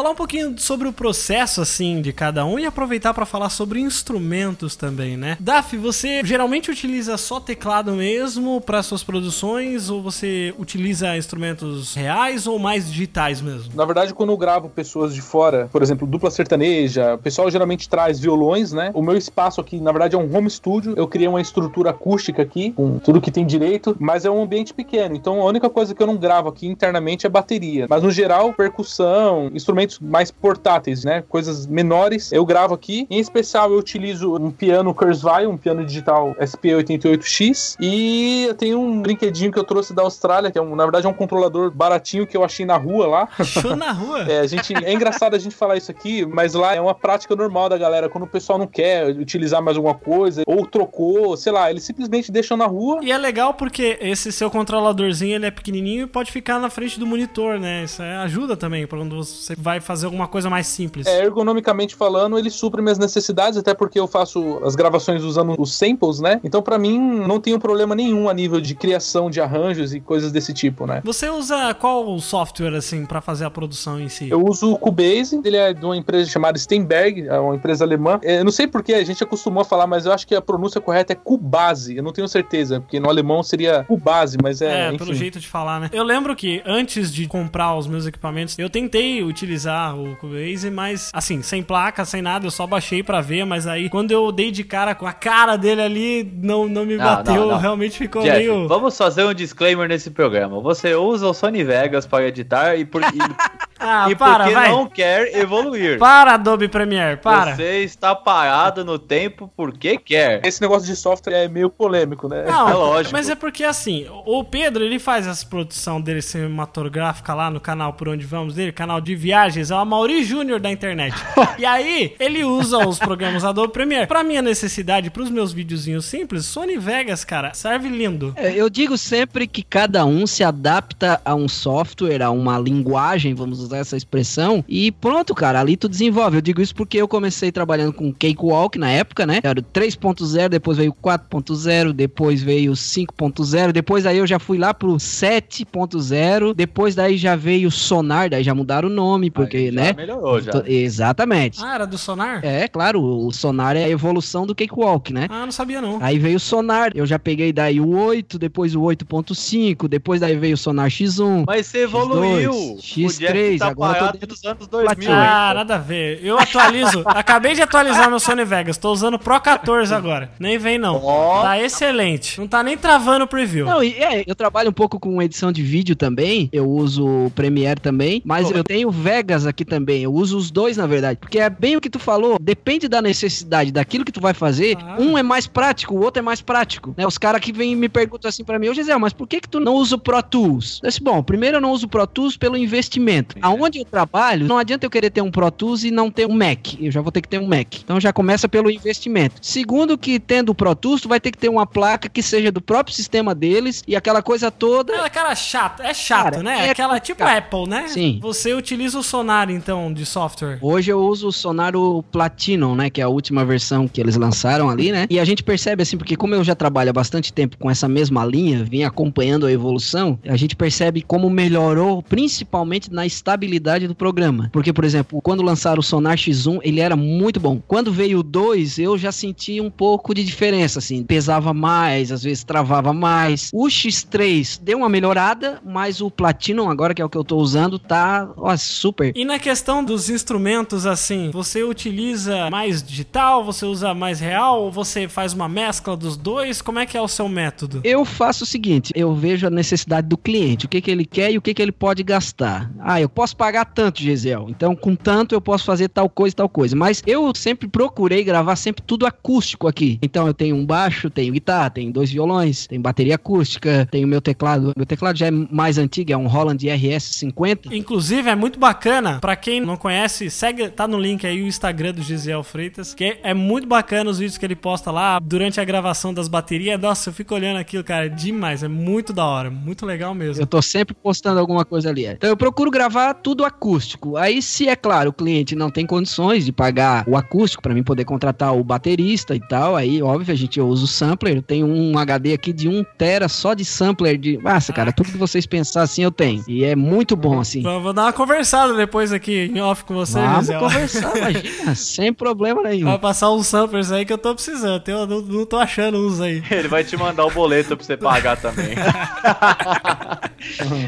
Falar 0.09 0.13
um 0.13 0.15
pouquinho 0.15 0.55
sobre 0.57 0.87
o 0.87 0.93
processo, 0.93 1.61
assim, 1.61 2.01
de 2.01 2.11
cada 2.11 2.43
um 2.43 2.57
e 2.57 2.65
aproveitar 2.65 3.13
para 3.13 3.27
falar 3.27 3.49
sobre 3.49 3.79
instrumentos 3.79 4.75
também, 4.75 5.15
né? 5.15 5.37
Daf, 5.39 5.77
você 5.77 6.21
geralmente 6.23 6.71
utiliza 6.71 7.15
só 7.15 7.39
teclado 7.39 7.91
mesmo 7.91 8.59
para 8.59 8.81
suas 8.81 9.03
produções 9.03 9.91
ou 9.91 10.01
você 10.01 10.51
utiliza 10.57 11.15
instrumentos 11.15 11.93
reais 11.93 12.47
ou 12.47 12.57
mais 12.57 12.89
digitais 12.91 13.39
mesmo? 13.39 13.71
Na 13.75 13.85
verdade, 13.85 14.11
quando 14.15 14.31
eu 14.31 14.37
gravo 14.37 14.67
pessoas 14.67 15.13
de 15.13 15.21
fora, 15.21 15.69
por 15.71 15.83
exemplo, 15.83 16.07
dupla 16.07 16.31
sertaneja, 16.31 17.13
o 17.13 17.19
pessoal 17.19 17.51
geralmente 17.51 17.87
traz 17.87 18.19
violões, 18.19 18.73
né? 18.73 18.89
O 18.95 19.03
meu 19.03 19.15
espaço 19.15 19.61
aqui, 19.61 19.79
na 19.79 19.91
verdade, 19.91 20.15
é 20.15 20.17
um 20.17 20.35
home 20.35 20.49
studio. 20.49 20.95
Eu 20.97 21.07
criei 21.07 21.27
uma 21.27 21.41
estrutura 21.41 21.91
acústica 21.91 22.41
aqui, 22.41 22.71
com 22.71 22.97
tudo 22.97 23.21
que 23.21 23.29
tem 23.29 23.45
direito, 23.45 23.95
mas 23.99 24.25
é 24.25 24.31
um 24.31 24.41
ambiente 24.41 24.73
pequeno. 24.73 25.15
Então, 25.15 25.39
a 25.39 25.45
única 25.45 25.69
coisa 25.69 25.93
que 25.93 26.01
eu 26.01 26.07
não 26.07 26.17
gravo 26.17 26.49
aqui 26.49 26.65
internamente 26.65 27.27
é 27.27 27.29
bateria. 27.29 27.85
Mas, 27.87 28.01
no 28.01 28.09
geral, 28.09 28.51
percussão, 28.53 29.51
instrumentos 29.53 29.98
mais 29.99 30.31
portáteis, 30.31 31.03
né? 31.03 31.23
Coisas 31.27 31.65
menores, 31.67 32.31
eu 32.31 32.45
gravo 32.45 32.73
aqui. 32.73 33.05
Em 33.09 33.19
especial, 33.19 33.71
eu 33.71 33.77
utilizo 33.77 34.35
um 34.35 34.51
piano 34.51 34.93
Kurzweil, 34.93 35.49
um 35.49 35.57
piano 35.57 35.85
digital 35.85 36.35
SP88X. 36.39 37.75
E 37.79 38.45
eu 38.47 38.53
tenho 38.55 38.79
um 38.79 39.01
brinquedinho 39.01 39.51
que 39.51 39.59
eu 39.59 39.63
trouxe 39.63 39.93
da 39.93 40.01
Austrália, 40.03 40.51
que 40.51 40.57
é 40.57 40.61
um, 40.61 40.75
na 40.75 40.83
verdade 40.83 41.05
é 41.05 41.09
um 41.09 41.13
controlador 41.13 41.71
baratinho 41.71 42.25
que 42.27 42.35
eu 42.35 42.43
achei 42.43 42.65
na 42.65 42.77
rua 42.77 43.07
lá. 43.07 43.29
Achou 43.37 43.75
na 43.75 43.91
rua? 43.91 44.23
É, 44.29 44.39
a 44.39 44.47
gente, 44.47 44.73
é 44.73 44.93
engraçado 44.93 45.35
a 45.35 45.39
gente 45.39 45.55
falar 45.55 45.77
isso 45.77 45.91
aqui, 45.91 46.25
mas 46.25 46.53
lá 46.53 46.75
é 46.75 46.81
uma 46.81 46.95
prática 46.95 47.35
normal 47.35 47.69
da 47.69 47.77
galera. 47.77 48.09
Quando 48.09 48.23
o 48.23 48.27
pessoal 48.27 48.57
não 48.59 48.67
quer 48.67 49.07
utilizar 49.07 49.61
mais 49.61 49.77
alguma 49.77 49.95
coisa, 49.95 50.43
ou 50.45 50.65
trocou, 50.65 51.35
sei 51.37 51.51
lá, 51.51 51.69
eles 51.69 51.83
simplesmente 51.83 52.31
deixam 52.31 52.57
na 52.57 52.65
rua. 52.65 52.99
E 53.01 53.11
é 53.11 53.17
legal 53.17 53.53
porque 53.53 53.97
esse 54.01 54.31
seu 54.31 54.49
controladorzinho 54.49 55.35
ele 55.35 55.45
é 55.45 55.51
pequenininho 55.51 56.03
e 56.03 56.07
pode 56.07 56.31
ficar 56.31 56.59
na 56.59 56.69
frente 56.69 56.99
do 56.99 57.05
monitor, 57.05 57.59
né? 57.59 57.83
Isso 57.83 58.01
é- 58.01 58.17
ajuda 58.17 58.55
também 58.57 58.85
para 58.85 58.97
quando 58.97 59.15
você 59.15 59.55
vai 59.57 59.79
fazer 59.89 60.05
alguma 60.05 60.27
coisa 60.27 60.51
mais 60.51 60.67
simples. 60.67 61.07
É, 61.07 61.25
ergonomicamente 61.25 61.95
falando, 61.95 62.37
ele 62.37 62.51
supre 62.51 62.79
minhas 62.79 62.99
necessidades, 62.99 63.57
até 63.57 63.73
porque 63.73 63.99
eu 63.99 64.07
faço 64.07 64.61
as 64.63 64.75
gravações 64.75 65.23
usando 65.23 65.55
os 65.57 65.73
samples, 65.73 66.19
né? 66.19 66.39
Então, 66.43 66.61
pra 66.61 66.77
mim, 66.77 66.99
não 66.99 67.39
tem 67.39 67.57
problema 67.57 67.95
nenhum 67.95 68.29
a 68.29 68.33
nível 68.35 68.61
de 68.61 68.75
criação 68.75 69.31
de 69.31 69.41
arranjos 69.41 69.91
e 69.91 69.99
coisas 69.99 70.31
desse 70.31 70.53
tipo, 70.53 70.85
né? 70.85 71.01
Você 71.03 71.27
usa 71.27 71.73
qual 71.73 72.19
software 72.19 72.75
assim 72.75 73.03
para 73.03 73.19
fazer 73.19 73.45
a 73.45 73.49
produção 73.49 73.99
em 73.99 74.09
si? 74.09 74.29
Eu 74.29 74.45
uso 74.45 74.73
o 74.73 74.77
Cubase, 74.77 75.41
ele 75.43 75.57
é 75.57 75.73
de 75.73 75.83
uma 75.83 75.97
empresa 75.97 76.29
chamada 76.29 76.55
Steinberg, 76.59 77.27
é 77.27 77.39
uma 77.39 77.55
empresa 77.55 77.83
alemã. 77.83 78.19
É, 78.21 78.41
Eu 78.41 78.43
não 78.43 78.51
sei 78.51 78.67
porque 78.67 78.93
a 78.93 79.03
gente 79.03 79.23
acostumou 79.23 79.61
a 79.61 79.65
falar, 79.65 79.87
mas 79.87 80.05
eu 80.05 80.13
acho 80.13 80.27
que 80.27 80.35
a 80.35 80.41
pronúncia 80.41 80.79
correta 80.79 81.13
é 81.13 81.15
Cubase. 81.15 81.97
Eu 81.97 82.03
não 82.03 82.13
tenho 82.13 82.27
certeza, 82.27 82.79
porque 82.79 82.99
no 82.99 83.09
alemão 83.09 83.41
seria 83.41 83.85
Cubase, 83.85 84.37
mas 84.39 84.61
é. 84.61 84.81
É, 84.81 84.87
enfim. 84.89 84.97
pelo 84.99 85.15
jeito 85.15 85.39
de 85.39 85.47
falar, 85.47 85.79
né? 85.79 85.89
Eu 85.91 86.03
lembro 86.03 86.35
que 86.35 86.61
antes 86.63 87.11
de 87.11 87.25
comprar 87.27 87.75
os 87.75 87.87
meus 87.87 88.05
equipamentos, 88.05 88.57
eu 88.59 88.69
tentei 88.69 89.23
utilizar 89.23 89.78
o 89.95 90.15
Cubase, 90.17 90.69
mas 90.69 91.09
assim, 91.13 91.41
sem 91.41 91.61
placa, 91.63 92.03
sem 92.05 92.21
nada, 92.21 92.45
eu 92.45 92.51
só 92.51 92.65
baixei 92.67 93.01
pra 93.03 93.21
ver, 93.21 93.45
mas 93.45 93.65
aí 93.67 93.89
quando 93.89 94.11
eu 94.11 94.31
dei 94.31 94.51
de 94.51 94.63
cara 94.63 94.93
com 94.95 95.05
a 95.07 95.13
cara 95.13 95.55
dele 95.57 95.81
ali, 95.81 96.31
não, 96.41 96.67
não 96.67 96.85
me 96.85 96.95
Não, 96.97 97.03
bateu, 97.05 97.35
não, 97.35 97.47
não. 97.51 97.57
realmente 97.57 97.97
ficou 97.97 98.21
Jeff, 98.21 98.37
meio. 98.37 98.67
vamos 98.67 98.97
fazer 98.97 99.23
um 99.23 99.33
disclaimer 99.33 99.87
nesse 99.87 100.11
programa. 100.11 100.59
Você 100.61 100.93
usa 100.95 101.27
o 101.27 101.33
Sony 101.33 101.63
Vegas 101.63 102.05
para 102.05 102.27
editar 102.27 102.75
e, 102.75 102.85
por, 102.85 103.01
e, 103.01 103.05
Ah, 103.79 104.07
e 104.09 104.15
para, 104.15 104.43
porque 104.45 104.55
vai. 104.55 104.69
não 104.69 104.85
quer 104.87 105.35
evoluir. 105.37 105.97
Para, 105.97 106.33
Adobe 106.33 106.67
Premiere, 106.67 107.17
para. 107.17 107.55
Você 107.55 107.83
está 107.83 108.13
parado 108.15 108.83
no 108.83 108.99
tempo 108.99 109.51
porque 109.55 109.97
quer. 109.97 110.45
Esse 110.45 110.61
negócio 110.61 110.85
de 110.85 110.95
software 110.95 111.33
é 111.45 111.47
meio 111.47 111.69
polêmico, 111.69 112.27
né? 112.27 112.43
Não, 112.45 112.69
É 112.69 112.73
lógico. 112.73 113.13
mas 113.13 113.29
é 113.29 113.35
porque 113.35 113.63
assim, 113.63 114.05
o 114.25 114.43
Pedro, 114.43 114.83
ele 114.83 114.99
faz 114.99 115.25
essa 115.27 115.45
produção 115.45 116.01
dele 116.01 116.21
cinematográfica 116.21 117.33
lá 117.33 117.49
no 117.49 117.59
canal 117.59 117.93
Por 117.93 118.09
Onde 118.09 118.25
Vamos 118.25 118.53
dele, 118.55 118.71
canal 118.71 118.99
de 119.01 119.15
viagens, 119.15 119.71
é 119.71 119.75
o 119.75 119.77
Amaury 119.77 120.23
Júnior 120.23 120.59
da 120.59 120.69
internet. 120.69 121.15
e 121.57 121.65
aí, 121.65 122.15
ele 122.19 122.43
usa 122.43 122.77
os 122.87 122.99
programas 122.99 123.43
Adobe 123.45 123.71
Premiere. 123.73 124.07
Pra 124.07 124.23
minha 124.23 124.41
necessidade, 124.41 125.09
pros 125.09 125.29
meus 125.29 125.53
videozinhos 125.53 126.05
simples, 126.05 126.45
Sony 126.45 126.77
Vegas, 126.77 127.23
cara, 127.23 127.53
serve 127.53 127.87
lindo. 127.87 128.33
É, 128.35 128.51
Eu 128.53 128.69
digo 128.69 128.97
sempre 128.97 129.47
que 129.47 129.63
cada 129.63 130.05
um 130.05 130.27
se 130.27 130.43
adapta 130.43 131.21
a 131.23 131.33
um 131.33 131.47
software, 131.47 132.21
a 132.21 132.29
uma 132.31 132.59
linguagem, 132.59 133.33
vamos 133.33 133.68
usar 133.69 133.77
essa 133.77 133.95
expressão, 133.95 134.63
e 134.67 134.91
pronto, 134.91 135.33
cara, 135.35 135.59
ali 135.59 135.77
tu 135.77 135.87
desenvolve. 135.87 136.37
Eu 136.37 136.41
digo 136.41 136.61
isso 136.61 136.75
porque 136.75 136.97
eu 136.97 137.07
comecei 137.07 137.51
trabalhando 137.51 137.93
com 137.93 138.11
Cakewalk 138.11 138.77
na 138.77 138.89
época, 138.89 139.25
né? 139.25 139.39
Era 139.43 139.59
o 139.59 139.63
3.0, 139.63 140.49
depois 140.49 140.77
veio 140.77 140.91
o 140.91 141.07
4.0, 141.07 141.93
depois 141.93 142.41
veio 142.41 142.71
o 142.71 142.75
5.0, 142.75 143.71
depois 143.71 144.05
aí 144.05 144.17
eu 144.17 144.27
já 144.27 144.39
fui 144.39 144.57
lá 144.57 144.73
pro 144.73 144.93
7.0, 144.95 146.53
depois 146.53 146.95
daí 146.95 147.17
já 147.17 147.35
veio 147.35 147.67
o 147.67 147.71
Sonar, 147.71 148.29
daí 148.29 148.43
já 148.43 148.55
mudaram 148.55 148.89
o 148.89 148.91
nome, 148.91 149.29
porque, 149.29 149.57
Aí 149.57 149.65
já 149.67 149.71
né? 149.71 149.93
melhorou 149.93 150.41
já. 150.41 150.63
Exatamente. 150.65 151.59
Ah, 151.63 151.75
era 151.75 151.85
do 151.85 151.97
Sonar? 151.97 152.43
É, 152.43 152.67
claro, 152.67 153.01
o 153.03 153.31
Sonar 153.31 153.75
é 153.75 153.83
a 153.85 153.89
evolução 153.89 154.45
do 154.45 154.55
Cakewalk, 154.55 155.13
né? 155.13 155.27
Ah, 155.29 155.45
não 155.45 155.51
sabia 155.51 155.81
não. 155.81 155.99
Aí 156.01 156.17
veio 156.17 156.37
o 156.37 156.39
Sonar, 156.39 156.91
eu 156.95 157.05
já 157.05 157.19
peguei 157.19 157.53
daí 157.53 157.79
o 157.79 157.89
8, 157.89 158.39
depois 158.39 158.75
o 158.75 158.81
8.5, 158.81 159.87
depois 159.87 160.21
daí 160.21 160.35
veio 160.35 160.55
o 160.55 160.57
Sonar 160.57 160.89
X1. 160.89 161.43
Mas 161.45 161.67
você 161.67 161.79
evoluiu. 161.79 162.77
X2, 162.79 163.58
o 163.58 163.58
Tá 163.59 163.67
agora 163.71 163.97
eu 163.99 164.05
tô 164.07 164.11
dentro 164.13 164.27
dos 164.27 164.45
anos 164.45 164.67
2000. 164.67 165.11
Ah, 165.11 165.51
nada 165.55 165.75
a 165.75 165.77
ver. 165.77 166.19
Eu 166.23 166.37
atualizo. 166.39 167.03
Acabei 167.07 167.53
de 167.53 167.61
atualizar 167.61 168.09
meu 168.09 168.19
Sony 168.19 168.45
Vegas. 168.45 168.77
Tô 168.77 168.91
usando 168.91 169.15
o 169.15 169.19
Pro 169.19 169.39
14 169.39 169.93
agora. 169.93 170.31
Nem 170.39 170.57
vem, 170.57 170.77
não. 170.77 170.95
Ó. 171.03 171.41
Tá 171.41 171.59
excelente. 171.61 172.39
Não 172.39 172.47
tá 172.47 172.63
nem 172.63 172.77
travando 172.77 173.25
o 173.25 173.27
preview. 173.27 173.65
Não, 173.65 173.83
e 173.83 173.93
é, 173.93 174.23
eu 174.25 174.35
trabalho 174.35 174.69
um 174.69 174.73
pouco 174.73 174.99
com 174.99 175.21
edição 175.21 175.51
de 175.51 175.61
vídeo 175.61 175.95
também, 175.95 176.49
eu 176.51 176.69
uso 176.69 177.05
o 177.25 177.31
Premiere 177.31 177.79
também, 177.79 178.21
mas 178.25 178.49
eu 178.51 178.63
tenho 178.63 178.89
Vegas 178.91 179.45
aqui 179.45 179.63
também, 179.65 180.03
eu 180.03 180.13
uso 180.13 180.37
os 180.37 180.51
dois 180.51 180.77
na 180.77 180.87
verdade, 180.87 181.17
porque 181.19 181.39
é 181.39 181.49
bem 181.49 181.75
o 181.75 181.81
que 181.81 181.89
tu 181.89 181.99
falou, 181.99 182.37
depende 182.39 182.87
da 182.87 183.01
necessidade 183.01 183.71
daquilo 183.71 184.05
que 184.05 184.11
tu 184.11 184.21
vai 184.21 184.33
fazer, 184.33 184.77
Ah. 184.81 184.95
um 184.99 185.17
é 185.17 185.23
mais 185.23 185.47
prático, 185.47 185.93
o 185.95 186.01
outro 186.03 186.19
é 186.19 186.21
mais 186.21 186.41
prático, 186.41 186.93
né? 186.97 187.05
Os 187.05 187.17
caras 187.17 187.41
que 187.41 187.51
vêm 187.51 187.73
e 187.73 187.75
me 187.75 187.89
perguntam 187.89 188.29
assim 188.29 188.43
pra 188.43 188.57
mim, 188.59 188.69
ô 188.69 188.73
Gisele, 188.73 188.99
mas 188.99 189.13
por 189.13 189.27
que 189.27 189.41
que 189.41 189.49
tu 189.49 189.59
não 189.59 189.73
usa 189.75 189.95
o 189.95 189.99
Pro 189.99 190.21
Tools? 190.21 190.79
Eu 190.83 190.89
disse, 190.89 191.01
bom, 191.03 191.21
primeiro 191.23 191.57
eu 191.57 191.61
não 191.61 191.71
uso 191.71 191.85
o 191.85 191.89
Pro 191.89 192.05
Tools 192.07 192.37
pelo 192.37 192.57
investimento. 192.57 193.35
Aonde 193.49 193.79
eu 193.79 193.85
trabalho, 193.85 194.47
não 194.47 194.57
adianta 194.57 194.85
eu 194.85 194.89
querer 194.89 195.09
ter 195.09 195.21
um 195.21 195.31
Pro 195.31 195.49
Tools 195.51 195.83
e 195.83 195.91
não 195.91 196.09
ter 196.11 196.27
um 196.27 196.33
Mac, 196.33 196.79
eu 196.79 196.91
já 196.91 197.01
vou 197.01 197.11
ter 197.11 197.21
que 197.21 197.27
ter 197.27 197.39
um 197.39 197.47
Mac. 197.47 197.75
Então 197.83 197.99
já 197.99 198.13
começa 198.13 198.47
pelo 198.47 198.69
investimento. 198.69 199.35
Segundo 199.41 199.97
que 199.97 200.19
tendo 200.19 200.49
o 200.49 200.55
Pro 200.55 200.75
Tools, 200.75 201.01
tu 201.01 201.09
vai 201.09 201.19
ter 201.19 201.31
que 201.31 201.37
ter 201.37 201.49
uma 201.49 201.65
placa 201.65 202.07
que 202.09 202.21
seja 202.21 202.51
do 202.51 202.61
próprio 202.61 202.95
sistema 202.95 203.33
deles 203.33 203.83
e 203.87 203.95
aquela 203.95 204.21
coisa 204.21 204.51
toda 204.51 204.93
Aquela 204.93 205.09
cara 205.09 205.35
chata. 205.35 205.83
É 205.83 205.93
chato, 205.93 206.23
Cara, 206.23 206.43
né? 206.43 206.67
é 206.67 206.69
Aquela 206.71 206.99
tipo. 206.99 207.23
Apple, 207.23 207.67
né? 207.67 207.87
Sim. 207.87 208.19
Você 208.21 208.53
utiliza 208.53 208.97
o 208.99 209.03
Sonar, 209.03 209.49
então, 209.49 209.91
de 209.93 210.05
software. 210.05 210.59
Hoje 210.61 210.91
eu 210.91 210.99
uso 210.99 211.27
o 211.27 211.31
Sonaro 211.31 212.03
Platinum, 212.11 212.75
né? 212.75 212.89
Que 212.89 213.01
é 213.01 213.03
a 213.03 213.09
última 213.09 213.45
versão 213.45 213.87
que 213.87 213.99
eles 213.99 214.15
lançaram 214.15 214.69
ali, 214.69 214.91
né? 214.91 215.07
E 215.09 215.19
a 215.19 215.25
gente 215.25 215.43
percebe 215.43 215.83
assim, 215.83 215.97
porque 215.97 216.15
como 216.15 216.35
eu 216.35 216.43
já 216.43 216.55
trabalho 216.55 216.89
há 216.89 216.93
bastante 216.93 217.31
tempo 217.33 217.57
com 217.57 217.69
essa 217.69 217.87
mesma 217.87 218.25
linha, 218.25 218.63
vim 218.63 218.83
acompanhando 218.83 219.45
a 219.45 219.51
evolução, 219.51 220.19
a 220.27 220.35
gente 220.35 220.55
percebe 220.55 221.01
como 221.01 221.29
melhorou, 221.29 222.01
principalmente 222.03 222.91
na 222.91 223.05
usabilidade 223.39 223.87
do 223.87 223.95
programa. 223.95 224.49
Porque, 224.51 224.73
por 224.73 224.83
exemplo, 224.83 225.21
quando 225.21 225.41
lançaram 225.41 225.79
o 225.79 225.83
Sonar 225.83 226.17
X1, 226.17 226.59
ele 226.63 226.79
era 226.79 226.95
muito 226.95 227.39
bom. 227.39 227.61
Quando 227.67 227.91
veio 227.91 228.19
o 228.19 228.23
2, 228.23 228.79
eu 228.79 228.97
já 228.97 229.11
senti 229.11 229.61
um 229.61 229.71
pouco 229.71 230.13
de 230.13 230.23
diferença, 230.23 230.79
assim. 230.79 231.03
Pesava 231.03 231.53
mais, 231.53 232.11
às 232.11 232.23
vezes 232.23 232.43
travava 232.43 232.91
mais. 232.91 233.49
O 233.53 233.67
X3 233.67 234.59
deu 234.61 234.79
uma 234.79 234.89
melhorada, 234.89 235.61
mas 235.65 236.01
o 236.01 236.11
Platinum, 236.11 236.69
agora 236.69 236.93
que 236.93 237.01
é 237.01 237.05
o 237.05 237.09
que 237.09 237.17
eu 237.17 237.23
tô 237.23 237.37
usando, 237.37 237.79
tá 237.79 238.29
ó, 238.35 238.55
super. 238.57 239.13
E 239.15 239.23
na 239.23 239.39
questão 239.39 239.83
dos 239.83 240.09
instrumentos, 240.09 240.85
assim, 240.85 241.29
você 241.31 241.63
utiliza 241.63 242.49
mais 242.49 242.83
digital, 242.83 243.43
você 243.43 243.65
usa 243.65 243.93
mais 243.93 244.19
real, 244.19 244.63
ou 244.63 244.71
você 244.71 245.07
faz 245.07 245.33
uma 245.33 245.47
mescla 245.47 245.95
dos 245.95 246.17
dois? 246.17 246.61
Como 246.61 246.79
é 246.79 246.85
que 246.85 246.97
é 246.97 247.01
o 247.01 247.07
seu 247.07 247.29
método? 247.29 247.81
Eu 247.83 248.03
faço 248.03 248.43
o 248.43 248.47
seguinte, 248.47 248.91
eu 248.95 249.13
vejo 249.13 249.47
a 249.47 249.49
necessidade 249.49 250.07
do 250.07 250.17
cliente, 250.17 250.65
o 250.65 250.69
que, 250.69 250.81
que 250.81 250.91
ele 250.91 251.05
quer 251.05 251.31
e 251.31 251.37
o 251.37 251.41
que, 251.41 251.53
que 251.53 251.61
ele 251.61 251.71
pode 251.71 252.03
gastar. 252.03 252.69
Ah, 252.79 252.99
eu 252.99 253.07
posso 253.07 253.28
pagar 253.35 253.65
tanto, 253.65 254.01
Gisel, 254.01 254.47
então 254.49 254.75
com 254.75 254.95
tanto 254.95 255.35
eu 255.35 255.41
posso 255.41 255.65
fazer 255.65 255.89
tal 255.89 256.09
coisa 256.09 256.33
e 256.33 256.35
tal 256.35 256.49
coisa. 256.49 256.75
Mas 256.75 257.01
eu 257.05 257.31
sempre 257.35 257.67
procurei 257.67 258.23
gravar 258.23 258.55
sempre 258.55 258.83
tudo 258.85 259.05
acústico 259.05 259.67
aqui. 259.67 259.99
Então 260.01 260.27
eu 260.27 260.33
tenho 260.33 260.55
um 260.55 260.65
baixo, 260.65 261.09
tenho 261.09 261.33
guitarra, 261.33 261.69
tenho 261.69 261.91
dois 261.91 262.11
violões, 262.11 262.67
tenho 262.67 262.81
bateria 262.81 263.15
acústica, 263.15 263.87
tenho 263.91 264.07
meu 264.07 264.21
teclado. 264.21 264.73
Meu 264.75 264.85
teclado 264.85 265.17
já 265.17 265.27
é 265.27 265.31
mais 265.31 265.77
antigo, 265.77 266.11
é 266.11 266.17
um 266.17 266.27
Roland 266.27 266.57
RS50. 266.57 267.71
Inclusive, 267.71 268.29
é 268.29 268.35
muito 268.35 268.59
bacana, 268.59 269.19
pra 269.19 269.35
quem 269.35 269.61
não 269.61 269.77
conhece, 269.77 270.29
segue, 270.29 270.69
tá 270.69 270.87
no 270.87 270.99
link 270.99 271.25
aí 271.25 271.41
o 271.41 271.47
Instagram 271.47 271.93
do 271.93 272.01
Gisel 272.01 272.43
Freitas, 272.43 272.93
que 272.93 273.19
é 273.23 273.33
muito 273.33 273.67
bacana 273.67 274.09
os 274.09 274.19
vídeos 274.19 274.37
que 274.37 274.45
ele 274.45 274.55
posta 274.55 274.91
lá 274.91 275.19
durante 275.19 275.59
a 275.59 275.65
gravação 275.65 276.13
das 276.13 276.27
baterias. 276.27 276.79
Nossa, 276.79 277.09
eu 277.09 277.13
fico 277.13 277.33
olhando 277.33 277.57
aquilo, 277.57 277.83
cara, 277.83 278.05
é 278.05 278.09
demais, 278.09 278.63
é 278.63 278.67
muito 278.67 279.13
da 279.13 279.25
hora, 279.25 279.49
muito 279.49 279.85
legal 279.85 280.13
mesmo. 280.13 280.41
Eu 280.41 280.47
tô 280.47 280.61
sempre 280.61 280.95
postando 280.95 281.39
alguma 281.39 281.65
coisa 281.65 281.89
ali. 281.89 282.05
Então 282.05 282.29
eu 282.29 282.37
procuro 282.37 282.71
gravar 282.71 283.13
tudo 283.21 283.43
acústico. 283.45 284.17
Aí, 284.17 284.41
se 284.41 284.67
é 284.67 284.75
claro, 284.75 285.09
o 285.09 285.13
cliente 285.13 285.55
não 285.55 285.69
tem 285.69 285.85
condições 285.85 286.45
de 286.45 286.51
pagar 286.51 287.03
o 287.07 287.15
acústico 287.17 287.61
pra 287.63 287.73
mim 287.73 287.83
poder 287.83 288.05
contratar 288.05 288.55
o 288.55 288.63
baterista 288.63 289.35
e 289.35 289.39
tal, 289.39 289.75
aí, 289.75 290.01
óbvio, 290.01 290.33
a 290.33 290.37
gente 290.37 290.59
usa 290.61 290.83
o 290.83 290.87
sampler. 290.87 291.37
Eu 291.37 291.41
tenho 291.41 291.65
um 291.67 291.97
HD 291.97 292.33
aqui 292.33 292.51
de 292.53 292.67
1 292.69 292.83
tera 292.97 293.27
só 293.29 293.53
de 293.53 293.63
sampler 293.65 294.17
de. 294.17 294.37
Nossa, 294.37 294.71
cara, 294.73 294.91
tudo 294.91 295.11
que 295.11 295.17
vocês 295.17 295.45
pensar 295.45 295.81
assim 295.83 296.03
eu 296.03 296.11
tenho. 296.11 296.43
E 296.47 296.63
é 296.63 296.75
muito 296.75 297.15
bom, 297.15 297.39
assim. 297.39 297.61
Vou 297.61 297.81
vou 297.81 297.93
dar 297.93 298.03
uma 298.03 298.13
conversada 298.13 298.73
depois 298.73 299.11
aqui 299.13 299.51
em 299.53 299.59
off 299.61 299.83
com 299.83 299.93
você, 299.93 300.19
Vamos 300.19 300.39
Gisel. 300.47 300.59
conversar, 300.59 301.17
imagina, 301.17 301.75
sem 301.75 302.13
problema 302.13 302.61
nenhum. 302.63 302.85
Vai 302.89 302.99
passar 302.99 303.31
uns 303.31 303.47
samplers 303.47 303.91
aí 303.91 304.05
que 304.05 304.13
eu 304.13 304.17
tô 304.17 304.33
precisando. 304.33 304.81
Eu 304.87 305.05
não, 305.07 305.21
não 305.21 305.45
tô 305.45 305.57
achando 305.57 305.97
uns 305.97 306.19
aí. 306.21 306.41
Ele 306.51 306.67
vai 306.67 306.83
te 306.83 306.95
mandar 306.97 307.25
o 307.25 307.31
boleto 307.31 307.75
pra 307.75 307.85
você 307.85 307.97
pagar 307.97 308.37
também. 308.37 308.75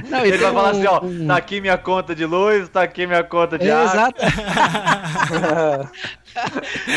Não, 0.09 0.19
Ele 0.25 0.31
tem 0.31 0.39
vai 0.41 0.53
falar 0.53 0.67
um- 0.67 0.71
assim, 0.71 0.85
ó, 0.85 1.03
um- 1.03 1.27
tá 1.27 1.35
aqui 1.37 1.61
minha 1.61 1.77
conta 1.77 2.10
de 2.15 2.25
luz, 2.25 2.69
tá 2.69 2.81
aqui 2.81 3.07
minha 3.07 3.23
conta 3.23 3.57
de 3.57 3.69
água. 3.69 3.93
Exato. 3.93 4.21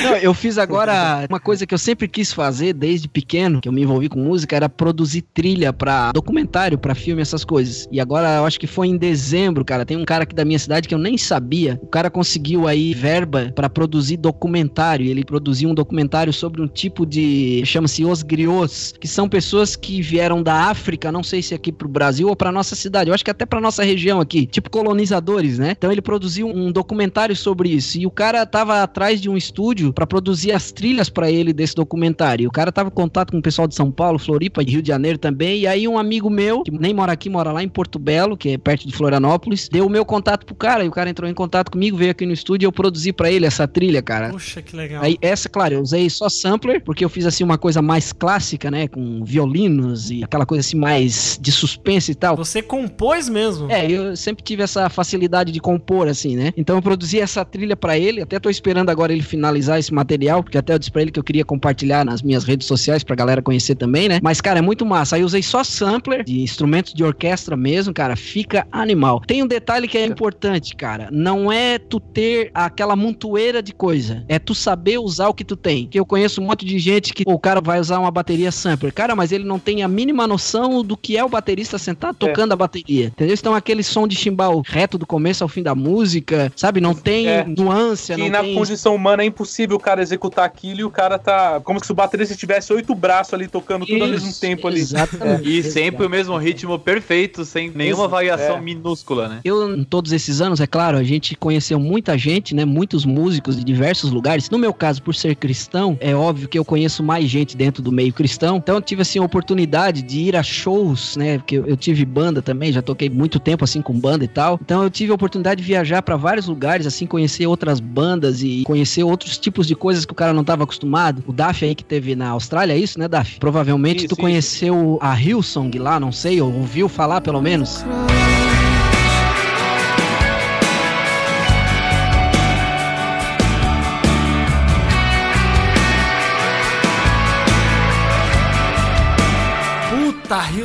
Não, 0.03 0.16
eu 0.16 0.35
fiz 0.35 0.59
agora 0.59 1.26
uma 1.28 1.41
coisa 1.41 1.66
que 1.66 1.74
eu 1.74 1.78
sempre 1.78 2.09
quis 2.09 2.32
fazer 2.32 2.72
desde 2.72 3.09
pequeno, 3.09 3.61
que 3.61 3.68
eu 3.68 3.72
me 3.72 3.82
envolvi 3.82 4.09
com 4.09 4.18
música, 4.18 4.57
era 4.57 4.68
produzir 4.68 5.22
trilha 5.22 5.72
pra 5.72 6.12
documentário, 6.12 6.78
pra 6.78 6.95
filme, 6.95 7.22
essas 7.22 7.45
coisas. 7.45 7.89
E 7.91 8.01
agora 8.01 8.37
eu 8.37 8.47
acho 8.47 8.59
que 8.59 8.66
foi 8.66 8.89
em 8.89 8.97
dezembro, 8.97 9.64
cara. 9.64 9.85
Tem 9.85 9.97
um 9.97 10.05
cara 10.05 10.24
aqui 10.24 10.35
da 10.35 10.45
minha 10.45 10.59
cidade 10.59 10.89
que 10.89 10.95
eu 10.95 10.99
nem 10.99 11.16
sabia. 11.16 11.78
O 11.82 11.87
cara 11.87 12.11
conseguiu 12.11 12.66
aí 12.66 12.95
verba 12.95 13.53
pra 13.55 13.68
produzir 13.68 14.16
documentário. 14.16 15.07
Ele 15.07 15.24
produziu 15.24 15.68
um 15.68 15.74
documentário 15.74 16.32
sobre 16.32 16.62
um 16.62 16.68
tipo 16.68 17.07
de 17.07 17.62
chama-se 17.64 18.05
os 18.05 18.22
griots, 18.22 18.95
que 18.99 19.09
são 19.09 19.28
pessoas 19.28 19.76
que 19.76 20.01
vieram 20.01 20.43
da 20.43 20.55
África, 20.70 21.12
não 21.12 21.22
sei 21.22 21.43
se 21.43 21.55
aqui 21.55 21.72
pro 21.72 21.89
Brasil 21.89 22.28
ou 22.28 22.37
pra 22.37 22.53
nossa 22.53 22.74
cidade. 22.74 23.11
Eu 23.11 23.14
acho 23.14 23.24
que 23.24 23.30
até 23.30 23.47
pra 23.47 23.61
nossa 23.61 23.82
região 23.82 24.20
aqui, 24.20 24.47
tipo 24.47 24.70
colonizadores, 24.70 25.59
né? 25.59 25.74
Então 25.76 25.91
ele 25.91 26.03
produziu 26.03 26.49
um 26.49 26.70
documentário 26.70 27.35
sobre 27.37 27.70
isso 27.70 27.99
e 27.99 28.07
o 28.07 28.11
cara 28.11 28.45
tava 28.47 28.82
atrás 28.82 29.20
de 29.20 29.24
um 29.29 29.37
estúdio 29.37 29.93
pra 29.93 30.07
produzir 30.07 30.53
as 30.53 30.72
trilhas 30.72 31.09
pra 31.09 31.31
ele 31.31 31.53
desse 31.53 31.75
documentário. 31.75 32.45
E 32.45 32.47
o 32.47 32.51
cara 32.51 32.72
tava 32.72 32.89
em 32.89 32.93
contato 32.93 33.33
com 33.33 33.39
o 33.39 33.43
pessoal 33.43 33.66
de 33.66 33.75
São 33.75 33.91
Paulo, 33.91 34.18
Floripa, 34.18 34.62
Rio 34.62 34.83
de 34.83 34.89
Janeiro 34.89 35.18
também. 35.18 35.61
E 35.61 35.66
aí 35.66 35.89
um 35.89 35.99
amigo 35.99 36.31
meu, 36.31 36.62
que 36.62 36.70
nem 36.70 36.95
mora 36.95 37.12
aqui, 37.12 37.29
mora 37.29 37.53
lá 37.53 37.62
em 37.62 37.68
Porto 37.68 37.99
Belo, 37.99 38.37
que 38.37 38.51
é 38.51 38.59
perto 38.59 38.87
de 38.87 38.95
Florianópolis, 38.95 39.68
deu 39.68 39.87
o 39.87 39.91
meu 39.91 40.05
contato 40.05 40.45
pro 40.45 40.55
cara 40.55 40.85
e 40.85 40.89
o 40.89 40.93
cara 40.93 41.11
entrou 41.11 41.29
em 41.29 41.35
contato 41.35 41.70
comigo, 41.70 41.97
veio 41.97 42.11
aqui 42.11 42.27
no 42.27 42.33
estúdio 42.33 42.66
e 42.66 42.68
eu 42.68 42.72
produzi 42.72 43.12
pra 43.12 43.31
ele 43.31 43.47
essa 43.47 43.66
trilha, 43.66 44.03
cara. 44.03 44.31
Puxa, 44.31 44.62
que 44.62 44.77
legal. 44.77 45.03
Aí, 45.03 45.16
essa, 45.20 45.49
claro, 45.49 45.75
eu 45.75 45.81
usei 45.81 46.09
só 46.11 46.29
sampler, 46.29 46.83
porque 46.83 47.05
eu 47.05 47.09
fiz 47.09 47.27
assim 47.27 47.45
uma 47.45 47.59
coisa 47.59 47.81
mais 47.81 48.12
clássica, 48.12 48.70
né? 48.70 48.89
Com 48.89 49.25
violinos 49.25 50.11
e 50.11 50.22
aquela 50.22 50.47
coisa 50.47 50.61
assim 50.61 50.77
mais 50.77 51.39
de 51.41 51.51
suspense 51.51 52.12
e 52.12 52.14
tal. 52.14 52.37
Você 52.37 52.62
compôs 52.62 53.29
mesmo. 53.29 53.70
É, 53.70 53.91
eu 53.91 54.16
sempre 54.16 54.43
tive 54.45 54.62
essa 54.62 54.89
facilidade 54.89 55.53
de 55.53 55.61
compor, 55.61 56.09
assim, 56.09 56.37
né? 56.37 56.53
Então 56.57 56.77
eu 56.77 56.83
produzi 56.83 57.20
essa 57.20 57.45
trilha 57.45 57.77
pra 57.77 57.99
ele, 57.99 58.22
até 58.22 58.39
tô 58.39 58.51
esperando 58.51 58.91
agora 58.91 59.12
ele 59.14 59.22
finalizar 59.22 59.78
esse 59.78 59.92
material, 59.92 60.42
porque 60.42 60.58
até 60.58 60.74
eu 60.74 60.78
disse 60.78 60.90
pra 60.90 61.02
ele 61.02 61.10
que 61.10 61.18
eu 61.18 61.24
queria 61.24 61.44
compartilhar 61.44 62.04
nas 62.04 62.22
minhas 62.22 62.44
redes 62.44 62.66
sociais 62.66 63.02
pra 63.02 63.16
galera 63.16 63.42
conhecer 63.42 63.74
também, 63.74 64.08
né? 64.08 64.20
Mas, 64.22 64.40
cara, 64.40 64.58
é 64.58 64.62
muito 64.62 64.84
massa. 64.84 65.16
Aí 65.16 65.22
eu 65.22 65.26
usei 65.26 65.42
só 65.42 65.62
sampler 65.64 66.24
de 66.24 66.40
instrumentos 66.40 66.92
de 66.94 67.02
orquestra 67.04 67.56
mesmo, 67.56 67.92
cara, 67.94 68.16
fica 68.16 68.66
animal. 68.72 69.20
Tem 69.26 69.42
um 69.42 69.46
detalhe 69.46 69.88
que 69.88 69.96
é 69.98 70.04
importante, 70.04 70.74
cara, 70.76 71.08
não 71.12 71.50
é 71.50 71.78
tu 71.78 71.98
ter 72.00 72.50
aquela 72.54 72.94
montoeira 72.96 73.62
de 73.62 73.72
coisa, 73.72 74.24
é 74.28 74.38
tu 74.38 74.54
saber 74.54 74.98
usar 74.98 75.28
o 75.28 75.34
que 75.34 75.44
tu 75.44 75.56
tem. 75.56 75.86
Que 75.86 75.98
eu 75.98 76.06
conheço 76.06 76.40
um 76.40 76.46
monte 76.46 76.64
de 76.64 76.78
gente 76.78 77.12
que 77.12 77.24
o 77.26 77.38
cara 77.38 77.60
vai 77.60 77.80
usar 77.80 77.98
uma 77.98 78.10
bateria 78.10 78.50
sampler, 78.52 78.92
cara, 78.92 79.14
mas 79.16 79.32
ele 79.32 79.44
não 79.44 79.58
tem 79.58 79.82
a 79.82 79.88
mínima 79.88 80.26
noção 80.26 80.82
do 80.82 80.96
que 80.96 81.16
é 81.16 81.24
o 81.24 81.28
baterista 81.28 81.78
sentado 81.78 82.16
tocando 82.16 82.52
a 82.52 82.56
bateria, 82.56 83.06
entendeu? 83.06 83.34
Então 83.34 83.54
aquele 83.54 83.82
som 83.82 84.06
de 84.08 84.16
chimbal 84.16 84.62
reto 84.66 84.96
do 84.98 85.06
começo 85.06 85.42
ao 85.44 85.48
fim 85.48 85.62
da 85.62 85.74
música, 85.74 86.52
sabe? 86.56 86.80
Não 86.80 86.94
tem 86.94 87.28
É. 87.28 87.44
nuance, 87.44 88.12
Que 88.14 88.20
não 88.20 88.28
na 88.28 88.40
tem... 88.42 88.54
condição 88.54 88.96
humana 89.05 89.22
é 89.22 89.26
impossível 89.26 89.76
o 89.76 89.80
cara 89.80 90.00
executar 90.00 90.46
aquilo 90.46 90.80
e 90.80 90.84
o 90.84 90.90
cara 90.90 91.18
tá. 91.18 91.61
Como 91.62 91.84
se 91.84 91.92
o 91.92 91.94
baterista 91.94 92.34
tivesse 92.34 92.72
oito 92.72 92.94
braços 92.94 93.34
ali 93.34 93.46
tocando 93.46 93.84
tudo 93.84 94.02
ao 94.02 94.09
mesmo 94.09 94.30
Isso, 94.30 94.40
tempo 94.40 94.66
ali. 94.66 94.80
Exatamente. 94.80 95.59
E 95.59 95.62
sempre 95.62 96.07
o 96.07 96.11
mesmo 96.11 96.36
ritmo 96.38 96.78
perfeito, 96.78 97.44
sem 97.44 97.70
nenhuma 97.70 98.05
Isso, 98.05 98.09
variação 98.09 98.57
é. 98.57 98.61
minúscula, 98.61 99.28
né? 99.28 99.40
Eu, 99.44 99.76
em 99.76 99.84
todos 99.84 100.12
esses 100.12 100.40
anos, 100.40 100.61
é 100.61 100.66
claro, 100.66 100.96
a 100.96 101.02
gente 101.02 101.36
conheceu 101.36 101.78
muita 101.78 102.16
gente, 102.16 102.55
né? 102.55 102.64
Muitos 102.64 103.05
músicos 103.05 103.57
de 103.57 103.64
diversos 103.64 104.11
lugares. 104.11 104.48
No 104.48 104.59
meu 104.59 104.72
caso, 104.72 105.02
por 105.02 105.14
ser 105.14 105.36
cristão, 105.36 105.98
é 106.00 106.14
óbvio 106.14 106.48
que 106.48 106.59
eu 106.59 106.64
conheço 106.64 107.02
mais 107.02 107.28
gente 107.28 107.57
dentro 107.57 107.82
do 107.82 107.92
meio 107.92 108.12
cristão. 108.12 108.57
Então 108.57 108.76
eu 108.76 108.82
tive, 108.82 109.02
assim, 109.02 109.18
a 109.18 109.22
oportunidade 109.22 110.00
de 110.02 110.20
ir 110.20 110.36
a 110.36 110.42
shows, 110.42 111.16
né? 111.16 111.38
Porque 111.38 111.59
eu, 111.59 111.66
eu 111.66 111.76
tive 111.76 112.05
banda 112.07 112.40
também, 112.40 112.72
já 112.72 112.80
toquei 112.80 113.11
muito 113.11 113.38
tempo, 113.38 113.64
assim, 113.64 113.82
com 113.82 113.92
banda 113.92 114.24
e 114.24 114.28
tal. 114.28 114.59
Então 114.62 114.82
eu 114.82 114.88
tive 114.88 115.12
a 115.12 115.14
oportunidade 115.14 115.61
de 115.61 115.66
viajar 115.66 116.00
pra 116.00 116.16
vários 116.16 116.46
lugares, 116.46 116.86
assim, 116.86 117.07
conhecer 117.07 117.46
outras 117.46 117.80
bandas 117.80 118.42
e 118.42 118.62
conhecer 118.64 118.93
outros 119.03 119.38
tipos 119.38 119.66
de 119.66 119.74
coisas 119.74 120.05
que 120.05 120.12
o 120.12 120.14
cara 120.14 120.32
não 120.32 120.45
tava 120.45 120.64
acostumado. 120.64 121.24
O 121.26 121.32
Daf 121.32 121.64
aí 121.64 121.74
que 121.74 121.84
teve 121.84 122.14
na 122.14 122.28
Austrália, 122.30 122.74
é 122.74 122.78
isso, 122.78 122.99
né, 122.99 123.09
Daf? 123.09 123.38
Provavelmente 123.40 124.01
Isso, 124.01 124.09
tu 124.09 124.12
isso. 124.12 124.20
conheceu 124.20 124.99
a 125.01 125.18
Hillsong 125.20 125.76
lá, 125.78 125.99
não 125.99 126.12
sei, 126.12 126.40
ou 126.40 126.53
ouviu 126.53 126.88
falar 126.88 127.20
pelo 127.20 127.40
menos. 127.40 127.84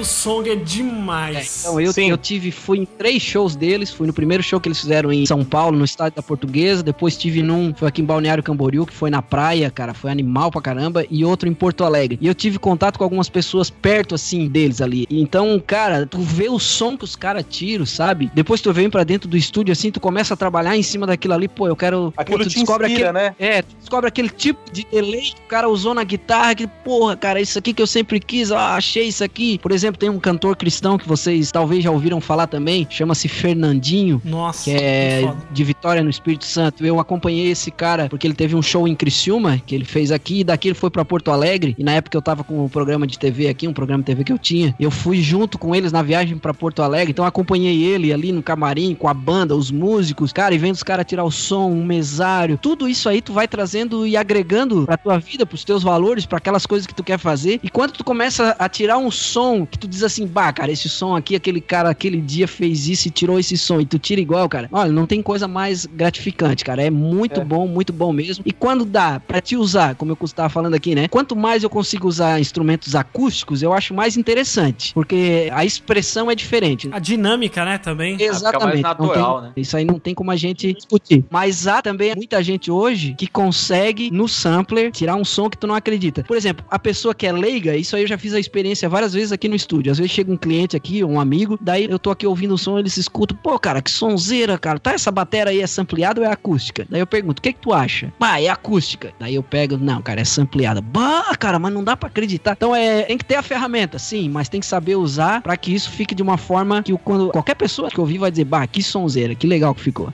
Song 0.10 0.50
é 0.50 0.56
demais. 0.56 1.62
Então 1.62 1.80
eu, 1.80 1.94
Sim. 1.94 2.10
eu 2.10 2.18
tive, 2.18 2.52
fui 2.52 2.80
em 2.80 2.86
três 2.86 3.22
shows 3.22 3.56
deles, 3.56 3.92
fui 3.92 4.08
no 4.08 4.14
primeiro 4.14 4.44
show 4.44 4.60
que 4.60 4.68
eles 4.68 4.80
fizeram 4.80 5.12
em 5.12 5.26
São 5.26 5.46
Paulo, 5.46 5.78
no 5.78 5.86
estádio 5.86 6.16
da 6.18 6.24
Portuguesa, 6.24 6.82
depois 6.82 7.16
tive 7.16 7.44
num, 7.44 7.74
foi 7.74 7.88
aqui 7.88 8.02
em 8.02 8.06
Balneário 8.06 8.44
Camboriú, 8.44 8.86
que 8.86 8.94
foi 8.94 9.10
na 9.10 9.22
praia, 9.22 9.70
cara, 9.70 9.94
foi 9.94 10.12
animal 10.12 10.52
pra 10.52 10.62
caramba, 10.62 11.06
e 11.10 11.24
outro 11.24 11.48
em 11.48 11.54
Porto 11.54 11.84
Alegre. 11.84 12.18
E 12.20 12.28
eu 12.28 12.34
tive 12.34 12.58
contato 12.58 12.98
com 12.98 13.04
algumas 13.04 13.30
pessoas 13.30 13.70
perto, 13.70 14.16
assim, 14.16 14.48
deles 14.48 14.82
ali. 14.82 15.06
Então, 15.10 15.62
cara, 15.66 16.06
tu 16.06 16.20
vê 16.20 16.50
o 16.50 16.60
som 16.60 16.98
que 16.98 17.04
os 17.04 17.16
caras 17.16 17.46
tiram, 17.48 17.86
sabe? 17.86 18.32
Depois 18.34 18.62
tu 18.62 18.74
vem 18.74 18.90
pra 18.90 19.04
dentro 19.04 19.30
do 19.30 19.38
estúdio, 19.38 19.72
assim, 19.72 19.92
tu 19.92 20.00
começa 20.00 20.34
a 20.34 20.38
trabalhar 20.38 20.76
em 20.76 20.84
cima 20.84 21.06
daquilo 21.06 21.36
ali, 21.36 21.48
pô, 21.48 21.68
eu 21.68 21.76
quero... 21.76 22.14
Aquilo 22.18 22.40
pô, 22.40 22.44
tu 22.44 22.50
te 22.50 22.60
inspira, 22.60 23.14
né? 23.14 23.36
é, 23.38 23.62
tu 23.62 23.76
descobre 23.80 24.08
aquele 24.08 24.30
tipo 24.30 24.60
de 24.72 24.86
delay 24.92 25.22
que 25.22 25.42
o 25.46 25.48
cara 25.48 25.70
usou 25.70 25.94
na 25.94 26.04
guitarra, 26.04 26.56
que, 26.56 26.68
porra, 26.68 27.16
cara, 27.16 27.40
isso 27.40 27.60
aqui 27.60 27.74
que 27.74 27.82
eu 27.82 27.88
sempre 27.88 28.20
quis, 28.20 28.50
ó, 28.52 28.58
achei 28.58 29.08
isso 29.08 29.24
aqui. 29.24 29.60
Por 29.60 29.72
exemplo, 29.72 29.99
tem 30.00 30.10
um 30.10 30.20
cantor 30.20 30.56
cristão 30.56 30.98
que 30.98 31.08
vocês 31.08 31.52
talvez 31.52 31.84
já 31.84 31.92
ouviram 31.92 32.22
falar 32.22 32.48
também, 32.48 32.88
chama-se 32.90 33.28
Fernandinho. 33.28 34.22
Nossa, 34.24 34.64
Que 34.64 34.72
é 34.72 35.22
foda. 35.24 35.38
de 35.52 35.64
Vitória 35.64 36.04
no 36.04 36.10
Espírito 36.10 36.46
Santo. 36.46 36.86
Eu 36.86 37.00
acompanhei 37.00 37.52
esse 37.52 37.70
cara 37.70 38.08
porque 38.10 38.26
ele 38.26 38.34
teve 38.34 38.56
um 38.56 38.62
show 38.62 38.88
em 38.88 38.96
Criciúma 38.96 39.62
que 39.66 39.76
ele 39.76 39.86
fez 39.86 40.12
aqui, 40.12 40.40
e 40.40 40.44
daqui 40.44 40.70
ele 40.70 40.76
foi 40.76 40.90
pra 40.90 41.04
Porto 41.04 41.32
Alegre. 41.32 41.76
E 41.78 41.84
na 41.84 41.94
época 41.94 42.18
eu 42.18 42.22
tava 42.22 42.44
com 42.44 42.64
um 42.64 42.70
programa 42.70 43.06
de 43.06 43.20
TV 43.20 43.48
aqui, 43.50 43.68
um 43.68 43.74
programa 43.74 44.02
de 44.02 44.08
TV 44.08 44.24
que 44.24 44.32
eu 44.32 44.38
tinha. 44.40 44.74
Eu 44.80 44.90
fui 44.90 45.22
junto 45.22 45.58
com 45.58 45.76
eles 45.76 45.92
na 45.92 46.02
viagem 46.02 46.38
pra 46.38 46.54
Porto 46.54 46.82
Alegre. 46.82 47.12
Então 47.12 47.26
acompanhei 47.26 47.84
ele 47.84 48.14
ali 48.14 48.32
no 48.32 48.42
camarim 48.42 48.96
com 48.96 49.08
a 49.08 49.14
banda, 49.14 49.56
os 49.56 49.70
músicos, 49.70 50.32
cara, 50.32 50.56
e 50.56 50.58
vendo 50.58 50.76
os 50.76 50.84
caras 50.84 51.06
tirar 51.06 51.24
o 51.24 51.32
som, 51.32 51.70
um 51.70 51.84
mesário. 51.84 52.58
Tudo 52.62 52.88
isso 52.88 53.10
aí 53.10 53.22
tu 53.22 53.34
vai 53.34 53.48
trazendo 53.48 54.08
e 54.08 54.16
agregando 54.16 54.86
pra 54.86 54.98
tua 54.98 55.18
vida, 55.20 55.46
pros 55.46 55.64
teus 55.64 55.84
valores, 55.84 56.26
pra 56.26 56.38
aquelas 56.38 56.66
coisas 56.66 56.88
que 56.88 56.96
tu 56.96 57.04
quer 57.04 57.18
fazer. 57.20 57.60
E 57.62 57.70
quando 57.70 57.92
tu 57.92 58.04
começa 58.04 58.56
a 58.58 58.70
tirar 58.70 58.98
um 58.98 59.12
som 59.12 59.50
som 59.50 59.66
que 59.66 59.78
tu 59.78 59.88
diz 59.90 60.04
assim, 60.04 60.26
bah, 60.28 60.52
cara, 60.54 60.72
esse 60.72 60.88
som 60.88 61.16
aqui, 61.16 61.36
aquele 61.36 61.60
cara 61.62 61.90
aquele 61.90 62.22
dia 62.22 62.48
fez 62.48 62.88
isso 62.88 63.08
e 63.08 63.12
tirou 63.12 63.40
esse 63.40 63.58
som, 63.58 63.82
e 63.82 63.86
tu 63.86 63.98
tira 64.00 64.22
igual, 64.22 64.48
cara. 64.48 64.70
Olha, 64.72 64.92
não 64.92 65.06
tem 65.06 65.22
coisa 65.22 65.48
mais 65.48 65.86
gratificante, 65.86 66.64
cara. 66.64 66.82
É 66.84 66.90
muito 66.90 67.42
É. 67.42 67.46
bom, 67.46 67.68
muito 67.68 67.92
bom 67.92 68.12
mesmo. 68.14 68.44
E 68.46 68.52
quando 68.52 68.86
dá 68.86 69.20
pra 69.20 69.42
te 69.42 69.56
usar, 69.56 69.96
como 69.96 70.12
eu 70.12 70.18
estava 70.24 70.50
falando 70.50 70.74
aqui, 70.76 70.94
né? 70.96 71.08
Quanto 71.08 71.36
mais 71.36 71.64
eu 71.64 71.70
consigo 71.70 72.08
usar 72.08 72.40
instrumentos 72.40 72.96
acústicos, 72.96 73.62
eu 73.62 73.74
acho 73.74 73.94
mais 73.94 74.16
interessante, 74.18 74.94
porque 74.94 75.50
a 75.52 75.66
expressão 75.66 76.30
é 76.30 76.36
diferente. 76.36 76.90
A 76.92 77.00
dinâmica, 77.00 77.66
né, 77.66 77.78
também. 77.78 78.18
Exatamente. 78.22 78.82
mais 78.82 78.82
não 78.82 78.90
natural, 79.08 79.36
tem- 79.42 79.48
né? 79.50 79.54
Isso 79.58 79.76
aí 79.78 79.86
não 79.86 80.00
tem 80.00 80.14
como 80.14 80.32
a 80.32 80.36
gente 80.36 80.74
discutir. 80.74 81.26
Mas 81.30 81.68
há 81.68 81.82
também 81.82 82.14
muita 82.16 82.42
gente 82.44 82.70
hoje 82.72 83.16
que 83.18 83.28
consegue, 83.28 84.12
no 84.12 84.28
sampler, 84.28 84.92
tirar 84.92 85.16
um 85.16 85.26
som 85.26 85.50
que 85.50 85.58
tu 85.58 85.66
não 85.68 85.76
acredita. 85.76 86.24
Por 86.24 86.38
exemplo, 86.38 86.66
a 86.70 86.78
pessoa 86.78 87.14
que 87.16 87.26
é 87.26 87.32
leiga, 87.32 87.76
isso 87.76 87.96
aí 87.96 88.04
eu 88.04 88.08
já 88.08 88.18
fiz 88.18 88.34
a 88.34 88.40
experiência 88.40 88.88
várias 88.88 89.14
vezes 89.14 89.32
aqui 89.32 89.48
no 89.48 89.56
estúdio. 89.56 89.69
Às 89.78 89.98
vezes 89.98 90.12
chega 90.12 90.32
um 90.32 90.38
cliente 90.38 90.76
aqui, 90.76 91.04
um 91.04 91.20
amigo, 91.20 91.58
daí 91.62 91.86
eu 91.90 92.00
tô 92.00 92.10
aqui 92.10 92.26
ouvindo 92.26 92.54
o 92.54 92.58
som, 92.58 92.80
eles 92.80 92.98
escutam, 92.98 93.38
pô, 93.42 93.58
cara, 93.60 93.82
que 93.82 93.92
sonzeira, 93.92 94.58
cara. 94.58 94.80
Tá, 94.80 94.94
essa 94.94 95.12
bateria 95.12 95.52
aí 95.52 95.62
é 95.62 95.68
sampleada 95.68 96.22
ou 96.22 96.28
é 96.28 96.32
acústica? 96.32 96.86
Daí 96.90 97.00
eu 97.00 97.08
pergunto, 97.08 97.40
o 97.40 97.42
que 97.42 97.54
que 97.54 97.60
tu 97.60 97.74
acha? 97.74 98.12
Bah, 98.20 98.42
é 98.42 98.48
acústica. 98.48 99.14
Daí 99.20 99.36
eu 99.36 99.44
pego, 99.44 99.78
não, 99.78 100.02
cara, 100.02 100.22
é 100.22 100.26
sampleada. 100.26 100.82
Bah, 100.82 101.36
cara, 101.38 101.60
mas 101.60 101.74
não 101.74 101.84
dá 101.84 101.96
pra 101.96 102.08
acreditar. 102.08 102.54
Então 102.54 102.76
é, 102.76 103.04
tem 103.04 103.18
que 103.18 103.26
ter 103.26 103.36
a 103.36 103.44
ferramenta, 103.44 104.00
sim, 104.00 104.30
mas 104.30 104.50
tem 104.50 104.60
que 104.60 104.66
saber 104.66 104.96
usar 104.96 105.42
pra 105.42 105.56
que 105.56 105.74
isso 105.74 105.92
fique 105.92 106.16
de 106.16 106.24
uma 106.24 106.38
forma 106.38 106.82
que 106.82 106.96
quando 106.98 107.30
qualquer 107.30 107.56
pessoa 107.56 107.90
que 107.90 108.00
ouvir 108.00 108.18
vai 108.18 108.32
dizer, 108.32 108.46
bah, 108.46 108.66
que 108.68 108.82
sonzeira, 108.82 109.36
que 109.36 109.48
legal 109.48 109.74
que 109.76 109.82
ficou. 109.82 110.12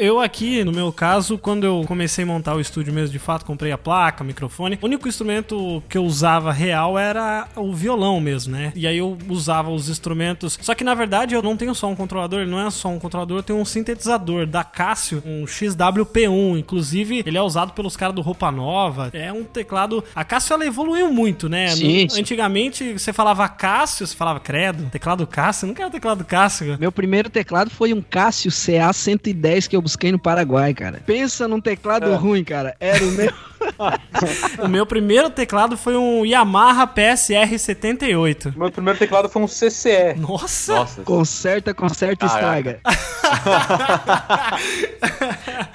Eu 0.00 0.18
aqui, 0.18 0.64
no 0.64 0.72
meu 0.72 0.90
caso, 0.90 1.36
quando 1.36 1.64
eu 1.64 1.84
comecei 1.86 2.24
a 2.24 2.26
montar 2.26 2.54
o 2.54 2.60
estúdio 2.60 2.90
mesmo, 2.90 3.12
de 3.12 3.18
fato, 3.18 3.44
comprei 3.44 3.70
a 3.70 3.76
placa, 3.76 4.24
o 4.24 4.26
microfone. 4.26 4.78
O 4.80 4.86
único 4.86 5.06
instrumento 5.06 5.82
que 5.90 5.98
eu 5.98 6.04
usava 6.04 6.50
real 6.52 6.98
era 6.98 7.46
o 7.54 7.74
violão 7.74 8.18
mesmo, 8.18 8.52
né? 8.54 8.72
E 8.74 8.86
aí 8.86 8.96
eu 8.96 9.18
usava 9.28 9.70
os 9.70 9.90
instrumentos. 9.90 10.58
Só 10.62 10.74
que 10.74 10.82
na 10.82 10.94
verdade 10.94 11.34
eu 11.34 11.42
não 11.42 11.54
tenho 11.54 11.74
só 11.74 11.86
um 11.86 11.94
controlador, 11.94 12.40
ele 12.40 12.50
não 12.50 12.66
é 12.66 12.70
só 12.70 12.88
um 12.88 12.98
controlador, 12.98 13.38
eu 13.38 13.42
tenho 13.42 13.58
um 13.58 13.64
sintetizador 13.64 14.46
da 14.46 14.64
Casio, 14.64 15.22
um 15.26 15.44
XWP1. 15.44 16.58
Inclusive, 16.58 17.22
ele 17.26 17.36
é 17.36 17.42
usado 17.42 17.72
pelos 17.72 17.94
caras 17.94 18.14
do 18.14 18.22
Roupa 18.22 18.50
Nova. 18.50 19.10
É 19.12 19.30
um 19.30 19.44
teclado. 19.44 20.02
A 20.14 20.24
Casio 20.24 20.54
ela 20.54 20.64
evoluiu 20.64 21.12
muito, 21.12 21.46
né? 21.46 21.68
Sim, 21.68 22.04
No- 22.04 22.10
sim. 22.10 22.20
Antigamente 22.20 22.94
você 22.98 23.12
falava 23.12 23.46
Cássio, 23.50 24.06
você 24.06 24.16
falava 24.16 24.40
Credo. 24.40 24.88
Teclado 24.90 25.26
Cássio, 25.26 25.66
não 25.68 25.74
quero 25.74 25.90
teclado 25.90 26.24
Cássio. 26.24 26.66
cara. 26.68 26.78
Meu 26.78 26.90
primeiro 26.90 27.28
teclado 27.28 27.68
foi 27.68 27.92
um 27.92 28.00
Casio 28.00 28.50
CA110 28.50 29.68
que 29.68 29.76
eu 29.76 29.82
busquei 29.90 30.12
no 30.12 30.18
Paraguai, 30.18 30.72
cara. 30.72 31.00
Pensa 31.04 31.48
num 31.48 31.60
teclado 31.60 32.14
ruim, 32.14 32.44
cara. 32.44 32.76
Era 32.78 33.04
o 33.04 33.10
meu. 33.12 33.32
O 34.62 34.68
meu 34.68 34.84
primeiro 34.84 35.30
teclado 35.30 35.76
foi 35.76 35.96
um 35.96 36.26
Yamaha 36.26 36.86
PSR 36.86 37.58
78. 37.58 38.52
Meu 38.56 38.70
primeiro 38.70 38.98
teclado 38.98 39.28
foi 39.28 39.42
um 39.42 39.46
CCE. 39.46 40.14
Nossa! 40.16 40.74
Nossa. 40.74 41.02
Conserta, 41.02 41.72
conserta 41.72 42.26
e 42.26 42.28
Caraca. 42.28 42.58
estraga. 42.58 42.80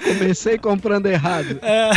Comecei 0.04 0.58
comprando 0.58 1.06
errado. 1.06 1.58
É, 1.62 1.90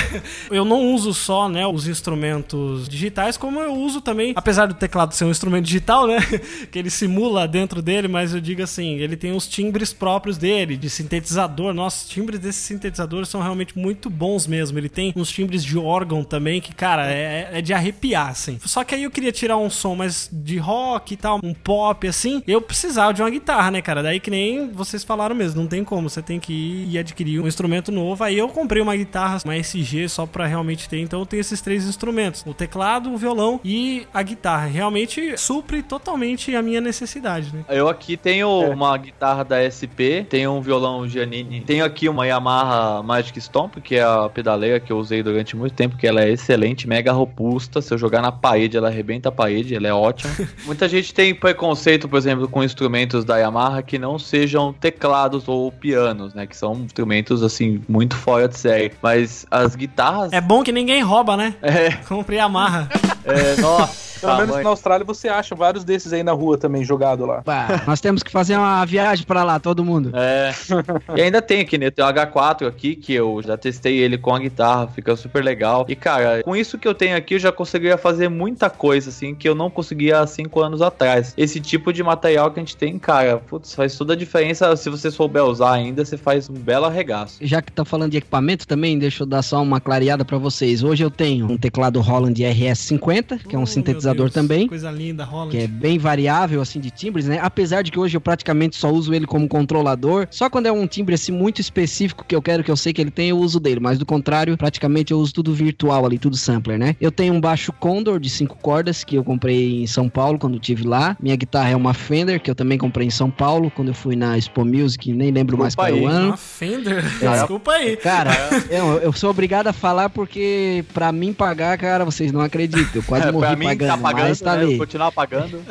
eu 0.49 0.65
não 0.65 0.93
uso 0.93 1.13
só, 1.13 1.47
né, 1.47 1.67
os 1.67 1.87
instrumentos 1.87 2.89
digitais, 2.89 3.37
como 3.37 3.59
eu 3.59 3.73
uso 3.73 4.01
também, 4.01 4.33
apesar 4.35 4.65
do 4.65 4.73
teclado 4.73 5.13
ser 5.13 5.25
um 5.25 5.31
instrumento 5.31 5.65
digital, 5.65 6.07
né, 6.07 6.17
que 6.71 6.79
ele 6.79 6.89
simula 6.89 7.47
dentro 7.47 7.81
dele, 7.81 8.07
mas 8.07 8.33
eu 8.33 8.41
digo 8.41 8.63
assim, 8.63 8.95
ele 8.95 9.15
tem 9.15 9.31
os 9.31 9.47
timbres 9.47 9.93
próprios 9.93 10.37
dele, 10.37 10.77
de 10.77 10.89
sintetizador. 10.89 11.73
Nossa, 11.73 12.03
os 12.03 12.09
timbres 12.09 12.39
desses 12.39 12.63
sintetizadores 12.63 13.29
são 13.29 13.41
realmente 13.41 13.77
muito 13.77 14.09
bons 14.09 14.47
mesmo. 14.47 14.77
Ele 14.77 14.89
tem 14.89 15.13
uns 15.15 15.29
timbres 15.29 15.63
de 15.63 15.77
órgão 15.85 16.23
também 16.23 16.61
que, 16.61 16.73
cara, 16.73 17.11
é, 17.11 17.49
é 17.53 17.61
de 17.61 17.73
arrepiar, 17.73 18.29
assim. 18.29 18.59
Só 18.63 18.83
que 18.83 18.95
aí 18.95 19.03
eu 19.03 19.11
queria 19.11 19.31
tirar 19.31 19.57
um 19.57 19.69
som 19.69 19.95
mais 19.95 20.29
de 20.31 20.57
rock 20.57 21.13
e 21.13 21.17
tal, 21.17 21.39
um 21.43 21.53
pop, 21.53 22.07
assim. 22.07 22.43
Eu 22.47 22.61
precisava 22.61 23.13
de 23.13 23.21
uma 23.21 23.29
guitarra, 23.29 23.71
né, 23.71 23.81
cara? 23.81 24.03
Daí 24.03 24.19
que 24.19 24.31
nem 24.31 24.71
vocês 24.71 25.03
falaram 25.03 25.35
mesmo, 25.35 25.61
não 25.61 25.67
tem 25.67 25.83
como. 25.83 26.09
Você 26.09 26.21
tem 26.21 26.39
que 26.39 26.53
ir 26.53 26.91
e 26.91 26.97
adquirir 26.97 27.39
um 27.41 27.47
instrumento 27.47 27.91
novo. 27.91 28.23
Aí 28.23 28.37
eu 28.37 28.47
comprei 28.49 28.81
uma 28.81 28.95
guitarra, 28.95 29.39
uma 29.45 29.55
SG, 29.57 30.07
só 30.09 30.25
pra 30.25 30.45
realmente 30.45 30.87
ter. 30.87 30.99
Então 30.99 31.19
eu 31.19 31.25
tenho 31.25 31.41
esses 31.41 31.61
três 31.61 31.85
instrumentos: 31.85 32.43
o 32.45 32.53
teclado, 32.53 33.11
o 33.11 33.17
violão 33.17 33.59
e 33.63 34.07
a 34.13 34.21
guitarra. 34.21 34.67
Realmente 34.67 35.37
supre 35.37 35.81
totalmente 35.83 36.55
a 36.55 36.61
minha 36.61 36.81
necessidade, 36.81 37.53
né? 37.53 37.63
Eu 37.69 37.87
aqui 37.87 38.17
tenho 38.17 38.49
uma 38.71 38.97
guitarra 38.97 39.43
da 39.43 39.57
SP, 39.63 40.25
tenho 40.29 40.51
um 40.51 40.61
violão 40.61 41.07
Giannini, 41.07 41.61
tenho 41.61 41.85
aqui 41.85 42.09
uma 42.09 42.25
Yamaha 42.27 43.01
Magic 43.03 43.39
Stomp, 43.39 43.77
que 43.81 43.95
é 43.95 44.03
a 44.03 44.29
pedaleira 44.29 44.79
que 44.79 44.91
eu 44.91 44.97
usei 44.97 45.23
durante 45.23 45.55
muito 45.55 45.68
tempo, 45.69 45.97
que 45.97 46.07
ela 46.07 46.21
é 46.21 46.31
excelente, 46.31 46.87
mega 46.87 47.11
robusta. 47.11 47.81
Se 47.81 47.93
eu 47.93 47.97
jogar 47.97 48.21
na 48.21 48.31
parede, 48.31 48.77
ela 48.77 48.87
arrebenta 48.87 49.29
a 49.29 49.31
parede, 49.31 49.75
ela 49.75 49.87
é 49.87 49.93
ótima. 49.93 50.33
Muita 50.65 50.87
gente 50.87 51.13
tem 51.13 51.33
preconceito, 51.33 52.07
por 52.07 52.17
exemplo, 52.17 52.47
com 52.47 52.63
instrumentos 52.63 53.23
da 53.23 53.37
Yamaha 53.37 53.81
que 53.81 53.97
não 53.97 54.17
sejam 54.17 54.73
teclados 54.73 55.47
ou 55.47 55.71
pianos, 55.71 56.33
né? 56.33 56.45
Que 56.47 56.55
são 56.55 56.73
instrumentos, 56.73 57.43
assim, 57.43 57.81
muito 57.87 58.15
fora 58.15 58.47
de 58.47 58.57
série. 58.57 58.91
Mas 59.01 59.45
as 59.49 59.75
guitarras. 59.75 60.31
É 60.33 60.41
bom 60.41 60.63
que 60.63 60.71
ninguém 60.71 61.01
rouba, 61.01 61.35
né? 61.37 61.55
É, 61.61 61.91
Comprei 62.07 62.39
a 62.39 62.45
amarra. 62.45 62.89
é, 63.25 63.59
nossa. 63.61 64.08
Pelo 64.19 64.37
menos 64.37 64.63
na 64.63 64.69
Austrália 64.69 65.05
você 65.05 65.27
acha 65.27 65.55
vários 65.55 65.83
desses 65.83 66.13
aí 66.13 66.23
na 66.23 66.31
rua 66.31 66.57
também 66.57 66.83
jogado 66.83 67.25
lá. 67.25 67.41
Bah, 67.45 67.83
nós 67.87 68.01
temos 68.01 68.21
que 68.21 68.31
fazer 68.31 68.57
uma 68.57 68.85
viagem 68.85 69.25
pra 69.25 69.43
lá, 69.43 69.59
todo 69.59 69.83
mundo. 69.83 70.11
É. 70.13 70.53
e 71.17 71.21
ainda 71.21 71.41
tem 71.41 71.61
aqui, 71.61 71.77
né? 71.77 71.89
Tem 71.89 72.03
o 72.03 72.07
H4 72.07 72.67
aqui, 72.67 72.95
que 72.95 73.13
eu 73.13 73.41
já 73.43 73.57
testei 73.57 73.97
ele 73.97 74.17
com 74.17 74.33
a 74.33 74.39
guitarra, 74.39 74.87
fica 74.87 75.15
super 75.15 75.43
legal. 75.43 75.85
E, 75.87 75.95
cara, 75.95 76.43
com 76.43 76.55
isso 76.55 76.77
que 76.77 76.87
eu 76.87 76.93
tenho 76.93 77.15
aqui, 77.15 77.35
eu 77.35 77.39
já 77.39 77.51
conseguiria 77.51 77.97
fazer 77.97 78.29
muita 78.29 78.69
coisa, 78.69 79.09
assim, 79.09 79.33
que 79.33 79.47
eu 79.47 79.55
não 79.55 79.69
conseguia 79.69 80.19
há 80.19 80.27
cinco 80.27 80.61
anos 80.61 80.81
atrás. 80.81 81.33
Esse 81.37 81.59
tipo 81.59 81.93
de 81.93 82.03
material 82.03 82.51
que 82.51 82.59
a 82.59 82.63
gente 82.63 82.75
tem, 82.75 82.97
cara, 82.99 83.37
putz, 83.37 83.73
faz 83.73 83.97
toda 83.97 84.13
a 84.13 84.15
diferença. 84.15 84.75
Se 84.75 84.89
você 84.89 85.09
souber 85.09 85.43
usar 85.43 85.73
ainda, 85.73 86.03
você 86.03 86.17
faz 86.17 86.49
um 86.49 86.53
belo 86.53 86.85
arregaço. 86.85 87.37
Já 87.41 87.61
que 87.61 87.71
tá 87.71 87.85
falando 87.85 88.11
de 88.11 88.17
equipamento 88.17 88.67
também, 88.67 88.97
deixa 88.97 89.23
eu 89.23 89.27
dar 89.27 89.41
só 89.41 89.61
uma 89.61 89.79
clareada 89.79 90.25
pra 90.25 90.37
vocês. 90.37 90.83
Hoje 90.83 91.03
eu 91.03 91.11
tenho 91.11 91.49
um 91.49 91.57
teclado 91.57 91.99
Roland 92.01 92.33
RS50, 92.33 93.47
que 93.47 93.55
é 93.55 93.59
um 93.59 93.65
Oh, 93.65 93.65
sintetizador 94.09 94.25
Deus, 94.25 94.33
também. 94.33 94.67
Coisa 94.67 94.91
linda, 94.91 95.23
rola. 95.23 95.51
que 95.51 95.57
é 95.57 95.67
bem 95.67 95.97
variável 95.97 96.61
assim 96.61 96.79
de 96.79 96.91
timbres, 96.91 97.27
né? 97.27 97.39
Apesar 97.41 97.81
de 97.81 97.91
que 97.91 97.99
hoje 97.99 98.17
eu 98.17 98.21
praticamente 98.21 98.75
só 98.75 98.91
uso 98.91 99.13
ele 99.13 99.25
como 99.25 99.47
controlador. 99.47 100.27
Só 100.29 100.49
quando 100.49 100.65
é 100.65 100.71
um 100.71 100.87
timbre 100.87 101.15
assim 101.15 101.31
muito 101.31 101.61
específico 101.61 102.25
que 102.27 102.35
eu 102.35 102.41
quero 102.41 102.63
que 102.63 102.71
eu 102.71 102.77
sei 102.77 102.93
que 102.93 103.01
ele 103.01 103.11
tem, 103.11 103.29
eu 103.29 103.37
uso 103.37 103.59
dele, 103.59 103.79
mas 103.79 103.97
do 103.97 104.05
contrário, 104.05 104.57
praticamente 104.57 105.11
eu 105.11 105.19
uso 105.19 105.33
tudo 105.33 105.53
virtual 105.53 106.05
ali, 106.05 106.17
tudo 106.17 106.35
sampler, 106.35 106.77
né? 106.77 106.95
Eu 106.99 107.11
tenho 107.11 107.33
um 107.33 107.41
baixo 107.41 107.71
Condor 107.73 108.19
de 108.19 108.29
cinco 108.29 108.57
cordas 108.57 109.03
que 109.03 109.15
eu 109.15 109.23
comprei 109.23 109.83
em 109.83 109.87
São 109.87 110.09
Paulo 110.09 110.39
quando 110.39 110.55
eu 110.55 110.59
tive 110.59 110.87
lá. 110.87 111.15
Minha 111.21 111.35
guitarra 111.35 111.69
é 111.69 111.75
uma 111.75 111.93
Fender 111.93 112.41
que 112.41 112.49
eu 112.49 112.55
também 112.55 112.77
comprei 112.77 113.07
em 113.07 113.11
São 113.11 113.29
Paulo 113.29 113.71
quando 113.71 113.89
eu 113.89 113.93
fui 113.93 114.15
na 114.15 114.37
Expo 114.37 114.65
Music, 114.65 115.11
nem 115.13 115.31
lembro 115.31 115.57
mais 115.57 115.75
qual 115.75 115.87
é 115.87 115.91
Desculpa 115.91 116.09
o 116.09 116.11
aí, 116.11 116.17
ano. 116.17 116.27
Uma 116.29 116.37
Fender. 116.37 117.03
Desculpa 117.19 117.71
aí. 117.71 117.97
Cara, 117.97 118.31
eu, 118.69 118.99
eu 118.99 119.13
sou 119.13 119.29
obrigado 119.29 119.67
a 119.67 119.73
falar 119.73 120.09
porque 120.09 120.83
pra 120.93 121.11
mim 121.11 121.33
pagar, 121.33 121.77
cara, 121.77 122.05
vocês 122.05 122.31
não 122.31 122.41
acreditam. 122.41 122.89
Eu 122.95 123.03
quase 123.03 123.31
morri 123.31 123.47
pra 123.47 123.55
mim, 123.55 123.65
pagando, 123.65 123.89
tá 123.89 123.97
pagando, 123.99 124.29
mas 124.29 124.39
tá 124.41 124.55
né? 124.55 124.77
Continuar 124.77 125.11
pagando. 125.11 125.61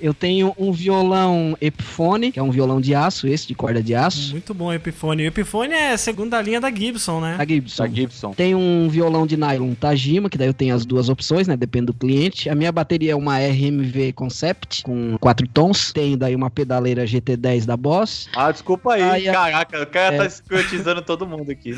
Eu 0.00 0.12
tenho 0.12 0.54
um 0.58 0.72
violão 0.72 1.56
Epiphone, 1.60 2.30
que 2.30 2.38
é 2.38 2.42
um 2.42 2.50
violão 2.50 2.80
de 2.80 2.94
aço, 2.94 3.26
esse 3.26 3.46
de 3.46 3.54
corda 3.54 3.82
de 3.82 3.94
aço, 3.94 4.32
Muito 4.32 4.52
bom 4.52 4.72
Epiphone. 4.72 5.22
O 5.24 5.26
Epiphone 5.26 5.72
é 5.72 5.92
a 5.92 5.98
segunda 5.98 6.40
linha 6.42 6.60
da 6.60 6.70
Gibson, 6.70 7.20
né? 7.20 7.36
da 7.38 7.44
Gibson. 7.44 7.82
Da 7.82 7.88
Gibson. 7.88 8.32
Tem 8.32 8.54
um 8.54 8.88
violão 8.88 9.26
de 9.26 9.36
nylon 9.36 9.74
Tajima, 9.74 10.28
que 10.28 10.36
daí 10.36 10.48
eu 10.48 10.54
tenho 10.54 10.74
as 10.74 10.84
duas 10.84 11.08
opções, 11.08 11.48
né? 11.48 11.56
Depende 11.56 11.86
do 11.86 11.94
cliente. 11.94 12.48
A 12.50 12.54
minha 12.54 12.70
bateria 12.70 13.12
é 13.12 13.16
uma 13.16 13.38
RMV 13.38 14.12
Concept 14.12 14.82
com 14.82 15.16
quatro 15.18 15.46
tons. 15.48 15.92
Tenho 15.92 16.16
daí 16.16 16.34
uma 16.34 16.50
pedaleira 16.50 17.04
GT10 17.04 17.64
da 17.64 17.76
Boss. 17.76 18.28
Ah, 18.36 18.50
desculpa 18.50 18.94
aí. 18.94 19.02
Ai. 19.02 19.22
Caraca, 19.24 19.82
o 19.82 19.86
cara 19.86 20.14
É. 20.14 20.18
tá 20.18 20.26
escrotizando 20.26 21.02
todo 21.02 21.26
mundo 21.26 21.50
aqui. 21.50 21.74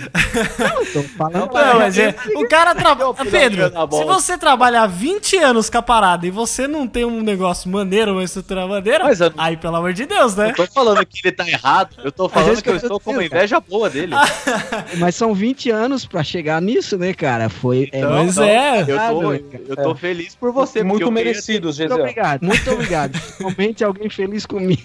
Tô 0.92 1.02
falando 1.02 1.52
Não, 1.52 1.78
mas 1.78 1.96
é, 1.98 2.14
o 2.34 2.48
cara 2.48 2.74
trabalha. 2.74 3.14
Pedro, 3.30 3.68
se 3.92 4.04
você 4.04 4.36
trabalhar 4.38 4.86
20 4.86 5.35
anos 5.38 5.68
com 5.70 5.78
a 5.78 5.82
parada 5.82 6.26
e 6.26 6.30
você 6.30 6.66
não 6.66 6.86
tem 6.86 7.04
um 7.04 7.22
negócio 7.22 7.70
maneiro, 7.70 8.12
uma 8.12 8.24
estrutura 8.24 8.66
maneira, 8.66 9.04
Mas 9.04 9.20
eu 9.20 9.32
aí 9.36 9.56
pelo 9.56 9.76
amor 9.76 9.92
de 9.92 10.06
Deus, 10.06 10.34
né? 10.36 10.50
Eu 10.50 10.54
tô 10.54 10.66
falando 10.66 11.04
que 11.06 11.20
ele 11.24 11.32
tá 11.34 11.48
errado. 11.48 11.96
Eu 12.02 12.10
tô 12.12 12.28
falando 12.30 12.62
que 12.62 12.68
eu 12.68 12.78
que 12.78 12.84
eu 12.84 12.88
tô 12.88 12.96
estou 12.96 13.00
com 13.00 13.12
uma 13.12 13.24
inveja 13.24 13.60
boa 13.60 13.88
dele. 13.90 14.14
Mas 14.98 15.14
são 15.14 15.34
20 15.34 15.70
anos 15.70 16.06
pra 16.06 16.22
chegar 16.22 16.60
nisso, 16.60 16.96
né, 16.98 17.12
cara? 17.12 17.48
Foi. 17.48 17.88
É, 17.92 17.98
Então, 17.98 18.10
mas 18.12 18.32
então, 18.32 18.44
é. 18.44 18.80
Eu 18.82 18.86
tô, 18.86 19.30
Ah, 19.30 19.40
eu 19.68 19.76
tô 19.76 19.94
feliz 19.94 20.34
por 20.34 20.52
você. 20.52 20.82
Muito 20.82 21.02
eu 21.02 21.08
queria- 21.08 21.24
merecido, 21.24 21.68
Muito 21.72 21.94
obrigado, 21.94 22.42
muito 22.42 22.70
obrigado. 22.70 23.16
Finalmente 23.36 23.84
alguém 23.84 24.08
feliz 24.10 24.46
comigo. 24.46 24.82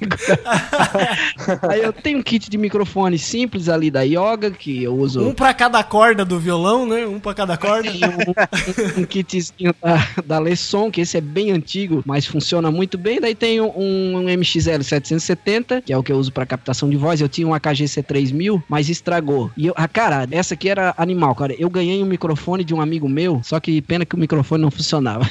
Aí 1.70 1.82
eu 1.82 1.94
tenho 1.94 2.20
um 2.20 2.24
kit 2.24 2.50
de 2.50 2.58
microfone 2.58 3.18
simples 3.18 3.70
ali 3.70 3.90
da 3.92 4.02
Yoga, 4.02 4.52
que 4.52 4.84
eu 4.84 4.96
uso. 4.96 5.22
Um 5.28 5.34
pra 5.34 5.54
cada 5.54 5.84
corda 5.84 6.24
do 6.26 6.40
violão, 6.40 6.86
né? 6.86 7.06
Um 7.06 7.20
pra 7.20 7.34
cada 7.34 7.58
corda. 7.58 7.90
Um, 7.90 9.00
um, 9.00 9.02
um 9.02 9.06
kitzinho 9.06 9.74
da, 9.82 10.08
da 10.26 10.40
Lesson, 10.42 10.92
que 10.92 11.02
esse 11.02 11.18
é 11.18 11.22
bem 11.22 11.52
antigo, 11.52 12.04
mas 12.06 12.26
funciona 12.26 12.72
muito 12.72 12.98
bem. 12.98 13.20
Daí 13.20 13.36
tem 13.36 13.62
um, 13.62 14.18
um 14.18 14.24
MXL 14.24 14.82
770, 14.84 15.82
que 15.82 15.94
é 15.94 15.98
o 15.98 16.04
que 16.04 16.12
eu 16.12 16.18
uso 16.18 16.32
para 16.32 16.46
captação 16.46 16.90
de 16.90 16.98
voz. 16.98 17.22
Eu 17.22 17.30
tinha 17.30 17.48
um 17.48 17.54
AKG 17.54 17.86
C3000, 17.86 18.62
mas 18.68 18.90
estragou. 18.90 19.52
E 19.56 19.68
eu, 19.68 19.74
ah, 19.76 19.88
cara, 19.88 20.28
essa 20.32 20.54
aqui 20.54 20.70
era 20.70 20.94
animal, 20.98 21.36
cara. 21.36 21.56
Eu 21.58 21.70
ganhei 21.70 22.02
um 22.02 22.06
microfone 22.06 22.64
de 22.64 22.74
um 22.74 22.82
amigo 22.82 23.08
meu, 23.08 23.42
só 23.44 23.60
que 23.60 23.82
pena 23.82 24.06
que 24.06 24.16
o 24.16 24.20
microfone 24.20 24.62
não 24.62 24.72
funcionava. 24.72 25.28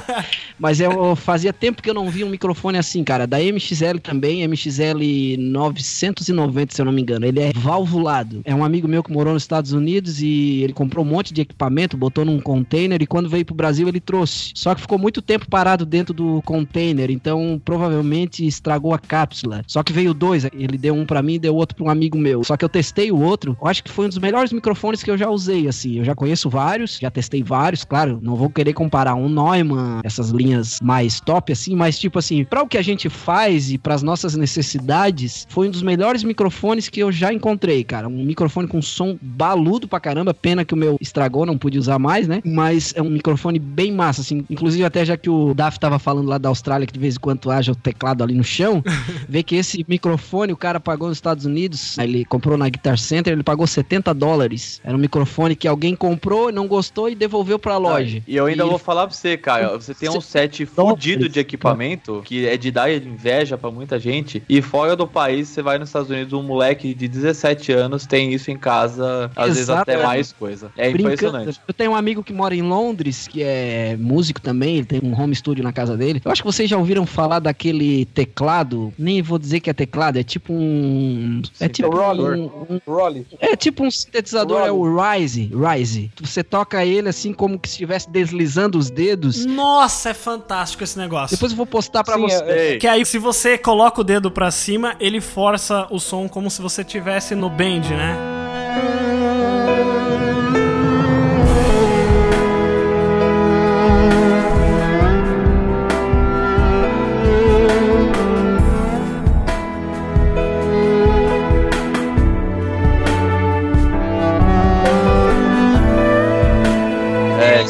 mas 0.58 0.80
eu 0.80 1.14
fazia 1.16 1.52
tempo 1.52 1.82
que 1.82 1.90
eu 1.90 1.94
não 1.94 2.08
via 2.10 2.26
um 2.26 2.30
microfone 2.30 2.78
assim, 2.78 3.02
cara. 3.04 3.26
Da 3.26 3.38
MXL 3.38 3.98
também, 4.02 4.46
MXL 4.46 5.00
990, 5.38 6.74
se 6.74 6.80
eu 6.80 6.84
não 6.84 6.92
me 6.92 7.02
engano. 7.02 7.26
Ele 7.26 7.40
é 7.40 7.52
valvulado. 7.54 8.42
É 8.44 8.54
um 8.54 8.64
amigo 8.64 8.88
meu 8.88 9.02
que 9.02 9.12
morou 9.12 9.32
nos 9.32 9.42
Estados 9.42 9.72
Unidos 9.72 10.20
e 10.20 10.62
ele 10.62 10.72
comprou 10.72 11.04
um 11.04 11.08
monte 11.08 11.32
de 11.32 11.40
equipamento, 11.40 11.96
botou 11.96 12.24
num 12.24 12.40
container 12.40 13.00
e 13.00 13.06
quando 13.06 13.28
veio 13.28 13.44
pro 13.44 13.54
Brasil 13.54 13.88
ele 13.88 14.00
trouxe. 14.00 14.43
Só 14.54 14.74
que 14.74 14.80
ficou 14.80 14.98
muito 14.98 15.22
tempo 15.22 15.48
parado 15.48 15.86
dentro 15.86 16.14
do 16.14 16.42
container, 16.42 17.10
então 17.10 17.60
provavelmente 17.64 18.46
estragou 18.46 18.92
a 18.92 18.98
cápsula. 18.98 19.62
Só 19.66 19.82
que 19.82 19.92
veio 19.92 20.12
dois, 20.12 20.44
ele 20.44 20.78
deu 20.78 20.94
um 20.94 21.06
para 21.06 21.22
mim 21.22 21.34
e 21.34 21.38
deu 21.38 21.54
outro 21.54 21.76
para 21.76 21.84
um 21.84 21.90
amigo 21.90 22.18
meu. 22.18 22.44
Só 22.44 22.56
que 22.56 22.64
eu 22.64 22.68
testei 22.68 23.10
o 23.10 23.20
outro, 23.20 23.56
eu 23.60 23.68
acho 23.68 23.82
que 23.82 23.90
foi 23.90 24.06
um 24.06 24.08
dos 24.08 24.18
melhores 24.18 24.52
microfones 24.52 25.02
que 25.02 25.10
eu 25.10 25.16
já 25.16 25.28
usei, 25.28 25.68
assim. 25.68 25.98
Eu 25.98 26.04
já 26.04 26.14
conheço 26.14 26.50
vários, 26.50 26.98
já 26.98 27.10
testei 27.10 27.42
vários, 27.42 27.84
claro, 27.84 28.18
não 28.22 28.36
vou 28.36 28.50
querer 28.50 28.72
comparar 28.72 29.14
um 29.14 29.28
Neumann, 29.28 30.00
essas 30.04 30.30
linhas 30.30 30.80
mais 30.80 31.20
top 31.20 31.52
assim, 31.52 31.74
mas 31.74 31.98
tipo 31.98 32.18
assim, 32.18 32.44
para 32.44 32.62
o 32.62 32.68
que 32.68 32.78
a 32.78 32.82
gente 32.82 33.08
faz 33.08 33.70
e 33.70 33.78
para 33.78 33.94
as 33.94 34.02
nossas 34.02 34.34
necessidades, 34.34 35.46
foi 35.48 35.68
um 35.68 35.70
dos 35.70 35.82
melhores 35.82 36.24
microfones 36.24 36.88
que 36.88 37.00
eu 37.00 37.12
já 37.12 37.32
encontrei, 37.32 37.84
cara. 37.84 38.08
Um 38.08 38.24
microfone 38.24 38.66
com 38.66 38.82
som 38.82 39.16
baludo 39.20 39.86
pra 39.86 40.00
caramba, 40.00 40.34
pena 40.34 40.64
que 40.64 40.74
o 40.74 40.76
meu 40.76 40.96
estragou, 41.00 41.46
não 41.46 41.56
pude 41.56 41.78
usar 41.78 41.98
mais, 41.98 42.26
né? 42.26 42.40
Mas 42.44 42.92
é 42.96 43.02
um 43.02 43.10
microfone 43.10 43.58
bem 43.58 43.92
massa, 43.92 44.22
assim. 44.24 44.44
Inclusive, 44.48 44.84
até 44.84 45.04
já 45.04 45.16
que 45.16 45.30
o 45.30 45.54
Daf 45.54 45.78
tava 45.78 45.98
falando 45.98 46.28
lá 46.28 46.38
da 46.38 46.48
Austrália, 46.48 46.86
que 46.86 46.92
de 46.92 46.98
vez 46.98 47.16
em 47.16 47.20
quando 47.20 47.50
haja 47.50 47.72
o 47.72 47.76
teclado 47.76 48.22
ali 48.22 48.34
no 48.34 48.44
chão, 48.44 48.82
vê 49.28 49.42
que 49.42 49.56
esse 49.56 49.84
microfone 49.88 50.52
o 50.52 50.56
cara 50.56 50.80
pagou 50.80 51.08
nos 51.08 51.18
Estados 51.18 51.44
Unidos, 51.44 51.98
aí 51.98 52.08
ele 52.08 52.24
comprou 52.24 52.56
na 52.56 52.68
Guitar 52.68 52.98
Center, 52.98 53.32
ele 53.32 53.42
pagou 53.42 53.66
70 53.66 54.12
dólares. 54.14 54.80
Era 54.84 54.96
um 54.96 55.00
microfone 55.00 55.54
que 55.54 55.68
alguém 55.68 55.94
comprou, 55.94 56.50
não 56.50 56.66
gostou 56.66 57.08
e 57.08 57.14
devolveu 57.14 57.58
pra 57.58 57.76
loja. 57.76 58.22
E 58.26 58.36
eu 58.36 58.46
ainda 58.46 58.64
E 58.64 58.68
vou 58.68 58.78
falar 58.78 59.06
pra 59.06 59.14
você, 59.14 59.36
Caio. 59.36 59.70
Você 59.80 59.94
tem 59.94 60.08
um 60.08 60.20
set 60.20 60.64
fudido 60.66 61.28
de 61.28 61.38
equipamento 61.40 62.22
que 62.24 62.46
é 62.46 62.56
de 62.56 62.70
dar 62.70 62.90
inveja 62.90 63.56
pra 63.58 63.70
muita 63.70 63.98
gente. 63.98 64.42
E 64.48 64.60
fora 64.62 64.96
do 64.96 65.06
país, 65.06 65.48
você 65.48 65.62
vai 65.62 65.78
nos 65.78 65.88
Estados 65.88 66.10
Unidos, 66.10 66.32
um 66.32 66.42
moleque 66.42 66.94
de 66.94 67.08
17 67.08 67.72
anos 67.72 68.06
tem 68.06 68.32
isso 68.32 68.50
em 68.50 68.56
casa, 68.56 69.30
às 69.36 69.46
vezes 69.48 69.62
Exato. 69.62 69.82
até 69.82 70.02
mais 70.02 70.32
coisa. 70.32 70.70
É 70.76 70.90
Brincando. 70.90 71.14
impressionante. 71.14 71.60
Eu 71.66 71.74
tenho 71.74 71.92
um 71.92 71.96
amigo 71.96 72.22
que 72.22 72.32
mora 72.32 72.54
em 72.54 72.62
Londres, 72.62 73.28
que 73.28 73.42
é 73.42 73.96
músico 73.98 74.13
também, 74.42 74.76
ele 74.76 74.84
tem 74.86 75.00
um 75.02 75.18
home 75.18 75.34
studio 75.34 75.62
na 75.64 75.72
casa 75.72 75.96
dele. 75.96 76.20
Eu 76.24 76.30
acho 76.30 76.42
que 76.42 76.46
vocês 76.46 76.68
já 76.68 76.76
ouviram 76.78 77.04
falar 77.06 77.38
daquele 77.38 78.04
teclado, 78.06 78.92
nem 78.98 79.20
vou 79.22 79.38
dizer 79.38 79.60
que 79.60 79.70
é 79.70 79.72
teclado, 79.72 80.18
é 80.18 80.22
tipo 80.22 80.52
um... 80.52 81.40
É 81.60 81.68
tipo 81.68 81.86
Sintetizador. 81.96 82.36
um, 82.36 82.74
um- 82.74 82.80
Rolly. 82.86 83.26
é 83.40 83.56
tipo 83.56 83.84
um 83.84 83.90
sintetizador, 83.90 84.60
é 84.66 84.70
o 84.72 84.82
Rise, 84.96 85.50
Rise. 85.52 86.10
Você 86.20 86.42
toca 86.44 86.84
ele 86.84 87.08
assim 87.08 87.32
como 87.32 87.58
que 87.58 87.68
estivesse 87.68 88.08
deslizando 88.10 88.78
os 88.78 88.90
dedos. 88.90 89.44
Nossa, 89.46 90.10
é 90.10 90.14
fantástico 90.14 90.84
esse 90.84 90.98
negócio. 90.98 91.36
Depois 91.36 91.52
eu 91.52 91.56
vou 91.56 91.66
postar 91.66 92.04
pra 92.04 92.16
Sim, 92.16 92.22
você. 92.22 92.42
é- 92.44 92.72
Ei, 92.72 92.78
Que 92.78 92.86
aí, 92.86 93.04
se 93.04 93.18
você 93.18 93.56
coloca 93.58 94.00
o 94.00 94.04
dedo 94.04 94.30
pra 94.30 94.50
cima, 94.50 94.94
ele 95.00 95.20
força 95.20 95.86
o 95.90 95.98
som 95.98 96.28
como 96.28 96.50
se 96.50 96.60
você 96.62 96.82
tivesse 96.84 97.34
no 97.34 97.48
bend, 97.50 97.90
né? 97.94 98.16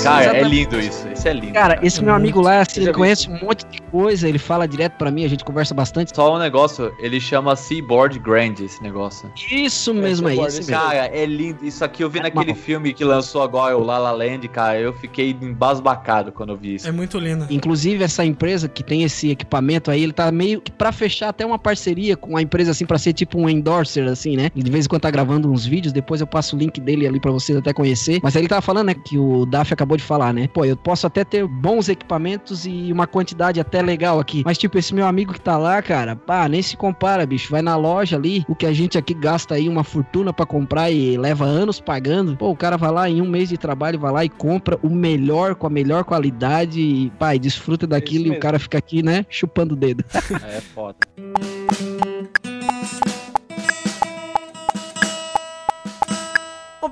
É, 0.05 0.25
cara, 0.27 0.39
é 0.39 0.43
lindo 0.43 0.81
isso. 0.81 1.14
Isso 1.25 1.29
é 1.29 1.33
lindo. 1.33 1.53
Cara, 1.55 1.79
esse 1.83 2.05
meu 2.05 2.14
amigo 2.14 2.39
lá, 2.43 2.61
assim, 2.61 2.81
ele 2.81 2.91
vi 2.91 2.93
conhece 2.93 3.31
um 3.31 3.39
monte 3.43 3.64
de 3.66 3.81
coisa, 3.81 4.29
ele 4.29 4.39
fala 4.39 4.68
direto 4.68 4.93
pra 4.99 5.11
mim, 5.11 5.25
a 5.25 5.29
gente 5.29 5.43
conversa 5.43 5.72
bastante. 5.72 6.14
Só 6.14 6.35
um 6.35 6.39
negócio, 6.39 6.93
ele 6.99 7.18
chama 7.18 7.57
Seaboard 7.57 8.18
Grand 8.18 8.55
esse 8.61 8.83
negócio. 8.83 9.31
Isso 9.51 9.95
mesmo 9.95 10.29
é 10.29 10.35
o 10.35 10.47
esse 10.47 10.61
Esse 10.61 10.70
mesmo. 10.70 10.85
Cara, 10.85 11.07
é 11.07 11.25
lindo. 11.25 11.64
Isso 11.64 11.83
aqui 11.83 12.05
eu 12.05 12.11
vi 12.11 12.18
É 12.18 12.25
naquele 12.25 12.51
uma- 12.53 12.55
filme 12.57 12.93
que 12.93 13.03
lançou 13.05 13.43
agora, 13.43 13.75
o 13.77 13.83
La 13.83 13.97
La 13.97 14.12
Land, 14.12 14.47
cara. 14.49 14.79
Eu 14.79 14.93
fiquei 14.93 15.35
embasbacado 15.41 16.31
quando 16.31 16.51
eu 16.51 16.57
vi 16.59 16.75
isso. 16.75 16.87
É 16.87 16.93
muito 16.93 17.18
lindo. 17.18 17.47
Inclusive, 17.49 18.05
essa 18.05 18.22
empresa 18.25 18.68
que 18.68 18.83
tem 18.83 19.03
esse 19.03 19.31
equipamento 19.31 19.91
aí, 19.91 20.03
ele 20.03 20.12
tá 20.12 20.31
meio 20.31 20.61
que 20.61 20.70
pra 20.70 20.93
fechar 20.93 21.31
até 21.31 21.47
uma 21.47 21.59
parceria 21.59 22.16
com 22.18 22.37
a 22.37 22.43
empresa, 22.43 22.72
assim, 22.72 22.85
pra 22.85 22.99
ser 22.99 23.14
tipo 23.14 23.39
um 23.39 23.49
endorser, 23.49 24.07
assim, 24.09 24.37
né? 24.37 24.51
Ele 24.55 24.64
de 24.64 24.70
vez 24.70 24.85
em 24.85 24.89
quando 24.89 25.03
tá 25.03 25.11
gravando 25.11 25.51
uns 25.51 25.64
vídeos, 25.64 25.93
depois 25.93 26.20
eu 26.20 26.27
passo 26.27 26.55
o 26.55 26.59
link 26.59 26.79
dele 26.81 27.07
ali 27.07 27.18
pra 27.18 27.31
vocês 27.33 27.57
até 27.57 27.72
conhecer. 27.72 28.20
Mas 28.22 28.37
aí 28.37 28.43
ele 28.43 28.49
tava 28.49 28.61
falando, 28.61 28.89
né, 28.89 28.95
que 28.95 29.16
o 29.16 29.47
Daf 29.47 29.72
acabou 29.72 29.97
de 29.97 30.03
falar, 30.03 30.35
né? 30.35 30.49
Pô, 30.53 30.64
eu 30.66 30.77
posso 30.77 31.07
até 31.07 31.14
ter 31.23 31.47
bons 31.47 31.91
equipamentos 31.91 32.65
e 32.65 32.91
uma 32.91 33.07
quantidade 33.07 33.61
até 33.61 33.83
legal 33.83 34.19
aqui. 34.19 34.43
Mas, 34.43 34.57
tipo, 34.57 34.79
esse 34.79 34.95
meu 34.95 35.07
amigo 35.07 35.35
que 35.35 35.41
tá 35.41 35.59
lá, 35.59 35.83
cara, 35.83 36.17
pá, 36.17 36.49
nem 36.49 36.62
se 36.62 36.79
compara, 36.79 37.27
bicho. 37.27 37.51
Vai 37.51 37.61
na 37.61 37.77
loja 37.77 38.17
ali, 38.17 38.43
o 38.49 38.55
que 38.55 38.65
a 38.65 38.73
gente 38.73 38.97
aqui 38.97 39.12
gasta 39.12 39.55
aí 39.55 39.69
uma 39.69 39.85
fortuna 39.85 40.33
pra 40.33 40.47
comprar 40.47 40.91
e 40.91 41.19
leva 41.19 41.45
anos 41.45 41.79
pagando. 41.79 42.37
Pô, 42.37 42.51
o 42.51 42.57
cara 42.57 42.79
vai 42.79 42.91
lá 42.91 43.11
em 43.11 43.21
um 43.21 43.29
mês 43.29 43.51
de 43.51 43.59
trabalho, 43.59 43.99
vai 43.99 44.12
lá 44.12 44.25
e 44.25 44.31
compra 44.31 44.79
o 44.83 44.89
melhor, 44.89 45.55
com 45.55 45.67
a 45.67 45.71
melhor 45.71 46.05
qualidade 46.05 46.81
e, 46.81 47.11
pá, 47.19 47.35
e 47.35 47.39
desfruta 47.39 47.87
daquilo 47.87 48.29
e 48.29 48.31
o 48.31 48.41
cara 48.41 48.59
fica 48.59 48.79
aqui, 48.79 49.03
né, 49.03 49.27
chupando 49.29 49.75
o 49.75 49.77
dedo. 49.77 50.03
É 50.45 50.61
foda. 50.61 50.97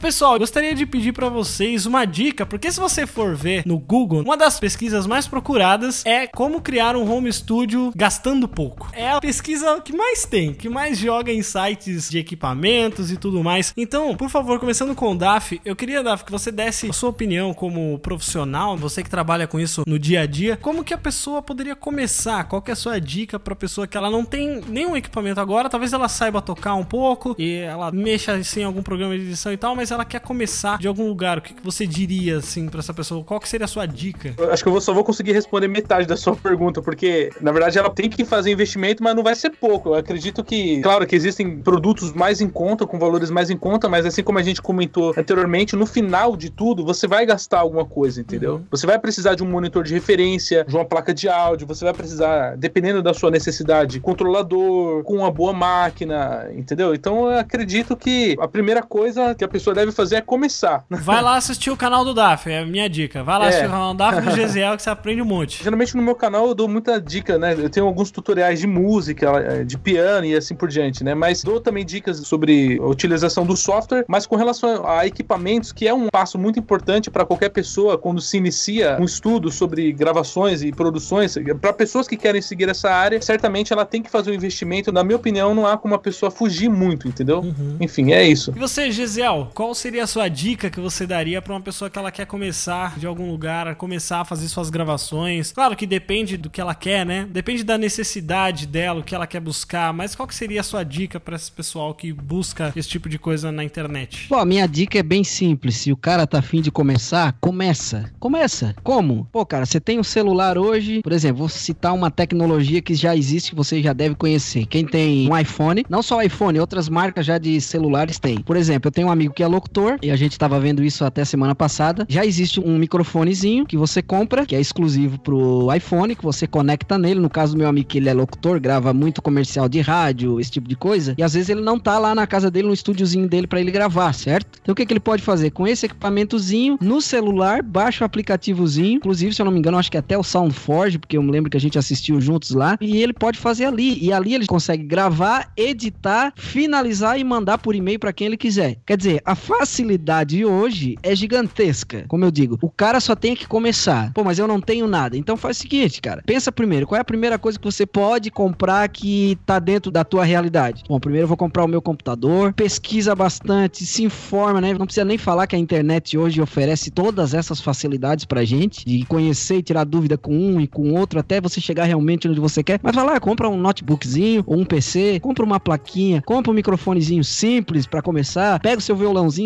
Pessoal, 0.03 0.37
gostaria 0.37 0.75
de 0.75 0.85
pedir 0.85 1.13
pra 1.13 1.29
vocês 1.29 1.87
uma 1.87 2.05
dica, 2.05 2.45
porque 2.45 2.73
se 2.73 2.81
você 2.81 3.07
for 3.07 3.37
ver 3.37 3.63
no 3.65 3.79
Google, 3.79 4.23
uma 4.23 4.37
das 4.37 4.59
pesquisas 4.59 5.07
mais 5.07 5.29
procuradas 5.29 6.05
é 6.05 6.27
como 6.27 6.61
criar 6.61 6.97
um 6.97 7.09
home 7.09 7.33
studio 7.33 7.93
gastando 7.95 8.49
pouco. 8.49 8.91
É 8.93 9.13
a 9.13 9.21
pesquisa 9.21 9.81
que 9.81 9.97
mais 9.97 10.25
tem, 10.25 10.55
que 10.55 10.69
mais 10.69 10.99
joga 10.99 11.33
em 11.33 11.41
sites 11.41 12.11
de 12.11 12.19
equipamentos 12.19 13.13
e 13.13 13.17
tudo 13.17 13.45
mais. 13.45 13.73
Então, 13.77 14.17
por 14.17 14.29
favor, 14.29 14.59
começando 14.59 14.93
com 14.93 15.13
o 15.13 15.15
DAF, 15.15 15.61
eu 15.65 15.77
queria, 15.77 16.03
DAF, 16.03 16.25
que 16.25 16.33
você 16.33 16.51
desse 16.51 16.91
a 16.91 16.93
sua 16.93 17.11
opinião 17.11 17.55
como 17.55 17.97
profissional, 18.01 18.77
você 18.77 19.05
que 19.05 19.11
trabalha 19.11 19.47
com 19.47 19.61
isso 19.61 19.85
no 19.87 20.01
dia 20.01 20.23
a 20.23 20.27
dia, 20.27 20.57
como 20.57 20.83
que 20.83 20.93
a 20.93 20.99
pessoa 20.99 21.41
poderia 21.41 21.77
começar? 21.77 22.43
Qual 22.49 22.61
que 22.61 22.73
é 22.73 22.75
a 22.75 22.77
sua 22.77 23.01
dica 23.01 23.39
pra 23.39 23.55
pessoa 23.55 23.87
que 23.87 23.97
ela 23.97 24.11
não 24.11 24.25
tem 24.25 24.63
nenhum 24.67 24.97
equipamento 24.97 25.39
agora, 25.39 25.71
talvez 25.71 25.93
ela 25.93 26.09
saiba 26.09 26.43
tocar 26.43 26.75
um 26.75 26.85
pouco 26.85 27.37
e 27.39 27.59
ela 27.59 27.93
mexa 27.93 28.33
assim, 28.33 28.63
em 28.63 28.65
algum 28.65 28.83
programa 28.83 29.17
de 29.17 29.23
edição 29.23 29.53
e 29.53 29.57
tal, 29.57 29.77
mas 29.77 29.92
ela 29.93 30.05
quer 30.05 30.21
começar 30.21 30.79
de 30.79 30.89
algum 30.89 31.07
lugar. 31.07 31.39
O 31.39 31.43
que, 31.43 31.55
que 31.55 31.63
você 31.63 31.87
diria 31.87 32.39
assim 32.39 32.69
pra 32.69 32.81
essa 32.81 32.95
pessoa? 32.95 33.25
Qual 33.25 33.41
que 33.41 33.49
seria 33.49 33.65
a 33.65 33.69
sua 33.69 33.87
dica? 33.87 34.35
Eu 34.37 34.53
Acho 34.53 34.63
que 34.63 34.69
eu 34.69 34.81
só 34.81 34.93
vou 34.93 35.05
conseguir 35.05 35.33
responder 35.33 35.69
metade 35.69 36.07
da 36.07 36.17
sua 36.17 36.35
pergunta, 36.37 36.83
porque 36.83 37.31
na 37.41 37.53
verdade 37.53 37.79
ela 37.79 37.91
tem 37.91 38.09
que 38.09 38.25
fazer 38.25 38.51
investimento, 38.51 39.03
mas 39.03 39.15
não 39.15 39.23
vai 39.23 39.35
ser 39.35 39.51
pouco. 39.51 39.91
Eu 39.91 39.95
acredito 39.95 40.45
que, 40.45 40.81
claro, 40.81 41.07
que 41.07 41.17
existem 41.17 41.59
produtos 41.59 42.13
mais 42.13 42.41
em 42.41 42.49
conta, 42.49 42.87
com 42.87 42.99
valores 42.99 43.31
mais 43.31 43.51
em 43.51 43.57
conta, 43.57 43.89
mas 43.89 44.07
assim 44.07 44.23
como 44.23 44.39
a 44.39 44.43
gente 44.43 44.61
comentou 44.61 45.15
anteriormente, 45.17 45.75
no 45.77 45.87
final 45.87 46.37
de 46.37 46.51
tudo, 46.51 46.85
você 46.85 47.07
vai 47.07 47.27
gastar 47.27 47.61
alguma 47.61 47.85
coisa, 47.85 48.21
entendeu? 48.21 48.63
Você 48.71 48.87
vai 48.87 48.99
precisar 48.99 49.35
de 49.35 49.43
um 49.43 49.47
monitor 49.47 49.85
de 49.85 49.95
referência, 49.95 50.65
de 50.65 50.75
uma 50.75 50.85
placa 50.85 51.13
de 51.13 51.29
áudio, 51.29 51.67
você 51.67 51.85
vai 51.85 51.95
precisar, 51.95 52.57
dependendo 52.57 53.03
da 53.03 53.13
sua 53.15 53.31
necessidade, 53.31 54.01
controlador, 54.01 55.03
com 55.05 55.17
uma 55.17 55.31
boa 55.31 55.53
máquina, 55.53 56.49
entendeu? 56.55 56.95
Então 56.95 57.31
eu 57.31 57.39
acredito 57.39 57.97
que 57.97 58.37
a 58.41 58.49
primeira 58.49 58.83
coisa 58.83 59.35
que 59.35 59.45
a 59.45 59.49
pessoa 59.49 59.75
deve 59.75 59.82
fazer 59.91 60.17
é 60.17 60.21
começar. 60.21 60.85
Vai 60.89 61.21
lá 61.23 61.37
assistir 61.37 61.71
o 61.71 61.77
canal 61.77 62.05
do 62.05 62.15
DAF, 62.15 62.49
é 62.51 62.61
a 62.61 62.67
minha 62.67 62.89
dica. 62.89 63.25
Vai 63.25 63.39
lá 63.39 63.47
É. 63.47 63.49
assistir 63.49 63.67
o 63.67 63.71
canal 63.71 63.95
do 63.95 63.99
DAF 63.99 64.21
do 64.21 64.31
Gesiel 64.37 64.77
que 64.77 64.83
você 64.83 64.91
aprende 64.91 65.23
um 65.23 65.25
monte. 65.25 65.65
Geralmente 65.65 65.97
no 65.97 66.03
meu 66.03 66.15
canal 66.15 66.47
eu 66.47 66.55
dou 66.55 66.69
muita 66.69 67.01
dica, 67.01 67.39
né? 67.39 67.55
Eu 67.59 67.71
tenho 67.71 67.87
alguns 67.87 68.11
tutoriais 68.11 68.61
de 68.61 68.67
música, 68.67 69.31
eh, 69.39 69.65
de 69.65 69.77
piano 69.79 70.27
e 70.27 70.37
assim 70.37 70.55
por 70.55 70.69
diante, 70.69 71.03
né? 71.03 71.15
Mas 71.15 71.43
dou 71.43 71.59
também 71.61 71.85
dicas 71.85 72.19
sobre 72.19 72.79
a 72.81 72.87
utilização 72.87 73.45
do 73.47 73.57
software, 73.57 74.05
mas 74.07 74.27
com 74.27 74.37
relação 74.37 74.87
a 74.87 75.07
equipamentos, 75.07 75.73
que 75.73 75.89
é 75.89 75.95
um 75.95 76.09
passo 76.09 76.39
muito 76.39 76.59
importante 76.59 77.11
para 77.11 77.25
qualquer 77.25 77.49
pessoa 77.49 77.97
quando 77.97 78.21
se 78.21 78.37
inicia 78.37 78.99
um 79.01 79.05
estudo 79.05 79.51
sobre 79.51 79.91
gravações 79.93 80.63
e 80.63 80.71
produções, 80.71 81.35
para 81.61 81.73
pessoas 81.73 82.07
que 82.07 82.17
querem 82.17 82.43
seguir 82.43 82.69
essa 82.69 82.91
área, 82.91 83.21
certamente 83.23 83.73
ela 83.73 83.85
tem 83.87 84.03
que 84.03 84.11
fazer 84.11 84.31
um 84.31 84.35
investimento. 84.35 84.93
Na 84.93 85.03
minha 85.03 85.17
opinião, 85.17 85.55
não 85.55 85.67
há 85.67 85.79
como 85.79 85.95
a 85.95 85.99
pessoa 85.99 86.31
fugir 86.31 86.69
muito, 86.69 87.09
entendeu? 87.09 87.43
Enfim, 87.81 88.13
é 88.13 88.23
isso. 88.27 88.53
E 88.55 88.59
você, 88.59 88.91
Gesiel, 88.91 89.51
qual 89.63 89.77
seria 89.77 90.03
a 90.03 90.09
sua 90.09 90.29
dica 90.29 90.69
que 90.69 90.81
você 90.81 91.07
daria 91.07 91.41
pra 91.41 91.55
uma 91.55 91.61
pessoa 91.61 91.89
que 91.89 91.97
ela 91.97 92.11
quer 92.11 92.27
começar 92.27 92.99
de 92.99 93.07
algum 93.07 93.31
lugar, 93.31 93.77
começar 93.77 94.23
a 94.23 94.25
fazer 94.25 94.49
suas 94.49 94.71
gravações? 94.71 95.53
Claro 95.53 95.77
que 95.77 95.87
depende 95.87 96.37
do 96.37 96.51
que 96.51 96.61
ela 96.61 96.75
quer, 96.75 97.07
né? 97.07 97.29
Depende 97.31 97.63
da 97.63 97.79
necessidade 97.79 98.67
dela, 98.67 98.99
o 98.99 99.05
que 99.05 99.15
ela 99.15 99.25
quer 99.25 99.39
buscar, 99.39 99.93
mas 99.93 100.17
qual 100.17 100.27
que 100.27 100.35
seria 100.35 100.63
a 100.63 100.65
sua 100.65 100.83
dica 100.83 101.21
pra 101.21 101.37
esse 101.37 101.53
pessoal 101.53 101.95
que 101.95 102.13
busca 102.13 102.73
esse 102.75 102.89
tipo 102.89 103.09
de 103.09 103.21
coisa 103.21 103.53
na 103.53 103.63
internet? 103.63 104.27
Pô, 104.29 104.35
a 104.35 104.45
minha 104.45 104.67
dica 104.67 104.99
é 104.99 105.03
bem 105.03 105.23
simples. 105.23 105.77
Se 105.77 105.93
o 105.93 105.97
cara 105.97 106.27
tá 106.27 106.41
afim 106.41 106.61
de 106.61 106.73
começar, 106.73 107.33
começa. 107.41 108.11
Começa. 108.19 108.75
Como? 108.83 109.29
Pô, 109.31 109.47
cara, 109.47 109.65
você 109.65 109.79
tem 109.79 109.97
um 109.97 110.03
celular 110.03 110.59
hoje, 110.59 111.03
por 111.03 111.13
exemplo, 111.13 111.39
vou 111.39 111.49
citar 111.49 111.95
uma 111.95 112.11
tecnologia 112.11 112.83
que 112.83 112.97
já 112.97 113.15
existe, 113.15 113.51
que 113.51 113.57
você 113.57 113.81
já 113.81 113.93
deve 113.93 114.17
conhecer. 114.17 114.67
Quem 114.67 114.85
tem 114.85 115.31
um 115.31 115.39
iPhone, 115.39 115.87
não 115.89 116.03
só 116.03 116.21
iPhone, 116.21 116.59
outras 116.59 116.89
marcas 116.89 117.25
já 117.25 117.39
de 117.39 117.61
celulares 117.61 118.19
tem. 118.19 118.41
Por 118.41 118.57
exemplo, 118.57 118.89
eu 118.89 118.93
tenho 118.93 119.07
um 119.07 119.13
amigo 119.13 119.33
que 119.33 119.41
é 119.45 119.52
locutor, 119.53 119.99
e 120.03 120.11
a 120.11 120.17
gente 120.17 120.39
tava 120.39 120.59
vendo 120.59 120.83
isso 120.83 121.05
até 121.05 121.25
semana 121.25 121.55
passada. 121.55 122.07
Já 122.09 122.25
existe 122.25 122.61
um 122.61 122.77
microfonezinho 122.77 123.67
que 123.67 123.77
você 123.77 124.03
compra, 124.03 124.47
que 124.47 124.57
é 124.57 124.61
exclusivo 124.61 125.19
pro 125.21 125.69
iPhone, 125.75 126.15
que 126.17 126.25
você 126.25 126.47
conecta 126.47 126.99
nele. 126.99 127.21
No 127.21 127.31
caso 127.31 127.53
do 127.53 127.59
meu 127.59 127.69
amigo, 127.69 127.89
que 127.89 127.99
ele 127.99 128.09
é 128.09 128.15
locutor, 128.15 128.61
grava 128.61 128.93
muito 128.93 129.23
comercial 129.23 129.69
de 129.69 129.81
rádio, 129.81 130.41
esse 130.41 130.51
tipo 130.51 130.69
de 130.69 130.77
coisa. 130.77 131.15
E 131.17 131.23
às 131.23 131.35
vezes 131.35 131.49
ele 131.49 131.61
não 131.61 131.79
tá 131.79 131.99
lá 131.99 132.15
na 132.15 132.27
casa 132.27 132.51
dele, 132.51 132.69
no 132.69 132.75
estúdiozinho 132.75 133.29
dele 133.29 133.47
para 133.47 133.61
ele 133.61 133.71
gravar, 133.71 134.13
certo? 134.13 134.59
Então 134.63 134.73
o 134.73 134.77
que, 134.77 134.87
que 134.87 134.93
ele 134.93 135.01
pode 135.01 135.23
fazer? 135.23 135.51
Com 135.51 135.67
esse 135.67 135.87
equipamentozinho, 135.87 136.79
no 136.81 137.01
celular, 137.01 137.63
baixa 137.63 138.05
o 138.05 138.07
aplicativozinho. 138.07 138.97
Inclusive, 138.97 139.35
se 139.35 139.43
eu 139.43 139.45
não 139.45 139.53
me 139.53 139.59
engano, 139.59 139.79
acho 139.79 139.91
que 139.91 139.99
até 139.99 140.17
o 140.17 140.23
SoundForge, 140.23 140.99
porque 140.99 141.17
eu 141.17 141.23
me 141.23 141.31
lembro 141.31 141.51
que 141.51 141.57
a 141.57 141.61
gente 141.61 141.79
assistiu 141.79 142.21
juntos 142.21 142.51
lá. 142.51 142.77
E 142.81 143.03
ele 143.03 143.13
pode 143.13 143.39
fazer 143.39 143.67
ali. 143.67 144.03
E 144.03 144.13
ali 144.13 144.35
ele 144.35 144.47
consegue 144.47 144.83
gravar, 144.83 145.53
editar, 145.57 146.33
finalizar 146.37 147.19
e 147.19 147.25
mandar 147.25 147.59
por 147.59 147.75
e-mail 147.75 147.99
para 147.99 148.13
quem 148.13 148.27
ele 148.27 148.37
quiser. 148.37 148.79
Quer 148.87 148.97
dizer, 148.97 149.23
a 149.25 149.35
facilidade 149.43 150.45
hoje 150.45 150.97
é 151.03 151.15
gigantesca. 151.17 152.05
Como 152.07 152.25
eu 152.25 152.31
digo, 152.31 152.59
o 152.63 152.71
cara 152.71 153.01
só 153.01 153.17
tem 153.17 153.35
que 153.35 153.47
começar. 153.47 154.13
Pô, 154.13 154.23
mas 154.23 154.39
eu 154.39 154.47
não 154.47 154.61
tenho 154.61 154.87
nada. 154.87 155.17
Então 155.17 155.37
faz 155.37 155.57
o 155.57 155.61
seguinte, 155.61 156.01
cara. 156.01 156.23
Pensa 156.25 156.53
primeiro, 156.53 156.87
qual 156.87 156.97
é 156.97 157.01
a 157.01 157.05
primeira 157.05 157.39
coisa 157.39 157.59
que 157.59 157.65
você 157.65 157.85
pode 157.85 158.31
comprar 158.31 158.89
que 158.89 159.37
tá 159.45 159.59
dentro 159.59 159.91
da 159.91 160.05
tua 160.05 160.25
realidade? 160.25 160.85
Bom, 160.89 161.01
primeiro 161.01 161.25
eu 161.25 161.29
vou 161.29 161.37
comprar 161.37 161.65
o 161.65 161.69
meu 161.69 161.83
computador, 161.83 162.53
pesquisa 162.53 163.15
bastante, 163.15 163.85
se 163.85 164.05
informa, 164.05 164.61
né? 164.61 164.73
Não 164.75 164.87
precisa 164.87 165.05
nem 165.05 165.19
falar 165.19 165.47
que 165.47 165.57
a 165.57 165.59
internet 165.59 166.17
hoje 166.17 166.41
oferece 166.41 166.91
todas 166.91 167.35
essas 167.35 167.61
facilidades 167.61 168.25
pra 168.25 168.45
gente, 168.45 168.85
de 168.87 169.05
conhecer 169.07 169.57
e 169.57 169.63
tirar 169.63 169.85
dúvida 169.85 170.17
com 170.17 170.37
um 170.37 170.61
e 170.61 170.69
com 170.69 170.93
outro, 170.93 171.19
até 171.19 171.41
você 171.41 171.61
chegar 171.61 171.85
realmente 171.85 172.29
onde 172.29 172.39
você 172.39 172.63
quer. 172.63 172.79
Mas 172.83 172.95
vai 172.95 173.05
lá, 173.05 173.19
compra 173.19 173.49
um 173.49 173.57
notebookzinho 173.57 174.45
ou 174.47 174.59
um 174.59 174.65
PC, 174.65 175.19
compra 175.21 175.45
uma 175.45 175.59
plaquinha, 175.59 176.23
compra 176.25 176.53
um 176.53 176.55
microfonezinho 176.55 177.25
simples 177.25 177.87
pra 177.87 178.01
começar, 178.01 178.61
pega 178.61 178.79
o 178.79 178.83
seu 178.83 178.95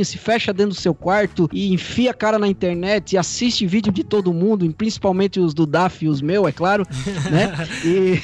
se 0.04 0.18
fecha 0.18 0.52
dentro 0.52 0.74
do 0.74 0.80
seu 0.80 0.94
quarto 0.94 1.48
e 1.52 1.72
enfia 1.72 2.10
a 2.10 2.14
cara 2.14 2.38
na 2.38 2.48
internet 2.48 3.12
e 3.12 3.18
assiste 3.18 3.66
vídeo 3.66 3.92
de 3.92 4.04
todo 4.04 4.32
mundo, 4.32 4.72
principalmente 4.76 5.40
os 5.40 5.54
do 5.54 5.66
DAF 5.66 6.04
e 6.04 6.08
os 6.08 6.20
meus, 6.20 6.46
é 6.46 6.52
claro, 6.52 6.84
né? 7.30 7.52
E, 7.84 8.20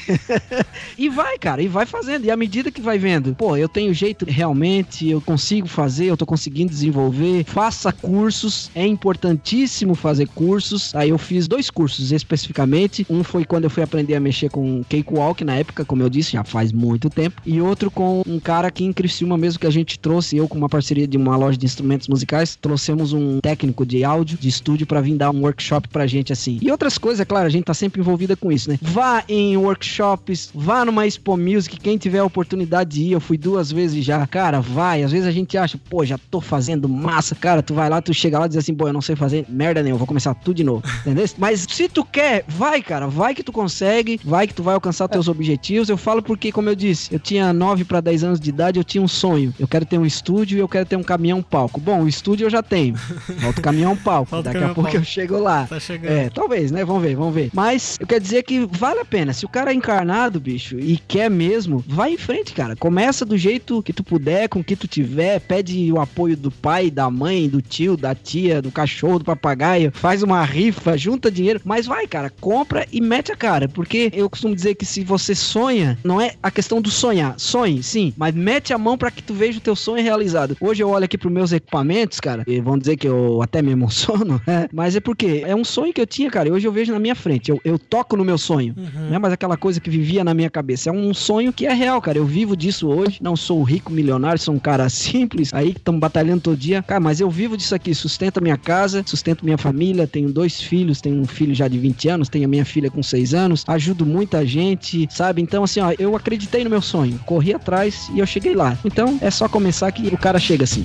e 1.04 1.08
vai, 1.08 1.38
cara, 1.38 1.62
e 1.62 1.68
vai 1.68 1.86
fazendo. 1.86 2.24
E 2.24 2.30
à 2.30 2.36
medida 2.36 2.70
que 2.70 2.80
vai 2.80 2.98
vendo, 2.98 3.34
pô, 3.34 3.56
eu 3.56 3.68
tenho 3.68 3.92
jeito 3.94 4.24
realmente, 4.28 5.08
eu 5.08 5.20
consigo 5.20 5.66
fazer, 5.66 6.06
eu 6.06 6.16
tô 6.16 6.26
conseguindo 6.26 6.70
desenvolver. 6.70 7.44
Faça 7.44 7.92
cursos, 7.92 8.70
é 8.74 8.86
importantíssimo 8.86 9.94
fazer 9.94 10.28
cursos. 10.28 10.94
Aí 10.94 11.10
eu 11.10 11.18
fiz 11.18 11.46
dois 11.46 11.70
cursos 11.70 12.12
especificamente. 12.12 13.06
Um 13.08 13.22
foi 13.22 13.44
quando 13.44 13.64
eu 13.64 13.70
fui 13.70 13.82
aprender 13.82 14.14
a 14.14 14.20
mexer 14.20 14.50
com 14.50 14.82
Cakewalk 14.88 15.44
na 15.44 15.56
época, 15.56 15.84
como 15.84 16.02
eu 16.02 16.08
disse, 16.08 16.32
já 16.32 16.44
faz 16.44 16.72
muito 16.72 17.08
tempo. 17.08 17.40
E 17.44 17.60
outro 17.60 17.90
com 17.90 18.22
um 18.26 18.40
cara 18.40 18.68
aqui 18.68 18.84
em 18.84 18.92
Criciúma 18.92 19.36
mesmo 19.36 19.60
que 19.60 19.66
a 19.66 19.70
gente 19.70 19.98
trouxe, 19.98 20.36
eu 20.36 20.48
com 20.48 20.58
uma 20.58 20.68
parceria 20.68 21.06
de 21.06 21.16
uma 21.16 21.36
loja 21.36 21.51
de 21.56 21.66
instrumentos 21.66 22.08
musicais, 22.08 22.56
trouxemos 22.56 23.12
um 23.12 23.40
técnico 23.40 23.84
de 23.84 24.04
áudio, 24.04 24.38
de 24.38 24.48
estúdio, 24.48 24.86
para 24.86 25.00
vir 25.00 25.16
dar 25.16 25.30
um 25.30 25.42
workshop 25.42 25.88
pra 25.88 26.06
gente 26.06 26.32
assim. 26.32 26.58
E 26.62 26.70
outras 26.70 26.98
coisas, 26.98 27.20
é 27.20 27.24
claro, 27.24 27.46
a 27.46 27.50
gente 27.50 27.64
tá 27.64 27.74
sempre 27.74 28.00
envolvida 28.00 28.36
com 28.36 28.50
isso, 28.50 28.70
né? 28.70 28.78
Vá 28.80 29.22
em 29.28 29.56
workshops, 29.56 30.50
vá 30.54 30.84
numa 30.84 31.06
Expo 31.06 31.36
Music, 31.36 31.78
quem 31.78 31.98
tiver 31.98 32.20
a 32.20 32.24
oportunidade 32.24 32.90
de 32.90 33.02
ir, 33.02 33.12
eu 33.12 33.20
fui 33.20 33.36
duas 33.36 33.70
vezes 33.70 34.04
já. 34.04 34.26
Cara, 34.26 34.60
vai. 34.60 35.02
Às 35.02 35.12
vezes 35.12 35.26
a 35.26 35.30
gente 35.30 35.58
acha, 35.58 35.78
pô, 35.90 36.04
já 36.04 36.18
tô 36.30 36.40
fazendo 36.40 36.88
massa. 36.88 37.34
Cara, 37.34 37.62
tu 37.62 37.74
vai 37.74 37.88
lá, 37.88 38.00
tu 38.00 38.14
chega 38.14 38.38
lá 38.38 38.46
e 38.46 38.48
diz 38.48 38.58
assim, 38.58 38.74
pô, 38.74 38.88
eu 38.88 38.92
não 38.92 39.02
sei 39.02 39.16
fazer 39.16 39.44
merda 39.48 39.82
nenhuma, 39.82 39.98
vou 39.98 40.06
começar 40.06 40.34
tudo 40.34 40.56
de 40.56 40.64
novo. 40.64 40.82
Entendeu? 41.02 41.26
Mas 41.38 41.66
se 41.68 41.88
tu 41.88 42.04
quer, 42.04 42.44
vai, 42.48 42.82
cara. 42.82 43.06
Vai 43.06 43.34
que 43.34 43.42
tu 43.42 43.52
consegue, 43.52 44.20
vai 44.24 44.46
que 44.46 44.54
tu 44.54 44.62
vai 44.62 44.74
alcançar 44.74 45.08
teus 45.08 45.28
objetivos. 45.28 45.88
Eu 45.88 45.96
falo 45.96 46.22
porque, 46.22 46.50
como 46.50 46.68
eu 46.68 46.74
disse, 46.74 47.12
eu 47.12 47.18
tinha 47.18 47.52
9 47.52 47.84
para 47.84 48.00
10 48.00 48.24
anos 48.24 48.40
de 48.40 48.48
idade, 48.48 48.78
eu 48.78 48.84
tinha 48.84 49.02
um 49.02 49.08
sonho. 49.08 49.54
Eu 49.58 49.68
quero 49.68 49.84
ter 49.84 49.98
um 49.98 50.06
estúdio 50.06 50.62
eu 50.62 50.68
quero 50.68 50.86
ter 50.86 50.96
um 50.96 51.02
caminhão 51.02 51.41
palco. 51.42 51.80
Bom, 51.80 52.02
o 52.02 52.08
estúdio 52.08 52.46
eu 52.46 52.50
já 52.50 52.62
tenho. 52.62 52.96
Falta 52.96 53.60
o 53.60 53.62
caminhão 53.62 53.96
palco. 53.96 54.30
Falta 54.30 54.52
Daqui 54.52 54.64
a 54.64 54.68
pouco 54.68 54.82
palco. 54.82 54.96
eu 54.96 55.04
chego 55.04 55.38
lá. 55.38 55.66
Tá 55.66 55.80
chegando. 55.80 56.12
É, 56.12 56.30
talvez, 56.30 56.70
né? 56.70 56.84
Vamos 56.84 57.02
ver, 57.02 57.16
vamos 57.16 57.34
ver. 57.34 57.50
Mas 57.52 57.96
eu 58.00 58.06
quero 58.06 58.22
dizer 58.22 58.42
que 58.42 58.66
vale 58.70 59.00
a 59.00 59.04
pena. 59.04 59.32
Se 59.32 59.44
o 59.44 59.48
cara 59.48 59.70
é 59.70 59.74
encarnado, 59.74 60.40
bicho, 60.40 60.78
e 60.78 60.98
quer 61.08 61.30
mesmo, 61.30 61.84
vai 61.86 62.12
em 62.12 62.18
frente, 62.18 62.52
cara. 62.52 62.76
Começa 62.76 63.24
do 63.24 63.36
jeito 63.36 63.82
que 63.82 63.92
tu 63.92 64.02
puder, 64.04 64.48
com 64.48 64.60
o 64.60 64.64
que 64.64 64.76
tu 64.76 64.86
tiver. 64.86 65.40
Pede 65.40 65.92
o 65.92 66.00
apoio 66.00 66.36
do 66.36 66.50
pai, 66.50 66.90
da 66.90 67.10
mãe, 67.10 67.48
do 67.48 67.60
tio, 67.62 67.96
da 67.96 68.14
tia, 68.14 68.60
do 68.62 68.70
cachorro, 68.70 69.18
do 69.18 69.24
papagaio. 69.24 69.90
Faz 69.94 70.22
uma 70.22 70.44
rifa, 70.44 70.96
junta 70.96 71.30
dinheiro. 71.30 71.60
Mas 71.64 71.86
vai, 71.86 72.06
cara, 72.06 72.30
compra 72.40 72.86
e 72.92 73.00
mete 73.00 73.32
a 73.32 73.36
cara. 73.36 73.68
Porque 73.68 74.10
eu 74.14 74.28
costumo 74.28 74.54
dizer 74.54 74.74
que 74.74 74.84
se 74.84 75.02
você 75.04 75.34
sonha, 75.34 75.98
não 76.04 76.20
é 76.20 76.34
a 76.42 76.50
questão 76.50 76.80
do 76.80 76.90
sonhar. 76.90 77.34
Sonhe, 77.38 77.82
sim, 77.82 78.12
mas 78.16 78.34
mete 78.34 78.72
a 78.72 78.78
mão 78.78 78.96
pra 78.98 79.10
que 79.10 79.22
tu 79.22 79.34
veja 79.34 79.58
o 79.58 79.62
teu 79.62 79.74
sonho 79.76 80.02
realizado. 80.02 80.56
Hoje 80.60 80.82
eu 80.82 80.88
olho 80.90 81.04
aqui 81.04 81.16
pros 81.18 81.31
meus 81.32 81.52
equipamentos, 81.52 82.20
cara, 82.20 82.44
e 82.46 82.60
vão 82.60 82.78
dizer 82.78 82.96
que 82.96 83.08
eu 83.08 83.42
até 83.42 83.62
me 83.62 83.70
emociono, 83.70 84.40
né? 84.46 84.68
Mas 84.72 84.96
é 84.96 85.00
porque 85.00 85.42
é 85.46 85.54
um 85.54 85.64
sonho 85.64 85.92
que 85.92 86.00
eu 86.00 86.06
tinha, 86.06 86.30
cara, 86.30 86.48
e 86.48 86.52
hoje 86.52 86.66
eu 86.66 86.72
vejo 86.72 86.92
na 86.92 86.98
minha 86.98 87.14
frente. 87.14 87.50
Eu, 87.50 87.60
eu 87.64 87.78
toco 87.78 88.16
no 88.16 88.24
meu 88.24 88.38
sonho, 88.38 88.74
não 88.76 89.16
é 89.16 89.18
mais 89.18 89.32
aquela 89.32 89.56
coisa 89.56 89.80
que 89.80 89.90
vivia 89.90 90.22
na 90.22 90.34
minha 90.34 90.50
cabeça. 90.50 90.90
É 90.90 90.92
um 90.92 91.12
sonho 91.14 91.52
que 91.52 91.66
é 91.66 91.72
real, 91.72 92.00
cara. 92.00 92.18
Eu 92.18 92.26
vivo 92.26 92.56
disso 92.56 92.88
hoje. 92.88 93.18
Não 93.20 93.36
sou 93.36 93.62
rico 93.62 93.92
milionário, 93.92 94.38
sou 94.38 94.54
um 94.54 94.58
cara 94.58 94.88
simples 94.90 95.52
aí 95.52 95.72
que 95.72 95.78
estamos 95.78 96.00
batalhando 96.00 96.42
todo 96.42 96.56
dia. 96.56 96.82
Cara, 96.82 97.00
mas 97.00 97.20
eu 97.20 97.30
vivo 97.30 97.56
disso 97.56 97.74
aqui, 97.74 97.94
sustento 97.94 98.38
a 98.38 98.40
minha 98.40 98.56
casa, 98.56 99.02
sustento 99.06 99.44
minha 99.44 99.58
família, 99.58 100.06
tenho 100.06 100.32
dois 100.32 100.60
filhos, 100.60 101.00
tenho 101.00 101.20
um 101.20 101.26
filho 101.26 101.54
já 101.54 101.68
de 101.68 101.78
20 101.78 102.08
anos, 102.08 102.28
tenho 102.28 102.44
a 102.44 102.48
minha 102.48 102.64
filha 102.64 102.90
com 102.90 103.02
6 103.02 103.34
anos, 103.34 103.64
ajudo 103.66 104.04
muita 104.04 104.44
gente, 104.46 105.08
sabe? 105.10 105.40
Então, 105.42 105.64
assim, 105.64 105.80
ó, 105.80 105.92
eu 105.98 106.14
acreditei 106.16 106.64
no 106.64 106.70
meu 106.70 106.82
sonho, 106.82 107.18
corri 107.24 107.54
atrás 107.54 108.10
e 108.14 108.18
eu 108.18 108.26
cheguei 108.26 108.54
lá. 108.54 108.76
Então, 108.84 109.18
é 109.20 109.30
só 109.30 109.48
começar 109.48 109.90
que 109.92 110.08
o 110.08 110.18
cara 110.18 110.38
chega 110.38 110.64
assim. 110.64 110.84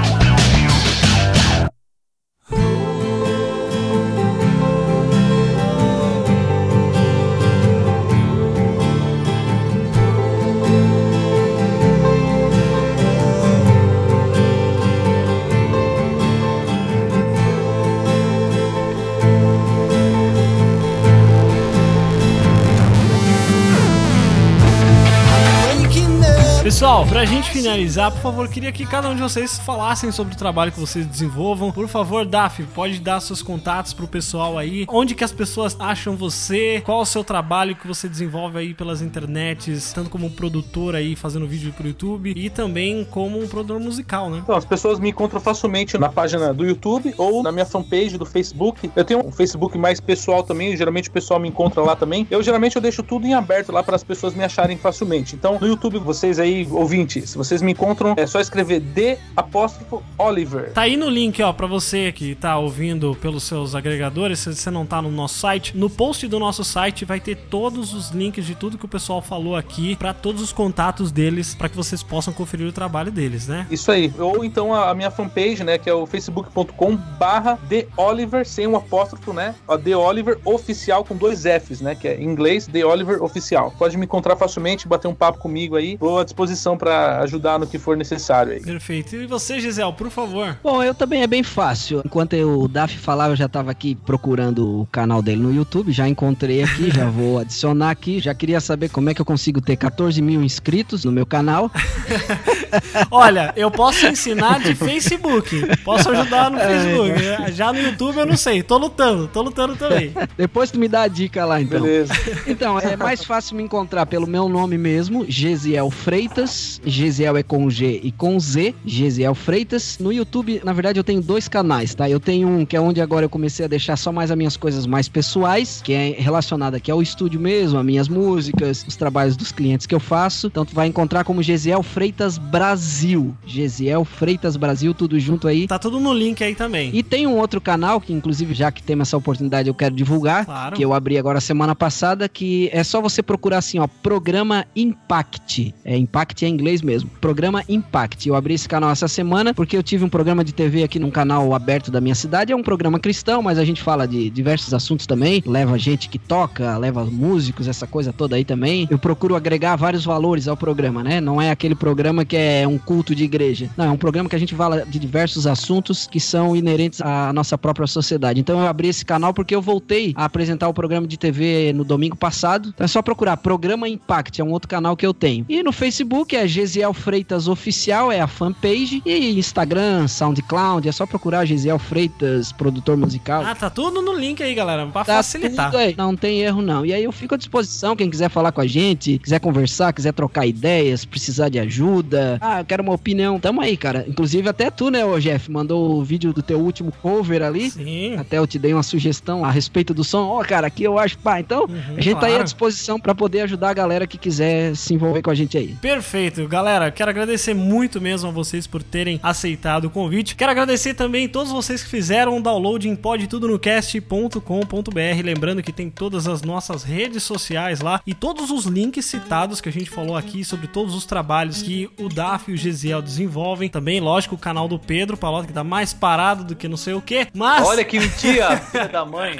Pessoal, 26.91 27.07
pra 27.07 27.23
gente 27.23 27.49
finalizar, 27.51 28.11
por 28.11 28.19
favor, 28.19 28.49
queria 28.49 28.69
que 28.69 28.85
cada 28.85 29.07
um 29.07 29.15
de 29.15 29.21
vocês 29.21 29.57
falassem 29.59 30.11
sobre 30.11 30.33
o 30.33 30.37
trabalho 30.37 30.73
que 30.73 30.79
vocês 30.79 31.05
desenvolvam. 31.05 31.71
Por 31.71 31.87
favor, 31.87 32.25
Daf, 32.25 32.61
pode 32.75 32.99
dar 32.99 33.21
seus 33.21 33.41
contatos 33.41 33.93
pro 33.93 34.09
pessoal 34.09 34.57
aí. 34.57 34.85
Onde 34.89 35.15
que 35.15 35.23
as 35.23 35.31
pessoas 35.31 35.73
acham 35.79 36.17
você? 36.17 36.81
Qual 36.83 36.99
o 36.99 37.05
seu 37.05 37.23
trabalho 37.23 37.77
que 37.77 37.87
você 37.87 38.09
desenvolve 38.09 38.57
aí 38.57 38.73
pelas 38.73 39.01
internets, 39.01 39.93
tanto 39.93 40.09
como 40.09 40.31
produtor 40.31 40.93
aí 40.93 41.15
fazendo 41.15 41.47
vídeo 41.47 41.71
pro 41.71 41.87
YouTube 41.87 42.33
e 42.35 42.49
também 42.49 43.07
como 43.09 43.41
um 43.41 43.47
produtor 43.47 43.79
musical, 43.79 44.29
né? 44.29 44.41
Então, 44.43 44.57
as 44.57 44.65
pessoas 44.65 44.99
me 44.99 45.11
encontram 45.11 45.39
facilmente 45.39 45.97
na 45.97 46.09
página 46.09 46.53
do 46.53 46.65
YouTube 46.65 47.15
ou 47.17 47.41
na 47.41 47.53
minha 47.53 47.65
fanpage 47.65 48.17
do 48.17 48.25
Facebook. 48.25 48.91
Eu 48.93 49.05
tenho 49.05 49.25
um 49.25 49.31
Facebook 49.31 49.77
mais 49.77 50.01
pessoal 50.01 50.43
também, 50.43 50.75
geralmente 50.75 51.07
o 51.07 51.11
pessoal 51.13 51.39
me 51.39 51.47
encontra 51.47 51.81
lá 51.81 51.95
também. 51.95 52.27
Eu 52.29 52.43
geralmente 52.43 52.75
eu 52.75 52.81
deixo 52.81 53.01
tudo 53.01 53.25
em 53.25 53.33
aberto 53.33 53.71
lá 53.71 53.81
para 53.81 53.95
as 53.95 54.03
pessoas 54.03 54.35
me 54.35 54.43
acharem 54.43 54.75
facilmente. 54.75 55.37
Então, 55.37 55.57
no 55.57 55.65
YouTube, 55.65 55.97
vocês 55.97 56.37
aí, 56.37 56.67
ouvintes, 56.81 57.35
vocês 57.35 57.61
me 57.61 57.71
encontram, 57.71 58.15
é 58.17 58.25
só 58.25 58.39
escrever 58.39 58.79
D 58.79 59.17
apóstrofo 59.35 60.03
Oliver. 60.17 60.71
Tá 60.73 60.81
aí 60.81 60.97
no 60.97 61.09
link, 61.09 61.41
ó, 61.41 61.53
pra 61.53 61.67
você 61.67 62.11
que 62.11 62.35
tá 62.35 62.57
ouvindo 62.57 63.15
pelos 63.15 63.43
seus 63.43 63.75
agregadores, 63.75 64.39
se 64.39 64.55
você 64.55 64.71
não 64.71 64.85
tá 64.85 65.01
no 65.01 65.11
nosso 65.11 65.39
site, 65.39 65.77
no 65.77 65.89
post 65.89 66.27
do 66.27 66.39
nosso 66.39 66.63
site 66.63 67.05
vai 67.05 67.19
ter 67.19 67.35
todos 67.35 67.93
os 67.93 68.09
links 68.09 68.45
de 68.45 68.55
tudo 68.55 68.77
que 68.77 68.85
o 68.85 68.87
pessoal 68.87 69.21
falou 69.21 69.55
aqui, 69.55 69.95
pra 69.95 70.13
todos 70.13 70.41
os 70.41 70.51
contatos 70.51 71.11
deles, 71.11 71.53
pra 71.53 71.69
que 71.69 71.75
vocês 71.75 72.01
possam 72.01 72.33
conferir 72.33 72.67
o 72.67 72.71
trabalho 72.71 73.11
deles, 73.11 73.47
né? 73.47 73.67
Isso 73.69 73.91
aí. 73.91 74.11
Ou 74.17 74.43
então 74.43 74.73
a, 74.73 74.89
a 74.89 74.95
minha 74.95 75.11
fanpage, 75.11 75.63
né, 75.63 75.77
que 75.77 75.89
é 75.89 75.93
o 75.93 76.05
facebook.com 76.05 76.95
barra 76.95 77.59
The 77.69 77.87
Oliver, 77.97 78.45
sem 78.45 78.67
um 78.67 78.75
apóstrofo, 78.75 79.33
né? 79.33 79.55
A 79.67 79.77
The 79.77 79.95
Oliver 79.95 80.39
Oficial 80.43 81.03
com 81.03 81.15
dois 81.15 81.43
Fs, 81.43 81.81
né? 81.81 81.95
Que 81.95 82.07
é 82.07 82.15
em 82.15 82.23
inglês 82.23 82.67
The 82.67 82.85
Oliver 82.85 83.23
Oficial. 83.23 83.73
Pode 83.77 83.97
me 83.97 84.05
encontrar 84.05 84.35
facilmente, 84.35 84.87
bater 84.87 85.07
um 85.07 85.13
papo 85.13 85.39
comigo 85.39 85.75
aí. 85.75 85.97
Tô 85.97 86.17
à 86.17 86.23
disposição 86.23 86.70
disposição 86.71 86.77
pra 86.77 87.19
ajudar 87.21 87.59
no 87.59 87.67
que 87.67 87.77
for 87.77 87.95
necessário 87.97 88.53
aí. 88.53 88.61
Perfeito. 88.61 89.15
E 89.15 89.25
você, 89.27 89.59
Gisele, 89.59 89.91
por 89.93 90.09
favor? 90.09 90.57
Bom, 90.63 90.81
eu 90.83 90.93
também 90.93 91.21
é 91.23 91.27
bem 91.27 91.43
fácil. 91.43 92.01
Enquanto 92.05 92.33
eu- 92.33 92.61
o 92.61 92.67
Daf 92.67 92.97
falava, 92.97 93.33
eu 93.33 93.35
já 93.35 93.47
tava 93.47 93.71
aqui 93.71 93.95
procurando 93.95 94.81
o 94.81 94.85
canal 94.91 95.21
dele 95.21 95.41
no 95.41 95.53
YouTube, 95.53 95.91
já 95.91 96.07
encontrei 96.07 96.63
aqui, 96.63 96.89
já 96.91 97.05
vou 97.09 97.39
adicionar 97.39 97.91
aqui. 97.91 98.19
Já 98.19 98.33
queria 98.33 98.59
saber 98.59 98.89
como 98.89 99.09
é 99.09 99.13
que 99.13 99.21
eu 99.21 99.25
consigo 99.25 99.61
ter 99.61 99.75
14 99.75 100.21
mil 100.21 100.43
inscritos 100.43 101.03
no 101.05 101.11
meu 101.11 101.25
canal. 101.25 101.69
Olha, 103.11 103.53
eu 103.55 103.69
posso 103.69 104.05
ensinar 104.07 104.59
de 104.59 104.73
Facebook. 104.75 105.61
Posso 105.83 106.09
ajudar 106.09 106.49
no 106.49 106.57
Facebook. 106.59 107.51
Já 107.53 107.73
no 107.73 107.79
YouTube 107.81 108.17
eu 108.17 108.25
não 108.25 108.37
sei. 108.37 108.63
Tô 108.63 108.77
lutando, 108.77 109.27
tô 109.27 109.41
lutando 109.41 109.75
também. 109.75 110.13
Depois 110.37 110.71
tu 110.71 110.79
me 110.79 110.87
dá 110.87 111.01
a 111.03 111.07
dica 111.07 111.45
lá, 111.45 111.61
então. 111.61 111.81
Beleza. 111.81 112.13
Então, 112.47 112.79
é 112.79 112.95
mais 112.95 113.23
fácil 113.23 113.55
me 113.57 113.63
encontrar 113.63 114.05
pelo 114.05 114.27
meu 114.27 114.47
nome 114.47 114.77
mesmo, 114.77 115.25
Gesiel 115.27 115.89
Freitas. 115.91 116.50
Gesiel 116.85 117.37
é 117.37 117.43
com 117.43 117.69
G 117.69 117.99
e 118.03 118.11
com 118.11 118.39
Z, 118.39 118.73
Gesiel 118.85 119.35
Freitas. 119.35 119.97
No 119.99 120.11
YouTube, 120.11 120.61
na 120.63 120.73
verdade, 120.73 120.99
eu 120.99 121.03
tenho 121.03 121.21
dois 121.21 121.47
canais, 121.47 121.93
tá? 121.93 122.09
Eu 122.09 122.19
tenho 122.19 122.47
um 122.47 122.65
que 122.65 122.75
é 122.75 122.81
onde 122.81 123.01
agora 123.01 123.25
eu 123.25 123.29
comecei 123.29 123.65
a 123.65 123.67
deixar 123.67 123.97
só 123.97 124.11
mais 124.11 124.31
as 124.31 124.37
minhas 124.37 124.57
coisas 124.57 124.85
mais 124.85 125.07
pessoais, 125.07 125.81
que 125.83 125.93
é 125.93 126.15
relacionada 126.17 126.77
aqui 126.77 126.91
ao 126.91 127.01
estúdio 127.01 127.39
mesmo, 127.39 127.79
as 127.79 127.85
minhas 127.85 128.07
músicas, 128.07 128.85
os 128.87 128.95
trabalhos 128.95 129.35
dos 129.35 129.51
clientes 129.51 129.85
que 129.85 129.95
eu 129.95 129.99
faço. 129.99 130.47
Então 130.47 130.65
tu 130.65 130.73
vai 130.73 130.87
encontrar 130.87 131.23
como 131.23 131.41
Gesiel 131.41 131.83
Freitas 131.83 132.37
Brasil. 132.37 133.35
Gesiel 133.45 134.05
Freitas 134.05 134.55
Brasil, 134.57 134.93
tudo 134.93 135.19
junto 135.19 135.47
aí. 135.47 135.67
Tá 135.67 135.79
tudo 135.79 135.99
no 135.99 136.13
link 136.13 136.43
aí 136.43 136.55
também. 136.55 136.91
E 136.93 137.03
tem 137.03 137.27
um 137.27 137.37
outro 137.37 137.61
canal 137.61 137.99
que, 137.99 138.13
inclusive, 138.13 138.53
já 138.53 138.71
que 138.71 138.81
temos 138.81 139.07
essa 139.07 139.17
oportunidade, 139.17 139.67
eu 139.67 139.73
quero 139.73 139.95
divulgar. 139.95 140.45
Claro. 140.45 140.75
Que 140.75 140.83
eu 140.83 140.93
abri 140.93 141.17
agora 141.17 141.39
semana 141.39 141.75
passada, 141.75 142.27
que 142.27 142.69
é 142.71 142.83
só 142.83 143.01
você 143.01 143.23
procurar 143.23 143.59
assim, 143.59 143.79
ó, 143.79 143.87
Programa 143.87 144.65
Impact. 144.75 145.73
É, 145.83 145.97
Impact 145.97 146.40
é 146.45 146.47
em 146.47 146.53
inglês 146.53 146.81
mesmo. 146.81 147.09
Programa 147.19 147.63
Impact. 147.67 148.27
Eu 148.27 148.35
abri 148.35 148.53
esse 148.53 148.67
canal 148.67 148.89
essa 148.89 149.07
semana 149.07 149.53
porque 149.53 149.75
eu 149.75 149.83
tive 149.83 150.03
um 150.03 150.09
programa 150.09 150.43
de 150.43 150.53
TV 150.53 150.83
aqui 150.83 150.99
num 150.99 151.11
canal 151.11 151.53
aberto 151.53 151.91
da 151.91 152.01
minha 152.01 152.15
cidade. 152.15 152.51
É 152.51 152.55
um 152.55 152.63
programa 152.63 152.99
cristão, 152.99 153.41
mas 153.41 153.57
a 153.57 153.65
gente 153.65 153.81
fala 153.81 154.07
de 154.07 154.29
diversos 154.29 154.73
assuntos 154.73 155.05
também. 155.05 155.43
Leva 155.45 155.77
gente 155.77 156.09
que 156.09 156.17
toca, 156.17 156.77
leva 156.77 157.03
músicos, 157.05 157.67
essa 157.67 157.87
coisa 157.87 158.13
toda 158.13 158.35
aí 158.35 158.45
também. 158.45 158.87
Eu 158.89 158.99
procuro 158.99 159.35
agregar 159.35 159.75
vários 159.75 160.05
valores 160.05 160.47
ao 160.47 160.57
programa, 160.57 161.03
né? 161.03 161.21
Não 161.21 161.41
é 161.41 161.51
aquele 161.51 161.75
programa 161.75 162.25
que 162.25 162.37
é 162.37 162.67
um 162.67 162.77
culto 162.77 163.13
de 163.15 163.23
igreja. 163.23 163.69
Não, 163.77 163.85
é 163.85 163.91
um 163.91 163.97
programa 163.97 164.29
que 164.29 164.35
a 164.35 164.39
gente 164.39 164.55
fala 164.55 164.85
de 164.85 164.99
diversos 164.99 165.47
assuntos 165.47 166.07
que 166.07 166.19
são 166.19 166.55
inerentes 166.55 167.01
à 167.01 167.31
nossa 167.33 167.57
própria 167.57 167.87
sociedade. 167.87 168.39
Então 168.39 168.59
eu 168.59 168.67
abri 168.67 168.87
esse 168.87 169.05
canal 169.05 169.33
porque 169.33 169.55
eu 169.55 169.61
voltei 169.61 170.13
a 170.15 170.25
apresentar 170.25 170.67
o 170.67 170.73
programa 170.73 171.07
de 171.07 171.17
TV 171.17 171.73
no 171.73 171.83
domingo 171.83 172.15
passado. 172.15 172.69
Então 172.73 172.85
é 172.85 172.87
só 172.87 173.01
procurar 173.01 173.37
Programa 173.37 173.87
Impact, 173.87 174.39
é 174.39 174.43
um 174.43 174.51
outro 174.51 174.67
canal 174.67 174.95
que 174.95 175.05
eu 175.05 175.13
tenho. 175.13 175.45
E 175.47 175.61
no 175.63 175.71
Facebook 175.71 176.30
é 176.35 176.47
Gesiel 176.47 176.93
Freitas 176.93 177.47
Oficial, 177.47 178.11
é 178.11 178.19
a 178.19 178.27
fanpage. 178.27 179.01
E 179.05 179.37
Instagram, 179.37 180.07
SoundCloud, 180.07 180.87
é 180.87 180.91
só 180.91 181.05
procurar 181.05 181.45
Gesiel 181.45 181.79
Freitas, 181.79 182.51
produtor 182.51 182.97
musical. 182.97 183.43
Ah, 183.45 183.55
tá 183.55 183.69
tudo 183.69 184.01
no 184.01 184.13
link 184.13 184.41
aí, 184.41 184.53
galera, 184.53 184.85
pra 184.87 185.03
Tá 185.03 185.15
facilitar. 185.15 185.71
Não 185.97 186.15
tem 186.15 186.41
erro, 186.41 186.61
não. 186.61 186.85
E 186.85 186.93
aí 186.93 187.03
eu 187.03 187.11
fico 187.11 187.35
à 187.35 187.37
disposição, 187.37 187.95
quem 187.95 188.09
quiser 188.09 188.29
falar 188.29 188.51
com 188.51 188.61
a 188.61 188.67
gente, 188.67 189.17
quiser 189.19 189.39
conversar, 189.39 189.93
quiser 189.93 190.13
trocar 190.13 190.45
ideias, 190.45 191.05
precisar 191.05 191.49
de 191.49 191.59
ajuda. 191.59 192.37
Ah, 192.41 192.59
eu 192.61 192.65
quero 192.65 192.83
uma 192.83 192.93
opinião. 192.93 193.39
Tamo 193.39 193.61
aí, 193.61 193.75
cara. 193.75 194.05
Inclusive 194.07 194.47
até 194.47 194.69
tu, 194.69 194.89
né, 194.89 195.03
ô 195.05 195.19
Jeff, 195.19 195.49
mandou 195.51 195.99
o 195.99 196.03
vídeo 196.03 196.33
do 196.33 196.41
teu 196.41 196.59
último 196.59 196.91
cover 197.01 197.41
ali. 197.41 197.71
Sim. 197.71 198.15
Até 198.17 198.37
eu 198.37 198.47
te 198.47 198.57
dei 198.59 198.73
uma 198.73 198.83
sugestão 198.83 199.43
a 199.43 199.51
respeito 199.51 199.93
do 199.93 200.03
som. 200.03 200.27
Ó, 200.27 200.43
cara, 200.43 200.67
aqui 200.67 200.83
eu 200.83 200.97
acho, 200.97 201.17
pá. 201.17 201.39
Então, 201.39 201.67
a 201.97 202.01
gente 202.01 202.19
tá 202.19 202.27
aí 202.27 202.33
à 202.33 202.35
claro. 202.35 202.43
disposição 202.43 202.99
pra 202.99 203.15
poder 203.15 203.41
ajudar 203.41 203.69
a 203.69 203.73
galera 203.73 204.07
que 204.07 204.17
quiser 204.17 204.75
se 204.75 204.93
envolver 204.93 205.21
com 205.21 205.29
a 205.29 205.35
gente 205.35 205.57
aí. 205.57 205.75
Perfeito, 205.81 206.20
galera. 206.47 206.91
Quero 206.91 207.09
agradecer 207.09 207.53
muito 207.53 207.99
mesmo 207.99 208.29
a 208.29 208.31
vocês 208.31 208.67
por 208.67 208.83
terem 208.83 209.19
aceitado 209.23 209.85
o 209.85 209.89
convite. 209.89 210.35
Quero 210.35 210.51
agradecer 210.51 210.93
também 210.93 211.27
todos 211.27 211.51
vocês 211.51 211.83
que 211.83 211.89
fizeram 211.89 212.37
o 212.37 212.41
download 212.41 212.87
em 212.87 212.95
podtudonocast.com.br. 212.95 215.23
Lembrando 215.23 215.63
que 215.63 215.71
tem 215.71 215.89
todas 215.89 216.27
as 216.27 216.41
nossas 216.41 216.83
redes 216.83 217.23
sociais 217.23 217.81
lá 217.81 218.01
e 218.05 218.13
todos 218.13 218.51
os 218.51 218.65
links 218.65 219.05
citados 219.05 219.61
que 219.61 219.69
a 219.69 219.71
gente 219.71 219.89
falou 219.89 220.15
aqui 220.15 220.43
sobre 220.43 220.67
todos 220.67 220.93
os 220.93 221.05
trabalhos 221.05 221.61
que 221.61 221.89
o 221.97 222.09
DAF 222.09 222.51
e 222.51 222.53
o 222.53 222.57
Gesiel 222.57 223.01
desenvolvem. 223.01 223.69
Também, 223.69 223.99
lógico, 223.99 224.35
o 224.35 224.37
canal 224.37 224.67
do 224.67 224.77
Pedro 224.77 225.17
Palota, 225.17 225.47
que 225.47 225.53
tá 225.53 225.63
mais 225.63 225.93
parado 225.93 226.43
do 226.43 226.55
que 226.55 226.67
não 226.67 226.77
sei 226.77 226.93
o 226.93 227.01
que. 227.01 227.27
Mas. 227.33 227.67
Olha 227.67 227.83
que 227.83 227.99
mentira, 227.99 228.57
filha 228.71 228.87
da 228.87 229.05
mãe. 229.05 229.39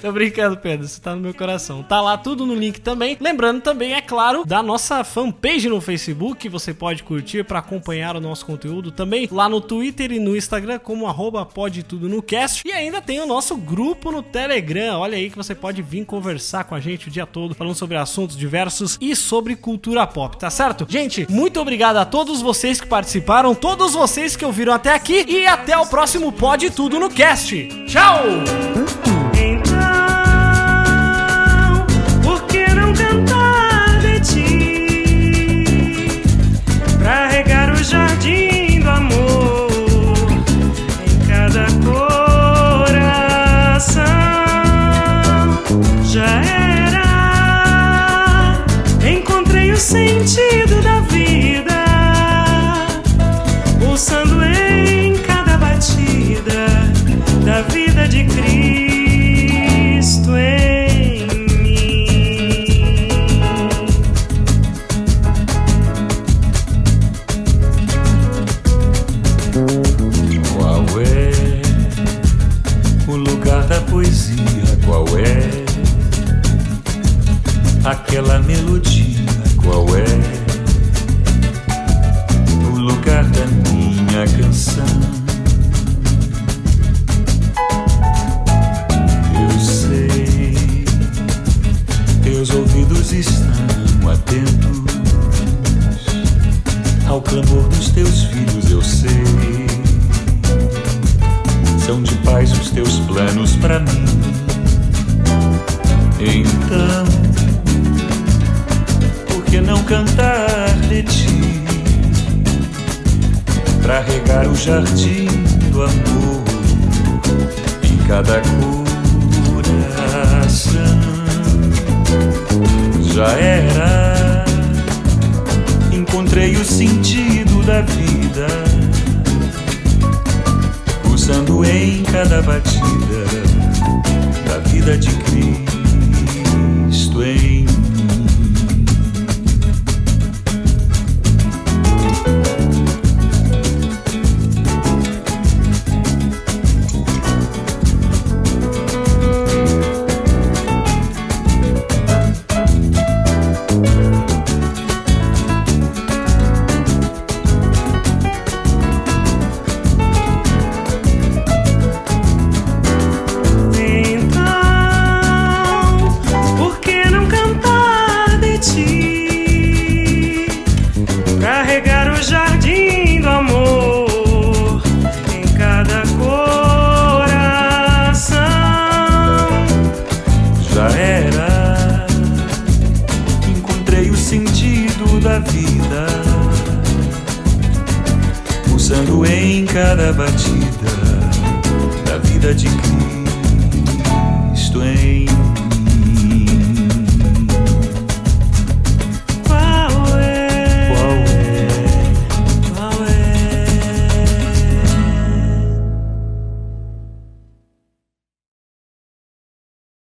Tô 0.00 0.12
brincando, 0.12 0.56
Pedro. 0.56 0.86
Você 0.86 1.00
tá 1.00 1.14
no 1.14 1.20
meu 1.20 1.34
coração. 1.34 1.82
Tá 1.82 2.00
lá 2.00 2.16
tudo 2.16 2.44
no 2.44 2.54
link 2.54 2.80
também. 2.80 3.16
Lembrando 3.20 3.60
também, 3.60 3.94
é 3.94 4.00
claro, 4.00 4.44
da 4.44 4.62
nossa 4.62 5.04
fanpage 5.04 5.68
no 5.68 5.80
Facebook. 5.86 6.48
Você 6.48 6.74
pode 6.74 7.02
curtir 7.02 7.44
pra 7.44 7.60
acompanhar 7.60 8.16
o 8.16 8.20
nosso 8.20 8.44
conteúdo 8.44 8.90
também 8.90 9.28
lá 9.30 9.48
no 9.48 9.60
Twitter 9.60 10.12
e 10.12 10.18
no 10.18 10.36
Instagram, 10.36 10.78
como 10.78 11.06
arroba 11.06 11.46
pode 11.46 11.82
tudo 11.82 12.08
no 12.08 12.20
cast. 12.20 12.66
E 12.66 12.72
ainda 12.72 13.00
tem 13.00 13.20
o 13.20 13.26
nosso 13.26 13.56
grupo 13.56 14.10
no 14.10 14.22
Telegram. 14.22 14.98
Olha 14.98 15.16
aí 15.16 15.30
que 15.30 15.36
você 15.36 15.54
pode 15.54 15.80
vir 15.80 16.04
conversar 16.04 16.64
com 16.64 16.74
a 16.74 16.80
gente 16.80 17.08
o 17.08 17.10
dia 17.10 17.26
todo, 17.26 17.54
falando 17.54 17.76
sobre 17.76 17.96
assuntos 17.96 18.36
diversos 18.36 18.98
e 19.00 19.14
sobre 19.14 19.54
cultura 19.54 20.06
pop, 20.06 20.36
tá 20.36 20.50
certo? 20.50 20.84
Gente, 20.88 21.26
muito 21.30 21.60
obrigado 21.60 21.96
a 21.96 22.04
todos 22.04 22.42
vocês 22.42 22.80
que 22.80 22.86
participaram, 22.86 23.54
todos 23.54 23.94
vocês 23.94 24.34
que 24.34 24.44
ouviram 24.44 24.72
até 24.72 24.92
aqui 24.92 25.24
e 25.28 25.46
até 25.46 25.78
o 25.78 25.86
próximo 25.86 26.32
Pode 26.32 26.70
Tudo 26.70 26.98
no 26.98 27.08
Cast. 27.08 27.68
Tchau! 27.86 29.15